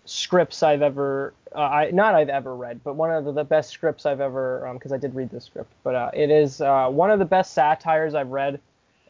scripts 0.05 0.63
I've 0.63 0.83
ever 0.83 1.33
uh, 1.55 1.61
I 1.61 1.91
not 1.91 2.15
I've 2.15 2.29
ever 2.29 2.55
read, 2.55 2.83
but 2.85 2.97
one 2.97 3.11
of 3.11 3.25
the, 3.25 3.33
the 3.33 3.45
best 3.45 3.71
scripts 3.71 4.05
I've 4.05 4.21
ever 4.21 4.71
because 4.75 4.93
I 4.93 4.99
did 4.99 5.15
read 5.15 5.31
the 5.31 5.41
script. 5.41 5.73
But 5.83 5.95
uh, 5.95 6.11
it 6.13 6.31
is 6.31 6.61
uh, 6.61 6.89
one 6.89 7.11
of 7.11 7.19
the 7.19 7.25
best 7.25 7.55
satires 7.55 8.15
I've 8.15 8.29
read 8.29 8.61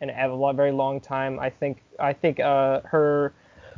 in 0.00 0.10
a 0.10 0.52
very 0.52 0.72
long 0.72 1.00
time. 1.00 1.40
I 1.40 1.50
think 1.50 1.82
I 1.98 2.12
think 2.12 2.38
uh, 2.38 2.80
her 2.84 3.32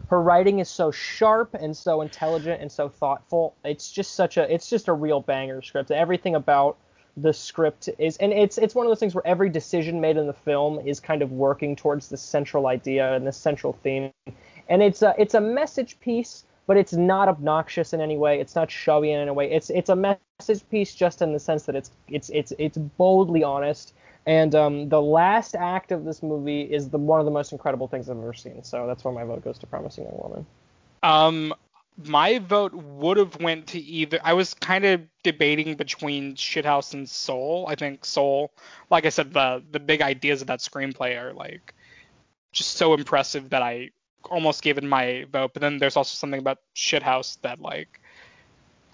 her 0.08 0.20
writing 0.20 0.58
is 0.58 0.68
so 0.68 0.90
sharp 0.90 1.54
and 1.54 1.76
so 1.76 2.02
intelligent 2.02 2.60
and 2.60 2.70
so 2.70 2.88
thoughtful. 2.88 3.54
It's 3.64 3.90
just 3.90 4.14
such 4.14 4.36
a 4.36 4.52
it's 4.52 4.68
just 4.68 4.88
a 4.88 4.92
real 4.92 5.20
banger 5.20 5.62
script. 5.62 5.90
Everything 5.90 6.34
about 6.34 6.76
the 7.22 7.32
script 7.32 7.88
is 7.98 8.16
and 8.18 8.32
it's 8.32 8.58
it's 8.58 8.74
one 8.74 8.86
of 8.86 8.90
those 8.90 9.00
things 9.00 9.14
where 9.14 9.26
every 9.26 9.48
decision 9.48 10.00
made 10.00 10.16
in 10.16 10.26
the 10.26 10.32
film 10.32 10.78
is 10.86 11.00
kind 11.00 11.22
of 11.22 11.32
working 11.32 11.76
towards 11.76 12.08
the 12.08 12.16
central 12.16 12.66
idea 12.66 13.14
and 13.14 13.26
the 13.26 13.32
central 13.32 13.72
theme. 13.72 14.10
And 14.68 14.82
it's 14.82 15.02
a 15.02 15.14
it's 15.18 15.34
a 15.34 15.40
message 15.40 15.98
piece, 16.00 16.44
but 16.66 16.76
it's 16.76 16.92
not 16.92 17.28
obnoxious 17.28 17.92
in 17.92 18.00
any 18.00 18.16
way. 18.16 18.40
It's 18.40 18.54
not 18.54 18.70
showy 18.70 19.12
in 19.12 19.20
any 19.20 19.30
way. 19.30 19.50
It's 19.50 19.70
it's 19.70 19.90
a 19.90 19.96
message 19.96 20.68
piece 20.70 20.94
just 20.94 21.22
in 21.22 21.32
the 21.32 21.40
sense 21.40 21.64
that 21.64 21.74
it's 21.74 21.90
it's 22.08 22.30
it's 22.30 22.52
it's 22.58 22.78
boldly 22.78 23.42
honest. 23.42 23.94
And 24.26 24.54
um, 24.54 24.90
the 24.90 25.00
last 25.00 25.54
act 25.54 25.90
of 25.90 26.04
this 26.04 26.22
movie 26.22 26.60
is 26.60 26.90
the 26.90 26.98
one 26.98 27.18
of 27.18 27.24
the 27.24 27.32
most 27.32 27.52
incredible 27.52 27.88
things 27.88 28.10
I've 28.10 28.18
ever 28.18 28.34
seen. 28.34 28.62
So 28.62 28.86
that's 28.86 29.02
why 29.02 29.12
my 29.12 29.24
vote 29.24 29.42
goes 29.42 29.58
to 29.60 29.66
Promising 29.66 30.04
Young 30.04 30.18
Woman. 30.22 30.46
Um, 31.02 31.54
my 32.06 32.38
vote 32.38 32.72
would 32.74 33.16
have 33.16 33.40
went 33.40 33.68
to 33.68 33.80
either. 33.80 34.20
I 34.22 34.32
was 34.32 34.54
kind 34.54 34.84
of 34.84 35.02
debating 35.22 35.74
between 35.74 36.34
Shithouse 36.36 36.94
and 36.94 37.08
Soul. 37.08 37.66
I 37.68 37.74
think 37.74 38.04
Soul, 38.04 38.52
like 38.90 39.04
I 39.04 39.08
said, 39.08 39.32
the 39.32 39.62
the 39.70 39.80
big 39.80 40.00
ideas 40.00 40.40
of 40.40 40.46
that 40.46 40.60
screenplay 40.60 41.20
are 41.20 41.32
like 41.32 41.74
just 42.52 42.76
so 42.76 42.94
impressive 42.94 43.50
that 43.50 43.62
I 43.62 43.90
almost 44.30 44.62
gave 44.62 44.78
it 44.78 44.84
my 44.84 45.26
vote. 45.32 45.52
But 45.54 45.60
then 45.60 45.78
there's 45.78 45.96
also 45.96 46.14
something 46.14 46.38
about 46.40 46.58
Shithouse 46.76 47.40
that 47.42 47.60
like 47.60 48.00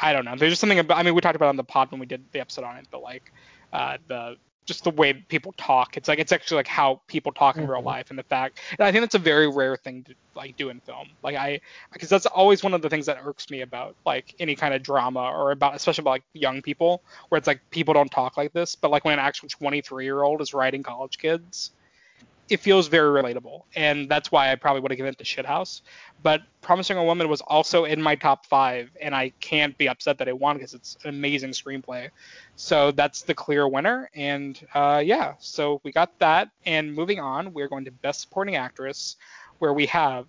I 0.00 0.12
don't 0.12 0.24
know. 0.24 0.34
There's 0.36 0.52
just 0.52 0.60
something 0.60 0.78
about. 0.78 0.98
I 0.98 1.02
mean, 1.02 1.14
we 1.14 1.20
talked 1.20 1.36
about 1.36 1.46
it 1.46 1.50
on 1.50 1.56
the 1.56 1.64
pod 1.64 1.90
when 1.90 2.00
we 2.00 2.06
did 2.06 2.24
the 2.32 2.40
episode 2.40 2.64
on 2.64 2.76
it, 2.76 2.86
but 2.90 3.02
like 3.02 3.32
uh, 3.72 3.98
the 4.08 4.36
just 4.64 4.84
the 4.84 4.90
way 4.90 5.12
people 5.12 5.52
talk. 5.56 5.96
It's 5.96 6.08
like 6.08 6.18
it's 6.18 6.32
actually 6.32 6.56
like 6.56 6.68
how 6.68 7.00
people 7.06 7.32
talk 7.32 7.56
in 7.56 7.62
mm-hmm. 7.62 7.72
real 7.72 7.82
life, 7.82 8.10
and 8.10 8.18
the 8.18 8.22
fact. 8.22 8.60
And 8.78 8.86
I 8.86 8.92
think 8.92 9.02
that's 9.02 9.14
a 9.14 9.18
very 9.18 9.48
rare 9.48 9.76
thing 9.76 10.04
to 10.04 10.14
like 10.34 10.56
do 10.56 10.68
in 10.70 10.80
film. 10.80 11.08
Like 11.22 11.36
I, 11.36 11.60
because 11.92 12.08
that's 12.08 12.26
always 12.26 12.62
one 12.62 12.74
of 12.74 12.82
the 12.82 12.90
things 12.90 13.06
that 13.06 13.18
irks 13.24 13.50
me 13.50 13.60
about 13.60 13.96
like 14.04 14.34
any 14.38 14.54
kind 14.54 14.74
of 14.74 14.82
drama 14.82 15.30
or 15.30 15.50
about 15.50 15.74
especially 15.74 16.02
about 16.02 16.10
like 16.10 16.24
young 16.32 16.62
people, 16.62 17.02
where 17.28 17.38
it's 17.38 17.46
like 17.46 17.60
people 17.70 17.94
don't 17.94 18.10
talk 18.10 18.36
like 18.36 18.52
this, 18.52 18.76
but 18.76 18.90
like 18.90 19.04
when 19.04 19.14
an 19.14 19.20
actual 19.20 19.48
23 19.48 20.04
year 20.04 20.22
old 20.22 20.40
is 20.40 20.54
writing 20.54 20.82
college 20.82 21.18
kids, 21.18 21.70
it 22.48 22.60
feels 22.60 22.88
very 22.88 23.22
relatable, 23.22 23.62
and 23.74 24.08
that's 24.08 24.30
why 24.30 24.52
I 24.52 24.56
probably 24.56 24.82
would 24.82 24.90
have 24.90 24.98
given 24.98 25.12
it 25.12 25.18
to 25.18 25.24
Shithouse. 25.24 25.80
But 26.22 26.42
Promising 26.60 26.98
a 26.98 27.04
Woman 27.04 27.28
was 27.28 27.40
also 27.40 27.84
in 27.84 28.02
my 28.02 28.16
top 28.16 28.44
five, 28.46 28.90
and 29.00 29.14
I 29.14 29.30
can't 29.40 29.76
be 29.78 29.88
upset 29.88 30.18
that 30.18 30.28
it 30.28 30.38
won 30.38 30.56
because 30.56 30.74
it's 30.74 30.98
an 31.04 31.10
amazing 31.10 31.50
screenplay. 31.50 32.10
So 32.56 32.90
that's 32.90 33.22
the 33.22 33.34
clear 33.34 33.66
winner, 33.66 34.10
and 34.14 34.60
uh, 34.74 35.02
yeah, 35.04 35.34
so 35.38 35.80
we 35.84 35.92
got 35.92 36.18
that. 36.18 36.50
And 36.66 36.94
moving 36.94 37.18
on, 37.18 37.54
we're 37.54 37.68
going 37.68 37.86
to 37.86 37.90
Best 37.90 38.20
Supporting 38.20 38.56
Actress, 38.56 39.16
where 39.58 39.72
we 39.72 39.86
have 39.86 40.26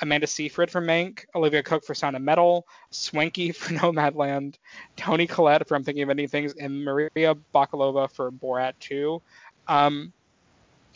Amanda 0.00 0.26
Seyfried 0.26 0.70
for 0.70 0.80
Mank, 0.80 1.24
Olivia 1.34 1.62
Cooke 1.62 1.84
for 1.84 1.94
Sound 1.94 2.16
of 2.16 2.22
Metal, 2.22 2.66
Swankie 2.90 3.54
for 3.56 3.72
Nomadland, 3.74 4.56
Toni 4.96 5.28
Collette 5.28 5.68
for 5.68 5.76
I'm 5.76 5.84
Thinking 5.84 6.02
of 6.02 6.10
Ending 6.10 6.28
Things, 6.28 6.54
and 6.54 6.84
Maria 6.84 7.36
Bakalova 7.54 8.10
for 8.10 8.32
Borat 8.32 8.72
2. 8.80 9.22
Um, 9.68 10.12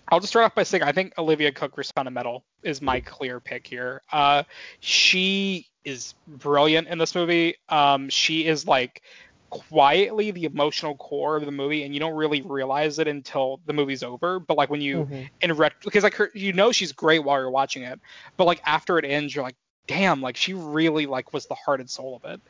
I'll 0.09 0.21
just 0.21 0.33
start 0.33 0.45
off 0.45 0.55
by 0.55 0.63
saying 0.63 0.83
I 0.83 0.93
think 0.93 1.15
Olivia 1.19 1.53
for 1.53 1.83
Sound 1.83 2.07
of 2.09 2.15
Metal 2.15 2.45
is 2.63 2.81
my 2.81 3.01
clear 3.01 3.41
pick 3.41 3.67
here. 3.67 4.03
Uh, 4.13 4.45
she 4.81 5.67
is 5.85 6.15
brilliant 6.27 6.89
in 6.89 6.99
this 6.99 7.15
movie. 7.15 7.57
Um, 7.69 8.09
she 8.09 8.47
is 8.47 8.67
like 8.67 9.03
quietly 9.51 10.31
the 10.31 10.45
emotional 10.45 10.97
core 10.97 11.37
of 11.37 11.45
the 11.45 11.51
movie, 11.51 11.85
and 11.85 11.93
you 11.93 12.01
don't 12.01 12.15
really 12.15 12.43
realize 12.43 12.99
it 12.99 13.09
until 13.09 13.61
the 13.67 13.73
movie's 13.73 14.03
over. 14.03 14.39
But 14.39 14.57
like 14.57 14.71
when 14.71 14.81
you 14.81 15.05
mm-hmm. 15.05 15.23
in 15.41 15.53
ret- 15.55 15.81
because 15.83 16.05
like 16.05 16.15
her, 16.15 16.31
you 16.35 16.53
know 16.53 16.73
she's 16.73 16.93
great 16.93 17.25
while 17.25 17.39
you're 17.39 17.51
watching 17.51 17.83
it, 17.83 18.01
but 18.37 18.45
like 18.45 18.61
after 18.65 18.99
it 18.99 19.05
ends, 19.05 19.35
you're 19.35 19.45
like, 19.45 19.57
damn, 19.89 20.21
like 20.21 20.37
she 20.37 20.55
really 20.55 21.07
like 21.07 21.33
was 21.33 21.47
the 21.47 21.55
heart 21.55 21.81
and 21.81 21.91
soul 21.91 22.21
of 22.23 22.31
it, 22.31 22.41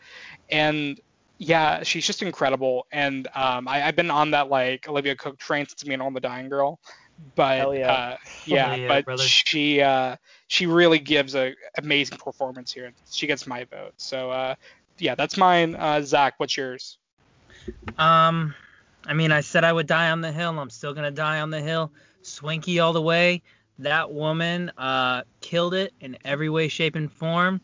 and 0.50 1.00
yeah, 1.38 1.82
she's 1.82 2.06
just 2.06 2.22
incredible. 2.22 2.86
And 2.92 3.28
um, 3.34 3.68
I, 3.68 3.80
have 3.80 3.96
been 3.96 4.10
on 4.10 4.30
that 4.30 4.48
like 4.48 4.88
Olivia 4.88 5.16
Cooke 5.16 5.38
train 5.38 5.66
since 5.66 5.84
me 5.84 5.92
and 5.92 6.02
All 6.02 6.10
the 6.10 6.20
Dying 6.20 6.48
Girl 6.48 6.80
but 7.34 7.76
yeah, 7.76 7.92
uh, 7.92 8.16
yeah, 8.44 8.74
yeah, 8.74 8.88
but 8.88 9.04
brother. 9.04 9.22
she 9.22 9.80
uh, 9.80 10.16
she 10.48 10.66
really 10.66 10.98
gives 10.98 11.34
a 11.34 11.54
amazing 11.78 12.18
performance 12.18 12.72
here. 12.72 12.92
She 13.10 13.26
gets 13.26 13.46
my 13.46 13.64
vote. 13.64 13.94
So 13.96 14.30
uh, 14.30 14.54
yeah, 14.98 15.14
that's 15.14 15.36
mine. 15.36 15.74
Uh, 15.74 16.02
Zach, 16.02 16.34
what's 16.38 16.56
yours? 16.56 16.98
Um, 17.98 18.54
I 19.06 19.14
mean, 19.14 19.32
I 19.32 19.40
said 19.40 19.64
I 19.64 19.72
would 19.72 19.86
die 19.86 20.10
on 20.10 20.20
the 20.20 20.32
hill. 20.32 20.58
I'm 20.58 20.70
still 20.70 20.94
gonna 20.94 21.10
die 21.10 21.40
on 21.40 21.50
the 21.50 21.60
hill. 21.60 21.90
Swankie 22.22 22.82
all 22.82 22.92
the 22.92 23.02
way. 23.02 23.42
That 23.78 24.12
woman 24.12 24.72
uh, 24.78 25.22
killed 25.40 25.74
it 25.74 25.92
in 26.00 26.16
every 26.24 26.48
way, 26.48 26.68
shape, 26.68 26.96
and 26.96 27.12
form. 27.12 27.60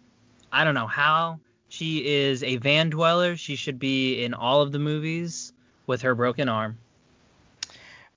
I 0.53 0.65
don't 0.65 0.75
know 0.75 0.87
how. 0.87 1.41
She 1.69 2.07
is 2.07 2.43
a 2.43 2.57
van 2.57 2.91
dweller. 2.91 3.37
She 3.37 3.57
should 3.57 3.79
be 3.79 4.23
in 4.23 4.35
all 4.35 4.61
of 4.61 4.73
the 4.73 4.79
movies 4.79 5.55
with 5.87 6.03
her 6.03 6.15
broken 6.15 6.49
arm. 6.49 6.77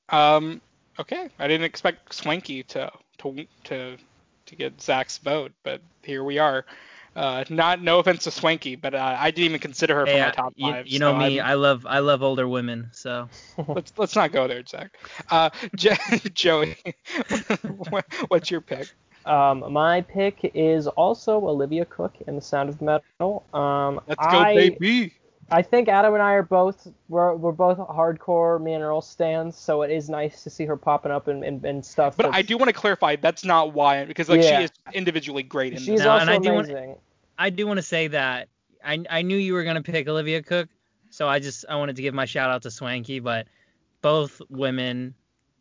Um, 0.10 0.62
Okay, 1.00 1.30
I 1.40 1.48
didn't 1.48 1.66
expect 1.66 2.12
Swankie 2.12 2.66
to 2.68 2.92
to 3.20 3.46
to 3.66 3.98
to 4.46 4.56
get 4.56 4.82
Zach's 4.82 5.18
vote, 5.18 5.52
but 5.64 5.82
here 6.04 6.24
we 6.24 6.38
are. 6.38 6.66
Uh, 7.16 7.46
not 7.50 7.82
no 7.82 8.00
offense 8.00 8.26
to 8.26 8.30
Swankie, 8.30 8.80
but 8.80 8.94
uh, 8.94 9.16
I 9.18 9.32
didn't 9.32 9.46
even 9.46 9.60
consider 9.62 9.96
her 9.96 10.06
hey, 10.06 10.14
for 10.14 10.20
my 10.20 10.32
top 10.32 10.54
five. 10.60 10.86
You, 10.86 10.94
you 10.94 11.00
know 11.00 11.14
so 11.14 11.18
me, 11.18 11.40
I'm, 11.40 11.48
i 11.48 11.54
love 11.54 11.86
I 11.86 12.00
love 12.00 12.24
older 12.24 12.48
women, 12.48 12.90
so 12.92 13.30
let's 13.68 13.94
let's 13.98 14.16
not 14.16 14.34
go 14.34 14.48
there, 14.48 14.64
Zach. 14.66 14.98
Uh, 15.30 15.50
Joey, 16.34 16.76
what's 18.28 18.52
your 18.52 18.62
pick? 18.62 18.94
Um, 19.26 19.72
my 19.72 20.02
pick 20.02 20.52
is 20.54 20.88
also 20.88 21.40
Olivia 21.48 21.86
Cooke 21.86 22.16
in 22.28 22.36
The 22.36 22.42
Sound 22.42 22.70
of 22.70 22.82
Metal. 22.82 23.46
Um, 23.54 24.02
let's 24.08 24.24
go, 24.28 24.38
I, 24.38 24.54
baby. 24.54 25.14
I 25.52 25.62
think 25.62 25.88
Adam 25.88 26.14
and 26.14 26.24
I 26.24 26.34
are 26.34 26.44
both 26.44 26.88
we're, 27.08 27.36
we're 27.36 27.52
both 27.52 27.78
hardcore 27.78 28.62
Me 28.62 28.74
and 28.74 28.84
Earl 28.84 29.02
stands, 29.02 29.56
so 29.56 29.84
it 29.84 29.92
is 29.92 30.10
nice 30.10 30.44
to 30.44 30.50
see 30.50 30.66
her 30.66 30.76
popping 30.76 31.12
up 31.12 31.28
and, 31.28 31.44
and, 31.44 31.64
and 31.64 31.86
stuff. 31.86 32.18
But 32.18 32.34
I 32.34 32.42
do 32.42 32.58
want 32.58 32.70
to 32.70 32.74
clarify 32.74 33.16
that's 33.16 33.46
not 33.46 33.74
why 33.74 34.06
because 34.06 34.28
like 34.28 34.42
yeah. 34.42 34.60
she 34.60 34.64
is 34.66 34.72
individually 34.94 35.44
great 35.44 35.74
in 35.74 35.80
She's 35.80 36.00
this. 36.00 36.08
also 36.08 36.32
I 36.32 36.36
amazing. 36.36 36.66
Do 36.66 36.74
want, 36.76 37.00
I 37.38 37.50
do 37.52 37.68
want 37.68 37.78
to 37.78 37.84
say 37.84 38.08
that 38.08 38.50
I 38.84 39.04
I 39.10 39.22
knew 39.22 39.38
you 39.38 39.54
were 39.54 39.64
gonna 39.64 39.84
pick 39.84 40.08
Olivia 40.08 40.42
Cooke, 40.42 40.70
so 41.12 41.28
I 41.28 41.40
just 41.40 41.66
I 41.70 41.76
wanted 41.76 41.96
to 41.98 42.02
give 42.02 42.16
my 42.16 42.26
shout 42.26 42.50
out 42.50 42.64
to 42.64 42.70
Swankie, 42.70 43.22
but 43.22 43.48
both 44.02 44.42
women 44.50 45.14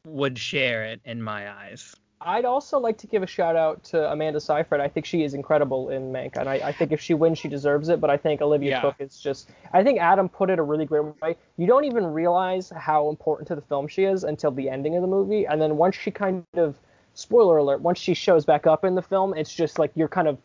would 0.06 0.38
share 0.38 0.84
it 0.84 1.00
in 1.04 1.22
my 1.22 1.50
eyes. 1.50 1.94
I'd 2.20 2.44
also 2.44 2.78
like 2.78 2.96
to 2.98 3.06
give 3.06 3.22
a 3.22 3.26
shout 3.26 3.56
out 3.56 3.84
to 3.84 4.10
Amanda 4.10 4.40
Seyfried. 4.40 4.80
I 4.80 4.88
think 4.88 5.04
she 5.04 5.24
is 5.24 5.34
incredible 5.34 5.90
in 5.90 6.10
Mank, 6.12 6.36
and 6.36 6.48
I, 6.48 6.54
I 6.54 6.72
think 6.72 6.92
if 6.92 7.00
she 7.00 7.12
wins, 7.12 7.38
she 7.38 7.48
deserves 7.48 7.88
it. 7.88 8.00
But 8.00 8.08
I 8.08 8.16
think 8.16 8.40
Olivia 8.40 8.70
yeah. 8.70 8.80
Cooke 8.80 8.96
is 8.98 9.18
just. 9.18 9.50
I 9.72 9.82
think 9.82 10.00
Adam 10.00 10.28
put 10.28 10.48
it 10.48 10.58
a 10.58 10.62
really 10.62 10.86
great 10.86 11.04
way. 11.20 11.36
You 11.56 11.66
don't 11.66 11.84
even 11.84 12.06
realize 12.06 12.72
how 12.76 13.10
important 13.10 13.48
to 13.48 13.54
the 13.54 13.60
film 13.62 13.88
she 13.88 14.04
is 14.04 14.24
until 14.24 14.50
the 14.50 14.70
ending 14.70 14.96
of 14.96 15.02
the 15.02 15.08
movie, 15.08 15.46
and 15.46 15.60
then 15.60 15.76
once 15.76 15.96
she 15.96 16.10
kind 16.10 16.44
of, 16.54 16.78
spoiler 17.14 17.58
alert, 17.58 17.80
once 17.82 17.98
she 17.98 18.14
shows 18.14 18.44
back 18.44 18.66
up 18.66 18.84
in 18.84 18.94
the 18.94 19.02
film, 19.02 19.34
it's 19.36 19.52
just 19.52 19.78
like 19.78 19.90
you're 19.94 20.08
kind 20.08 20.28
of 20.28 20.38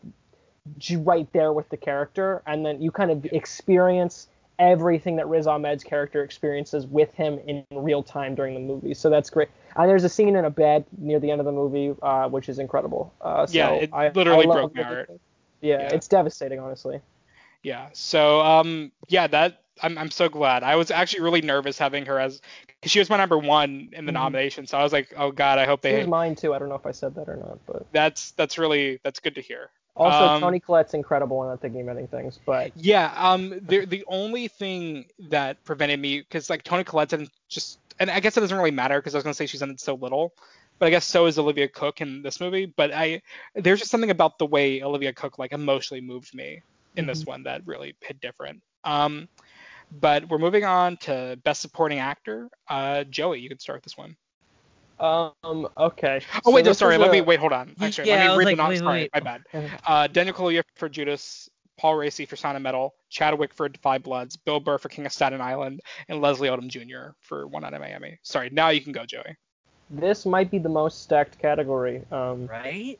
right 0.98 1.32
there 1.32 1.52
with 1.52 1.68
the 1.70 1.76
character, 1.76 2.42
and 2.46 2.66
then 2.66 2.82
you 2.82 2.90
kind 2.90 3.10
of 3.10 3.24
experience 3.26 4.28
everything 4.60 5.16
that 5.16 5.26
Riz 5.26 5.46
Ahmed's 5.46 5.82
character 5.82 6.22
experiences 6.22 6.86
with 6.86 7.12
him 7.14 7.40
in 7.46 7.64
real 7.72 8.02
time 8.02 8.34
during 8.34 8.54
the 8.54 8.60
movie. 8.60 8.94
So 8.94 9.10
that's 9.10 9.30
great. 9.30 9.48
And 9.74 9.88
there's 9.88 10.04
a 10.04 10.08
scene 10.08 10.36
in 10.36 10.44
a 10.44 10.50
bed 10.50 10.84
near 10.98 11.18
the 11.18 11.30
end 11.30 11.40
of 11.40 11.46
the 11.46 11.52
movie, 11.52 11.94
uh, 12.02 12.28
which 12.28 12.48
is 12.48 12.58
incredible. 12.58 13.12
Uh, 13.20 13.46
so 13.46 13.56
yeah, 13.56 13.70
it 13.70 13.90
I, 13.92 14.10
literally 14.10 14.46
I 14.46 14.52
broke 14.52 14.74
my 14.76 14.82
heart. 14.82 15.10
Yeah, 15.60 15.80
yeah, 15.80 15.94
it's 15.94 16.06
devastating, 16.06 16.60
honestly. 16.60 17.00
Yeah. 17.62 17.88
So 17.92 18.40
um, 18.40 18.92
yeah, 19.08 19.26
that 19.28 19.62
I'm 19.82 19.96
I'm 19.98 20.10
so 20.10 20.28
glad. 20.28 20.62
I 20.62 20.76
was 20.76 20.90
actually 20.90 21.22
really 21.22 21.42
nervous 21.42 21.78
having 21.78 22.06
her 22.06 22.20
as 22.20 22.40
because 22.66 22.92
she 22.92 22.98
was 22.98 23.10
my 23.10 23.16
number 23.16 23.38
one 23.38 23.90
in 23.92 24.04
the 24.04 24.12
mm-hmm. 24.12 24.14
nomination. 24.14 24.66
So 24.66 24.78
I 24.78 24.82
was 24.82 24.92
like, 24.92 25.12
oh 25.16 25.32
god, 25.32 25.58
I 25.58 25.66
hope 25.66 25.80
they. 25.80 25.92
She 25.92 25.98
was 25.98 26.06
mine 26.06 26.34
too. 26.34 26.54
I 26.54 26.58
don't 26.58 26.68
know 26.68 26.74
if 26.74 26.86
I 26.86 26.92
said 26.92 27.14
that 27.14 27.28
or 27.28 27.36
not, 27.36 27.58
but. 27.66 27.86
That's 27.92 28.32
that's 28.32 28.58
really 28.58 29.00
that's 29.02 29.20
good 29.20 29.34
to 29.36 29.40
hear. 29.40 29.70
Also, 29.96 30.18
um, 30.18 30.40
Toni 30.40 30.60
Collette's 30.60 30.94
incredible. 30.94 31.42
I'm 31.42 31.48
not 31.48 31.60
Thinking 31.60 31.82
of 31.82 31.88
Ending 31.88 32.06
Things, 32.06 32.38
but 32.46 32.72
yeah, 32.76 33.12
um, 33.16 33.60
the 33.62 33.84
the 33.84 34.04
only 34.06 34.48
thing 34.48 35.06
that 35.28 35.62
prevented 35.64 36.00
me 36.00 36.20
because 36.20 36.48
like 36.48 36.62
Toni 36.62 36.84
Collette's 36.84 37.12
in 37.12 37.28
just, 37.48 37.78
and 37.98 38.10
I 38.10 38.20
guess 38.20 38.36
it 38.36 38.40
doesn't 38.40 38.56
really 38.56 38.70
matter 38.70 38.98
because 39.00 39.14
I 39.14 39.18
was 39.18 39.24
gonna 39.24 39.34
say 39.34 39.46
she's 39.46 39.62
it 39.62 39.80
so 39.80 39.94
little, 39.94 40.32
but 40.78 40.86
I 40.86 40.90
guess 40.90 41.04
so 41.04 41.26
is 41.26 41.38
Olivia 41.38 41.68
Cooke 41.68 42.00
in 42.00 42.22
this 42.22 42.40
movie. 42.40 42.66
But 42.66 42.92
I 42.94 43.22
there's 43.54 43.80
just 43.80 43.90
something 43.90 44.10
about 44.10 44.38
the 44.38 44.46
way 44.46 44.82
Olivia 44.82 45.12
Cooke 45.12 45.38
like 45.38 45.52
emotionally 45.52 46.00
moved 46.00 46.34
me 46.34 46.62
in 46.96 47.02
mm-hmm. 47.02 47.08
this 47.08 47.26
one 47.26 47.42
that 47.44 47.62
really 47.66 47.94
hit 48.00 48.20
different. 48.20 48.62
Um, 48.84 49.28
but 49.92 50.28
we're 50.28 50.38
moving 50.38 50.64
on 50.64 50.96
to 50.98 51.38
Best 51.44 51.60
Supporting 51.60 51.98
Actor. 51.98 52.48
Uh, 52.68 53.04
Joey, 53.04 53.40
you 53.40 53.48
can 53.48 53.58
start 53.58 53.82
this 53.82 53.96
one. 53.96 54.16
Um. 55.00 55.66
Okay. 55.78 56.20
Oh 56.44 56.52
wait, 56.52 56.64
no, 56.64 56.72
sorry. 56.72 56.98
Let 56.98 57.08
a... 57.08 57.12
me 57.12 57.20
wait. 57.22 57.40
Hold 57.40 57.52
on. 57.52 57.74
Actually, 57.80 58.08
yeah, 58.08 58.28
let 58.28 58.32
me 58.32 58.38
read 58.38 58.44
like, 58.44 58.56
the 58.56 58.62
non. 58.62 58.76
Sorry, 58.76 59.10
my 59.14 59.20
bad. 59.20 59.42
Uh, 59.86 60.06
Daniel 60.06 60.34
Kaluuya 60.34 60.62
for 60.74 60.90
Judas, 60.90 61.48
Paul 61.78 61.94
Raci 61.94 62.28
for 62.28 62.36
Sound 62.36 62.58
of 62.58 62.62
Metal, 62.62 62.94
Chadwick 63.08 63.54
for 63.54 63.68
Da 63.68 63.78
5 63.80 64.02
Bloods, 64.02 64.36
Bill 64.36 64.60
Burr 64.60 64.76
for 64.76 64.90
King 64.90 65.06
of 65.06 65.12
Staten 65.12 65.40
Island, 65.40 65.80
and 66.08 66.20
Leslie 66.20 66.48
Odom 66.48 66.68
Jr. 66.68 67.12
for 67.20 67.46
One 67.46 67.62
Night 67.62 67.72
in 67.72 67.80
Miami. 67.80 68.18
Sorry. 68.22 68.50
Now 68.50 68.68
you 68.68 68.82
can 68.82 68.92
go, 68.92 69.06
Joey. 69.06 69.36
This 69.88 70.26
might 70.26 70.50
be 70.50 70.58
the 70.58 70.68
most 70.68 71.02
stacked 71.02 71.38
category. 71.38 72.02
Um, 72.12 72.46
right. 72.46 72.98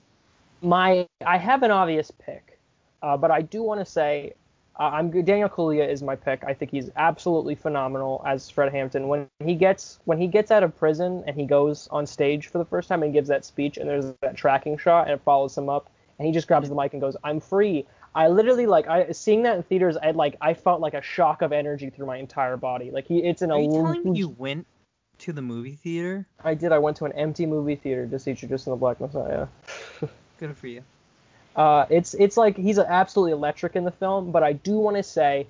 my 0.63 1.07
I 1.25 1.37
have 1.37 1.63
an 1.63 1.71
obvious 1.71 2.11
pick, 2.11 2.59
uh, 3.03 3.19
but 3.19 3.31
I 3.31 3.43
do 3.43 3.63
want 3.63 3.81
to 3.81 3.87
say 3.87 4.33
uh, 4.79 4.91
I'm 4.93 5.11
Daniel 5.11 5.49
Kaluuya 5.49 5.89
is 5.89 6.03
my 6.03 6.17
pick. 6.17 6.43
I 6.45 6.55
think 6.55 6.71
he's 6.71 6.91
absolutely 6.97 7.55
phenomenal 7.55 8.23
as 8.27 8.49
Fred 8.49 8.73
Hampton. 8.73 9.09
When 9.09 9.29
he 9.45 9.55
gets 9.55 10.01
when 10.05 10.19
he 10.19 10.27
gets 10.27 10.51
out 10.51 10.63
of 10.63 10.77
prison 10.77 11.25
and 11.27 11.37
he 11.37 11.45
goes 11.45 11.89
on 11.91 12.07
stage 12.07 12.47
for 12.47 12.59
the 12.59 12.65
first 12.65 12.89
time 12.89 13.03
and 13.03 13.13
gives 13.13 13.29
that 13.29 13.45
speech 13.45 13.77
and 13.77 13.89
there's 13.89 14.13
that 14.21 14.37
tracking 14.37 14.79
shot 14.79 15.07
and 15.07 15.15
it 15.15 15.23
follows 15.23 15.57
him 15.57 15.69
up 15.69 15.91
and 16.19 16.27
he 16.27 16.33
just 16.33 16.47
grabs 16.47 16.69
the 16.69 16.75
mic 16.75 16.93
and 16.93 17.01
goes, 17.01 17.17
"I'm 17.25 17.41
free." 17.41 17.87
I 18.15 18.29
literally 18.29 18.67
like 18.67 18.87
I 18.89 19.13
seeing 19.13 19.43
that 19.45 19.57
in 19.57 19.63
theaters. 19.63 19.97
I 19.97 20.11
like 20.11 20.37
I 20.41 20.55
felt 20.55 20.81
like 20.81 20.95
a 20.95 21.03
shock 21.03 21.43
of 21.43 21.53
energy 21.53 21.91
through 21.91 22.07
my 22.07 22.19
entire 22.19 22.57
body. 22.57 22.91
Like 22.91 23.07
he, 23.07 23.19
it's 23.23 23.43
an. 23.43 23.51
Are 23.51 23.61
you 23.61 23.71
telling 23.71 24.13
me 24.13 24.19
you 24.19 24.29
went 24.29 24.67
to 25.19 25.33
the 25.33 25.43
movie 25.43 25.77
theater? 25.77 26.27
I 26.45 26.55
did. 26.55 26.73
I 26.73 26.79
went 26.79 26.97
to 26.99 27.07
an 27.07 27.13
empty 27.13 27.47
movie 27.47 27.77
theater 27.77 28.07
to 28.07 28.19
see 28.19 28.35
Judas 28.35 28.67
and 28.67 28.73
the 28.73 28.77
Black 28.77 29.01
Messiah. 29.01 29.47
Good 30.39 30.57
for 30.57 30.67
you. 30.67 30.83
Uh, 31.57 31.87
it's 31.91 32.15
it's 32.15 32.37
like 32.37 32.57
he's 32.57 32.79
absolutely 32.79 33.33
electric 33.33 33.77
in 33.77 33.85
the 33.85 33.91
film, 33.91 34.31
but 34.31 34.43
I 34.43 34.53
do 34.53 34.79
want 34.79 34.97
to 34.97 35.03
say, 35.03 35.47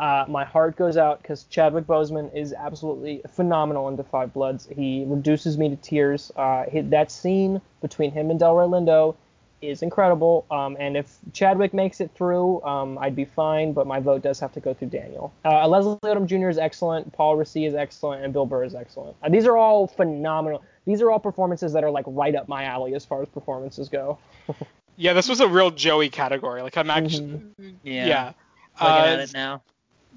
uh, 0.00 0.24
my 0.28 0.44
heart 0.44 0.76
goes 0.76 0.96
out 0.96 1.20
because 1.20 1.44
Chadwick 1.44 1.86
Boseman 1.86 2.34
is 2.34 2.52
absolutely 2.52 3.22
phenomenal 3.34 3.88
in 3.88 3.96
Da 3.96 4.04
5 4.04 4.32
Bloods. 4.32 4.68
He 4.74 5.04
reduces 5.06 5.58
me 5.58 5.68
to 5.68 5.76
tears. 5.76 6.30
Uh, 6.36 6.64
that 6.72 7.10
scene 7.10 7.60
between 7.82 8.12
him 8.12 8.30
and 8.30 8.40
Delroy 8.40 8.68
Lindo 8.68 9.16
is 9.60 9.82
incredible. 9.82 10.46
Um, 10.50 10.76
and 10.78 10.96
if 10.96 11.18
Chadwick 11.32 11.74
makes 11.74 12.00
it 12.00 12.12
through, 12.14 12.62
um, 12.62 12.96
I'd 12.98 13.16
be 13.16 13.24
fine, 13.24 13.72
but 13.72 13.86
my 13.86 13.98
vote 13.98 14.22
does 14.22 14.38
have 14.40 14.52
to 14.52 14.60
go 14.60 14.72
through 14.72 14.88
Daniel. 14.88 15.32
Uh, 15.44 15.66
Leslie 15.66 15.96
Odom 16.04 16.26
Jr. 16.26 16.48
is 16.48 16.58
excellent, 16.58 17.12
Paul 17.12 17.36
Raci 17.36 17.66
is 17.66 17.74
excellent, 17.74 18.24
and 18.24 18.32
Bill 18.32 18.46
Burr 18.46 18.64
is 18.64 18.74
excellent. 18.74 19.16
Uh, 19.22 19.28
these 19.28 19.46
are 19.46 19.56
all 19.56 19.88
phenomenal. 19.88 20.62
These 20.86 21.02
are 21.02 21.10
all 21.10 21.18
performances 21.18 21.72
that 21.72 21.84
are 21.84 21.90
like 21.90 22.04
right 22.06 22.34
up 22.34 22.48
my 22.48 22.64
alley 22.64 22.94
as 22.94 23.04
far 23.04 23.22
as 23.22 23.28
performances 23.28 23.88
go. 23.88 24.18
yeah, 24.98 25.12
this 25.12 25.28
was 25.28 25.38
a 25.38 25.46
real 25.46 25.70
Joey 25.70 26.10
category. 26.10 26.60
Like 26.60 26.76
I'm 26.76 26.90
actually, 26.90 27.28
mm-hmm. 27.28 27.70
yeah. 27.84 28.06
yeah. 28.06 28.32
Looking 28.80 28.96
uh, 28.96 29.06
at 29.06 29.20
it 29.20 29.32
now. 29.32 29.62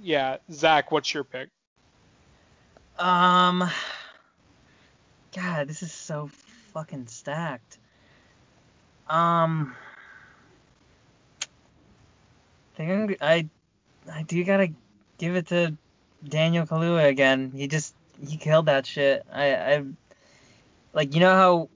Yeah, 0.01 0.37
Zach, 0.51 0.91
what's 0.91 1.13
your 1.13 1.23
pick? 1.23 1.49
Um, 2.97 3.69
God, 5.35 5.67
this 5.67 5.83
is 5.83 5.91
so 5.91 6.31
fucking 6.73 7.07
stacked. 7.07 7.77
Um, 9.07 9.75
I 12.73 12.77
think 12.77 13.17
I, 13.21 13.47
I 14.11 14.23
do 14.23 14.43
gotta 14.43 14.69
give 15.19 15.35
it 15.35 15.47
to 15.47 15.77
Daniel 16.27 16.65
Kaluuya 16.65 17.07
again. 17.07 17.51
He 17.55 17.67
just 17.67 17.93
he 18.27 18.37
killed 18.37 18.65
that 18.65 18.87
shit. 18.87 19.23
I 19.31 19.55
I 19.55 19.83
like 20.93 21.13
you 21.13 21.19
know 21.19 21.35
how 21.35 21.51
like 21.51 21.69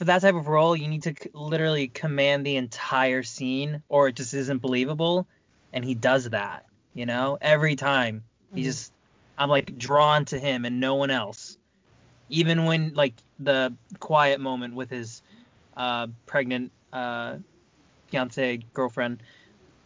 for 0.00 0.06
that 0.06 0.22
type 0.22 0.34
of 0.34 0.48
role 0.48 0.74
you 0.74 0.88
need 0.88 1.02
to 1.02 1.10
c- 1.10 1.28
literally 1.34 1.86
command 1.86 2.46
the 2.46 2.56
entire 2.56 3.22
scene 3.22 3.82
or 3.90 4.08
it 4.08 4.16
just 4.16 4.32
isn't 4.32 4.62
believable, 4.62 5.26
and 5.74 5.84
he 5.84 5.94
does 5.94 6.30
that. 6.30 6.64
You 6.94 7.04
know 7.04 7.36
every 7.38 7.76
time 7.76 8.24
he 8.54 8.62
mm-hmm. 8.62 8.70
just 8.70 8.94
I'm 9.36 9.50
like 9.50 9.76
drawn 9.76 10.24
to 10.26 10.38
him 10.38 10.64
and 10.64 10.80
no 10.80 10.94
one 10.94 11.10
else. 11.10 11.58
Even 12.30 12.64
when 12.64 12.94
like 12.94 13.12
the 13.38 13.74
quiet 13.98 14.40
moment 14.40 14.74
with 14.74 14.88
his 14.88 15.20
uh, 15.76 16.06
pregnant 16.24 16.72
uh, 16.94 17.36
fiance 18.06 18.64
girlfriend, 18.72 19.22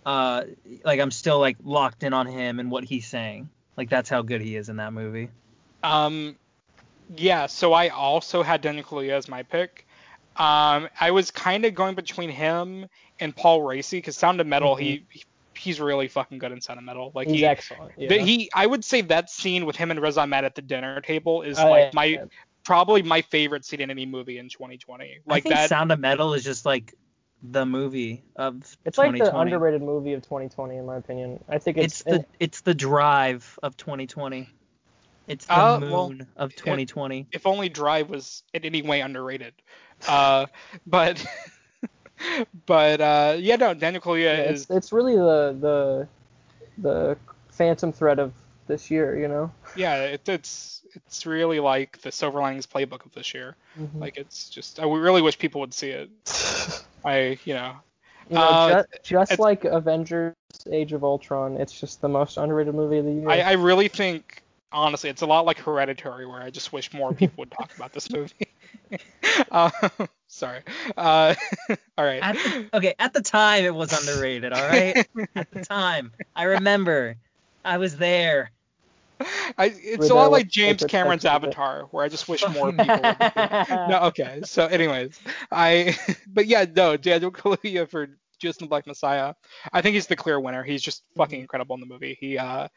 uh, 0.07 0.45
like 0.85 1.01
I'm 1.01 1.11
still 1.11 1.41
like 1.41 1.57
locked 1.65 2.05
in 2.05 2.13
on 2.13 2.29
him 2.29 2.61
and 2.61 2.71
what 2.71 2.85
he's 2.85 3.09
saying. 3.09 3.49
Like 3.77 3.91
that's 3.91 4.09
how 4.09 4.23
good 4.23 4.43
he 4.43 4.55
is 4.55 4.69
in 4.69 4.77
that 4.77 4.93
movie. 4.93 5.31
Um, 5.83 6.37
yeah. 7.17 7.47
So 7.47 7.73
I 7.73 7.89
also 7.89 8.45
had 8.45 8.61
Daniel 8.61 8.85
Kaluuya 8.85 9.11
as 9.11 9.29
my 9.29 9.43
pick. 9.43 9.84
Um, 10.37 10.89
I 11.01 11.11
was 11.13 11.31
kind 11.31 11.65
of 11.65 11.75
going 11.75 11.95
between 11.95 12.31
him 12.31 12.87
and 13.21 13.35
Paul 13.35 13.61
Raci 13.61 13.99
because 13.99 14.17
Sound 14.17 14.41
of 14.41 14.47
Metal, 14.47 14.75
mm-hmm. 14.75 14.83
he, 14.83 15.07
he 15.11 15.25
he's 15.57 15.81
really 15.81 16.09
fucking 16.09 16.39
good 16.39 16.51
in 16.51 16.61
Sound 16.61 16.79
of 16.79 16.85
Metal. 16.85 17.13
Like 17.15 17.29
he's 17.29 17.41
he, 17.41 17.47
excellent. 17.47 17.93
Yeah. 17.97 18.19
he, 18.19 18.51
I 18.53 18.67
would 18.67 18.85
say 18.85 19.03
that 19.03 19.31
scene 19.31 19.67
with 19.67 19.77
him 19.77 19.91
and 19.91 20.01
Riz 20.01 20.19
Ahmed 20.19 20.45
at 20.45 20.57
the 20.57 20.63
dinner 20.63 21.01
table 21.01 21.43
is 21.43 21.59
oh, 21.59 21.71
like 21.71 21.85
yeah, 21.85 21.91
my 21.95 22.05
yeah 22.05 22.25
probably 22.65 23.03
my 23.03 23.23
favorite 23.23 23.65
scene 23.65 23.81
in 23.81 23.91
any 23.91 24.07
movie 24.07 24.39
in 24.39 24.49
2020. 24.49 25.21
Like 25.27 25.37
I 25.37 25.41
think 25.41 25.55
that. 25.55 25.69
Sound 25.69 25.93
of 25.93 26.01
Metal 26.01 26.35
is 26.35 26.43
just 26.43 26.67
like 26.67 26.95
the 27.43 27.67
movie 27.67 28.25
of 28.37 28.77
it's 28.87 28.97
like 28.97 29.17
the 29.19 29.39
underrated 29.39 29.83
movie 29.83 30.15
of 30.15 30.23
2020 30.23 30.77
in 30.77 30.87
my 30.87 30.97
opinion. 30.97 31.45
I 31.49 31.59
think 31.59 31.77
it's, 31.77 32.01
it's 32.01 32.03
the 32.05 32.27
it's 32.41 32.61
the 32.63 32.75
drive 32.75 33.59
of 33.63 33.77
2020. 33.77 34.49
It's 35.27 35.47
the 35.47 35.59
uh, 35.59 35.81
moon 35.81 35.91
well, 35.91 36.13
of 36.37 36.55
2020. 36.55 37.21
If, 37.21 37.27
if, 37.37 37.47
only 37.47 37.69
Drive 37.69 38.11
was 38.11 38.43
in 38.53 38.65
any 38.65 38.83
way 38.83 39.01
underrated. 39.01 39.55
Uh, 40.07 40.47
but 40.87 41.25
but 42.67 43.01
uh, 43.01 43.37
yeah, 43.39 43.57
no, 43.57 43.75
Daniel 43.75 44.03
Kaluuya 44.03 44.23
yeah, 44.23 44.43
is. 44.43 44.63
It's, 44.63 44.71
it's 44.71 44.93
really 44.93 45.17
the 45.17 45.57
the 45.61 46.09
the 46.79 47.17
phantom 47.51 47.93
thread 47.93 48.19
of 48.19 48.33
this 48.67 48.91
year, 48.91 49.19
you 49.19 49.29
know. 49.29 49.51
Yeah, 49.77 50.05
it, 50.05 50.29
it's 50.29 50.83
it's 50.95 51.27
really 51.27 51.61
like 51.61 52.01
the 52.03 52.13
Silver 52.13 52.41
Linings 52.41 52.67
Playbook 52.67 53.05
of 53.05 53.13
this 53.13 53.35
year. 53.35 53.57
Mm-hmm. 53.79 54.01
Like 54.01 54.17
it's 54.17 54.49
just 54.49 54.81
I 54.81 54.85
really 54.85 55.23
wish 55.23 55.39
people 55.39 55.61
would 55.61 55.75
see 55.75 55.91
it. 55.91 56.11
I 57.05 57.39
you 57.45 57.55
know. 57.55 57.77
You 58.31 58.37
know, 58.37 58.41
uh, 58.41 58.83
just, 59.03 59.31
just 59.31 59.39
like 59.39 59.65
Avengers: 59.65 60.35
Age 60.71 60.95
of 60.95 61.05
Ultron, 61.05 61.59
it's 61.59 61.79
just 61.79 62.01
the 62.01 62.09
most 62.09 62.39
underrated 62.39 62.75
movie 62.75 62.97
of 62.97 63.05
the 63.05 63.13
year. 63.13 63.29
I, 63.29 63.41
I 63.41 63.53
really 63.53 63.89
think, 63.89 64.43
honestly, 64.75 65.09
it's 65.09 65.23
a 65.23 65.27
lot 65.27 65.47
like 65.47 65.59
Hereditary, 65.59 66.27
where 66.27 66.43
I 66.43 66.51
just 66.51 66.73
wish 66.73 66.93
more 66.93 67.13
people 67.15 67.43
would 67.43 67.51
talk 67.51 67.75
about 67.77 67.93
this 67.93 68.11
movie. 68.11 68.49
uh, 69.51 69.71
sorry. 70.27 70.61
Uh, 70.97 71.35
all 71.99 72.05
right. 72.05 72.23
At 72.23 72.35
the, 72.35 72.71
okay, 72.75 72.95
at 72.99 73.15
the 73.15 73.23
time 73.23 73.65
it 73.65 73.75
was 73.75 73.93
underrated. 73.99 74.53
All 74.53 74.69
right. 74.69 75.07
at 75.35 75.51
the 75.51 75.65
time, 75.65 76.13
I 76.35 76.45
remember, 76.45 77.17
I 77.65 77.79
was 77.79 77.97
there. 77.97 78.51
I, 79.57 79.73
it's 79.77 80.11
a 80.11 80.15
lot 80.15 80.33
like 80.33 80.49
James 80.49 80.85
Cameron's 80.85 81.25
Avatar, 81.25 81.83
where 81.93 82.05
I 82.05 82.09
just 82.09 82.29
wish 82.29 82.47
more 82.49 82.73
people. 82.73 82.87
would 82.87 83.69
No, 83.89 84.01
okay. 84.09 84.41
So, 84.45 84.67
anyways, 84.67 85.19
I, 85.53 85.97
but 86.27 86.47
yeah, 86.47 86.67
no, 86.75 86.97
Daniel 86.97 87.31
Kaluuya 87.31 87.89
for 87.89 88.09
Judas 88.41 88.59
and 88.59 88.67
the 88.67 88.69
Black 88.69 88.87
Messiah. 88.87 89.35
I 89.73 89.83
think 89.83 89.95
he's 89.95 90.09
the 90.09 90.17
clear 90.17 90.41
winner. 90.41 90.65
He's 90.65 90.83
just 90.83 91.05
fucking 91.17 91.41
incredible 91.41 91.75
in 91.75 91.81
the 91.81 91.87
movie. 91.87 92.19
He, 92.21 92.37
uh, 92.37 92.69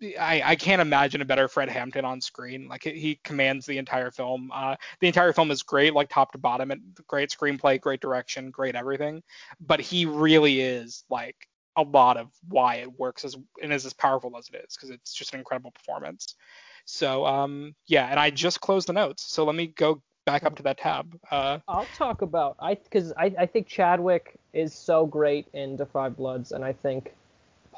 I, 0.00 0.42
I 0.44 0.56
can't 0.56 0.80
imagine 0.80 1.20
a 1.22 1.24
better 1.24 1.48
Fred 1.48 1.68
Hampton 1.68 2.04
on 2.04 2.20
screen. 2.20 2.68
Like 2.68 2.84
he 2.84 3.18
commands 3.24 3.66
the 3.66 3.78
entire 3.78 4.10
film. 4.10 4.50
Uh, 4.54 4.76
the 5.00 5.08
entire 5.08 5.32
film 5.32 5.50
is 5.50 5.62
great, 5.62 5.94
like 5.94 6.08
top 6.08 6.32
to 6.32 6.38
bottom. 6.38 6.70
And 6.70 6.96
great 7.06 7.30
screenplay, 7.30 7.80
great 7.80 8.00
direction, 8.00 8.50
great 8.50 8.74
everything. 8.74 9.22
But 9.60 9.80
he 9.80 10.06
really 10.06 10.60
is 10.60 11.04
like 11.10 11.48
a 11.76 11.82
lot 11.82 12.16
of 12.16 12.28
why 12.48 12.76
it 12.76 12.98
works 12.98 13.24
as 13.24 13.36
and 13.62 13.72
is 13.72 13.86
as 13.86 13.92
powerful 13.92 14.36
as 14.36 14.48
it 14.52 14.64
is 14.68 14.76
because 14.76 14.90
it's 14.90 15.14
just 15.14 15.32
an 15.32 15.40
incredible 15.40 15.72
performance. 15.72 16.34
So 16.84 17.26
um, 17.26 17.74
yeah, 17.86 18.06
and 18.06 18.20
I 18.20 18.30
just 18.30 18.60
closed 18.60 18.88
the 18.88 18.92
notes. 18.92 19.24
So 19.32 19.44
let 19.44 19.54
me 19.54 19.68
go 19.68 20.02
back 20.26 20.44
up 20.44 20.56
to 20.56 20.62
that 20.62 20.78
tab. 20.78 21.18
Uh, 21.30 21.58
I'll 21.66 21.86
talk 21.96 22.22
about 22.22 22.56
I 22.60 22.74
because 22.74 23.12
I, 23.16 23.34
I 23.38 23.46
think 23.46 23.66
Chadwick 23.66 24.36
is 24.52 24.74
so 24.74 25.06
great 25.06 25.46
in 25.54 25.78
5 25.78 26.16
Bloods, 26.16 26.52
and 26.52 26.64
I 26.64 26.72
think 26.72 27.14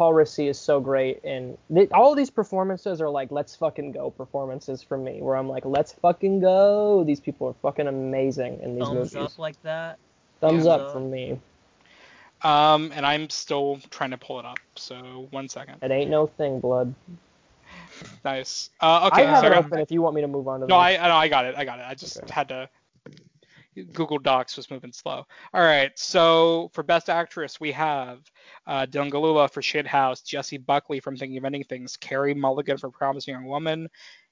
Paul 0.00 0.14
Raci 0.14 0.48
is 0.48 0.58
so 0.58 0.80
great, 0.80 1.22
and 1.24 1.58
all 1.92 2.14
these 2.14 2.30
performances 2.30 3.02
are 3.02 3.10
like 3.10 3.30
let's 3.30 3.54
fucking 3.54 3.92
go 3.92 4.10
performances 4.10 4.82
for 4.82 4.96
me, 4.96 5.20
where 5.20 5.36
I'm 5.36 5.46
like 5.46 5.66
let's 5.66 5.92
fucking 5.92 6.40
go. 6.40 7.04
These 7.04 7.20
people 7.20 7.48
are 7.48 7.54
fucking 7.60 7.86
amazing 7.86 8.60
in 8.62 8.76
these 8.76 8.84
Thumbs 8.84 8.94
movies. 8.94 9.12
Thumbs 9.12 9.32
up 9.34 9.38
like 9.38 9.62
that. 9.62 9.98
Thumbs 10.40 10.64
up, 10.64 10.80
up 10.80 10.92
from 10.94 11.10
me. 11.10 11.38
Um, 12.40 12.92
and 12.94 13.04
I'm 13.04 13.28
still 13.28 13.78
trying 13.90 14.12
to 14.12 14.16
pull 14.16 14.38
it 14.38 14.46
up. 14.46 14.58
So 14.74 15.28
one 15.32 15.50
second. 15.50 15.82
It 15.82 15.90
ain't 15.90 16.08
no 16.08 16.28
thing, 16.28 16.60
blood. 16.60 16.94
Nice. 18.24 18.70
Uh, 18.80 19.10
okay. 19.12 19.26
I 19.26 19.26
have 19.26 19.42
so 19.42 19.46
it 19.48 19.52
open 19.52 19.80
if 19.80 19.90
you 19.90 20.00
want 20.00 20.14
me 20.14 20.22
to 20.22 20.28
move 20.28 20.48
on 20.48 20.60
to. 20.60 20.66
No, 20.66 20.78
I, 20.78 20.96
no, 20.96 21.14
I 21.14 21.28
got 21.28 21.44
it. 21.44 21.56
I 21.58 21.66
got 21.66 21.78
it. 21.78 21.84
I 21.86 21.94
just 21.94 22.16
okay. 22.16 22.32
had 22.32 22.48
to. 22.48 22.70
Google 23.92 24.18
Docs 24.18 24.56
was 24.56 24.70
moving 24.70 24.92
slow. 24.92 25.24
All 25.54 25.62
right. 25.62 25.90
So 25.96 26.70
for 26.74 26.82
Best 26.82 27.08
Actress, 27.08 27.60
we 27.60 27.72
have 27.72 28.20
uh, 28.66 28.86
Dylan 28.86 29.10
Gelula 29.10 29.50
for 29.50 29.60
Shithouse, 29.60 30.24
Jessie 30.24 30.58
Buckley 30.58 31.00
from 31.00 31.16
Thinking 31.16 31.38
of 31.38 31.44
Ending 31.44 31.64
Things, 31.64 31.96
Carey 31.96 32.34
Mulligan 32.34 32.78
for 32.78 32.90
Promising 32.90 33.34
Young 33.34 33.46
Woman, 33.46 33.88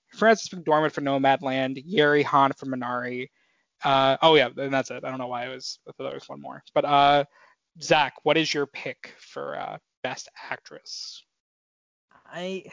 Frances 0.09 0.49
McDormand 0.49 0.93
for 0.93 1.01
Nomadland, 1.03 1.83
Yeri 1.85 2.23
Han 2.25 2.53
for 2.53 2.67
Minari. 2.67 3.29
Uh, 3.85 4.17
oh 4.23 4.35
yeah, 4.35 4.49
and 4.57 4.73
that's 4.73 4.91
it. 4.91 5.05
I 5.05 5.11
don't 5.11 5.19
know 5.19 5.29
why 5.29 5.45
I 5.45 5.49
was. 5.49 5.79
I 5.89 5.93
thought 5.93 6.05
there 6.05 6.15
was 6.15 6.29
one 6.29 6.41
more. 6.41 6.63
But 6.75 6.85
uh, 6.85 7.25
Zach, 7.81 8.15
what 8.25 8.37
is 8.37 8.53
your 8.53 8.67
pick 8.67 9.15
for 9.19 9.57
uh, 9.59 9.79
best 10.03 10.29
actress? 10.51 11.23
I 12.27 12.65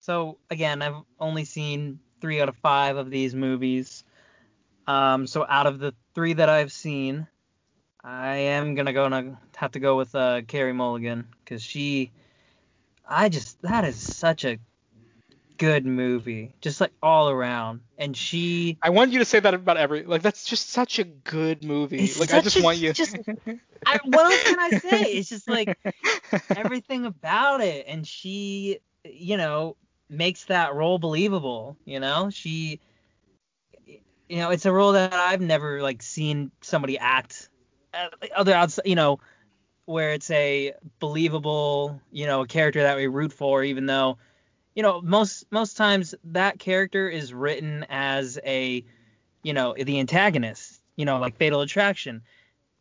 so 0.00 0.38
again, 0.50 0.80
I've 0.80 1.02
only 1.20 1.44
seen 1.44 2.00
three 2.20 2.40
out 2.40 2.48
of 2.48 2.56
five 2.56 2.96
of 2.96 3.10
these 3.10 3.34
movies. 3.34 4.04
Um, 4.88 5.26
so 5.26 5.44
out 5.46 5.66
of 5.66 5.78
the 5.78 5.94
three 6.14 6.32
that 6.32 6.48
I've 6.48 6.72
seen, 6.72 7.26
I 8.02 8.36
am 8.36 8.74
gonna 8.74 8.94
go 8.94 9.04
and 9.04 9.36
have 9.56 9.72
to 9.72 9.80
go 9.80 9.98
with 9.98 10.14
uh, 10.14 10.40
Carey 10.48 10.72
Mulligan 10.72 11.28
because 11.44 11.62
she, 11.62 12.10
I 13.06 13.28
just 13.28 13.60
that 13.62 13.84
is 13.84 13.96
such 13.96 14.46
a 14.46 14.58
good 15.58 15.84
movie, 15.84 16.54
just 16.62 16.80
like 16.80 16.92
all 17.02 17.28
around. 17.28 17.80
And 17.98 18.16
she, 18.16 18.78
I 18.80 18.88
want 18.88 19.12
you 19.12 19.18
to 19.18 19.26
say 19.26 19.40
that 19.40 19.52
about 19.52 19.76
every 19.76 20.04
like 20.04 20.22
that's 20.22 20.46
just 20.46 20.70
such 20.70 20.98
a 20.98 21.04
good 21.04 21.62
movie. 21.62 22.10
Like 22.18 22.32
I 22.32 22.40
just 22.40 22.56
a- 22.56 22.62
want 22.62 22.78
you. 22.78 22.94
just- 22.94 23.18
I, 23.84 23.98
what 24.04 24.24
else 24.24 24.42
can 24.44 24.58
I 24.58 24.70
say? 24.70 25.02
It's 25.02 25.28
just 25.28 25.48
like 25.48 25.76
everything 26.56 27.04
about 27.04 27.60
it, 27.60 27.84
and 27.86 28.06
she, 28.06 28.78
you 29.04 29.36
know, 29.36 29.76
makes 30.08 30.46
that 30.46 30.74
role 30.74 30.98
believable. 30.98 31.76
You 31.84 32.00
know, 32.00 32.30
she, 32.30 32.80
you 34.28 34.36
know, 34.38 34.50
it's 34.50 34.66
a 34.66 34.72
role 34.72 34.92
that 34.92 35.12
I've 35.12 35.40
never 35.40 35.82
like 35.82 36.02
seen 36.02 36.50
somebody 36.60 36.98
act 36.98 37.48
uh, 37.94 38.08
other 38.36 38.54
outside, 38.54 38.86
you 38.86 38.94
know, 38.94 39.20
where 39.86 40.12
it's 40.12 40.30
a 40.30 40.74
believable, 40.98 42.00
you 42.12 42.26
know, 42.26 42.42
a 42.42 42.46
character 42.46 42.82
that 42.82 42.96
we 42.96 43.06
root 43.06 43.32
for, 43.32 43.64
even 43.64 43.86
though, 43.86 44.18
you 44.74 44.82
know, 44.82 45.00
most 45.00 45.46
most 45.50 45.76
times 45.76 46.14
that 46.24 46.58
character 46.58 47.08
is 47.08 47.32
written 47.32 47.86
as 47.88 48.38
a, 48.44 48.84
you 49.42 49.54
know, 49.54 49.74
the 49.74 49.98
antagonist, 49.98 50.80
you 50.96 51.06
know, 51.06 51.18
like 51.18 51.36
Fatal 51.36 51.62
Attraction. 51.62 52.22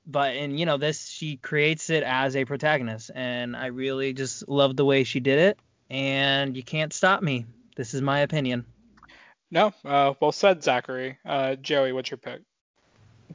But 0.05 0.35
in 0.35 0.57
you 0.57 0.65
know 0.65 0.77
this, 0.77 1.07
she 1.07 1.35
creates 1.37 1.89
it 1.89 2.03
as 2.03 2.35
a 2.35 2.45
protagonist, 2.45 3.11
and 3.13 3.57
I 3.57 3.67
really 3.67 4.13
just 4.13 4.47
love 4.47 4.75
the 4.75 4.85
way 4.85 5.03
she 5.03 5.19
did 5.19 5.39
it. 5.39 5.59
And 5.89 6.55
you 6.55 6.63
can't 6.63 6.93
stop 6.93 7.21
me. 7.21 7.45
This 7.75 7.93
is 7.93 8.01
my 8.01 8.19
opinion. 8.19 8.65
No, 9.49 9.73
uh, 9.85 10.13
well 10.19 10.31
said, 10.31 10.63
Zachary. 10.63 11.17
Uh, 11.25 11.55
Joey, 11.55 11.93
what's 11.93 12.11
your 12.11 12.17
pick? 12.17 12.41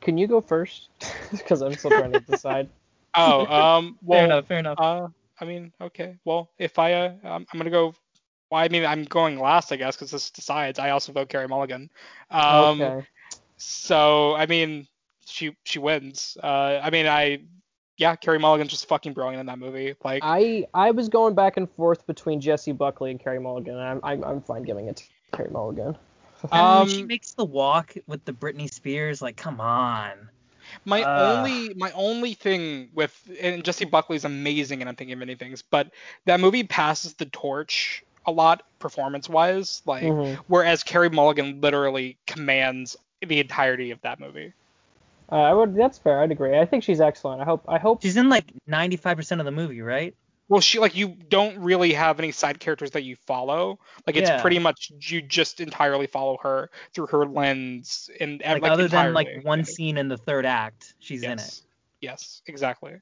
Can 0.01 0.19
you 0.19 0.27
go 0.27 0.41
first? 0.41 0.89
Because 1.31 1.63
I'm 1.63 1.73
still 1.75 1.91
trying 1.91 2.13
to 2.13 2.21
decide. 2.31 2.69
Oh, 3.15 3.47
um, 3.47 3.99
well, 4.03 4.19
fair 4.19 4.25
enough. 4.27 4.47
Fair 4.49 4.59
enough. 4.59 4.79
Uh, 4.79 5.09
I 5.41 5.45
mean, 5.45 5.73
okay. 5.81 6.19
Well, 6.25 6.51
if 6.59 6.79
I, 6.79 6.93
uh, 6.93 7.15
I'm, 7.25 7.47
I'm 7.53 7.59
gonna 7.59 7.71
go. 7.71 7.95
Well, 8.51 8.61
I 8.61 8.69
mean, 8.69 8.85
I'm 8.85 9.05
going 9.05 9.39
last, 9.39 9.73
I 9.73 9.77
guess, 9.77 9.97
because 9.97 10.11
this 10.11 10.31
decides. 10.31 10.79
I 10.79 10.91
also 10.91 11.13
vote 11.13 11.31
Carey 11.31 11.49
Mulligan. 11.49 11.89
Um, 12.31 12.83
okay. 12.83 13.07
So, 13.57 14.35
I 14.35 14.45
mean, 14.45 14.87
she 15.25 15.57
she 15.65 15.79
wins. 15.79 16.37
Uh, 16.43 16.81
I 16.83 16.91
mean, 16.91 17.07
I, 17.07 17.45
yeah, 17.97 18.15
Carey 18.17 18.39
Mulligan's 18.39 18.71
just 18.71 18.87
fucking 18.89 19.15
brilliant 19.15 19.41
in 19.41 19.47
that 19.47 19.59
movie. 19.59 19.95
Like, 20.05 20.23
I 20.23 20.67
I 20.75 20.91
was 20.91 21.09
going 21.09 21.35
back 21.35 21.57
and 21.57 21.71
forth 21.71 22.07
between 22.07 22.41
Jessie 22.43 22.73
Buckley 22.73 23.11
and 23.11 23.19
Carey 23.19 23.41
Mulligan, 23.41 23.75
and 23.75 23.83
I'm 23.83 24.01
I'm, 24.03 24.23
I'm 24.23 24.41
fine 24.43 24.65
giving 24.65 24.89
it 24.89 25.09
Carey 25.33 25.51
Mulligan. 25.51 25.97
I 26.51 26.81
um, 26.81 26.89
she 26.89 27.05
makes 27.05 27.35
the 27.35 27.45
walk 27.45 27.95
with 28.07 28.25
the 28.25 28.33
Britney 28.33 28.73
Spears. 28.73 29.23
Like, 29.23 29.37
come 29.37 29.61
on. 29.61 30.13
My 30.85 31.03
Uh. 31.03 31.37
only 31.37 31.75
my 31.75 31.91
only 31.93 32.35
thing 32.35 32.89
with 32.95 33.15
and 33.41 33.65
Jessie 33.65 33.85
Buckley's 33.85 34.25
amazing 34.25 34.81
and 34.81 34.89
I'm 34.89 34.97
thinking 34.97 35.13
of 35.13 35.19
many 35.19 35.35
things, 35.35 35.63
but 35.63 35.91
that 36.25 36.41
movie 36.41 36.65
passes 36.65 37.15
the 37.15 37.27
torch 37.27 38.05
a 38.27 38.33
lot 38.33 38.63
performance 38.79 39.29
wise, 39.29 39.83
like 39.85 40.05
Mhm. 40.05 40.37
whereas 40.47 40.83
Carey 40.83 41.11
Mulligan 41.11 41.61
literally 41.61 42.17
commands 42.27 42.97
the 43.21 43.41
entirety 43.41 43.91
of 43.91 44.01
that 44.03 44.21
movie. 44.21 44.53
Uh, 45.31 45.37
I 45.37 45.53
would. 45.55 45.75
That's 45.75 45.99
fair. 45.99 46.21
I'd 46.21 46.31
agree. 46.31 46.59
I 46.59 46.65
think 46.67 46.85
she's 46.85 47.01
excellent. 47.01 47.41
I 47.41 47.45
hope. 47.45 47.65
I 47.67 47.79
hope. 47.79 48.03
She's 48.03 48.17
in 48.17 48.29
like 48.29 48.45
95% 48.69 49.41
of 49.41 49.45
the 49.47 49.51
movie, 49.51 49.81
right? 49.81 50.15
Well, 50.49 50.61
she 50.61 50.79
like 50.79 50.95
you 50.95 51.09
don't 51.09 51.59
really 51.61 51.93
have 51.95 52.19
any 52.19 52.33
side 52.33 52.61
characters 52.61 52.91
that 52.93 53.05
you 53.05 53.17
follow. 53.17 53.79
Like 54.07 54.17
it's 54.17 54.29
Yeah. 54.29 54.41
pretty 54.41 54.59
much 54.59 54.93
you 55.01 55.23
just 55.23 55.61
entirely 55.61 56.07
follow 56.07 56.39
her 56.43 56.71
through 56.93 57.07
her 57.07 57.25
lens 57.27 58.11
and 58.21 58.43
Like, 58.45 58.63
like, 58.63 58.73
other 58.73 58.89
than 58.89 59.15
like 59.15 59.29
one 59.43 59.65
scene 59.65 59.97
in 59.97 60.09
the 60.09 60.19
third 60.19 60.45
act, 60.45 60.95
she's 60.99 61.23
in 61.23 61.33
it. 61.33 61.37
Yes. 61.39 61.63
Yes, 62.01 62.43
exactly. 62.47 62.95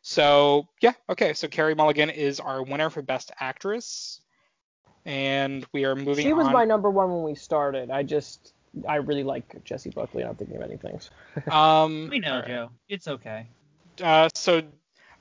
So 0.00 0.66
yeah, 0.80 0.94
okay. 1.10 1.34
So 1.34 1.46
Carey 1.46 1.74
Mulligan 1.74 2.08
is 2.10 2.40
our 2.40 2.62
winner 2.62 2.88
for 2.88 3.02
Best 3.02 3.30
Actress, 3.38 4.22
and 5.04 5.66
we 5.72 5.84
are 5.84 5.94
moving 5.94 6.24
She 6.24 6.32
was 6.32 6.46
on. 6.46 6.52
my 6.54 6.64
number 6.64 6.90
one 6.90 7.12
when 7.12 7.22
we 7.22 7.34
started. 7.34 7.90
I 7.90 8.02
just. 8.02 8.54
I 8.86 8.96
really 8.96 9.24
like 9.24 9.64
Jessie 9.64 9.88
Buckley. 9.88 10.20
and 10.20 10.30
I'm 10.30 10.36
thinking 10.36 10.56
of 10.56 10.62
anything 10.62 11.00
um, 11.50 12.08
We 12.10 12.18
know, 12.18 12.28
all 12.34 12.38
right. 12.40 12.46
Joe. 12.46 12.70
It's 12.90 13.08
okay. 13.08 13.46
Uh, 14.02 14.28
so 14.34 14.62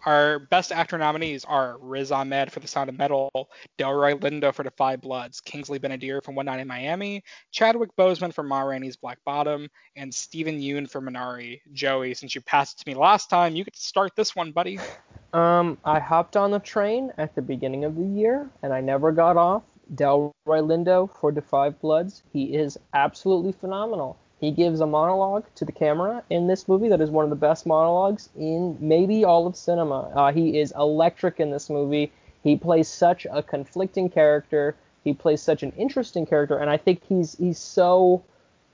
our 0.05 0.39
Best 0.39 0.71
Actor 0.71 0.97
nominees 0.97 1.45
are 1.45 1.77
Riz 1.79 2.11
Ahmed 2.11 2.51
for 2.51 2.59
The 2.59 2.67
Sound 2.67 2.89
of 2.89 2.97
Metal, 2.97 3.31
Delroy 3.77 4.19
Lindo 4.19 4.53
for 4.53 4.63
The 4.63 4.71
Five 4.71 5.01
Bloods, 5.01 5.41
Kingsley 5.41 5.79
Ben-Adir 5.79 6.23
from 6.23 6.35
One 6.35 6.45
Night 6.45 6.59
in 6.59 6.67
Miami, 6.67 7.23
Chadwick 7.51 7.95
Boseman 7.97 8.33
for 8.33 8.43
Ma 8.43 8.61
Rainey's 8.61 8.95
Black 8.95 9.17
Bottom, 9.25 9.67
and 9.95 10.13
Steven 10.13 10.59
Yeun 10.59 10.89
for 10.89 11.01
Minari. 11.01 11.61
Joey, 11.73 12.13
since 12.13 12.35
you 12.35 12.41
passed 12.41 12.79
it 12.79 12.83
to 12.83 12.91
me 12.91 12.95
last 12.95 13.29
time, 13.29 13.55
you 13.55 13.63
get 13.63 13.73
to 13.73 13.81
start 13.81 14.15
this 14.15 14.35
one, 14.35 14.51
buddy. 14.51 14.79
Um, 15.33 15.77
I 15.83 15.99
hopped 15.99 16.37
on 16.37 16.51
the 16.51 16.59
train 16.59 17.11
at 17.17 17.35
the 17.35 17.41
beginning 17.41 17.83
of 17.83 17.97
the 17.97 18.05
year, 18.05 18.49
and 18.63 18.71
I 18.71 18.79
never 18.79 19.11
got 19.11 19.35
off. 19.35 19.63
Delroy 19.93 20.31
Lindo 20.45 21.11
for 21.19 21.33
The 21.33 21.41
Five 21.41 21.77
Bloods. 21.81 22.23
He 22.31 22.55
is 22.55 22.77
absolutely 22.93 23.51
phenomenal. 23.51 24.17
He 24.45 24.51
gives 24.51 24.79
a 24.79 24.85
monologue 24.85 25.45
to 25.55 25.65
the 25.65 25.71
camera 25.71 26.21
in 26.29 26.45
this 26.45 26.67
movie 26.67 26.87
that 26.89 27.01
is 27.01 27.09
one 27.09 27.23
of 27.23 27.31
the 27.31 27.35
best 27.35 27.65
monologues 27.65 28.29
in 28.37 28.77
maybe 28.79 29.25
all 29.25 29.47
of 29.47 29.55
cinema. 29.55 30.11
Uh, 30.15 30.31
he 30.31 30.59
is 30.59 30.71
electric 30.77 31.39
in 31.39 31.49
this 31.49 31.67
movie. 31.67 32.11
He 32.43 32.55
plays 32.55 32.87
such 32.87 33.25
a 33.31 33.41
conflicting 33.41 34.07
character. 34.07 34.75
He 35.03 35.15
plays 35.15 35.41
such 35.41 35.63
an 35.63 35.71
interesting 35.71 36.27
character, 36.27 36.59
and 36.59 36.69
I 36.69 36.77
think 36.77 37.01
he's 37.09 37.35
he's 37.39 37.57
so 37.57 38.23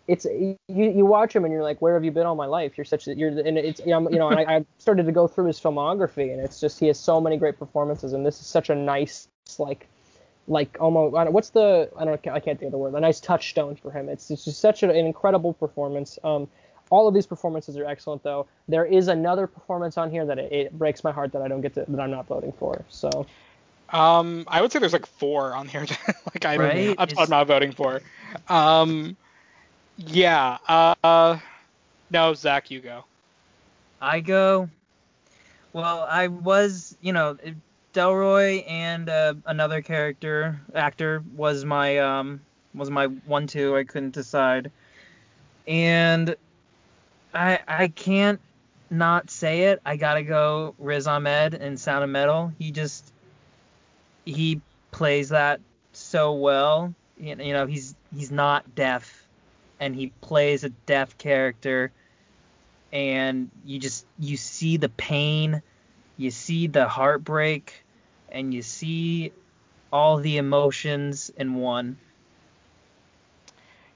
it's 0.09 0.25
you, 0.25 0.57
you 0.67 1.05
watch 1.05 1.33
him 1.33 1.45
and 1.45 1.53
you're 1.53 1.63
like, 1.63 1.81
where 1.81 1.93
have 1.93 2.03
you 2.03 2.11
been 2.11 2.25
all 2.25 2.35
my 2.35 2.47
life? 2.47 2.77
You're 2.77 2.83
such 2.83 3.07
you're 3.07 3.29
and 3.29 3.57
it's 3.57 3.79
you 3.79 3.97
know 3.97 4.29
and 4.29 4.39
I, 4.39 4.57
I 4.57 4.65
started 4.77 5.05
to 5.05 5.13
go 5.13 5.25
through 5.25 5.45
his 5.45 5.57
filmography 5.57 6.33
and 6.33 6.41
it's 6.41 6.59
just 6.59 6.81
he 6.81 6.87
has 6.87 6.99
so 6.99 7.21
many 7.21 7.37
great 7.37 7.57
performances 7.57 8.11
and 8.11 8.25
this 8.25 8.41
is 8.41 8.45
such 8.45 8.69
a 8.69 8.75
nice 8.75 9.29
like 9.57 9.87
like 10.51 10.77
almost 10.79 11.13
what's 11.31 11.49
the 11.49 11.89
I 11.97 12.05
don't 12.05 12.27
I 12.27 12.39
can't 12.39 12.59
think 12.59 12.63
of 12.63 12.71
the 12.71 12.77
word 12.77 12.93
a 12.93 12.99
nice 12.99 13.19
touchstone 13.19 13.75
for 13.75 13.89
him. 13.89 14.09
It's, 14.09 14.29
it's 14.29 14.45
just 14.45 14.59
such 14.59 14.83
an, 14.83 14.89
an 14.89 15.05
incredible 15.05 15.53
performance. 15.53 16.19
Um, 16.23 16.47
all 16.89 17.07
of 17.07 17.13
these 17.13 17.25
performances 17.25 17.77
are 17.77 17.85
excellent 17.85 18.21
though. 18.21 18.47
There 18.67 18.85
is 18.85 19.07
another 19.07 19.47
performance 19.47 19.97
on 19.97 20.11
here 20.11 20.25
that 20.25 20.37
it, 20.37 20.51
it 20.51 20.77
breaks 20.77 21.03
my 21.03 21.11
heart 21.11 21.31
that 21.31 21.41
I 21.41 21.47
don't 21.47 21.61
get 21.61 21.73
to 21.75 21.85
that 21.87 21.99
I'm 21.99 22.11
not 22.11 22.27
voting 22.27 22.51
for. 22.51 22.83
So 22.89 23.25
Um, 23.91 24.43
I 24.47 24.61
would 24.61 24.71
say 24.71 24.79
there's 24.79 24.93
like 24.93 25.05
four 25.05 25.55
on 25.55 25.67
here 25.67 25.85
that 26.05 26.15
like 26.33 26.45
I'm, 26.45 26.59
Right? 26.59 26.95
I'm, 26.97 27.09
I'm 27.17 27.29
not 27.29 27.47
voting 27.47 27.71
for. 27.71 28.01
Um, 28.49 29.15
yeah. 29.97 30.57
Uh, 30.67 31.39
no, 32.09 32.33
Zach, 32.33 32.69
you 32.69 32.81
go. 32.81 33.05
I 34.01 34.19
go. 34.19 34.69
Well, 35.73 36.05
I 36.09 36.27
was, 36.27 36.97
you 37.01 37.13
know, 37.13 37.37
Delroy 37.93 38.63
and 38.67 39.09
uh, 39.09 39.33
another 39.45 39.81
character 39.81 40.59
actor 40.73 41.23
was 41.35 41.65
my 41.65 41.99
um 41.99 42.41
was 42.73 42.89
my 42.89 43.05
one 43.05 43.47
two. 43.47 43.75
I 43.75 43.83
couldn't 43.83 44.13
decide, 44.13 44.71
and 45.67 46.35
I 47.33 47.59
I 47.67 47.87
can't 47.89 48.39
not 48.89 49.29
say 49.29 49.63
it. 49.63 49.81
I 49.85 49.97
gotta 49.97 50.23
go 50.23 50.75
Riz 50.79 51.07
Ahmed 51.07 51.53
in 51.53 51.77
Sound 51.77 52.03
of 52.03 52.09
Metal. 52.09 52.53
He 52.57 52.71
just 52.71 53.11
he 54.25 54.61
plays 54.91 55.29
that 55.29 55.59
so 55.93 56.33
well. 56.33 56.93
You 57.17 57.35
you 57.35 57.53
know, 57.53 57.65
he's 57.65 57.95
he's 58.15 58.31
not 58.31 58.75
deaf, 58.75 59.27
and 59.79 59.95
he 59.95 60.07
plays 60.21 60.63
a 60.63 60.69
deaf 60.69 61.17
character 61.17 61.91
and 62.91 63.49
you 63.65 63.79
just 63.79 64.05
you 64.19 64.37
see 64.37 64.77
the 64.77 64.89
pain, 64.89 65.61
you 66.21 66.29
see 66.31 66.67
the 66.67 66.87
heartbreak, 66.87 67.83
and 68.29 68.53
you 68.53 68.61
see 68.61 69.31
all 69.91 70.17
the 70.17 70.37
emotions 70.37 71.31
in 71.35 71.55
one. 71.55 71.97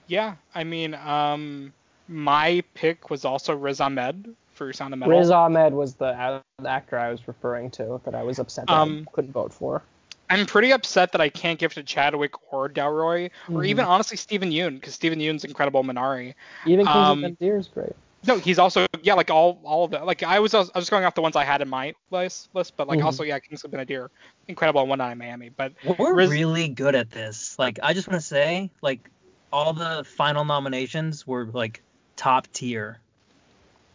Yeah, 0.08 0.36
I 0.54 0.64
mean, 0.64 0.94
um, 0.96 1.74
my 2.08 2.64
pick 2.74 3.10
was 3.10 3.26
also 3.26 3.56
Riz 3.56 3.80
Ahmed 3.80 4.36
for 4.54 4.74
Sound 4.74 4.94
of 4.94 5.00
Metal. 5.00 5.18
Riz 5.18 5.30
Ahmed 5.30 5.74
was 5.74 5.96
the 5.96 6.42
the 6.60 6.70
actor 6.70 6.98
I 6.98 7.12
was 7.12 7.28
referring 7.28 7.70
to 7.72 8.02
that 8.06 8.16
I 8.16 8.24
was 8.24 8.40
upset 8.40 8.68
that 8.68 8.74
Um, 8.74 9.06
I 9.08 9.12
couldn't 9.16 9.32
vote 9.32 9.54
for. 9.54 9.84
I'm 10.30 10.46
pretty 10.46 10.72
upset 10.72 11.12
that 11.12 11.22
I 11.22 11.30
can't 11.30 11.60
give 11.60 11.72
it 11.72 11.76
to 11.76 11.84
Chadwick 11.84 12.32
or 12.52 12.68
Delroy, 12.68 13.30
or 13.50 13.62
Mhm. 13.62 13.68
even 13.68 13.86
honestly 13.86 14.18
Steven 14.18 14.50
Yeun, 14.50 14.76
because 14.76 14.96
Steven 14.96 15.20
Yeun's 15.20 15.44
incredible 15.44 15.84
Minari. 15.84 16.34
Even 16.66 16.88
Kingsley 16.88 17.02
um, 17.02 17.22
Ben-Adir 17.22 17.60
is 17.60 17.68
great. 17.68 17.94
No, 18.28 18.38
he's 18.38 18.60
also 18.60 18.86
yeah, 19.02 19.14
like 19.14 19.30
all 19.30 19.60
all 19.64 19.86
of 19.86 19.92
the 19.92 20.00
like 20.04 20.24
I 20.24 20.40
was 20.40 20.54
I 20.54 20.66
was 20.76 20.90
going 20.90 21.06
off 21.06 21.16
the 21.16 21.22
ones 21.22 21.36
I 21.36 21.44
had 21.44 21.62
in 21.62 21.70
my 21.70 21.94
list 22.12 22.50
list, 22.54 22.74
but 22.78 22.88
like 22.88 23.00
Mhm. 23.00 23.06
also 23.06 23.24
yeah, 23.24 23.40
Kings 23.40 23.62
Kingsley 23.62 23.78
Ben-Adir, 23.78 24.10
incredible 24.48 24.82
in 24.84 24.90
One 24.90 24.98
Night 25.00 25.12
in 25.12 25.18
Miami. 25.18 25.50
But 25.50 25.74
We're 26.00 26.14
Riz- 26.14 26.30
really 26.30 26.68
good 26.68 26.96
at 26.96 27.12
this. 27.12 27.58
Like 27.60 27.80
I 27.84 27.94
just 27.94 28.08
want 28.08 28.20
to 28.20 28.26
say, 28.26 28.72
like 28.82 29.10
all 29.52 29.74
the 29.74 30.06
final 30.18 30.46
nominations 30.46 31.26
were 31.28 31.46
like 31.46 31.82
top 32.16 32.48
tier. 32.52 33.00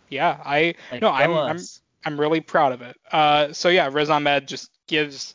yeah, 0.08 0.38
I 0.44 0.74
Like, 0.90 1.02
no, 1.02 1.10
I'm, 1.10 1.32
I'm. 1.32 1.58
I'm 2.02 2.18
really 2.18 2.40
proud 2.40 2.72
of 2.72 2.80
it. 2.80 2.96
Uh, 3.12 3.52
so 3.52 3.68
yeah, 3.68 3.90
Riz 3.92 4.08
Ahmed 4.08 4.48
just 4.48 4.70
gives. 4.86 5.34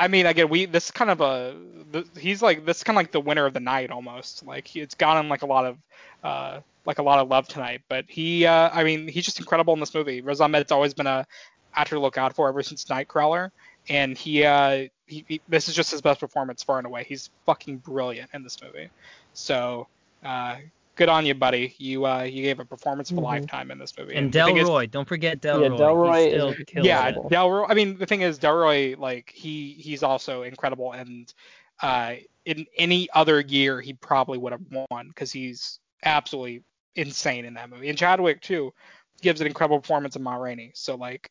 I 0.00 0.08
mean, 0.08 0.24
again, 0.24 0.48
we 0.48 0.64
this 0.64 0.86
is 0.86 0.90
kind 0.92 1.10
of 1.10 1.20
a 1.20 1.54
th- 1.92 2.06
he's 2.18 2.40
like 2.40 2.64
this 2.64 2.78
is 2.78 2.84
kind 2.84 2.96
of 2.96 3.00
like 3.00 3.12
the 3.12 3.20
winner 3.20 3.44
of 3.44 3.52
the 3.52 3.60
night 3.60 3.90
almost. 3.90 4.46
Like 4.46 4.74
it's 4.74 4.94
gotten 4.94 5.28
like 5.28 5.42
a 5.42 5.46
lot 5.46 5.66
of 5.66 5.76
uh 6.24 6.60
like 6.86 6.98
a 6.98 7.02
lot 7.02 7.18
of 7.18 7.28
love 7.28 7.46
tonight. 7.48 7.82
But 7.86 8.06
he, 8.08 8.46
uh, 8.46 8.70
I 8.72 8.82
mean, 8.82 9.08
he's 9.08 9.26
just 9.26 9.38
incredible 9.38 9.74
in 9.74 9.80
this 9.80 9.92
movie. 9.92 10.22
Riz 10.22 10.40
Ahmed's 10.40 10.72
always 10.72 10.94
been 10.94 11.06
a 11.06 11.26
actor 11.74 11.96
to 11.96 12.00
look 12.00 12.16
out 12.16 12.34
for 12.34 12.48
ever 12.48 12.62
since 12.62 12.86
Nightcrawler, 12.86 13.50
and 13.90 14.16
he 14.16 14.42
uh 14.42 14.88
he, 15.06 15.26
he, 15.28 15.40
this 15.50 15.68
is 15.68 15.74
just 15.74 15.90
his 15.90 16.00
best 16.00 16.18
performance 16.18 16.62
far 16.62 16.78
and 16.78 16.86
away. 16.86 17.04
He's 17.04 17.28
fucking 17.44 17.76
brilliant 17.78 18.30
in 18.32 18.42
this 18.42 18.56
movie. 18.62 18.88
So 19.34 19.86
uh, 20.24 20.56
good 21.00 21.08
on 21.08 21.24
you, 21.24 21.34
buddy. 21.34 21.74
You 21.78 22.04
uh, 22.04 22.22
you 22.24 22.42
gave 22.42 22.60
a 22.60 22.64
performance 22.66 23.10
of 23.10 23.16
a 23.16 23.20
Mhm. 23.20 23.24
lifetime 23.24 23.70
in 23.70 23.78
this 23.78 23.96
movie. 23.96 24.14
And 24.16 24.30
the 24.30 24.44
thing 24.44 24.58
is- 24.58 24.68
Delroy, 24.68 24.90
don't 24.90 25.08
forget 25.08 25.40
Delroy. 25.40 25.70
Yeah, 25.70 25.84
Delroy 25.84 26.24
He 26.24 26.30
still 26.30 26.48
is- 26.50 26.84
yeah, 26.86 27.08
it. 27.08 27.16
it. 27.16 27.22
Delroy. 27.30 27.64
I 27.68 27.74
mean, 27.74 27.96
the 27.96 28.04
thing 28.04 28.20
is, 28.20 28.38
Delroy, 28.38 28.98
like 28.98 29.32
he 29.34 29.72
he's 29.72 30.02
also 30.02 30.42
incredible, 30.42 30.92
and 30.92 31.32
uh, 31.80 32.16
in 32.44 32.66
any 32.76 33.08
other 33.14 33.40
year 33.40 33.80
he 33.80 33.94
probably 33.94 34.36
would 34.36 34.52
have 34.52 34.60
won 34.90 35.08
because 35.08 35.32
he's 35.32 35.80
absolutely 36.04 36.62
insane 36.96 37.46
in 37.46 37.54
that 37.54 37.70
movie. 37.70 37.88
And 37.88 37.96
Chadwick 37.96 38.42
too 38.42 38.74
gives 39.22 39.40
an 39.40 39.46
incredible 39.46 39.80
performance 39.80 40.16
in 40.16 40.22
Ma 40.22 40.34
Rainey. 40.36 40.72
So 40.74 40.96
like, 40.96 41.30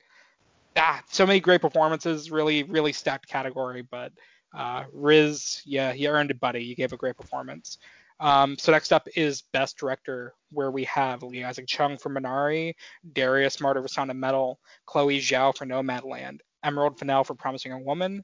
ah, 0.77 1.03
so 1.11 1.27
many 1.27 1.39
great 1.39 1.61
performances, 1.61 2.31
really 2.31 2.63
really 2.63 2.93
stacked 2.93 3.27
category. 3.27 3.83
But 3.83 4.13
uh, 4.51 4.85
Riz, 4.91 5.61
yeah, 5.63 5.93
you 5.93 6.09
earned 6.09 6.31
it, 6.31 6.39
buddy. 6.39 6.63
You 6.63 6.75
gave 6.75 6.91
a 6.91 6.97
great 6.97 7.17
performance. 7.17 7.77
Um, 8.19 8.57
so 8.57 8.71
next 8.71 8.91
up 8.91 9.07
is 9.15 9.43
Best 9.53 9.77
Director, 9.77 10.33
where 10.51 10.71
we 10.71 10.83
have 10.85 11.23
Lee 11.23 11.43
Isaac 11.43 11.67
Chung 11.67 11.97
for 11.97 12.09
Minari, 12.09 12.75
Darius 13.13 13.57
Marder 13.57 13.81
for 13.81 13.87
Sound 13.87 14.11
of 14.11 14.17
Metal, 14.17 14.59
Chloe 14.85 15.19
Zhao 15.19 15.55
for 15.55 15.65
Nomadland, 15.65 16.39
Emerald 16.63 16.99
Fennell 16.99 17.23
for 17.23 17.35
Promising 17.35 17.71
Young 17.71 17.85
Woman, 17.85 18.23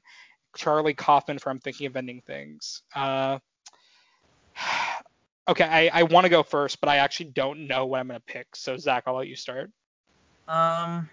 Charlie 0.56 0.94
Kaufman 0.94 1.38
for 1.38 1.50
I'm 1.50 1.58
Thinking 1.58 1.86
of 1.86 1.96
Ending 1.96 2.20
Things. 2.26 2.82
Uh, 2.94 3.38
okay, 5.48 5.64
I, 5.64 6.00
I 6.00 6.02
want 6.02 6.24
to 6.24 6.30
go 6.30 6.42
first, 6.42 6.80
but 6.80 6.88
I 6.88 6.96
actually 6.96 7.30
don't 7.30 7.66
know 7.66 7.86
what 7.86 8.00
I'm 8.00 8.08
going 8.08 8.20
to 8.20 8.32
pick. 8.32 8.54
So, 8.54 8.76
Zach, 8.76 9.04
I'll 9.06 9.16
let 9.16 9.28
you 9.28 9.36
start. 9.36 9.70
Um. 10.48 11.08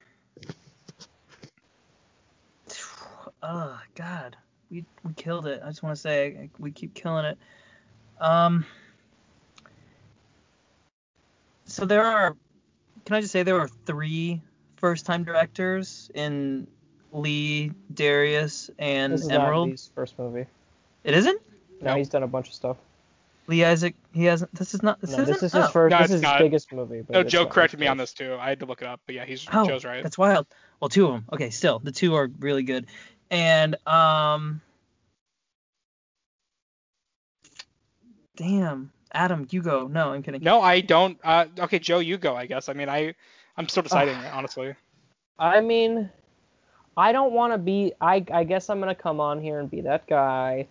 Oh 3.41 3.79
God, 3.95 4.37
we 4.69 4.85
we 5.03 5.13
killed 5.13 5.47
it. 5.47 5.61
I 5.63 5.69
just 5.69 5.83
want 5.83 5.95
to 5.95 6.01
say 6.01 6.49
we 6.59 6.71
keep 6.71 6.93
killing 6.93 7.25
it. 7.25 7.37
Um. 8.23 8.65
So 11.65 11.85
there 11.85 12.03
are. 12.03 12.35
Can 13.05 13.15
I 13.17 13.21
just 13.21 13.33
say 13.33 13.43
there 13.43 13.59
are 13.59 13.67
three 13.85 14.41
first-time 14.77 15.23
directors 15.25 16.09
in 16.13 16.67
Lee, 17.11 17.71
Darius, 17.93 18.69
and 18.79 19.13
Emerald? 19.13 19.13
This 19.13 19.21
is 19.21 19.29
not 19.29 19.63
Lee's 19.67 19.91
first 19.93 20.19
movie. 20.19 20.45
It 21.03 21.13
isn't. 21.15 21.41
No, 21.81 21.89
Nope. 21.91 21.97
he's 21.97 22.09
done 22.09 22.23
a 22.23 22.27
bunch 22.27 22.47
of 22.47 22.53
stuff. 22.53 22.77
Lee 23.47 23.65
Isaac. 23.65 23.95
He 24.13 24.23
hasn't. 24.23 24.55
This 24.55 24.73
is 24.73 24.81
not. 24.81 25.01
This 25.01 25.09
No, 25.11 25.23
isn't. 25.23 25.33
this 25.33 25.43
is 25.43 25.51
his 25.51 25.65
oh. 25.65 25.67
first. 25.67 25.91
No, 25.91 25.97
this 25.97 26.11
it's 26.11 26.23
is 26.23 26.29
his 26.29 26.39
biggest 26.39 26.71
movie. 26.71 27.01
But 27.01 27.13
No, 27.13 27.19
it's 27.21 27.31
Joe 27.31 27.45
corrected 27.45 27.79
me 27.79 27.87
on 27.87 27.97
this 27.97 28.13
too. 28.13 28.37
I 28.39 28.47
had 28.47 28.59
to 28.61 28.65
look 28.65 28.81
it 28.81 28.87
up, 28.87 29.01
but 29.05 29.15
yeah, 29.15 29.25
he's 29.25 29.45
Oh, 29.51 29.67
Joe's 29.67 29.83
right. 29.83 30.01
that's 30.01 30.17
wild. 30.17 30.47
Well, 30.79 30.87
two 30.87 31.07
of 31.07 31.11
them. 31.13 31.25
Okay, 31.33 31.49
still 31.49 31.79
the 31.79 31.91
two 31.91 32.15
are 32.15 32.29
really 32.39 32.63
good. 32.63 32.85
And 33.29 33.75
um, 33.85 34.61
damn, 38.35 38.91
Adam, 39.13 39.47
you 39.51 39.61
go. 39.61 39.87
No, 39.87 40.13
I'm 40.13 40.23
kidding. 40.23 40.41
No, 40.43 40.61
I 40.61 40.81
don't. 40.81 41.17
Uh, 41.23 41.45
okay, 41.59 41.79
Joe, 41.79 41.99
you 41.99 42.17
go. 42.17 42.35
I 42.35 42.45
guess. 42.45 42.69
I 42.69 42.73
mean, 42.73 42.89
I 42.89 43.15
I'm 43.57 43.67
still 43.69 43.83
deciding, 43.83 44.15
honestly. 44.33 44.75
I 45.39 45.61
mean, 45.61 46.09
I 46.95 47.11
don't 47.11 47.33
want 47.33 47.53
to 47.53 47.57
be. 47.57 47.93
I 48.01 48.23
I 48.31 48.43
guess 48.43 48.69
I'm 48.69 48.79
gonna 48.79 48.95
come 48.95 49.19
on 49.19 49.41
here 49.41 49.59
and 49.59 49.69
be 49.69 49.81
that 49.81 50.07
guy. 50.07 50.67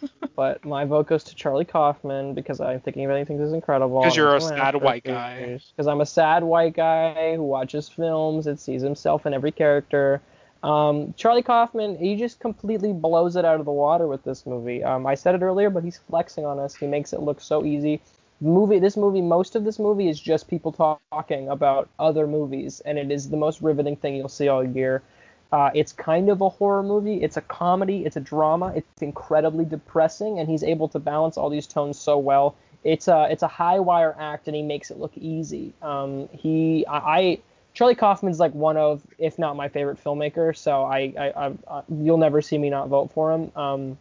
but 0.36 0.64
my 0.64 0.84
vote 0.86 1.08
goes 1.08 1.24
to 1.24 1.34
Charlie 1.34 1.64
Kaufman 1.66 2.32
because 2.32 2.58
I'm 2.60 2.80
thinking 2.80 3.04
of 3.04 3.10
anything 3.10 3.38
is 3.40 3.52
incredible. 3.52 4.02
'Cause 4.02 4.16
you're 4.16 4.34
a 4.34 4.40
sad 4.40 4.76
white 4.76 5.04
guy. 5.04 5.60
Because 5.76 5.86
I'm 5.86 6.00
a 6.00 6.06
sad 6.06 6.42
white 6.42 6.74
guy 6.74 7.36
who 7.36 7.42
watches 7.42 7.86
films 7.88 8.46
and 8.46 8.58
sees 8.58 8.80
himself 8.80 9.26
in 9.26 9.34
every 9.34 9.52
character. 9.52 10.22
Um, 10.62 11.14
Charlie 11.16 11.42
Kaufman, 11.42 11.96
he 11.98 12.16
just 12.16 12.40
completely 12.40 12.92
blows 12.92 13.36
it 13.36 13.44
out 13.44 13.60
of 13.60 13.66
the 13.66 13.72
water 13.72 14.06
with 14.06 14.24
this 14.24 14.44
movie. 14.44 14.82
Um, 14.82 15.06
I 15.06 15.14
said 15.14 15.34
it 15.34 15.42
earlier, 15.42 15.70
but 15.70 15.84
he's 15.84 15.98
flexing 15.98 16.44
on 16.44 16.58
us. 16.58 16.74
He 16.74 16.86
makes 16.86 17.12
it 17.12 17.20
look 17.20 17.40
so 17.40 17.64
easy. 17.64 18.00
Movie, 18.40 18.78
this 18.78 18.96
movie, 18.96 19.20
most 19.20 19.56
of 19.56 19.64
this 19.64 19.78
movie 19.78 20.08
is 20.08 20.18
just 20.20 20.48
people 20.48 20.72
talking 21.10 21.48
about 21.48 21.88
other 21.98 22.26
movies, 22.26 22.80
and 22.84 22.98
it 22.98 23.10
is 23.10 23.30
the 23.30 23.36
most 23.36 23.60
riveting 23.60 23.96
thing 23.96 24.14
you'll 24.16 24.28
see 24.28 24.48
all 24.48 24.64
year. 24.64 25.02
Uh, 25.50 25.70
it's 25.74 25.92
kind 25.92 26.28
of 26.28 26.40
a 26.40 26.48
horror 26.48 26.82
movie. 26.82 27.22
It's 27.22 27.36
a 27.36 27.40
comedy. 27.40 28.04
It's 28.04 28.16
a 28.16 28.20
drama. 28.20 28.72
It's 28.76 29.02
incredibly 29.02 29.64
depressing, 29.64 30.38
and 30.38 30.48
he's 30.48 30.62
able 30.62 30.88
to 30.88 30.98
balance 30.98 31.36
all 31.36 31.50
these 31.50 31.66
tones 31.66 31.98
so 31.98 32.18
well. 32.18 32.54
It's 32.84 33.08
a 33.08 33.28
it's 33.30 33.42
a 33.42 33.48
high 33.48 33.80
wire 33.80 34.14
act, 34.18 34.46
and 34.46 34.54
he 34.54 34.62
makes 34.62 34.90
it 34.90 34.98
look 34.98 35.16
easy. 35.16 35.72
Um, 35.82 36.28
he 36.32 36.86
I, 36.86 36.98
I 36.98 37.38
Charlie 37.78 37.94
Kaufman's 37.94 38.40
like 38.40 38.52
one 38.54 38.76
of, 38.76 39.06
if 39.18 39.38
not 39.38 39.54
my 39.54 39.68
favorite 39.68 40.02
filmmaker. 40.02 40.56
So 40.56 40.82
I, 40.82 41.14
I, 41.16 41.46
I, 41.46 41.52
I 41.70 41.82
you'll 42.02 42.18
never 42.18 42.42
see 42.42 42.58
me 42.58 42.70
not 42.70 42.88
vote 42.88 43.12
for 43.12 43.32
him. 43.32 43.52
Um, 43.54 43.98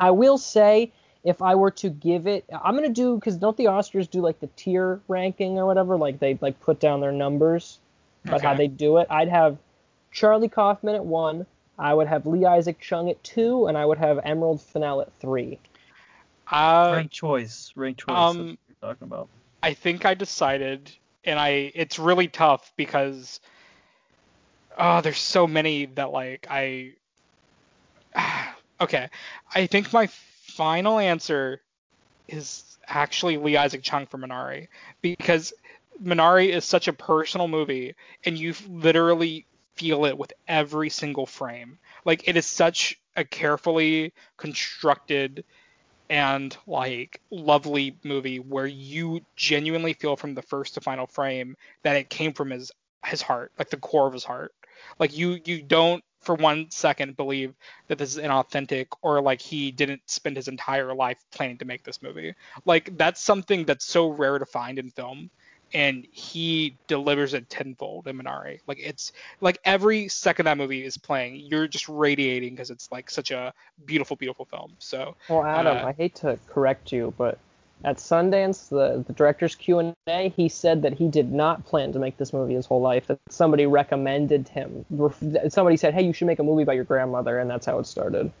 I 0.00 0.10
will 0.10 0.36
say 0.36 0.90
if 1.22 1.40
I 1.40 1.54
were 1.54 1.70
to 1.70 1.90
give 1.90 2.26
it, 2.26 2.44
I'm 2.52 2.74
gonna 2.74 2.88
do 2.88 3.14
because 3.14 3.36
don't 3.36 3.56
the 3.56 3.66
Oscars 3.66 4.10
do 4.10 4.20
like 4.20 4.40
the 4.40 4.48
tier 4.56 5.00
ranking 5.06 5.58
or 5.58 5.64
whatever? 5.64 5.96
Like 5.96 6.18
they 6.18 6.36
like 6.40 6.58
put 6.58 6.80
down 6.80 7.00
their 7.00 7.12
numbers 7.12 7.78
about 8.24 8.42
how 8.42 8.54
they 8.54 8.66
do 8.66 8.96
it. 8.96 9.06
I'd 9.08 9.28
have 9.28 9.58
Charlie 10.10 10.48
Kaufman 10.48 10.96
at 10.96 11.04
one. 11.04 11.46
I 11.78 11.94
would 11.94 12.08
have 12.08 12.26
Lee 12.26 12.44
Isaac 12.44 12.80
Chung 12.80 13.10
at 13.10 13.22
two, 13.22 13.68
and 13.68 13.78
I 13.78 13.86
would 13.86 13.98
have 13.98 14.18
Emerald 14.24 14.60
Fennell 14.60 15.00
at 15.02 15.12
three. 15.20 15.60
Uh, 16.50 16.94
Rank 16.96 17.12
choice. 17.12 17.72
Rank 17.76 17.96
choice. 17.96 18.08
Um, 18.10 18.24
that's 18.24 18.36
what 18.38 18.58
you're 18.68 18.90
talking 18.90 19.06
about. 19.06 19.28
I 19.62 19.72
think 19.72 20.04
I 20.04 20.14
decided, 20.14 20.90
and 21.24 21.38
I 21.38 21.72
it's 21.74 21.98
really 21.98 22.28
tough 22.28 22.72
because 22.76 23.40
oh, 24.78 25.00
there's 25.00 25.18
so 25.18 25.46
many 25.46 25.86
that 25.86 26.12
like 26.12 26.46
I. 26.50 26.92
okay, 28.80 29.08
I 29.54 29.66
think 29.66 29.92
my 29.92 30.08
final 30.08 30.98
answer 30.98 31.60
is 32.28 32.78
actually 32.86 33.36
Lee 33.36 33.56
Isaac 33.56 33.82
Chung 33.82 34.06
for 34.06 34.18
Minari 34.18 34.68
because 35.02 35.52
Minari 36.02 36.48
is 36.48 36.64
such 36.64 36.88
a 36.88 36.92
personal 36.92 37.48
movie, 37.48 37.94
and 38.24 38.38
you 38.38 38.54
literally 38.68 39.46
feel 39.74 40.04
it 40.04 40.16
with 40.16 40.32
every 40.46 40.90
single 40.90 41.26
frame. 41.26 41.78
Like 42.04 42.28
it 42.28 42.36
is 42.36 42.46
such 42.46 42.98
a 43.16 43.24
carefully 43.24 44.12
constructed 44.36 45.44
and 46.10 46.56
like 46.66 47.20
lovely 47.30 47.96
movie 48.04 48.38
where 48.38 48.66
you 48.66 49.20
genuinely 49.36 49.94
feel 49.94 50.16
from 50.16 50.34
the 50.34 50.42
first 50.42 50.74
to 50.74 50.80
final 50.80 51.06
frame 51.06 51.56
that 51.82 51.96
it 51.96 52.10
came 52.10 52.32
from 52.32 52.50
his 52.50 52.70
his 53.06 53.22
heart, 53.22 53.52
like 53.58 53.70
the 53.70 53.76
core 53.76 54.06
of 54.06 54.12
his 54.12 54.24
heart. 54.24 54.54
Like 54.98 55.16
you 55.16 55.40
you 55.44 55.62
don't 55.62 56.04
for 56.20 56.34
one 56.34 56.70
second 56.70 57.16
believe 57.16 57.54
that 57.88 57.98
this 57.98 58.16
is 58.16 58.22
inauthentic 58.22 58.86
or 59.02 59.20
like 59.20 59.40
he 59.40 59.70
didn't 59.70 60.00
spend 60.06 60.36
his 60.36 60.48
entire 60.48 60.94
life 60.94 61.22
planning 61.30 61.58
to 61.58 61.64
make 61.66 61.84
this 61.84 62.02
movie. 62.02 62.34
Like 62.64 62.96
that's 62.96 63.22
something 63.22 63.64
that's 63.64 63.84
so 63.84 64.08
rare 64.08 64.38
to 64.38 64.46
find 64.46 64.78
in 64.78 64.90
film 64.90 65.30
and 65.74 66.06
he 66.12 66.76
delivers 66.86 67.34
it 67.34 67.50
tenfold 67.50 68.06
in 68.06 68.16
Minari. 68.16 68.60
Like 68.66 68.78
it's 68.80 69.12
like 69.40 69.58
every 69.64 70.08
second 70.08 70.46
that 70.46 70.56
movie 70.56 70.84
is 70.84 70.96
playing, 70.96 71.36
you're 71.36 71.66
just 71.66 71.88
radiating 71.88 72.50
because 72.54 72.70
it's 72.70 72.90
like 72.92 73.10
such 73.10 73.32
a 73.32 73.52
beautiful, 73.84 74.16
beautiful 74.16 74.44
film. 74.44 74.72
So 74.78 75.16
Well, 75.28 75.44
Adam, 75.44 75.78
Uh, 75.78 75.88
I 75.88 75.92
hate 75.92 76.14
to 76.16 76.38
correct 76.46 76.92
you, 76.92 77.12
but 77.18 77.38
at 77.84 77.96
Sundance, 77.96 78.70
the, 78.70 79.04
the 79.06 79.12
director's 79.12 79.54
Q&A, 79.54 80.28
he 80.30 80.48
said 80.48 80.80
that 80.82 80.94
he 80.94 81.08
did 81.08 81.32
not 81.32 81.66
plan 81.66 81.92
to 81.92 81.98
make 81.98 82.16
this 82.16 82.32
movie 82.32 82.54
his 82.54 82.64
whole 82.64 82.80
life. 82.80 83.08
That 83.08 83.18
somebody 83.28 83.66
recommended 83.66 84.48
him. 84.48 84.86
Somebody 85.50 85.76
said, 85.76 85.92
"Hey, 85.92 86.02
you 86.02 86.14
should 86.14 86.26
make 86.26 86.38
a 86.38 86.42
movie 86.42 86.62
about 86.62 86.76
your 86.76 86.84
grandmother," 86.84 87.40
and 87.40 87.50
that's 87.50 87.66
how 87.66 87.78
it 87.80 87.86
started. 87.86 88.32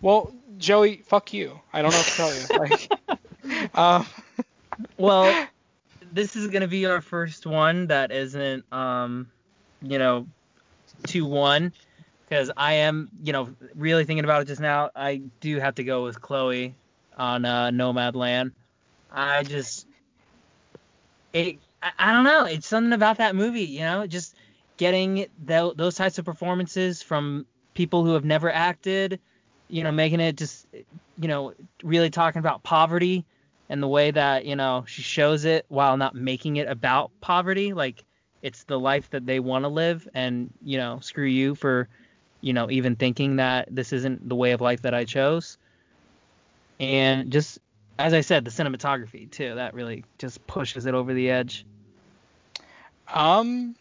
Well, 0.00 0.32
Joey, 0.58 0.98
fuck 0.98 1.32
you. 1.32 1.58
I 1.72 1.82
don't 1.82 1.90
know 1.90 1.96
what 1.96 2.06
to 2.06 2.16
tell 2.16 2.34
you. 2.34 3.18
Like, 3.48 3.74
um, 3.76 4.06
Well, 4.98 5.48
this 6.14 6.36
is 6.36 6.46
gonna 6.46 6.68
be 6.68 6.86
our 6.86 7.00
first 7.00 7.44
one 7.44 7.88
that 7.88 8.12
isn't, 8.12 8.64
um, 8.72 9.30
you 9.82 9.98
know, 9.98 10.26
two 11.06 11.26
one, 11.26 11.72
because 12.28 12.52
I 12.56 12.74
am, 12.74 13.08
you 13.22 13.32
know, 13.32 13.48
really 13.74 14.04
thinking 14.04 14.24
about 14.24 14.42
it 14.42 14.44
just 14.46 14.60
now. 14.60 14.90
I 14.94 15.22
do 15.40 15.58
have 15.58 15.74
to 15.74 15.84
go 15.84 16.04
with 16.04 16.20
Chloe 16.20 16.76
on 17.18 17.44
uh, 17.44 17.70
Nomadland. 17.70 18.52
I 19.10 19.42
just, 19.42 19.88
it, 21.32 21.58
I, 21.82 21.90
I 21.98 22.12
don't 22.12 22.24
know. 22.24 22.44
It's 22.44 22.66
something 22.66 22.92
about 22.92 23.18
that 23.18 23.34
movie, 23.34 23.64
you 23.64 23.80
know, 23.80 24.06
just 24.06 24.36
getting 24.76 25.26
tho- 25.44 25.74
those 25.74 25.96
types 25.96 26.18
of 26.18 26.24
performances 26.24 27.02
from 27.02 27.44
people 27.74 28.04
who 28.04 28.14
have 28.14 28.24
never 28.24 28.50
acted, 28.52 29.18
you 29.66 29.82
know, 29.82 29.90
making 29.90 30.20
it 30.20 30.36
just, 30.36 30.66
you 30.72 31.28
know, 31.28 31.54
really 31.82 32.10
talking 32.10 32.38
about 32.38 32.62
poverty 32.62 33.24
and 33.74 33.82
the 33.82 33.88
way 33.88 34.12
that 34.12 34.44
you 34.44 34.54
know 34.54 34.84
she 34.86 35.02
shows 35.02 35.44
it 35.44 35.66
while 35.68 35.96
not 35.96 36.14
making 36.14 36.58
it 36.58 36.68
about 36.68 37.10
poverty 37.20 37.72
like 37.72 38.04
it's 38.40 38.62
the 38.64 38.78
life 38.78 39.10
that 39.10 39.26
they 39.26 39.40
want 39.40 39.64
to 39.64 39.68
live. 39.68 40.06
And 40.14 40.54
you 40.62 40.78
know 40.78 41.00
screw 41.00 41.26
you 41.26 41.56
for 41.56 41.88
you 42.40 42.52
know 42.52 42.70
even 42.70 42.94
thinking 42.94 43.36
that 43.36 43.66
this 43.68 43.92
isn't 43.92 44.28
the 44.28 44.36
way 44.36 44.52
of 44.52 44.60
life 44.60 44.82
that 44.82 44.94
i 44.94 45.04
chose. 45.04 45.58
And 46.78 47.32
just 47.32 47.58
as 47.98 48.14
i 48.14 48.20
said 48.20 48.44
the 48.44 48.52
cinematography 48.52 49.28
too 49.28 49.56
that 49.56 49.74
really 49.74 50.04
just 50.18 50.46
pushes 50.46 50.86
it 50.86 50.94
over 50.94 51.12
the 51.12 51.28
edge. 51.30 51.66
Um, 53.12 53.74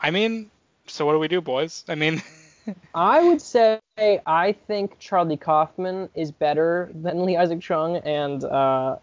I 0.00 0.10
mean, 0.10 0.50
so 0.88 1.06
what 1.06 1.12
do 1.12 1.20
we 1.20 1.28
do, 1.28 1.40
boys? 1.40 1.84
I 1.88 1.94
mean, 1.94 2.20
I 2.94 3.22
would 3.22 3.40
say 3.40 3.80
I 3.98 4.52
think 4.66 4.98
Charlie 4.98 5.36
Kaufman 5.36 6.08
is 6.14 6.30
better 6.30 6.90
than 6.94 7.24
Lee 7.24 7.36
Isaac 7.36 7.60
Chung 7.60 7.96
and 7.98 8.44
uh, 8.44 8.96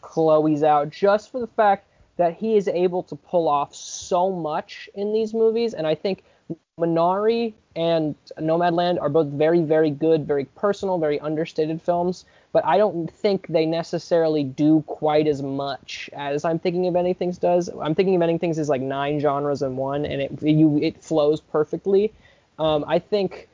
Chloe 0.00 0.56
Zhao 0.56 0.90
just 0.90 1.32
for 1.32 1.40
the 1.40 1.46
fact 1.46 1.86
that 2.16 2.34
he 2.34 2.56
is 2.56 2.68
able 2.68 3.02
to 3.04 3.16
pull 3.16 3.48
off 3.48 3.74
so 3.74 4.30
much 4.30 4.88
in 4.94 5.12
these 5.12 5.34
movies, 5.34 5.74
and 5.74 5.86
I 5.86 5.94
think 5.94 6.22
Minari 6.78 7.54
and 7.76 8.14
Nomadland 8.38 9.00
are 9.00 9.08
both 9.08 9.28
very, 9.28 9.62
very 9.62 9.90
good, 9.90 10.26
very 10.26 10.44
personal, 10.44 10.98
very 10.98 11.18
understated 11.20 11.82
films, 11.82 12.24
but 12.52 12.64
I 12.64 12.78
don't 12.78 13.10
think 13.10 13.48
they 13.48 13.66
necessarily 13.66 14.44
do 14.44 14.84
quite 14.86 15.26
as 15.26 15.42
much 15.42 16.08
as 16.12 16.44
I'm 16.44 16.58
thinking 16.58 16.86
of 16.86 16.94
Ending 16.94 17.14
Things 17.14 17.38
does. 17.38 17.68
I'm 17.80 17.94
thinking 17.94 18.14
of 18.14 18.22
Ending 18.22 18.38
Things 18.38 18.58
as 18.58 18.68
like 18.68 18.80
nine 18.80 19.18
genres 19.18 19.62
in 19.62 19.76
one, 19.76 20.04
and 20.04 20.20
it 20.20 20.42
you 20.42 20.78
it 20.78 21.02
flows 21.02 21.40
perfectly. 21.40 22.12
Um, 22.58 22.84
I 22.86 22.98
think, 22.98 23.48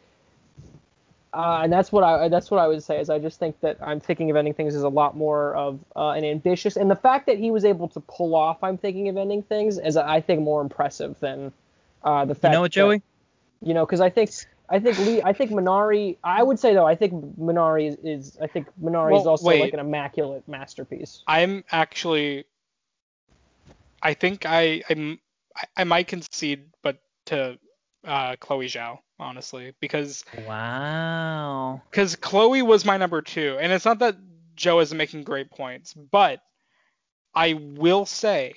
uh, 1.33 1.61
and 1.63 1.73
that's 1.73 1.91
what 1.91 2.05
I 2.05 2.29
that's 2.29 2.51
what 2.51 2.61
I 2.61 2.67
would 2.67 2.83
say 2.83 3.01
is 3.01 3.09
I 3.09 3.19
just 3.19 3.39
think 3.39 3.61
that 3.61 3.79
I'm 3.81 4.01
thinking 4.01 4.31
of 4.31 4.37
Ending 4.37 4.55
Things 4.55 4.75
as 4.75 4.83
a 4.83 4.89
lot 4.89 5.17
more 5.17 5.55
of 5.55 5.81
uh, 5.97 6.11
an 6.11 6.25
ambitious, 6.25 6.77
and 6.77 6.91
the 6.91 6.97
fact 6.97 7.27
that 7.27 7.39
he 7.39 7.51
was 7.51 7.65
able 7.65 7.89
to 7.89 8.01
pull 8.01 8.35
off 8.35 8.63
I'm 8.63 8.77
thinking 8.77 9.09
of 9.09 9.17
Ending 9.17 9.43
Things 9.43 9.79
is 9.79 9.97
I 9.97 10.21
think 10.21 10.43
more 10.43 10.61
impressive 10.61 11.19
than 11.21 11.53
uh, 12.05 12.25
the 12.25 12.35
fact. 12.35 12.53
You 12.53 12.57
know 12.57 12.61
what, 12.63 12.73
Joey? 12.73 12.99
That, 12.99 13.69
you 13.69 13.75
know, 13.75 13.87
because 13.87 14.01
I 14.01 14.11
think 14.11 14.31
I 14.71 14.79
think 14.79 14.99
Lee, 14.99 15.23
I 15.23 15.33
think 15.33 15.51
Minari. 15.51 16.17
I 16.23 16.43
would 16.43 16.59
say 16.59 16.75
though, 16.75 16.87
I 16.87 16.95
think 16.95 17.13
Minari 17.39 17.89
is, 17.89 17.97
is 18.05 18.39
I 18.41 18.47
think 18.47 18.69
Minari 18.81 19.13
Well, 19.13 19.21
is 19.21 19.27
also 19.27 19.47
wait. 19.49 19.61
like 19.61 19.73
an 19.73 19.81
immaculate 19.81 20.47
masterpiece. 20.49 21.23
I'm 21.27 21.65
actually. 21.73 22.45
I 24.03 24.15
think 24.15 24.47
I 24.47 24.83
I'm, 24.89 25.19
I 25.57 25.65
I 25.79 25.85
might 25.85 26.07
concede, 26.07 26.67
but 26.83 26.99
to 27.27 27.59
uh, 28.05 28.37
Chloe 28.37 28.67
Zhao, 28.67 28.99
honestly, 29.19 29.75
because 29.81 30.25
Wow. 30.47 31.83
because 31.91 32.17
Chloe 32.17 32.63
was 32.63 32.85
my 32.85 32.97
number 32.97 33.23
two, 33.23 33.59
and 33.61 33.73
it's 33.73 33.85
not 33.85 33.99
that 34.01 34.17
Joe 34.57 34.81
isn't 34.81 34.97
making 34.97 35.25
great 35.25 35.51
points, 35.51 35.95
but 35.95 36.41
I 37.35 37.55
will 37.55 38.07
say, 38.07 38.55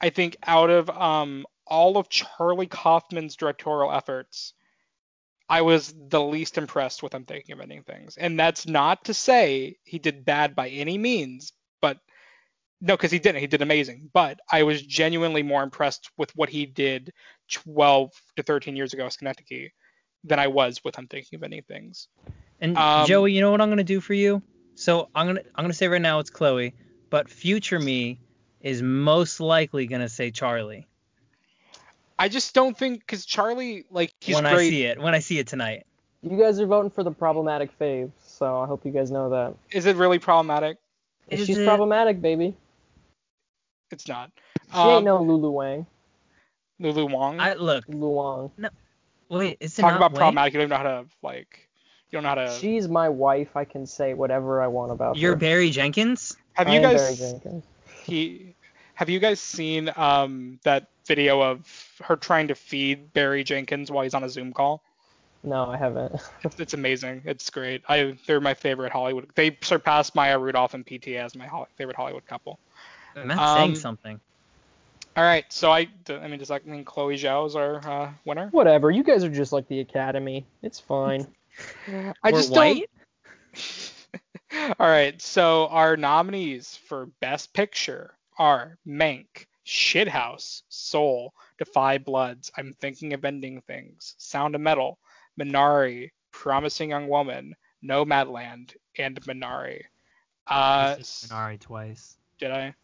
I 0.00 0.10
think 0.10 0.36
out 0.46 0.70
of 0.70 0.90
um 0.90 1.46
all 1.66 1.96
of 1.98 2.08
Charlie 2.08 2.66
Kaufman's 2.66 3.36
directorial 3.36 3.92
efforts, 3.92 4.54
I 5.48 5.62
was 5.62 5.94
the 6.08 6.20
least 6.22 6.58
impressed 6.58 7.02
with 7.02 7.14
I'm 7.14 7.24
thinking 7.24 7.52
of 7.52 7.60
ending 7.60 7.82
things, 7.82 8.16
and 8.16 8.38
that's 8.38 8.66
not 8.66 9.04
to 9.04 9.14
say 9.14 9.76
he 9.84 9.98
did 9.98 10.24
bad 10.24 10.54
by 10.56 10.68
any 10.68 10.98
means, 10.98 11.52
but 11.80 11.98
no, 12.80 12.96
because 12.96 13.10
he 13.10 13.18
didn't. 13.18 13.40
He 13.40 13.46
did 13.46 13.62
amazing, 13.62 14.10
but 14.12 14.40
I 14.50 14.62
was 14.62 14.82
genuinely 14.82 15.42
more 15.42 15.62
impressed 15.62 16.10
with 16.16 16.34
what 16.36 16.48
he 16.48 16.66
did 16.66 17.12
12 17.50 18.10
to 18.36 18.42
13 18.42 18.76
years 18.76 18.92
ago 18.92 19.06
as 19.06 19.14
Synecdoche 19.14 19.70
than 20.24 20.38
I 20.38 20.48
was 20.48 20.82
with 20.84 20.98
I'm 20.98 21.06
thinking 21.06 21.36
of 21.36 21.42
any 21.42 21.60
things. 21.60 22.08
And 22.60 22.76
Um, 22.76 23.06
Joey, 23.06 23.32
you 23.32 23.40
know 23.40 23.50
what 23.50 23.60
I'm 23.60 23.68
gonna 23.70 23.84
do 23.84 24.00
for 24.00 24.14
you? 24.14 24.42
So 24.74 25.08
I'm 25.14 25.26
gonna 25.26 25.42
I'm 25.54 25.64
gonna 25.64 25.74
say 25.74 25.88
right 25.88 26.00
now 26.00 26.18
it's 26.18 26.30
Chloe, 26.30 26.74
but 27.10 27.28
future 27.28 27.78
me 27.78 28.20
is 28.60 28.82
most 28.82 29.40
likely 29.40 29.86
gonna 29.86 30.08
say 30.08 30.30
Charlie 30.30 30.86
I 32.20 32.28
just 32.28 32.54
don't 32.54 32.76
think 32.76 33.00
because 33.00 33.24
Charlie, 33.24 33.86
like, 33.90 34.12
he's 34.20 34.34
when 34.34 34.44
I 34.44 34.58
see 34.58 34.82
it 34.82 35.00
when 35.00 35.14
I 35.14 35.20
see 35.20 35.38
it 35.38 35.46
tonight. 35.46 35.86
You 36.22 36.38
guys 36.38 36.60
are 36.60 36.66
voting 36.66 36.90
for 36.90 37.02
the 37.02 37.10
problematic 37.10 37.76
fave, 37.78 38.10
so 38.22 38.60
I 38.60 38.66
hope 38.66 38.84
you 38.84 38.92
guys 38.92 39.10
know 39.10 39.30
that. 39.30 39.54
Is 39.70 39.86
it 39.86 39.96
really 39.96 40.18
problematic? 40.18 40.76
Is 41.30 41.46
She's 41.46 41.56
it? 41.56 41.64
problematic, 41.64 42.20
baby. 42.20 42.54
It's 43.90 44.08
not. 44.08 44.30
She 44.72 44.78
Um, 44.78 44.88
ain't 44.88 45.04
no 45.04 45.22
Lulu 45.22 45.50
Wang. 45.50 45.86
Lulu 46.78 47.06
Wong. 47.06 47.40
I 47.40 47.54
look. 47.54 47.84
Lulu 47.88 48.08
Wang. 48.10 48.50
No. 48.56 48.68
Wait, 49.28 49.56
is 49.60 49.78
it 49.78 49.82
Talk 49.82 49.92
not 49.92 49.96
about 49.98 50.12
Wayne? 50.12 50.18
problematic. 50.18 50.54
You 50.54 50.60
don't 50.60 50.68
know 50.70 50.76
how 50.76 50.82
to 50.82 51.04
like. 51.22 51.68
You 52.10 52.16
don't 52.16 52.22
know 52.24 52.28
how 52.30 52.34
to. 52.36 52.58
She's 52.58 52.88
my 52.88 53.08
wife. 53.08 53.56
I 53.56 53.64
can 53.64 53.86
say 53.86 54.14
whatever 54.14 54.60
I 54.62 54.66
want 54.66 54.92
about 54.92 55.16
You're 55.16 55.32
her. 55.32 55.38
Barry 55.38 55.70
Jenkins. 55.70 56.36
have 56.54 56.68
I 56.68 56.74
you 56.74 56.80
am 56.80 56.92
Barry? 56.94 57.16
Jenkins. 57.16 57.64
He. 58.04 58.54
Have 58.94 59.08
you 59.08 59.18
guys 59.18 59.40
seen 59.40 59.90
um 59.96 60.58
that 60.64 60.88
video 61.06 61.40
of 61.40 62.00
her 62.04 62.16
trying 62.16 62.48
to 62.48 62.54
feed 62.54 63.12
Barry 63.12 63.44
Jenkins 63.44 63.90
while 63.90 64.02
he's 64.04 64.14
on 64.14 64.24
a 64.24 64.28
Zoom 64.28 64.52
call? 64.52 64.82
No, 65.42 65.70
I 65.70 65.76
haven't. 65.76 66.20
It's, 66.44 66.58
it's 66.60 66.74
amazing. 66.74 67.22
It's 67.24 67.48
great. 67.50 67.82
I 67.88 68.16
they're 68.26 68.40
my 68.40 68.54
favorite 68.54 68.92
Hollywood. 68.92 69.30
They 69.34 69.56
surpassed 69.62 70.14
Maya 70.14 70.38
Rudolph 70.38 70.74
and 70.74 70.84
PT 70.84 71.08
as 71.16 71.34
my 71.34 71.46
Hol- 71.46 71.68
favorite 71.76 71.96
Hollywood 71.96 72.26
couple. 72.26 72.58
I'm 73.16 73.28
not 73.28 73.38
Um, 73.38 73.56
saying 73.56 73.76
something. 73.76 74.20
All 75.16 75.24
right. 75.24 75.44
So 75.52 75.70
I. 75.70 75.88
I 76.08 76.28
mean, 76.28 76.38
does 76.38 76.48
that 76.48 76.66
mean 76.66 76.84
Chloe 76.84 77.16
Zhao 77.16 77.46
is 77.46 77.56
our 77.56 77.86
uh, 77.86 78.10
winner? 78.24 78.48
Whatever. 78.52 78.90
You 78.90 79.02
guys 79.02 79.24
are 79.24 79.28
just 79.28 79.52
like 79.52 79.66
the 79.68 79.80
Academy. 79.80 80.46
It's 80.62 80.78
fine. 80.80 81.26
I 81.88 82.12
We're 82.24 82.30
just 82.32 82.50
white. 82.52 82.88
don't. 83.54 83.92
All 84.80 84.88
right, 84.88 85.20
so 85.22 85.68
our 85.68 85.96
nominees 85.96 86.76
for 86.76 87.06
Best 87.20 87.52
Picture 87.54 88.14
are 88.36 88.78
Mank, 88.86 89.46
Shithouse, 89.64 90.62
Soul, 90.68 91.32
Da 91.58 91.64
5 91.64 92.04
Bloods, 92.04 92.50
I'm 92.56 92.72
Thinking 92.72 93.12
of 93.12 93.24
Ending 93.24 93.60
Things, 93.60 94.14
Sound 94.18 94.56
of 94.56 94.60
Metal, 94.60 94.98
Minari, 95.38 96.10
Promising 96.32 96.90
Young 96.90 97.06
Woman, 97.06 97.54
Nomadland, 97.84 98.74
and 98.98 99.20
Minari. 99.22 99.82
Uh, 100.48 100.96
You 100.98 101.04
Minari 101.04 101.60
twice. 101.60 102.16
did 102.38 102.50
I? 102.50 102.74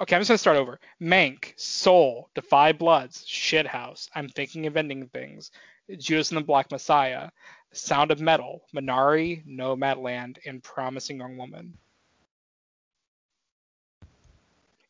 Okay, 0.00 0.16
I'm 0.16 0.20
just 0.20 0.28
gonna 0.28 0.38
start 0.38 0.56
over. 0.56 0.80
Mank, 1.00 1.52
Soul, 1.58 2.28
Da 2.34 2.42
5 2.42 2.78
Bloods, 2.78 3.24
Shithouse, 3.26 4.08
I'm 4.14 4.28
Thinking 4.28 4.66
of 4.66 4.76
Ending 4.76 5.06
Things, 5.08 5.50
Judas 5.98 6.30
and 6.30 6.38
the 6.38 6.44
Black 6.44 6.70
Messiah, 6.72 7.30
Sound 7.72 8.10
of 8.10 8.20
Metal, 8.20 8.62
Minari, 8.74 9.44
Nomadland, 9.46 10.38
and 10.46 10.62
Promising 10.62 11.18
Young 11.18 11.36
Woman. 11.36 11.76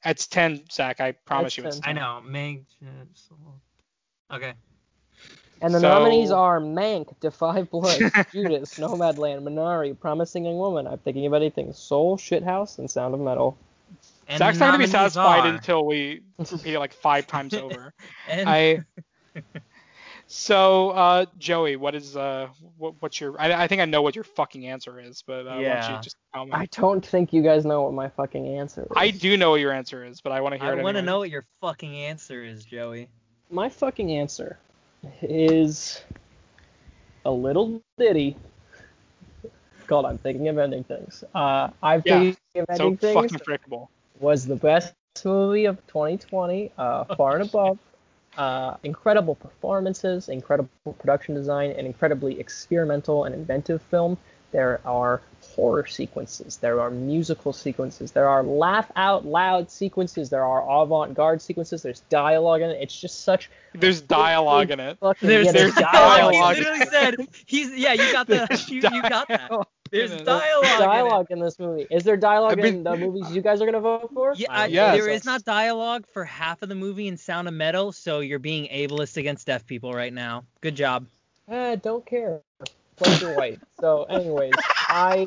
That's 0.02 0.26
ten, 0.26 0.62
Zach. 0.70 1.00
I 1.00 1.12
promise 1.12 1.56
That's 1.56 1.58
you 1.58 1.64
it's 1.66 1.78
10. 1.80 1.96
I 1.96 2.00
10. 2.00 2.02
know. 2.02 2.20
Meg. 2.30 2.64
Okay. 4.30 4.52
And 5.62 5.74
the 5.74 5.80
So- 5.80 5.88
nominees 5.88 6.30
are 6.30 6.60
Mank, 6.60 7.18
Da 7.20 7.30
5 7.30 7.70
Blood, 7.70 7.98
Judas, 8.32 8.78
Nomadland, 8.78 9.42
Minari, 9.42 9.98
Promising 9.98 10.44
Young 10.46 10.56
Woman, 10.58 10.86
I'm 10.86 10.98
Thinking 10.98 11.24
of 11.26 11.32
Anything, 11.34 11.72
Soul, 11.72 12.16
Shithouse, 12.18 12.78
and 12.78 12.90
Sound 12.90 13.14
of 13.14 13.20
Metal. 13.20 13.56
And 14.28 14.38
Zach's 14.38 14.58
not 14.58 14.66
gonna 14.66 14.78
be 14.78 14.86
satisfied 14.86 15.46
are- 15.46 15.54
until 15.54 15.84
we 15.84 16.22
repeat 16.38 16.74
it 16.74 16.78
like 16.78 16.92
five 16.92 17.26
times 17.26 17.54
over. 17.54 17.92
and 18.28 18.48
I. 18.48 18.84
So, 20.26 20.90
uh, 20.90 21.26
Joey, 21.38 21.76
what 21.76 21.94
is 21.94 22.16
uh, 22.16 22.48
what, 22.78 22.94
what's 23.00 23.20
your? 23.20 23.38
I, 23.40 23.64
I 23.64 23.66
think 23.68 23.82
I 23.82 23.84
know 23.84 24.00
what 24.00 24.14
your 24.14 24.24
fucking 24.24 24.66
answer 24.66 24.98
is, 24.98 25.22
but 25.26 25.46
uh, 25.46 25.56
why 25.56 25.62
don't 25.62 25.96
you 25.96 26.02
just 26.02 26.16
tell 26.32 26.46
me? 26.46 26.52
I 26.52 26.66
don't 26.72 27.04
think 27.04 27.32
you 27.32 27.42
guys 27.42 27.66
know 27.66 27.82
what 27.82 27.92
my 27.92 28.08
fucking 28.08 28.48
answer 28.48 28.82
is. 28.82 28.88
I 28.96 29.10
do 29.10 29.36
know 29.36 29.50
what 29.50 29.60
your 29.60 29.72
answer 29.72 30.04
is, 30.04 30.22
but 30.22 30.32
I 30.32 30.40
want 30.40 30.54
to 30.54 30.58
hear 30.58 30.70
I 30.70 30.76
it. 30.76 30.80
I 30.80 30.82
want 30.82 30.94
to 30.94 31.00
anyway. 31.00 31.12
know 31.12 31.18
what 31.18 31.30
your 31.30 31.44
fucking 31.60 31.94
answer 31.94 32.42
is, 32.42 32.64
Joey. 32.64 33.08
My 33.50 33.68
fucking 33.68 34.12
answer 34.12 34.58
is 35.20 36.02
a 37.26 37.30
little 37.30 37.82
ditty 37.98 38.36
called 39.86 40.06
I'm 40.06 40.18
Thinking 40.18 40.48
of 40.48 40.56
Ending 40.56 40.84
Things. 40.84 41.22
Uh, 41.34 41.68
I'm 41.82 42.02
Yeah, 42.06 42.18
Thinking 42.20 42.36
of 42.56 42.66
So 42.76 42.84
Ending 42.84 42.96
Things 42.96 43.14
fucking 43.14 43.38
predictable. 43.40 43.90
Was 44.20 44.46
the 44.46 44.56
best 44.56 44.94
movie 45.24 45.66
of 45.66 45.76
2020, 45.86 46.72
uh, 46.76 47.04
far 47.16 47.36
and 47.36 47.48
above. 47.48 47.78
Uh, 48.36 48.76
incredible 48.82 49.36
performances, 49.36 50.28
incredible 50.28 50.68
production 50.98 51.34
design, 51.34 51.70
an 51.70 51.86
incredibly 51.86 52.40
experimental 52.40 53.24
and 53.24 53.34
inventive 53.34 53.80
film. 53.82 54.18
There 54.50 54.80
are 54.84 55.20
horror 55.40 55.86
sequences, 55.86 56.56
there 56.56 56.80
are 56.80 56.90
musical 56.90 57.52
sequences, 57.52 58.12
there 58.12 58.28
are 58.28 58.42
laugh 58.42 58.90
out 58.96 59.24
loud 59.24 59.70
sequences, 59.70 60.30
there 60.30 60.44
are 60.44 60.82
avant 60.82 61.14
garde 61.14 61.42
sequences, 61.42 61.82
there's 61.82 62.00
dialogue 62.08 62.60
in 62.62 62.70
it. 62.70 62.78
It's 62.80 63.00
just 63.00 63.22
such 63.22 63.50
There's 63.72 64.00
dialogue 64.00 64.70
in 64.70 64.80
it. 64.80 64.98
There's, 65.20 65.46
yeah, 65.46 65.52
there's 65.52 65.74
dialogue. 65.74 66.32
dialogue. 66.32 66.56
He 66.56 66.62
literally 66.62 66.86
said 66.86 67.14
he's 67.46 67.76
yeah. 67.76 67.92
You 67.92 68.12
got 68.12 68.26
the 68.26 68.64
you, 68.68 68.76
you 68.76 69.02
got 69.02 69.28
that. 69.28 69.66
Dialogue 69.94 70.08
There's 70.08 70.12
in 70.12 70.18
it. 70.18 70.24
dialogue. 70.24 70.64
in 70.64 70.78
dialogue 70.88 71.26
in 71.30 71.38
this 71.40 71.58
movie. 71.58 71.86
Is 71.90 72.04
there 72.04 72.16
dialogue 72.16 72.52
I 72.52 72.62
mean- 72.62 72.74
in 72.76 72.82
the 72.84 72.96
movies 72.96 73.34
you 73.34 73.42
guys 73.42 73.60
are 73.62 73.66
gonna 73.66 73.80
vote 73.80 74.10
for? 74.12 74.34
Yeah, 74.36 74.48
I 74.50 74.54
I, 74.54 74.66
don't 74.66 74.72
Yes. 74.74 74.90
think 74.92 75.02
there 75.04 75.12
so. 75.12 75.16
is 75.16 75.24
not 75.24 75.44
dialogue 75.44 76.06
for 76.12 76.24
half 76.24 76.62
of 76.62 76.68
the 76.68 76.74
movie 76.74 77.08
in 77.08 77.16
Sound 77.16 77.48
of 77.48 77.54
Metal, 77.54 77.92
so 77.92 78.20
you're 78.20 78.38
being 78.38 78.66
ableist 78.68 79.16
against 79.16 79.46
deaf 79.46 79.66
people 79.66 79.92
right 79.92 80.12
now. 80.12 80.44
Good 80.60 80.74
job. 80.76 81.06
Eh, 81.48 81.76
don't 81.76 82.04
care. 82.06 82.40
Plus 82.96 83.20
you're 83.20 83.36
white. 83.36 83.58
So, 83.80 84.04
anyways, 84.04 84.52
I 84.88 85.26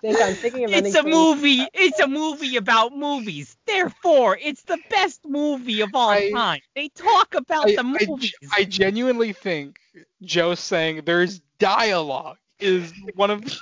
think 0.00 0.16
I'm 0.22 0.34
thinking 0.34 0.64
of 0.64 0.70
ending 0.72 0.86
It's 0.92 0.98
a 0.98 1.02
things- 1.02 1.14
movie. 1.14 1.66
It's 1.74 1.98
a 2.00 2.06
movie 2.06 2.56
about 2.56 2.96
movies. 2.96 3.56
Therefore, 3.66 4.38
it's 4.40 4.62
the 4.62 4.78
best 4.88 5.20
movie 5.26 5.82
of 5.82 5.90
all 5.94 6.08
I- 6.10 6.30
time. 6.30 6.60
They 6.74 6.88
talk 6.88 7.34
about 7.34 7.66
I, 7.68 7.72
the 7.74 7.80
I, 7.80 8.06
movies. 8.06 8.32
I 8.56 8.64
genuinely 8.64 9.32
think 9.34 9.78
Joe's 10.22 10.60
saying 10.60 11.02
there's 11.04 11.40
dialogue 11.58 12.38
is 12.60 12.92
one 13.14 13.30
of 13.30 13.44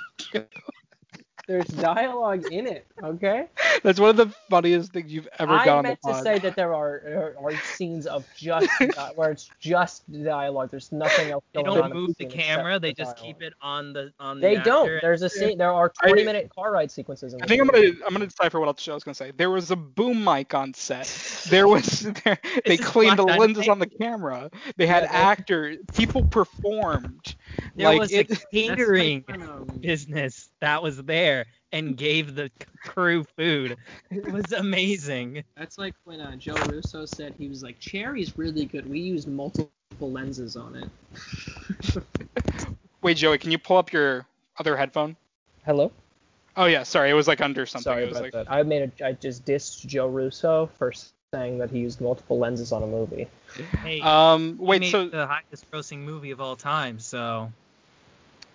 There's 1.47 1.65
dialogue 1.65 2.45
in 2.51 2.67
it. 2.67 2.85
Okay. 3.03 3.47
That's 3.81 3.99
one 3.99 4.11
of 4.11 4.17
the 4.17 4.27
funniest 4.51 4.93
things 4.93 5.11
you've 5.11 5.27
ever 5.39 5.53
I 5.53 5.65
done 5.65 5.77
on 5.79 5.83
the 5.83 5.87
meant 5.89 6.01
to 6.03 6.11
pod. 6.11 6.23
say 6.23 6.37
that 6.37 6.55
there 6.55 6.75
are 6.75 7.01
are, 7.07 7.35
are 7.43 7.55
scenes 7.63 8.05
of 8.05 8.23
just 8.37 8.69
uh, 8.95 9.09
where 9.15 9.31
it's 9.31 9.49
just 9.59 10.03
dialogue. 10.11 10.69
There's 10.69 10.91
nothing 10.91 11.31
else 11.31 11.43
They 11.55 11.63
don't 11.63 11.81
on. 11.81 11.91
move 11.91 12.09
the 12.19 12.25
scene 12.25 12.29
camera. 12.29 12.75
for 12.75 12.79
They 12.79 12.93
just 12.93 13.15
dialogue. 13.15 13.35
keep 13.39 13.41
it 13.41 13.53
on 13.63 13.93
the 13.93 14.13
on. 14.19 14.39
the. 14.39 14.41
They 14.41 14.55
the 14.57 14.61
don't. 14.61 15.01
There's 15.01 15.23
a 15.23 15.29
scene. 15.29 15.57
There 15.57 15.73
are 15.73 15.89
20 15.89 16.23
minute 16.23 16.51
car 16.53 16.71
ride 16.71 16.91
sequences 16.91 17.33
in. 17.33 17.39
I 17.39 17.47
this 17.47 17.49
think 17.49 17.61
I'm 17.63 17.67
gonna 17.67 17.87
I'm 18.05 18.13
gonna 18.13 18.27
decipher 18.27 18.59
what 18.59 18.67
else 18.67 18.87
I 18.87 18.93
was 18.93 19.03
gonna 19.03 19.15
say. 19.15 19.31
There 19.35 19.49
was 19.49 19.71
a 19.71 19.75
boom 19.75 20.23
mic 20.23 20.53
on 20.53 20.75
set. 20.75 21.07
There 21.49 21.67
was 21.67 22.01
there, 22.25 22.37
they 22.65 22.75
is 22.75 22.79
cleaned 22.79 23.17
the 23.17 23.23
Black 23.23 23.39
lenses 23.39 23.67
on 23.67 23.79
the 23.79 23.87
camera. 23.87 24.51
They 24.77 24.85
had 24.85 25.01
Yeah, 25.03 25.09
actors. 25.13 25.77
People 25.95 26.25
performed. 26.25 27.35
There 27.75 27.87
like 27.87 27.99
was 27.99 28.11
it, 28.11 28.31
a 28.31 28.35
catering 28.51 29.23
That's 29.27 29.39
like 29.39 29.49
when, 29.49 29.49
um, 29.49 29.79
business 29.79 30.49
that 30.61 30.81
was 30.83 30.97
there 31.03 31.45
and 31.71 31.95
gave 31.95 32.35
the 32.35 32.51
crew 32.83 33.23
food. 33.37 33.77
It 34.11 34.31
was 34.31 34.51
amazing. 34.57 35.43
That's 35.55 35.77
like 35.77 35.93
when 36.03 36.19
uh, 36.19 36.35
Joe 36.35 36.55
Russo 36.67 37.05
said 37.05 37.35
he 37.37 37.47
was 37.47 37.63
like, 37.63 37.79
"Cherry's 37.79 38.37
really 38.37 38.65
good. 38.65 38.89
We 38.89 38.99
used 38.99 39.27
multiple 39.27 39.71
lenses 40.01 40.55
on 40.55 40.75
it." 40.75 42.03
Wait, 43.01 43.17
Joey, 43.17 43.37
can 43.37 43.51
you 43.51 43.57
pull 43.57 43.77
up 43.77 43.93
your 43.93 44.25
other 44.57 44.75
headphone? 44.75 45.15
Hello. 45.65 45.91
Oh 46.55 46.65
yeah, 46.65 46.83
sorry, 46.83 47.09
it 47.09 47.13
was 47.13 47.27
like 47.27 47.41
under 47.41 47.65
something. 47.65 47.83
Sorry 47.83 48.03
it 48.03 48.07
was 48.07 48.17
about 48.17 48.23
like 48.23 48.33
that. 48.33 48.51
I 48.51 48.63
made 48.63 48.91
a. 48.99 49.05
I 49.05 49.11
just 49.13 49.45
dissed 49.45 49.85
Joe 49.85 50.07
Russo 50.07 50.69
for 50.77 50.91
saying 51.33 51.59
that 51.59 51.69
he 51.69 51.79
used 51.79 52.01
multiple 52.01 52.39
lenses 52.39 52.71
on 52.71 52.83
a 52.83 52.87
movie. 52.87 53.27
Hey, 53.83 54.01
um 54.01 54.57
he 54.65 54.65
wait, 54.65 54.79
made 54.79 54.91
so 54.91 55.09
the 55.11 55.27
highest 55.27 55.69
grossing 55.71 55.99
movie 55.99 56.31
of 56.31 56.41
all 56.41 56.55
time, 56.55 56.99
so 56.99 57.51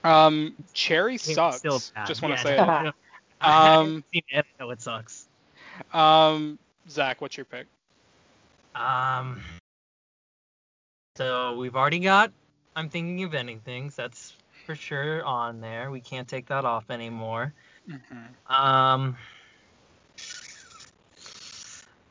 um 0.04 0.54
Cherry 0.72 1.16
sucks. 1.18 1.58
still. 1.58 1.80
Just 2.04 2.22
want 2.22 2.34
to 2.34 2.40
Yeah, 2.40 2.42
say 2.42 2.58
no, 2.58 2.64
it. 2.64 2.84
no. 2.84 2.92
I 3.40 3.76
Um, 3.84 4.04
seen 4.12 4.22
it. 4.28 4.44
I 4.58 4.62
know 4.62 4.70
it 4.70 4.80
sucks. 4.80 5.28
Um 5.92 6.58
Zach, 6.88 7.20
what's 7.20 7.36
your 7.36 7.44
pick? 7.46 7.66
Um. 8.74 9.40
So 11.16 11.56
we've 11.56 11.76
already 11.76 12.00
got. 12.00 12.32
I'm 12.76 12.88
thinking 12.88 13.22
of 13.24 13.34
ending 13.34 13.60
things. 13.60 13.94
That's 13.96 14.34
for 14.64 14.74
sure 14.74 15.24
on 15.24 15.60
there. 15.60 15.90
We 15.90 16.00
can't 16.00 16.28
take 16.28 16.46
that 16.46 16.64
off 16.64 16.90
anymore. 16.90 17.52
Mm-hmm. 17.88 18.52
Um. 18.52 19.16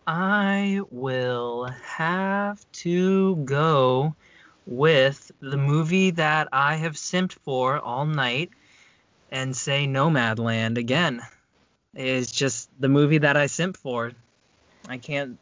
I 0.05 0.81
will 0.91 1.65
have 1.65 2.65
to 2.73 3.37
go 3.37 4.15
with 4.65 5.31
the 5.39 5.57
movie 5.57 6.11
that 6.11 6.49
I 6.51 6.75
have 6.75 6.93
simped 6.93 7.33
for 7.33 7.79
all 7.79 8.05
night 8.05 8.49
and 9.31 9.55
say 9.55 9.87
Nomadland 9.87 10.77
again. 10.77 11.21
Is 11.95 12.31
just 12.31 12.69
the 12.79 12.89
movie 12.89 13.19
that 13.19 13.37
I 13.37 13.45
simp 13.45 13.77
for. 13.77 14.11
I 14.87 14.97
can't. 14.97 15.37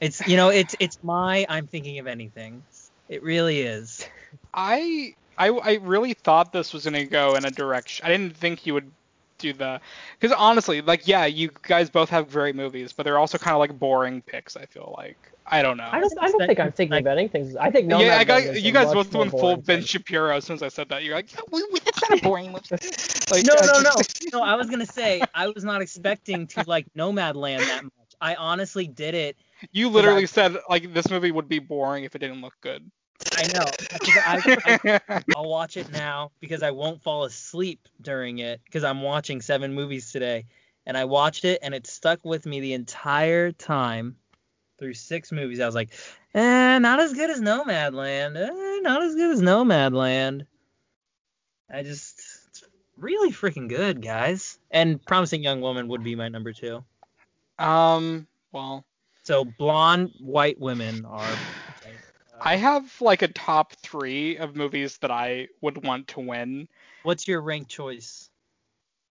It's 0.00 0.26
you 0.28 0.36
know 0.36 0.50
it's 0.50 0.76
it's 0.78 0.98
my 1.02 1.46
I'm 1.48 1.66
thinking 1.66 1.98
of 1.98 2.06
anything. 2.06 2.62
It 3.08 3.22
really 3.22 3.62
is. 3.62 4.06
I 4.54 5.14
I 5.38 5.48
I 5.48 5.74
really 5.76 6.12
thought 6.12 6.52
this 6.52 6.74
was 6.74 6.84
gonna 6.84 7.06
go 7.06 7.36
in 7.36 7.46
a 7.46 7.50
direction. 7.50 8.04
I 8.04 8.10
didn't 8.10 8.36
think 8.36 8.66
you 8.66 8.74
would 8.74 8.90
do 9.42 9.52
the 9.52 9.80
because 10.18 10.34
honestly, 10.38 10.80
like 10.80 11.06
yeah, 11.06 11.26
you 11.26 11.50
guys 11.62 11.90
both 11.90 12.08
have 12.10 12.30
great 12.30 12.56
movies, 12.56 12.92
but 12.92 13.02
they're 13.02 13.18
also 13.18 13.38
kind 13.38 13.54
of 13.54 13.58
like 13.60 13.78
boring 13.78 14.22
picks. 14.22 14.56
I 14.56 14.64
feel 14.66 14.94
like 14.96 15.18
I 15.46 15.60
don't 15.62 15.76
know. 15.76 15.88
I 15.90 16.00
don't. 16.00 16.12
I 16.20 16.30
don't 16.30 16.46
think 16.46 16.60
I'm 16.60 16.72
thinking 16.72 16.98
about 16.98 17.18
anything. 17.18 17.56
I 17.58 17.70
think 17.70 17.86
no. 17.86 18.00
yeah, 18.00 18.16
I 18.16 18.24
got 18.24 18.60
you 18.60 18.72
guys 18.72 18.92
both 18.92 19.12
more 19.12 19.22
went 19.22 19.32
full 19.32 19.56
Ben 19.56 19.78
thing. 19.78 19.82
Shapiro 19.82 20.36
as 20.36 20.44
soon 20.44 20.54
as 20.54 20.62
I 20.62 20.68
said 20.68 20.88
that. 20.90 21.02
You're 21.02 21.14
like, 21.16 21.28
"We- 21.50 21.66
we- 21.72 21.80
that's 21.80 22.00
not 22.08 22.18
a 22.18 22.22
boring 22.22 22.52
movie. 22.52 22.62
Like, 23.30 23.46
no, 23.46 23.54
no, 23.62 23.80
no, 23.80 23.90
no. 24.32 24.42
I 24.42 24.56
was 24.56 24.68
gonna 24.68 24.86
say 24.86 25.22
I 25.34 25.48
was 25.48 25.64
not 25.64 25.80
expecting 25.82 26.46
to 26.48 26.64
like 26.66 26.86
Nomadland 26.96 27.58
that 27.60 27.82
much. 27.84 27.92
I 28.20 28.34
honestly 28.34 28.86
did 28.86 29.14
it. 29.14 29.36
You 29.72 29.88
literally 29.88 30.26
said 30.26 30.56
like 30.68 30.92
this 30.92 31.08
movie 31.10 31.30
would 31.32 31.48
be 31.48 31.58
boring 31.58 32.04
if 32.04 32.14
it 32.14 32.18
didn't 32.18 32.40
look 32.40 32.54
good. 32.60 32.90
I 33.36 33.46
know. 33.52 33.64
I, 34.26 34.98
I, 35.08 35.22
I'll 35.36 35.48
watch 35.48 35.76
it 35.76 35.90
now 35.92 36.32
because 36.40 36.62
I 36.62 36.70
won't 36.70 37.02
fall 37.02 37.24
asleep 37.24 37.88
during 38.00 38.38
it 38.38 38.60
because 38.64 38.84
I'm 38.84 39.02
watching 39.02 39.40
seven 39.40 39.74
movies 39.74 40.12
today. 40.12 40.46
And 40.84 40.96
I 40.96 41.04
watched 41.04 41.44
it 41.44 41.60
and 41.62 41.74
it 41.74 41.86
stuck 41.86 42.24
with 42.24 42.44
me 42.44 42.60
the 42.60 42.72
entire 42.72 43.52
time 43.52 44.16
through 44.78 44.94
six 44.94 45.30
movies. 45.30 45.60
I 45.60 45.66
was 45.66 45.74
like, 45.76 45.92
eh, 46.34 46.78
not 46.78 46.98
as 46.98 47.12
good 47.12 47.30
as 47.30 47.40
Nomadland. 47.40 48.36
Eh, 48.36 48.80
not 48.80 49.02
as 49.02 49.14
good 49.14 49.30
as 49.30 49.40
Nomadland. 49.40 50.46
I 51.70 51.84
just, 51.84 52.20
it's 52.48 52.64
really 52.96 53.30
freaking 53.30 53.68
good, 53.68 54.02
guys. 54.02 54.58
And 54.70 55.04
Promising 55.04 55.42
Young 55.44 55.60
Woman 55.60 55.88
would 55.88 56.02
be 56.02 56.16
my 56.16 56.28
number 56.28 56.52
two. 56.52 56.84
um, 57.58 58.26
well, 58.50 58.84
So 59.22 59.44
blonde 59.44 60.10
white 60.18 60.60
women 60.60 61.04
are. 61.04 61.36
I 62.44 62.56
have 62.56 63.00
like 63.00 63.22
a 63.22 63.28
top 63.28 63.72
three 63.74 64.36
of 64.36 64.56
movies 64.56 64.98
that 64.98 65.10
I 65.10 65.48
would 65.60 65.84
want 65.84 66.08
to 66.08 66.20
win. 66.20 66.68
What's 67.04 67.28
your 67.28 67.40
rank 67.40 67.68
choice? 67.68 68.30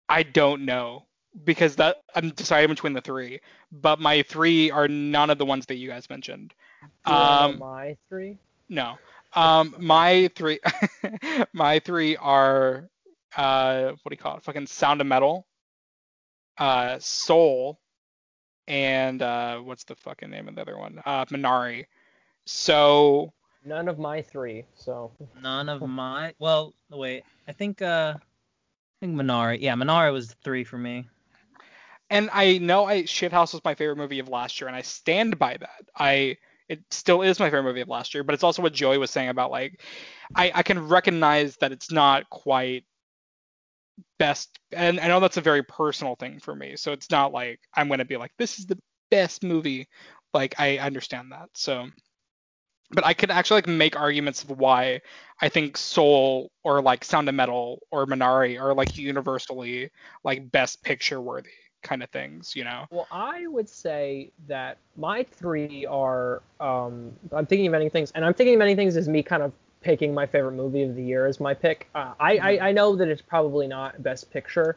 I 0.08 0.22
don't 0.22 0.64
know 0.64 1.04
because 1.44 1.76
that 1.76 2.02
I'm 2.14 2.30
deciding 2.30 2.70
between 2.70 2.94
the 2.94 3.00
three, 3.00 3.40
but 3.70 4.00
my 4.00 4.22
three 4.22 4.70
are 4.70 4.88
none 4.88 5.30
of 5.30 5.38
the 5.38 5.44
ones 5.44 5.66
that 5.66 5.76
you 5.76 5.88
guys 5.88 6.08
mentioned. 6.08 6.54
Do 7.04 7.12
you 7.12 7.18
wanna 7.18 7.48
know 7.48 7.54
Um, 7.54 7.58
my 7.58 7.96
three. 8.08 8.38
No. 8.68 8.98
Um, 9.34 9.74
my 9.78 10.30
three, 10.34 10.58
my 11.52 11.80
three 11.80 12.16
are, 12.16 12.88
uh, 13.36 13.92
what 14.02 14.10
do 14.10 14.12
you 14.12 14.16
call 14.16 14.38
it? 14.38 14.42
Fucking 14.42 14.66
Sound 14.66 15.02
of 15.02 15.06
Metal, 15.06 15.46
uh, 16.56 16.98
Soul, 16.98 17.78
and 18.66 19.20
uh, 19.20 19.58
what's 19.58 19.84
the 19.84 19.96
fucking 19.96 20.30
name 20.30 20.48
of 20.48 20.54
the 20.54 20.62
other 20.62 20.78
one? 20.78 21.02
Uh, 21.04 21.26
Minari. 21.26 21.86
So 22.50 23.34
None 23.62 23.88
of 23.88 23.98
my 23.98 24.22
three. 24.22 24.64
So 24.74 25.12
None 25.42 25.68
of 25.68 25.82
my. 25.82 26.32
Well, 26.38 26.74
wait. 26.90 27.24
I 27.46 27.52
think. 27.52 27.82
Uh, 27.82 28.14
I 28.16 29.04
think 29.04 29.20
Minari. 29.20 29.58
Yeah, 29.60 29.74
Minari 29.74 30.10
was 30.14 30.34
three 30.42 30.64
for 30.64 30.78
me. 30.78 31.06
and 32.08 32.30
I 32.32 32.56
know 32.56 32.86
I 32.86 33.02
Shithouse 33.02 33.52
was 33.52 33.62
my 33.64 33.74
favorite 33.74 33.98
movie 33.98 34.18
of 34.18 34.28
last 34.30 34.60
year, 34.62 34.68
and 34.68 34.76
I 34.76 34.80
stand 34.80 35.38
by 35.38 35.58
that. 35.58 35.84
I 35.94 36.38
it 36.70 36.80
still 36.90 37.20
is 37.20 37.38
my 37.38 37.46
favorite 37.48 37.64
movie 37.64 37.82
of 37.82 37.88
last 37.88 38.14
year, 38.14 38.24
but 38.24 38.34
it's 38.34 38.42
also 38.42 38.62
what 38.62 38.72
Joey 38.72 38.96
was 38.96 39.10
saying 39.10 39.28
about 39.28 39.50
like 39.50 39.82
I 40.34 40.50
I 40.54 40.62
can 40.62 40.88
recognize 40.88 41.54
that 41.58 41.70
it's 41.72 41.92
not 41.92 42.30
quite 42.30 42.84
best, 44.18 44.58
and 44.72 44.98
I 45.00 45.08
know 45.08 45.20
that's 45.20 45.36
a 45.36 45.42
very 45.42 45.62
personal 45.64 46.16
thing 46.16 46.40
for 46.40 46.54
me. 46.56 46.76
So 46.76 46.92
it's 46.92 47.10
not 47.10 47.30
like 47.30 47.60
I'm 47.74 47.90
gonna 47.90 48.06
be 48.06 48.16
like 48.16 48.32
this 48.38 48.58
is 48.58 48.64
the 48.64 48.78
best 49.10 49.44
movie. 49.44 49.86
Like 50.32 50.54
I 50.58 50.78
understand 50.78 51.32
that. 51.32 51.50
So. 51.52 51.88
But 52.90 53.04
I 53.04 53.12
could 53.12 53.30
actually 53.30 53.58
like 53.58 53.66
make 53.66 53.98
arguments 53.98 54.42
of 54.42 54.50
why 54.50 55.00
I 55.40 55.48
think 55.48 55.76
Soul 55.76 56.50
or 56.64 56.80
like 56.80 57.04
Sound 57.04 57.28
of 57.28 57.34
Metal 57.34 57.80
or 57.90 58.06
Minari 58.06 58.60
are 58.60 58.74
like 58.74 58.96
universally 58.96 59.90
like 60.24 60.50
best 60.50 60.82
picture 60.82 61.20
worthy 61.20 61.50
kind 61.82 62.02
of 62.02 62.10
things, 62.10 62.56
you 62.56 62.64
know. 62.64 62.86
Well, 62.90 63.06
I 63.10 63.46
would 63.46 63.68
say 63.68 64.30
that 64.46 64.78
my 64.96 65.22
three 65.22 65.86
are. 65.86 66.42
Um, 66.60 67.12
I'm 67.32 67.46
thinking 67.46 67.66
of 67.66 67.72
many 67.72 67.88
things, 67.88 68.10
and 68.14 68.24
I'm 68.24 68.34
thinking 68.34 68.54
of 68.54 68.58
many 68.58 68.74
things 68.74 68.96
as 68.96 69.08
me 69.08 69.22
kind 69.22 69.42
of 69.42 69.52
picking 69.80 70.12
my 70.12 70.26
favorite 70.26 70.52
movie 70.52 70.82
of 70.82 70.96
the 70.96 71.02
year 71.02 71.26
as 71.26 71.40
my 71.40 71.54
pick. 71.54 71.88
Uh, 71.94 72.12
I, 72.18 72.38
I 72.38 72.68
I 72.68 72.72
know 72.72 72.96
that 72.96 73.08
it's 73.08 73.22
probably 73.22 73.66
not 73.66 74.02
Best 74.02 74.30
Picture. 74.30 74.76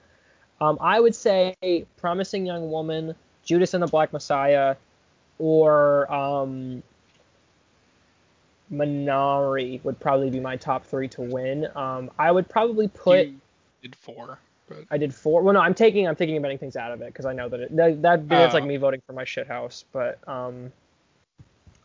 Um, 0.59 0.77
I 0.79 0.99
would 0.99 1.15
say 1.15 1.55
Promising 1.97 2.45
Young 2.45 2.69
Woman, 2.69 3.15
Judas 3.43 3.73
and 3.73 3.81
the 3.81 3.87
Black 3.87 4.13
Messiah, 4.13 4.75
or 5.39 6.11
um, 6.13 6.83
Minari 8.73 9.83
would 9.83 9.99
probably 9.99 10.29
be 10.29 10.39
my 10.39 10.55
top 10.55 10.85
three 10.85 11.07
to 11.09 11.21
win. 11.21 11.67
Um, 11.75 12.09
I 12.17 12.31
would 12.31 12.47
probably 12.49 12.87
put. 12.87 13.27
You 13.27 13.37
did 13.81 13.95
four, 13.95 14.39
but 14.69 14.79
I 14.89 14.97
did 14.97 15.13
four. 15.13 15.41
Well, 15.41 15.53
no, 15.53 15.59
I'm 15.59 15.73
taking 15.73 16.07
I'm 16.07 16.15
thinking 16.15 16.41
many 16.41 16.57
things 16.57 16.75
out 16.75 16.91
of 16.91 17.01
it 17.01 17.07
because 17.07 17.25
I 17.25 17.33
know 17.33 17.49
that 17.49 17.59
it, 17.59 17.75
that, 17.75 18.01
that 18.01 18.29
that's 18.29 18.53
like 18.53 18.63
Oh. 18.63 18.67
me 18.67 18.77
voting 18.77 19.01
for 19.05 19.13
my 19.13 19.25
shit 19.25 19.47
house. 19.47 19.83
But 19.91 20.19
um, 20.27 20.71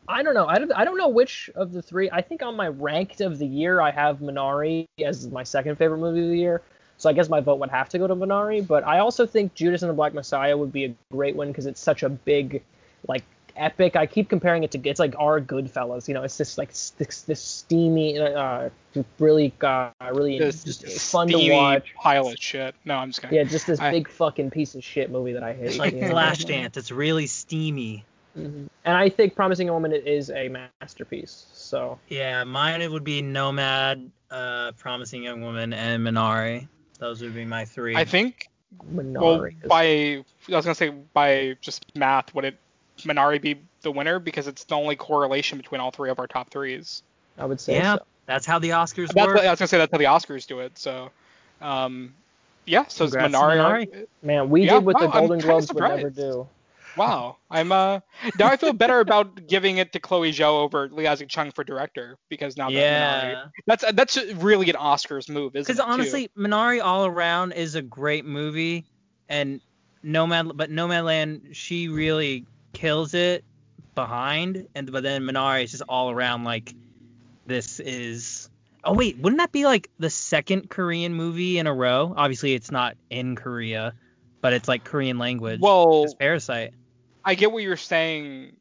I 0.08 0.22
don't 0.22 0.34
know. 0.34 0.46
I 0.46 0.58
don't 0.58 0.72
I 0.72 0.84
don't 0.84 0.98
know 0.98 1.08
which 1.08 1.50
of 1.54 1.72
the 1.72 1.82
three. 1.82 2.08
I 2.10 2.22
think 2.22 2.42
on 2.42 2.54
my 2.56 2.68
ranked 2.68 3.20
of 3.20 3.38
the 3.38 3.46
year 3.46 3.80
I 3.80 3.90
have 3.90 4.18
Minari 4.18 4.86
as 5.04 5.28
my 5.28 5.42
second 5.42 5.76
favorite 5.76 5.98
movie 5.98 6.22
of 6.22 6.30
the 6.30 6.38
year. 6.38 6.62
So 6.98 7.10
I 7.10 7.12
guess 7.12 7.28
my 7.28 7.40
vote 7.40 7.58
would 7.58 7.70
have 7.70 7.88
to 7.90 7.98
go 7.98 8.06
to 8.06 8.14
Minari. 8.14 8.66
But 8.66 8.86
I 8.86 9.00
also 9.00 9.26
think 9.26 9.54
Judas 9.54 9.82
and 9.82 9.90
the 9.90 9.94
Black 9.94 10.14
Messiah 10.14 10.56
would 10.56 10.72
be 10.72 10.84
a 10.84 10.94
great 11.12 11.34
one 11.36 11.48
because 11.48 11.66
it's 11.66 11.80
such 11.80 12.02
a 12.02 12.08
big 12.08 12.62
like 13.08 13.24
epic. 13.56 13.96
I 13.96 14.06
keep 14.06 14.28
comparing 14.28 14.64
it 14.64 14.70
to 14.72 14.80
it's 14.88 15.00
like 15.00 15.14
our 15.18 15.40
Goodfellas. 15.40 16.08
You 16.08 16.14
know, 16.14 16.22
it's 16.22 16.36
just 16.36 16.58
like 16.58 16.68
this, 16.68 17.22
this 17.22 17.40
steamy, 17.40 18.18
uh, 18.18 18.68
really 19.18 19.52
uh, 19.62 19.90
really 20.12 20.38
this 20.38 20.64
just 20.64 20.82
just 20.82 21.10
fun 21.12 21.28
to 21.28 21.50
watch. 21.50 21.94
pile 21.94 22.28
of 22.28 22.36
shit. 22.38 22.74
No, 22.84 22.94
I'm 22.96 23.08
just 23.10 23.22
kidding. 23.22 23.36
Yeah, 23.36 23.44
just 23.44 23.66
this 23.66 23.80
I- 23.80 23.90
big 23.90 24.08
fucking 24.08 24.50
piece 24.50 24.74
of 24.74 24.84
shit 24.84 25.10
movie 25.10 25.32
that 25.32 25.42
I 25.42 25.52
hate. 25.54 25.66
It's 25.66 25.78
like 25.78 25.94
you 25.94 26.02
know? 26.02 26.14
Flashdance. 26.14 26.76
It's 26.76 26.90
really 26.90 27.26
steamy. 27.26 28.04
Mhm. 28.36 28.68
And 28.84 28.96
I 28.96 29.08
think 29.08 29.34
Promising 29.34 29.66
Young 29.68 29.76
Woman 29.82 29.92
is 29.92 30.30
a 30.30 30.48
masterpiece. 30.82 31.46
So 31.54 31.98
Yeah, 32.08 32.44
mine 32.44 32.82
it 32.82 32.90
would 32.90 33.04
be 33.04 33.22
Nomad, 33.22 34.10
uh, 34.30 34.72
Promising 34.72 35.22
Young 35.22 35.40
Woman, 35.40 35.72
and 35.72 36.06
Minari. 36.06 36.68
Those 36.98 37.22
would 37.22 37.34
be 37.34 37.44
my 37.46 37.64
three. 37.64 37.96
I 37.96 38.04
think 38.04 38.48
Well, 38.92 39.04
Minari. 39.06 39.54
is- 39.62 39.68
by 39.68 39.84
I 39.84 40.56
was 40.56 40.64
gonna 40.66 40.74
say 40.74 40.90
by 40.90 41.56
just 41.62 41.86
math, 41.96 42.34
what 42.34 42.44
it 42.44 42.58
Minari 43.02 43.40
be 43.40 43.60
the 43.82 43.90
winner 43.90 44.18
because 44.18 44.46
it's 44.46 44.64
the 44.64 44.74
only 44.74 44.96
correlation 44.96 45.58
between 45.58 45.80
all 45.80 45.90
three 45.90 46.10
of 46.10 46.18
our 46.18 46.26
top 46.26 46.50
threes? 46.50 47.02
I 47.38 47.44
would 47.44 47.60
say 47.60 47.74
Yeah, 47.74 47.96
so. 47.96 48.02
that's 48.26 48.46
how 48.46 48.58
the 48.58 48.70
Oscars 48.70 49.12
That's 49.12 49.26
work. 49.26 49.36
what, 49.36 49.46
I 49.46 49.50
was 49.50 49.58
gonna 49.58 49.68
say 49.68 49.78
that's 49.78 49.92
how 49.92 49.98
the 49.98 50.04
Oscars 50.04 50.46
do 50.46 50.60
it. 50.60 50.78
So, 50.78 51.10
um, 51.60 52.14
yeah. 52.64 52.86
So 52.88 53.04
it's 53.04 53.14
Congrats 53.14 53.34
Minari. 53.34 53.88
Minari. 53.88 54.06
Man, 54.22 54.50
we 54.50 54.64
Yeah, 54.64 54.74
did 54.74 54.86
what 54.86 54.98
the 54.98 55.06
wow, 55.06 55.12
I'm 55.12 55.20
Golden 55.20 55.40
Globes 55.40 55.72
would 55.72 55.82
never 55.82 56.10
do. 56.10 56.48
Wow. 56.96 57.36
I'm 57.50 57.70
uh 57.70 58.00
now 58.38 58.46
I 58.46 58.56
feel 58.56 58.72
better 58.72 59.00
about 59.00 59.46
giving 59.46 59.76
it 59.76 59.92
to 59.92 60.00
Chloe 60.00 60.32
Zhao 60.32 60.60
over 60.62 60.88
Lee 60.88 61.06
Isaac 61.06 61.28
Chung 61.28 61.50
for 61.50 61.62
director 61.62 62.16
because 62.30 62.56
now 62.56 62.70
that 62.70 62.74
Minari, 62.74 63.32
yeah. 63.32 63.44
that's 63.66 63.84
that's 63.92 64.16
really 64.34 64.70
an 64.70 64.76
Oscars 64.76 65.28
move, 65.28 65.54
isn't 65.54 65.70
it? 65.70 65.76
Because 65.76 65.84
too? 65.84 65.90
honestly, 65.90 66.30
Minari 66.36 66.82
all 66.82 67.04
around 67.04 67.52
is 67.52 67.74
a 67.74 67.82
great 67.82 68.24
movie, 68.24 68.86
and 69.28 69.60
Nomad, 70.02 70.56
but 70.56 70.70
Nomadland, 70.70 71.54
she 71.54 71.88
really 71.88 72.46
kills 72.76 73.14
it 73.14 73.42
behind, 73.94 74.68
and 74.74 74.92
but 74.92 75.02
then 75.02 75.22
Minari 75.22 75.64
is 75.64 75.70
just 75.70 75.82
all 75.88 76.10
around 76.10 76.44
like 76.44 76.74
this 77.46 77.80
is. 77.80 78.50
Oh 78.84 78.92
wait, 78.92 79.18
wouldn't 79.18 79.38
that 79.38 79.50
be 79.50 79.64
like 79.64 79.90
the 79.98 80.10
second 80.10 80.68
Korean 80.68 81.14
movie 81.14 81.58
in 81.58 81.66
a 81.66 81.74
row? 81.74 82.14
Obviously, 82.16 82.54
it's 82.54 82.70
not 82.70 82.96
in 83.10 83.34
Korea, 83.34 83.94
but 84.40 84.52
it's 84.52 84.68
like 84.68 84.84
Korean 84.84 85.18
language. 85.18 85.60
well, 85.60 86.04
it's 86.04 86.14
Parasite. 86.14 86.74
I 87.24 87.34
get 87.34 87.50
what 87.50 87.64
you're 87.64 87.76
saying, 87.76 88.52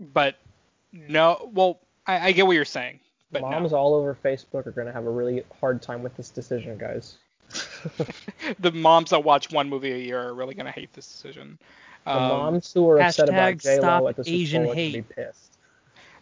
but 0.00 0.36
no. 0.92 1.50
Well, 1.52 1.78
I, 2.06 2.28
I 2.28 2.32
get 2.32 2.46
what 2.46 2.56
you're 2.56 2.64
saying, 2.64 2.98
but 3.30 3.42
Moms 3.42 3.72
all 3.72 3.94
over 3.94 4.16
Facebook 4.24 4.66
are 4.66 4.72
gonna 4.72 4.92
have 4.92 5.04
a 5.04 5.10
really 5.10 5.44
hard 5.60 5.82
time 5.82 6.02
with 6.02 6.16
this 6.16 6.30
decision, 6.30 6.78
guys. 6.78 7.18
the 8.58 8.72
moms 8.72 9.10
that 9.10 9.22
watch 9.22 9.52
one 9.52 9.68
movie 9.68 9.92
a 9.92 9.98
year 9.98 10.20
are 10.20 10.34
really 10.34 10.54
gonna 10.54 10.72
hate 10.72 10.92
this 10.94 11.06
decision. 11.06 11.58
The 12.04 12.10
Um, 12.12 12.28
moms 12.28 12.72
who 12.72 12.88
are 12.88 13.00
upset 13.00 13.28
about 13.28 13.54
hashtag 13.54 13.62
J 13.62 13.80
Lo 13.80 14.08
at 14.08 14.16
the 14.16 14.24
Super 14.24 14.34
Asian 14.34 14.62
Bowl 14.62 14.72
are 14.72 14.74
gonna 14.74 14.86
be 14.86 14.90
hate. 14.92 15.08
pissed. 15.10 15.44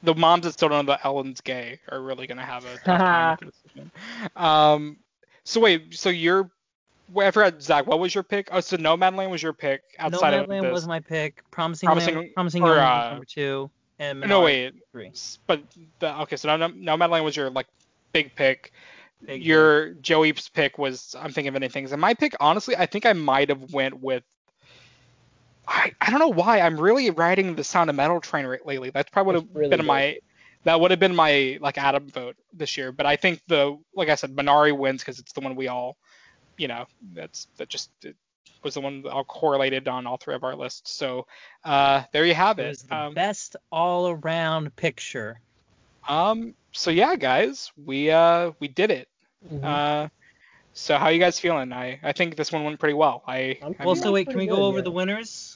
the 0.03 0.15
moms 0.15 0.45
that 0.45 0.53
still 0.53 0.69
don't 0.69 0.87
know 0.87 0.93
that 0.93 1.05
Ellen's 1.05 1.41
gay 1.41 1.81
are 1.91 2.01
really 2.01 2.27
gonna 2.27 2.45
have 2.45 2.65
a 2.65 2.75
tough 2.79 2.99
time 2.99 3.37
with 3.41 3.55
the 3.55 3.69
decision. 3.69 3.91
Um, 4.37 4.97
so 5.45 5.61
wait, 5.61 5.95
so 5.95 6.09
you're, 6.11 6.51
wait, 7.13 7.27
I 7.29 7.31
forgot 7.31 7.63
Zack. 7.63 7.87
What 7.87 7.99
was 7.99 8.15
your 8.15 8.23
pick? 8.25 8.49
Oh, 8.53 8.61
so 8.61 8.77
Nomadland 8.77 9.31
was 9.31 9.43
your 9.43 9.53
pick 9.53 9.83
outside 9.99 10.35
of 10.35 10.49
Nomadland 10.49 10.63
this. 10.63 10.73
was 10.73 10.87
my 10.87 11.01
pick. 11.01 11.43
Promising, 11.51 11.87
Promising- 11.87 12.15
Land, 12.17 12.35
Promising 12.35 12.63
or, 12.63 12.77
Young 12.77 12.79
uh, 12.79 12.99
was 13.05 13.11
number 13.13 13.25
two, 13.25 13.71
and 13.99 14.21
no 14.21 14.41
Minari 14.41 14.45
wait, 14.45 14.75
three. 14.93 15.13
But 15.47 15.63
the, 16.01 16.21
okay, 16.23 16.37
so 16.37 16.55
now 16.57 16.69
Nomadland 16.69 17.25
was 17.25 17.37
your 17.37 17.51
like 17.51 17.67
big 18.13 18.35
pick. 18.35 18.73
Big 19.25 19.43
your 19.43 19.95
Joey's 19.95 20.49
pick 20.51 20.79
was 20.79 21.15
I'm 21.19 21.33
thinking 21.33 21.49
of 21.49 21.55
many 21.55 21.69
things, 21.69 21.93
and 21.93 22.01
my 22.01 22.13
pick 22.15 22.35
honestly 22.39 22.77
I 22.77 22.87
think 22.87 23.07
I 23.07 23.13
might 23.15 23.49
have 23.49 23.73
went 23.73 24.01
with. 24.01 24.23
I, 25.69 25.93
I 26.01 26.11
don't 26.11 26.21
know 26.21 26.29
why 26.33 26.61
I'm 26.61 26.79
really 26.81 27.11
riding 27.11 27.55
the 27.57 27.65
Sound 27.65 27.91
of 27.91 27.97
Metal 27.97 28.21
train 28.21 28.47
right 28.47 28.65
lately. 28.65 28.91
That's 28.91 29.11
probably 29.11 29.35
would 29.35 29.43
have 29.43 29.55
really 29.55 29.69
been 29.71 29.81
good. 29.81 29.87
my 29.87 30.19
that 30.65 30.81
would 30.81 30.91
have 30.91 31.01
been 31.01 31.15
my 31.15 31.59
like 31.61 31.79
Adam 31.79 32.09
vote 32.09 32.37
this 32.53 32.77
year. 32.77 32.93
But 32.93 33.07
I 33.07 33.17
think 33.17 33.41
the 33.49 33.77
like 33.95 34.09
I 34.09 34.15
said 34.15 34.35
Minari 34.35 34.77
wins 34.77 35.03
because 35.03 35.19
it's 35.19 35.33
the 35.33 35.41
one 35.41 35.57
we 35.57 35.69
all, 35.69 35.97
you 36.57 36.69
know, 36.69 36.87
that's 37.13 37.49
that 37.57 37.69
just 37.69 37.91
it 38.05 38.17
was 38.63 38.75
the 38.75 38.81
one 38.81 39.03
that 39.03 39.11
all 39.11 39.25
correlated 39.25 39.87
on 39.89 40.07
all 40.07 40.17
three 40.17 40.35
of 40.35 40.45
our 40.45 40.57
lists. 40.57 40.93
So 40.93 41.27
uh, 41.65 42.03
there 42.13 42.25
you 42.25 42.35
have 42.35 42.59
It 42.59 42.67
it. 42.67 42.89
the 42.89 42.97
Um, 42.97 43.15
best 43.15 43.57
all-around 43.73 44.75
picture. 44.77 45.41
um 46.09 46.55
so 46.73 46.91
yeah 46.91 47.17
guys 47.17 47.73
we 47.85 48.11
uh 48.11 48.53
we 48.61 48.69
did 48.69 48.91
it. 48.91 49.09
Mhm. 49.53 49.65
Uh, 49.65 50.09
so 50.73 50.99
how 50.99 51.09
you 51.09 51.19
guys 51.19 51.39
feeling? 51.41 51.73
I 51.73 51.99
I 52.03 52.13
think 52.13 52.37
this 52.37 52.53
one 52.53 52.65
went 52.65 52.79
pretty 52.79 52.95
well. 52.95 53.23
I, 53.27 53.59
I'm- 53.63 53.75
I 53.79 53.85
Well, 53.85 53.95
mean, 53.95 54.03
so 54.03 54.13
wait, 54.13 54.29
can 54.29 54.37
we 54.37 54.47
go 54.47 54.57
good, 54.57 54.63
over 54.63 54.79
yeah. 54.79 54.85
the 54.85 54.91
winners? 54.91 55.56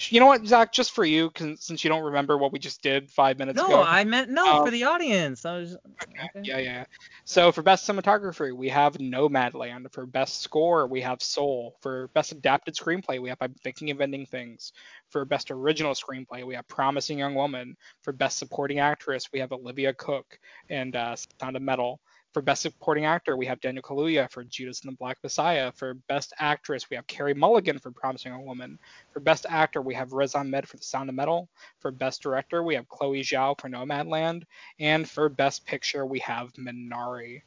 You 0.00 0.20
know 0.20 0.26
what, 0.26 0.46
Zack? 0.46 0.72
Just 0.72 0.92
for 0.92 1.04
you, 1.04 1.30
since 1.34 1.82
you 1.82 1.90
don't 1.90 2.04
remember 2.04 2.38
what 2.38 2.52
we 2.52 2.60
just 2.60 2.82
did 2.82 3.10
five 3.10 3.36
minutes 3.36 3.56
No, 3.56 3.66
ago. 3.66 3.76
No, 3.78 3.82
I 3.82 4.04
meant 4.04 4.30
no 4.30 4.58
Um, 4.58 4.64
for 4.64 4.70
the 4.70 4.84
audience. 4.84 5.44
I 5.44 5.58
was 5.58 5.76
okay. 6.02 6.28
Yeah, 6.42 6.58
yeah. 6.58 6.84
So 7.24 7.50
for 7.50 7.62
best 7.62 7.88
cinematography, 7.88 8.54
we 8.54 8.68
have 8.68 8.94
Nomadland. 8.94 9.92
For 9.92 10.06
best 10.06 10.40
score, 10.40 10.86
we 10.86 11.00
have 11.00 11.20
Soul. 11.20 11.76
For 11.80 12.08
best 12.14 12.30
adapted 12.30 12.76
screenplay, 12.76 13.20
we 13.20 13.28
have 13.28 13.38
I'm 13.40 13.54
Thinking 13.54 13.90
of 13.90 14.00
Ending 14.00 14.26
Things. 14.26 14.72
For 15.10 15.24
best 15.24 15.50
original 15.50 15.94
screenplay, 15.94 16.44
we 16.46 16.54
have 16.54 16.68
Promising 16.68 17.18
Young 17.18 17.34
Woman. 17.34 17.76
For 18.02 18.12
best 18.12 18.38
supporting 18.38 18.78
actress, 18.78 19.32
we 19.32 19.40
have 19.40 19.52
Olivia 19.52 19.92
Cooke 19.94 20.38
and 20.70 20.94
uh, 20.94 21.16
Sound 21.40 21.56
of 21.56 21.62
Metal. 21.62 22.00
For 22.34 22.42
best 22.42 22.62
supporting 22.62 23.06
actor, 23.06 23.36
we 23.36 23.46
have 23.46 23.60
Daniel 23.60 23.82
Kaluuya 23.82 24.30
for 24.30 24.44
Judas 24.44 24.82
and 24.82 24.92
the 24.92 24.96
Black 24.96 25.16
Messiah. 25.22 25.72
For 25.72 25.94
best 26.08 26.34
actress, 26.38 26.90
we 26.90 26.96
have 26.96 27.06
Carey 27.06 27.32
Mulligan 27.32 27.78
for 27.78 27.90
Promising 27.90 28.32
Young 28.32 28.44
Woman. 28.44 28.78
For 29.12 29.20
best 29.20 29.46
actor, 29.48 29.80
we 29.80 29.94
have 29.94 30.12
Riz 30.12 30.34
Ahmed 30.34 30.68
for 30.68 30.76
The 30.76 30.82
Sound 30.82 31.08
of 31.08 31.14
Metal. 31.14 31.48
For 31.80 31.90
best 31.90 32.22
director, 32.22 32.62
we 32.62 32.74
have 32.74 32.86
Chloe 32.88 33.22
Zhao 33.22 33.58
for 33.58 33.68
Nomadland. 33.68 34.42
And 34.78 35.08
for 35.08 35.30
Best 35.30 35.64
Picture, 35.64 36.04
we 36.04 36.18
have 36.20 36.52
Minari. 36.52 37.42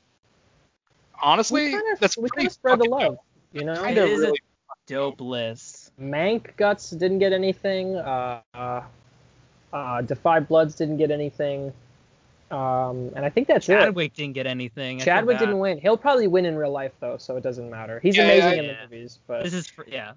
Honestly, 1.21 1.65
we 1.65 1.71
kind 1.73 1.93
of 1.93 1.99
that's 1.99 2.17
we 2.17 2.29
pretty 2.29 2.35
kind 2.37 2.47
of 2.47 2.53
spread 2.53 2.79
the 2.79 2.85
love, 2.85 3.17
you 3.53 3.63
know. 3.63 3.75
Kinda 3.75 4.03
It 4.03 4.09
is 4.09 4.19
a 4.19 4.25
really 4.25 4.39
dope 4.87 5.21
list. 5.21 5.91
Mank 6.01 6.55
Guts 6.57 6.89
didn't 6.89 7.19
get 7.19 7.33
anything. 7.33 7.95
Uh, 7.97 8.41
uh, 8.53 8.81
uh, 9.71 10.01
Da 10.01 10.15
5 10.15 10.47
Bloods 10.47 10.75
didn't 10.75 10.97
get 10.97 11.11
anything. 11.11 11.71
Um, 12.51 13.11
and 13.15 13.23
I 13.25 13.29
think 13.29 13.47
that's 13.47 13.67
it. 13.69 13.73
Chadwick 13.79 14.13
didn't 14.13 14.33
get 14.33 14.45
anything. 14.45 14.99
Chadwick 14.99 15.39
didn't 15.39 15.59
win. 15.59 15.79
He'll 15.79 15.97
probably 15.97 16.27
win 16.27 16.45
in 16.45 16.55
real 16.57 16.71
life 16.71 16.91
though, 16.99 17.17
so 17.17 17.37
it 17.37 17.43
doesn't 17.43 17.69
matter. 17.69 17.99
He's 18.01 18.17
Yeah, 18.17 18.23
amazing 18.23 18.41
yeah, 18.51 18.59
in 18.59 18.65
yeah. 18.65 18.73
the 18.73 18.81
movies, 18.95 19.19
but 19.27 19.43
This 19.43 19.53
is 19.53 19.67
for, 19.67 19.85
yeah. 19.87 20.13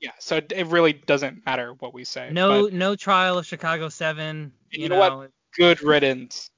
Yeah, 0.00 0.12
so 0.18 0.36
it, 0.36 0.52
it 0.54 0.66
really 0.68 0.92
doesn't 0.94 1.44
matter 1.44 1.74
what 1.78 1.92
we 1.92 2.04
say. 2.04 2.30
No, 2.32 2.64
but 2.64 2.72
no 2.72 2.96
trial 2.96 3.36
of 3.38 3.46
Chicago 3.46 3.88
Seven. 3.88 4.52
You 4.70 4.84
You, 4.84 4.88
know 4.88 4.98
know, 5.08 5.16
what? 5.18 5.30
good 5.56 5.82
riddance. 5.82 6.50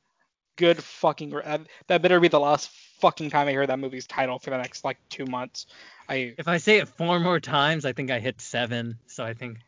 Good 0.56 0.82
fucking. 0.82 1.30
That, 1.30 1.62
that 1.88 2.02
better 2.02 2.20
be 2.20 2.28
the 2.28 2.38
last 2.38 2.70
fucking 3.00 3.30
time 3.30 3.48
I 3.48 3.50
hear 3.50 3.66
that 3.66 3.78
movie's 3.80 4.06
title 4.06 4.38
for 4.38 4.50
the 4.50 4.58
next 4.58 4.84
like 4.84 4.98
two 5.08 5.24
months. 5.26 5.66
I 6.08 6.34
If 6.38 6.46
I 6.46 6.58
say 6.58 6.78
it 6.78 6.88
four 6.88 7.18
more 7.18 7.40
times, 7.40 7.84
I 7.84 7.92
think 7.92 8.10
I 8.10 8.20
hit 8.20 8.40
seven. 8.40 8.98
So 9.06 9.24
I 9.24 9.34
think 9.34 9.58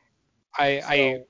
I 0.56 0.66
I, 0.66 0.80
So- 0.80 0.86
I 0.88 1.24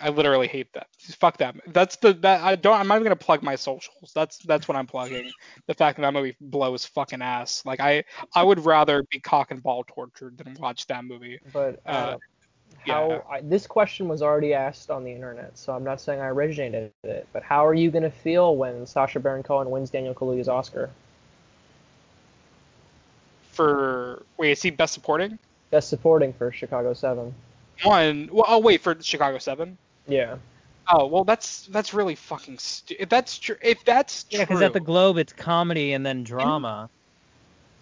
I 0.00 0.08
literally 0.10 0.46
hate 0.46 0.72
that. 0.74 0.86
Fuck 1.18 1.38
that. 1.38 1.56
That's 1.66 1.96
the 1.96 2.12
that 2.14 2.42
I 2.42 2.54
don't. 2.54 2.78
I'm 2.78 2.86
not 2.86 2.94
even 2.94 3.04
gonna 3.04 3.16
plug 3.16 3.42
my 3.42 3.56
socials. 3.56 4.12
That's 4.14 4.38
that's 4.38 4.68
what 4.68 4.76
I'm 4.76 4.86
plugging. 4.86 5.30
The 5.66 5.74
fact 5.74 5.96
that 5.96 6.02
that 6.02 6.12
movie 6.12 6.36
blows 6.40 6.84
fucking 6.84 7.22
ass. 7.22 7.62
Like 7.66 7.80
I 7.80 8.04
I 8.34 8.42
would 8.42 8.64
rather 8.64 9.02
be 9.10 9.18
cock 9.20 9.50
and 9.50 9.62
ball 9.62 9.84
tortured 9.86 10.38
than 10.38 10.54
watch 10.60 10.86
that 10.86 11.04
movie. 11.04 11.40
but 11.52 11.80
uh, 11.86 11.88
Uh, 11.88 12.16
how 12.86 13.08
yeah. 13.08 13.20
I, 13.30 13.40
this 13.40 13.66
question 13.66 14.08
was 14.08 14.22
already 14.22 14.54
asked 14.54 14.90
on 14.90 15.04
the 15.04 15.10
internet, 15.10 15.56
so 15.58 15.72
I'm 15.72 15.84
not 15.84 16.00
saying 16.00 16.20
I 16.20 16.28
originated 16.28 16.92
it. 17.02 17.26
But 17.32 17.42
how 17.42 17.66
are 17.66 17.74
you 17.74 17.90
gonna 17.90 18.10
feel 18.10 18.56
when 18.56 18.86
Sacha 18.86 19.18
Baron 19.20 19.42
Cohen 19.42 19.70
wins 19.70 19.90
Daniel 19.90 20.14
Kaluuya's 20.14 20.48
Oscar? 20.48 20.90
For 23.52 24.22
wait, 24.36 24.52
is 24.52 24.62
he 24.62 24.70
best 24.70 24.94
supporting? 24.94 25.38
Best 25.70 25.88
supporting 25.88 26.32
for 26.32 26.52
Chicago 26.52 26.92
Seven. 26.92 27.34
One. 27.84 28.28
Well, 28.32 28.44
oh 28.48 28.58
wait, 28.58 28.80
for 28.80 28.96
Chicago 29.00 29.38
Seven. 29.38 29.78
Yeah. 30.08 30.36
Oh 30.88 31.06
well, 31.06 31.24
that's 31.24 31.66
that's 31.66 31.94
really 31.94 32.14
fucking. 32.14 32.58
Stu- 32.58 32.96
if 32.98 33.08
that's 33.08 33.38
true, 33.38 33.56
if 33.62 33.84
that's 33.84 34.26
yeah, 34.30 34.40
because 34.40 34.60
at 34.60 34.72
the 34.72 34.80
Globe 34.80 35.16
it's 35.16 35.32
comedy 35.32 35.92
and 35.92 36.04
then 36.04 36.24
drama. 36.24 36.90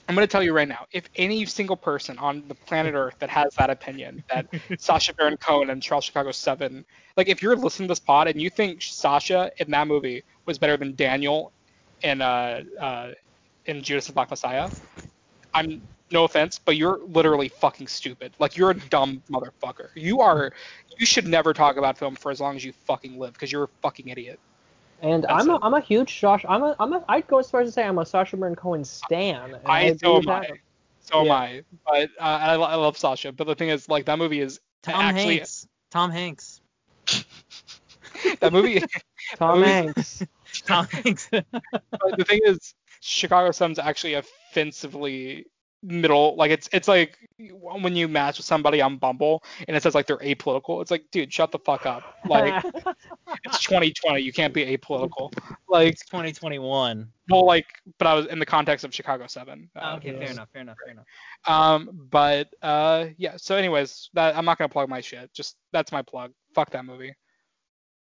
I'm 0.09 0.15
gonna 0.15 0.27
tell 0.27 0.43
you 0.43 0.53
right 0.53 0.69
now, 0.69 0.87
if 0.93 1.09
any 1.17 1.47
single 1.47 1.77
person 1.77 2.19
on 2.19 2.45
the 2.49 2.55
planet 2.55 2.95
Earth 2.95 3.15
that 3.21 3.31
has 3.31 3.55
that 3.55 3.71
opinion 3.71 4.23
that 4.31 4.47
Sacha 4.79 5.15
Baron 5.15 5.37
Cohen 5.37 5.71
and 5.71 5.83
Charles 5.83 6.05
Chicago 6.05 6.33
Seven, 6.33 6.85
like 7.17 7.29
if 7.29 7.41
you're 7.43 7.57
listening 7.57 7.89
to 7.89 7.93
this 7.93 8.01
pod 8.01 8.29
and 8.29 8.41
you 8.41 8.51
think 8.51 8.83
Sacha 8.83 9.51
in 9.59 9.71
that 9.71 9.87
movie 9.87 10.23
was 10.47 10.59
better 10.59 10.77
than 10.77 10.95
Daniel 10.95 11.53
in 12.03 12.21
uh 12.21 12.63
uh 12.81 13.13
in 13.67 13.83
Judas 13.83 14.07
and 14.07 14.15
Black 14.15 14.31
Messiah, 14.31 14.69
I'm 15.55 15.83
no 16.13 16.25
offense, 16.25 16.59
but 16.59 16.77
you're 16.77 16.99
literally 17.07 17.49
fucking 17.49 17.87
stupid. 17.87 18.33
Like 18.39 18.57
you're 18.57 18.71
a 18.71 18.75
dumb 18.79 19.23
motherfucker. 19.31 19.89
You 19.95 20.21
are. 20.21 20.53
You 20.99 21.07
should 21.07 21.27
never 21.27 21.53
talk 21.53 21.77
about 21.77 21.99
film 21.99 22.15
for 22.17 22.31
as 22.31 22.41
long 22.41 22.57
as 22.57 22.65
you 22.65 22.73
fucking 22.85 23.19
live, 23.19 23.33
because 23.33 23.51
you're 23.51 23.65
a 23.65 23.69
fucking 23.81 24.09
idiot. 24.09 24.39
And 25.01 25.25
That's 25.25 25.33
I'm 25.33 25.51
a, 25.51 25.57
it. 25.57 25.61
I'm 25.63 25.75
a 25.75 25.81
huge 25.81 26.21
Sacha. 26.21 26.49
I'm 26.51 26.63
a 26.63 26.77
I'm 26.79 26.93
a 26.93 27.05
I'd 27.09 27.27
go 27.27 27.39
as 27.39 27.51
far 27.51 27.61
as 27.63 27.69
to 27.69 27.73
say 27.73 27.83
I'm 27.85 27.99
a 27.99 28.07
Sacha 28.07 28.37
Baron 28.37 28.55
Cohen 28.55 28.85
stan. 28.85 29.57
I 29.67 29.97
so 29.97 30.19
am 30.19 30.29
I. 30.29 30.41
that. 30.41 30.51
So 31.01 31.25
am 31.25 31.31
I. 31.33 31.63
But 31.85 32.11
uh, 32.21 32.23
I, 32.23 32.55
I 32.55 32.75
love 32.77 32.97
Sacha. 32.97 33.33
But 33.33 33.47
the 33.47 33.55
thing 33.57 33.69
is, 33.71 33.89
like 33.89 34.05
that 34.05 34.19
movie 34.19 34.41
is 34.41 34.61
Tom 34.83 34.95
actually 35.01 35.37
Hanks. 35.39 35.67
Tom 35.91 36.11
Hanks. 36.11 36.61
that 38.41 38.53
movie. 38.53 38.83
Tom 39.37 39.59
Movie- 39.59 39.71
Hanks. 39.71 40.25
Tom 40.67 40.87
Hanks. 40.87 41.29
but 41.31 41.45
the 42.17 42.25
thing 42.25 42.41
is, 42.45 42.75
Chicago 43.01 43.51
Sun's 43.51 43.79
actually 43.79 44.15
offensively 44.15 45.47
middle. 45.83 46.37
Like 46.37 46.51
it's 46.51 46.69
it's 46.73 46.89
like 46.89 47.19
when 47.39 47.97
you 47.97 48.09
match 48.09 48.39
with 48.39 48.47
somebody 48.47 48.81
on 48.81 48.99
Bumble 48.99 49.43
and 49.67 49.77
it 49.77 49.83
says 49.83 49.95
like 49.95 50.07
they're 50.07 50.19
apolitical. 50.19 50.81
It's 50.81 50.91
like, 50.91 51.05
dude, 51.11 51.33
shut 51.33 51.51
the 51.51 51.59
fuck 51.59 51.87
up. 51.87 52.03
Like 52.27 52.65
it's 52.75 52.85
it's 53.45 53.63
2020. 53.65 54.21
You 54.21 54.33
can't 54.33 54.55
be 54.55 54.65
apolitical. 54.77 55.33
Like, 55.69 55.93
It's 55.93 56.05
2021. 56.07 57.09
well, 57.31 57.47
like, 57.47 57.67
but 57.99 58.07
I 58.07 58.15
was 58.15 58.27
in 58.27 58.39
the 58.39 58.47
context 58.47 58.85
of 58.85 58.95
Chicago 58.95 59.27
Seven. 59.27 59.69
Uh, 59.75 59.95
okay, 59.97 60.13
fair 60.13 60.31
enough, 60.31 60.49
fair 60.53 60.63
enough, 60.63 60.77
fair 60.85 60.93
enough. 60.93 61.07
Um, 61.47 61.91
but 62.11 62.49
uh, 62.63 63.07
yeah. 63.17 63.37
So, 63.37 63.57
anyways, 63.57 64.11
that 64.15 64.37
I'm 64.37 64.45
not 64.45 64.59
gonna 64.59 64.69
plug 64.69 64.89
my 64.89 65.01
shit. 65.01 65.33
Just 65.33 65.57
that's 65.73 65.93
my 65.93 66.03
plug. 66.03 66.33
Fuck 66.55 66.71
that 66.71 66.85
movie. 66.85 67.15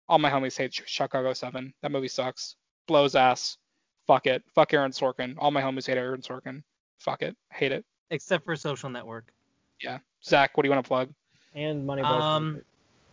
All 0.08 0.20
my 0.20 0.30
homies 0.30 0.58
hate 0.58 0.74
Chicago 0.86 1.34
Seven. 1.34 1.74
That 1.82 1.92
movie 1.92 2.08
sucks. 2.10 2.56
Blows 2.88 3.16
ass. 3.16 3.58
Fuck 4.06 4.28
it. 4.28 4.44
Fuck 4.54 4.74
Aaron 4.74 4.92
Sorkin. 4.92 5.36
All 5.40 5.50
my 5.50 5.62
homies 5.62 5.88
hate 5.88 5.98
Aaron 5.98 6.22
Sorkin. 6.22 6.62
Fuck 7.00 7.22
it. 7.22 7.36
Hate 7.52 7.72
it. 7.72 7.86
Except 8.10 8.46
for 8.46 8.56
Social 8.56 8.90
Network. 8.90 9.32
Yeah. 9.82 10.00
Zack, 10.24 10.56
what 10.58 10.64
do 10.64 10.68
you 10.70 10.74
want 10.74 10.86
to 10.86 10.88
plug? 10.88 11.10
And 11.54 11.88
Moneyball. 11.88 12.06
Um, 12.22 12.62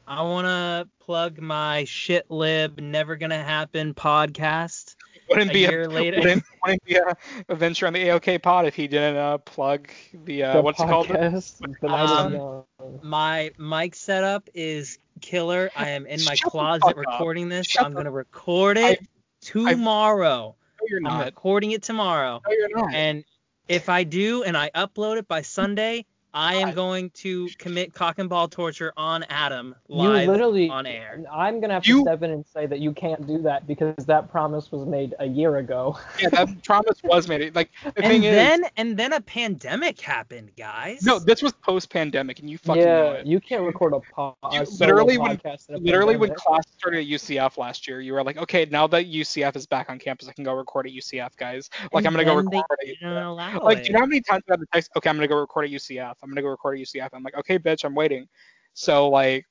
I 0.06 0.22
want 0.22 0.46
to 0.46 0.88
plug 1.04 1.40
my 1.40 1.84
shit 1.84 2.28
lib 2.30 2.80
never 2.80 3.16
gonna 3.16 3.42
happen 3.42 3.94
podcast. 3.94 4.96
Wouldn't 5.28 5.50
A 5.50 5.54
be 5.54 5.60
year 5.60 5.82
a, 5.82 5.88
later. 5.88 6.18
Wouldn't, 6.18 6.42
wouldn't 6.64 6.84
be 6.84 6.96
a, 6.96 7.16
a 7.48 7.54
venture 7.54 7.86
on 7.86 7.92
the 7.92 8.00
AOK 8.08 8.42
pod 8.42 8.66
if 8.66 8.74
he 8.74 8.88
didn't 8.88 9.16
uh, 9.16 9.38
plug 9.38 9.88
the 10.24 10.42
uh, 10.42 10.52
the 10.54 10.62
what's 10.62 10.80
it 10.80 10.88
called? 10.88 11.08
The 11.08 11.86
Um. 11.88 12.64
My 13.02 13.52
mic 13.58 13.94
setup 13.94 14.48
is 14.54 14.98
killer. 15.20 15.70
I 15.76 15.90
am 15.90 16.04
in 16.06 16.24
my 16.24 16.34
Shut 16.34 16.50
closet 16.50 16.82
fuck 16.82 16.90
up. 16.90 16.96
recording 16.96 17.48
this. 17.48 17.66
Shut 17.66 17.84
I'm 17.84 17.92
the- 17.92 17.98
gonna 18.00 18.10
record 18.10 18.78
it 18.78 19.06
tomorrow. 19.40 20.56
No, 20.80 20.86
you're 20.88 20.98
I'm 20.98 21.02
not. 21.18 21.24
recording 21.26 21.70
it 21.70 21.82
tomorrow. 21.82 22.40
No, 22.46 22.52
you're 22.52 22.76
not. 22.76 22.92
And 22.94 23.24
if 23.68 23.88
I 23.88 24.04
do 24.04 24.42
and 24.42 24.56
I 24.56 24.70
upload 24.74 25.18
it 25.18 25.28
by 25.28 25.42
Sunday, 25.42 26.04
I 26.34 26.54
am 26.56 26.72
going 26.72 27.10
to 27.10 27.48
commit 27.58 27.92
cock 27.92 28.18
and 28.18 28.28
ball 28.28 28.48
torture 28.48 28.92
on 28.96 29.24
Adam 29.28 29.74
You 29.88 29.96
live 29.96 30.28
literally. 30.28 30.68
on 30.70 30.86
air. 30.86 31.22
I'm 31.30 31.60
gonna 31.60 31.74
have 31.74 31.86
You- 31.86 31.98
to 31.98 32.02
step 32.10 32.22
in 32.22 32.30
and 32.30 32.46
say 32.46 32.66
that 32.66 32.78
you 32.80 32.92
can't 32.92 33.26
do 33.26 33.38
that 33.42 33.66
because 33.66 34.06
that 34.06 34.30
promise 34.30 34.72
was 34.72 34.86
made 34.86 35.14
a 35.18 35.26
year 35.26 35.58
ago. 35.58 35.98
yeah, 36.20 36.30
that 36.30 36.62
promise 36.64 37.02
was 37.04 37.28
made. 37.28 37.54
Like 37.54 37.70
the 37.84 37.92
And 37.96 38.06
thing 38.06 38.22
then 38.22 38.64
and 38.76 38.96
then 38.96 39.12
a 39.12 39.20
pandemic 39.20 40.00
happened, 40.00 40.50
guys. 40.56 41.02
no, 41.02 41.18
this 41.18 41.42
was 41.42 41.52
post-pandemic, 41.52 42.38
and 42.38 42.48
you 42.48 42.58
fucking 42.58 42.82
know 42.82 43.12
yeah, 43.12 43.18
it. 43.20 43.26
you 43.26 43.38
can't 43.40 43.62
record 43.64 43.92
a, 43.92 44.00
po- 44.00 44.36
a 44.42 44.60
You- 44.60 44.64
solo 44.66 44.86
literally 45.04 45.18
when- 45.18 45.36
podcast 45.36 45.68
in 45.68 45.74
a 45.74 45.78
Literally, 45.78 46.16
when 46.16 46.30
pandemic. 46.30 46.36
class 46.38 46.62
started 46.78 46.98
at 47.00 47.06
UCF 47.06 47.58
last 47.58 47.86
year, 47.86 48.00
you 48.00 48.12
were 48.14 48.22
like, 48.24 48.38
okay, 48.38 48.66
now 48.70 48.86
that 48.86 49.06
UCF 49.06 49.54
is 49.56 49.66
back 49.66 49.90
on 49.90 49.98
campus, 49.98 50.28
I 50.28 50.32
can 50.32 50.44
go 50.44 50.54
record 50.54 50.86
at 50.86 50.92
UCF, 50.92 51.36
guys. 51.36 51.68
Like, 51.92 52.06
I'm 52.06 52.12
gonna 52.12 52.24
go 52.24 52.36
then 52.36 52.46
they 52.50 52.56
record 52.58 52.78
at 52.82 52.88
UCF. 53.02 53.62
Like, 53.62 53.78
do 53.82 53.84
you 53.88 53.92
know 53.92 54.00
how 54.00 54.06
many 54.06 54.20
times 54.22 54.42
I 54.48 54.52
had 54.52 54.60
to 54.60 54.66
text, 54.72 54.90
okay, 54.96 55.10
I'm 55.10 55.16
gonna 55.16 55.28
go 55.28 55.38
record 55.38 55.66
at 55.66 55.70
UCF. 55.70 56.14
I'm 56.22 56.30
gonna 56.30 56.42
go 56.42 56.48
record 56.48 56.78
at 56.78 56.86
UCF. 56.86 57.08
I'm 57.12 57.22
like, 57.22 57.36
okay, 57.38 57.58
bitch, 57.58 57.84
I'm 57.84 57.94
waiting. 57.94 58.28
So 58.74 59.08
like, 59.08 59.46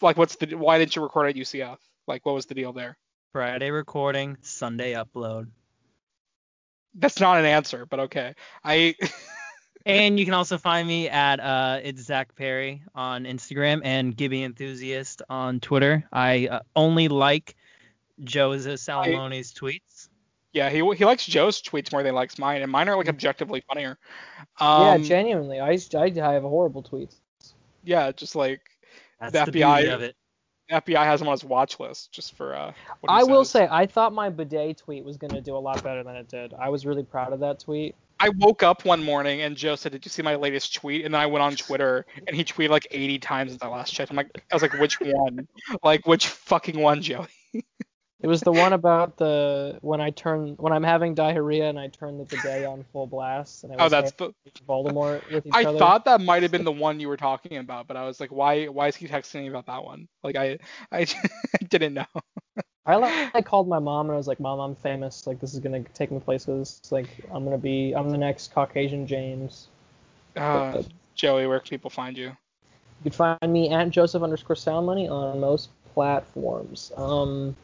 like, 0.00 0.16
what's 0.16 0.36
the? 0.36 0.54
Why 0.54 0.78
didn't 0.78 0.96
you 0.96 1.02
record 1.02 1.28
at 1.28 1.36
UCF? 1.36 1.78
Like, 2.06 2.24
what 2.26 2.34
was 2.34 2.46
the 2.46 2.54
deal 2.54 2.72
there? 2.72 2.96
Friday 3.32 3.70
recording, 3.70 4.36
Sunday 4.42 4.92
upload. 4.92 5.48
That's 6.94 7.18
not 7.18 7.38
an 7.38 7.44
answer, 7.44 7.86
but 7.86 8.00
okay. 8.00 8.34
I 8.62 8.94
And 9.86 10.18
you 10.18 10.24
can 10.24 10.32
also 10.32 10.56
find 10.56 10.88
me 10.88 11.10
at 11.10 11.40
uh, 11.40 11.80
it's 11.82 12.02
Zack 12.02 12.34
Perry 12.34 12.82
on 12.94 13.24
Instagram 13.24 13.82
and 13.84 14.16
Gibby 14.16 14.42
Enthusiast 14.42 15.20
on 15.28 15.60
Twitter. 15.60 16.08
I 16.10 16.46
uh, 16.46 16.60
only 16.74 17.08
like 17.08 17.54
Joseph 18.22 18.80
Salomone's 18.80 19.52
tweets. 19.52 20.08
Yeah, 20.54 20.70
he 20.70 20.78
he 20.94 21.04
likes 21.04 21.26
Joe's 21.26 21.60
tweets 21.60 21.92
more 21.92 22.02
than 22.02 22.12
he 22.12 22.16
likes 22.16 22.38
mine, 22.38 22.62
and 22.62 22.70
mine 22.70 22.88
are 22.88 22.96
like 22.96 23.08
objectively 23.08 23.62
funnier. 23.66 23.98
yeah, 24.60 24.92
Um, 24.92 25.02
genuinely, 25.02 25.60
I, 25.60 25.76
I 25.94 26.04
I 26.04 26.32
have 26.32 26.44
horrible 26.44 26.82
tweets. 26.82 27.16
yeah, 27.82 28.12
just 28.12 28.36
like 28.36 28.60
That's 29.20 29.32
The 29.32 29.50
the, 29.50 29.60
FBI 29.60 29.76
beauty 29.78 29.90
of 29.92 30.02
it. 30.02 30.16
FBI 30.70 31.04
has 31.04 31.20
him 31.20 31.28
on 31.28 31.32
his 31.32 31.44
watch 31.44 31.78
list 31.78 32.12
just 32.12 32.34
for 32.36 32.54
uh. 32.54 32.72
what 33.00 33.12
he 33.12 33.20
I 33.20 33.24
will 33.24 33.44
say, 33.44 33.68
I 33.70 33.84
thought 33.84 34.12
my 34.14 34.30
bidet 34.30 34.78
tweet 34.78 35.04
was 35.04 35.16
gonna 35.16 35.40
do 35.40 35.56
a 35.56 35.58
lot 35.58 35.82
better 35.82 36.02
than 36.04 36.16
it 36.16 36.28
did. 36.28 36.54
I 36.54 36.68
was 36.68 36.86
really 36.86 37.02
proud 37.02 37.32
of 37.32 37.40
that 37.40 37.58
tweet. 37.58 37.96
I 38.20 38.28
woke 38.38 38.62
up 38.62 38.84
one 38.84 39.02
morning 39.02 39.42
and 39.42 39.56
Joe 39.56 39.74
said, 39.74 39.90
"Did 39.90 40.06
you 40.06 40.08
see 40.08 40.22
my 40.22 40.36
latest 40.36 40.72
tweet?" 40.72 41.04
And 41.04 41.12
then 41.12 41.20
I 41.20 41.26
went 41.26 41.42
on 41.42 41.56
Twitter 41.56 42.06
and 42.28 42.36
he 42.36 42.44
tweeted 42.44 42.70
like 42.70 42.86
80 42.92 43.18
times 43.18 43.50
since 43.50 43.62
I 43.62 43.66
last 43.66 43.92
checked. 43.92 44.10
I'm 44.10 44.16
like, 44.16 44.30
I 44.50 44.54
was 44.54 44.62
like, 44.62 44.72
which 44.74 45.00
one? 45.00 45.48
like, 45.82 46.06
which 46.06 46.28
fucking 46.28 46.78
one, 46.78 47.02
Joey? 47.02 47.26
It 48.20 48.26
was 48.26 48.40
the 48.40 48.52
one 48.52 48.72
about 48.72 49.16
the 49.16 49.78
when 49.82 50.00
I 50.00 50.10
turn 50.10 50.54
when 50.56 50.72
I'm 50.72 50.82
having 50.82 51.14
diarrhea 51.14 51.68
and 51.68 51.78
I 51.78 51.88
turn 51.88 52.18
the 52.18 52.24
bidet 52.24 52.64
on 52.64 52.84
full 52.92 53.06
blast 53.06 53.64
and 53.64 53.72
I 53.72 53.84
Oh, 53.84 53.88
that's 53.88 54.12
the. 54.12 54.32
Voldemort 54.68 55.30
with 55.32 55.46
each 55.46 55.54
I 55.54 55.64
other. 55.64 55.78
thought 55.78 56.04
that 56.04 56.20
might 56.20 56.42
have 56.42 56.52
been 56.52 56.64
the 56.64 56.72
one 56.72 57.00
you 57.00 57.08
were 57.08 57.16
talking 57.16 57.56
about, 57.56 57.86
but 57.86 57.96
I 57.96 58.04
was 58.04 58.20
like, 58.20 58.30
why? 58.30 58.66
Why 58.66 58.88
is 58.88 58.96
he 58.96 59.08
texting 59.08 59.42
me 59.42 59.48
about 59.48 59.66
that 59.66 59.84
one? 59.84 60.08
Like, 60.22 60.36
I, 60.36 60.58
I, 60.92 61.06
didn't 61.68 61.94
know. 61.94 62.06
I 62.86 62.96
like 62.96 63.34
I 63.34 63.40
called 63.40 63.66
my 63.66 63.78
mom 63.78 64.06
and 64.06 64.14
I 64.14 64.16
was 64.18 64.28
like, 64.28 64.40
Mom, 64.40 64.60
I'm 64.60 64.74
famous. 64.74 65.26
Like 65.26 65.40
this 65.40 65.54
is 65.54 65.60
gonna 65.60 65.82
take 65.94 66.10
me 66.10 66.20
places. 66.20 66.80
Like 66.90 67.08
I'm 67.32 67.44
gonna 67.44 67.58
be 67.58 67.94
I'm 67.96 68.10
the 68.10 68.18
next 68.18 68.52
Caucasian 68.52 69.06
James. 69.06 69.68
Uh, 70.36 70.82
Joey, 71.14 71.46
where 71.46 71.60
can 71.60 71.70
people 71.70 71.90
find 71.90 72.16
you? 72.16 72.26
You 72.26 73.10
can 73.10 73.12
find 73.12 73.52
me 73.52 73.70
at 73.70 73.90
Joseph 73.90 74.22
underscore 74.22 74.56
Salomone 74.56 75.10
on 75.10 75.40
most 75.40 75.70
platforms. 75.94 76.92
Um, 76.96 77.56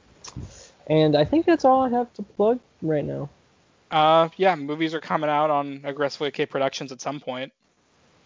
and 0.86 1.16
I 1.16 1.24
think 1.24 1.46
that's 1.46 1.64
all 1.64 1.82
I 1.82 1.88
have 1.90 2.12
to 2.14 2.22
plug 2.22 2.58
right 2.82 3.04
now. 3.04 3.28
Uh, 3.90 4.28
yeah, 4.36 4.54
movies 4.54 4.94
are 4.94 5.00
coming 5.00 5.28
out 5.30 5.50
on 5.50 5.80
Aggressively 5.84 6.30
K 6.30 6.46
Productions 6.46 6.92
at 6.92 7.00
some 7.00 7.20
point. 7.20 7.52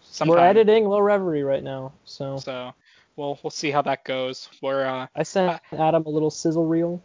Sometime. 0.02 0.36
We're 0.36 0.40
editing 0.42 0.84
Low 0.84 1.00
Reverie 1.00 1.42
right 1.42 1.62
now, 1.62 1.92
so 2.04 2.36
So 2.36 2.72
we'll 3.16 3.38
we'll 3.42 3.50
see 3.50 3.70
how 3.70 3.82
that 3.82 4.04
goes. 4.04 4.48
We're 4.62 4.84
uh 4.86 5.06
I 5.16 5.22
sent 5.22 5.60
Adam 5.72 6.04
a 6.06 6.10
little 6.10 6.30
sizzle 6.30 6.66
reel. 6.66 7.00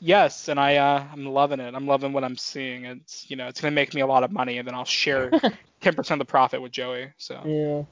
yes, 0.00 0.48
and 0.48 0.58
I 0.58 0.76
uh 0.76 1.04
I'm 1.12 1.26
loving 1.26 1.60
it. 1.60 1.74
I'm 1.74 1.86
loving 1.86 2.12
what 2.12 2.24
I'm 2.24 2.36
seeing. 2.36 2.84
It's 2.84 3.30
you 3.30 3.36
know 3.36 3.46
it's 3.46 3.60
gonna 3.60 3.70
make 3.72 3.94
me 3.94 4.00
a 4.00 4.06
lot 4.06 4.24
of 4.24 4.32
money, 4.32 4.58
and 4.58 4.66
then 4.66 4.74
I'll 4.74 4.84
share 4.84 5.30
10% 5.82 6.10
of 6.10 6.18
the 6.18 6.24
profit 6.24 6.60
with 6.60 6.72
Joey. 6.72 7.12
So 7.18 7.40
Yeah. 7.46 7.82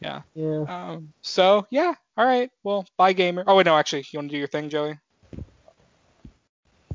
Yeah. 0.00 0.22
Yeah. 0.34 0.64
um 0.68 1.12
so 1.22 1.66
yeah, 1.70 1.94
all 2.16 2.24
right. 2.24 2.50
Well, 2.62 2.86
bye 2.96 3.12
gamer. 3.12 3.44
Oh 3.46 3.56
wait, 3.56 3.66
no, 3.66 3.76
actually, 3.76 4.04
you 4.12 4.18
want 4.18 4.30
to 4.30 4.34
do 4.34 4.38
your 4.38 4.48
thing, 4.48 4.70
Joey? 4.70 4.98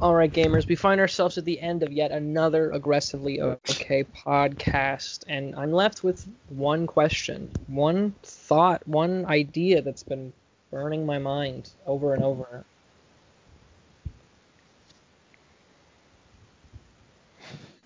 All 0.02 0.16
right, 0.16 0.34
gamers, 0.34 0.68
we 0.68 0.74
find 0.74 1.00
ourselves 1.00 1.38
at 1.38 1.46
the 1.46 1.60
end 1.60 1.84
of 1.84 1.92
yet 1.92 2.10
another 2.10 2.72
aggressively 2.72 3.40
okay 3.40 4.04
podcast, 4.04 5.26
and 5.28 5.56
I'm 5.56 5.72
left 5.72 6.04
with 6.04 6.28
one 6.50 6.88
question, 6.88 7.52
one 7.68 8.16
thought, 8.24 8.88
one 8.88 9.28
idea 9.28 9.84
that's 9.84 10.02
been 10.02 10.34
burning 10.72 11.06
my 11.06 11.20
mind 11.20 11.70
over 11.86 12.16
and 12.16 12.24
over. 12.24 12.66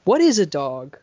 What 0.06 0.22
is 0.22 0.40
a 0.40 0.46
dog? 0.46 0.98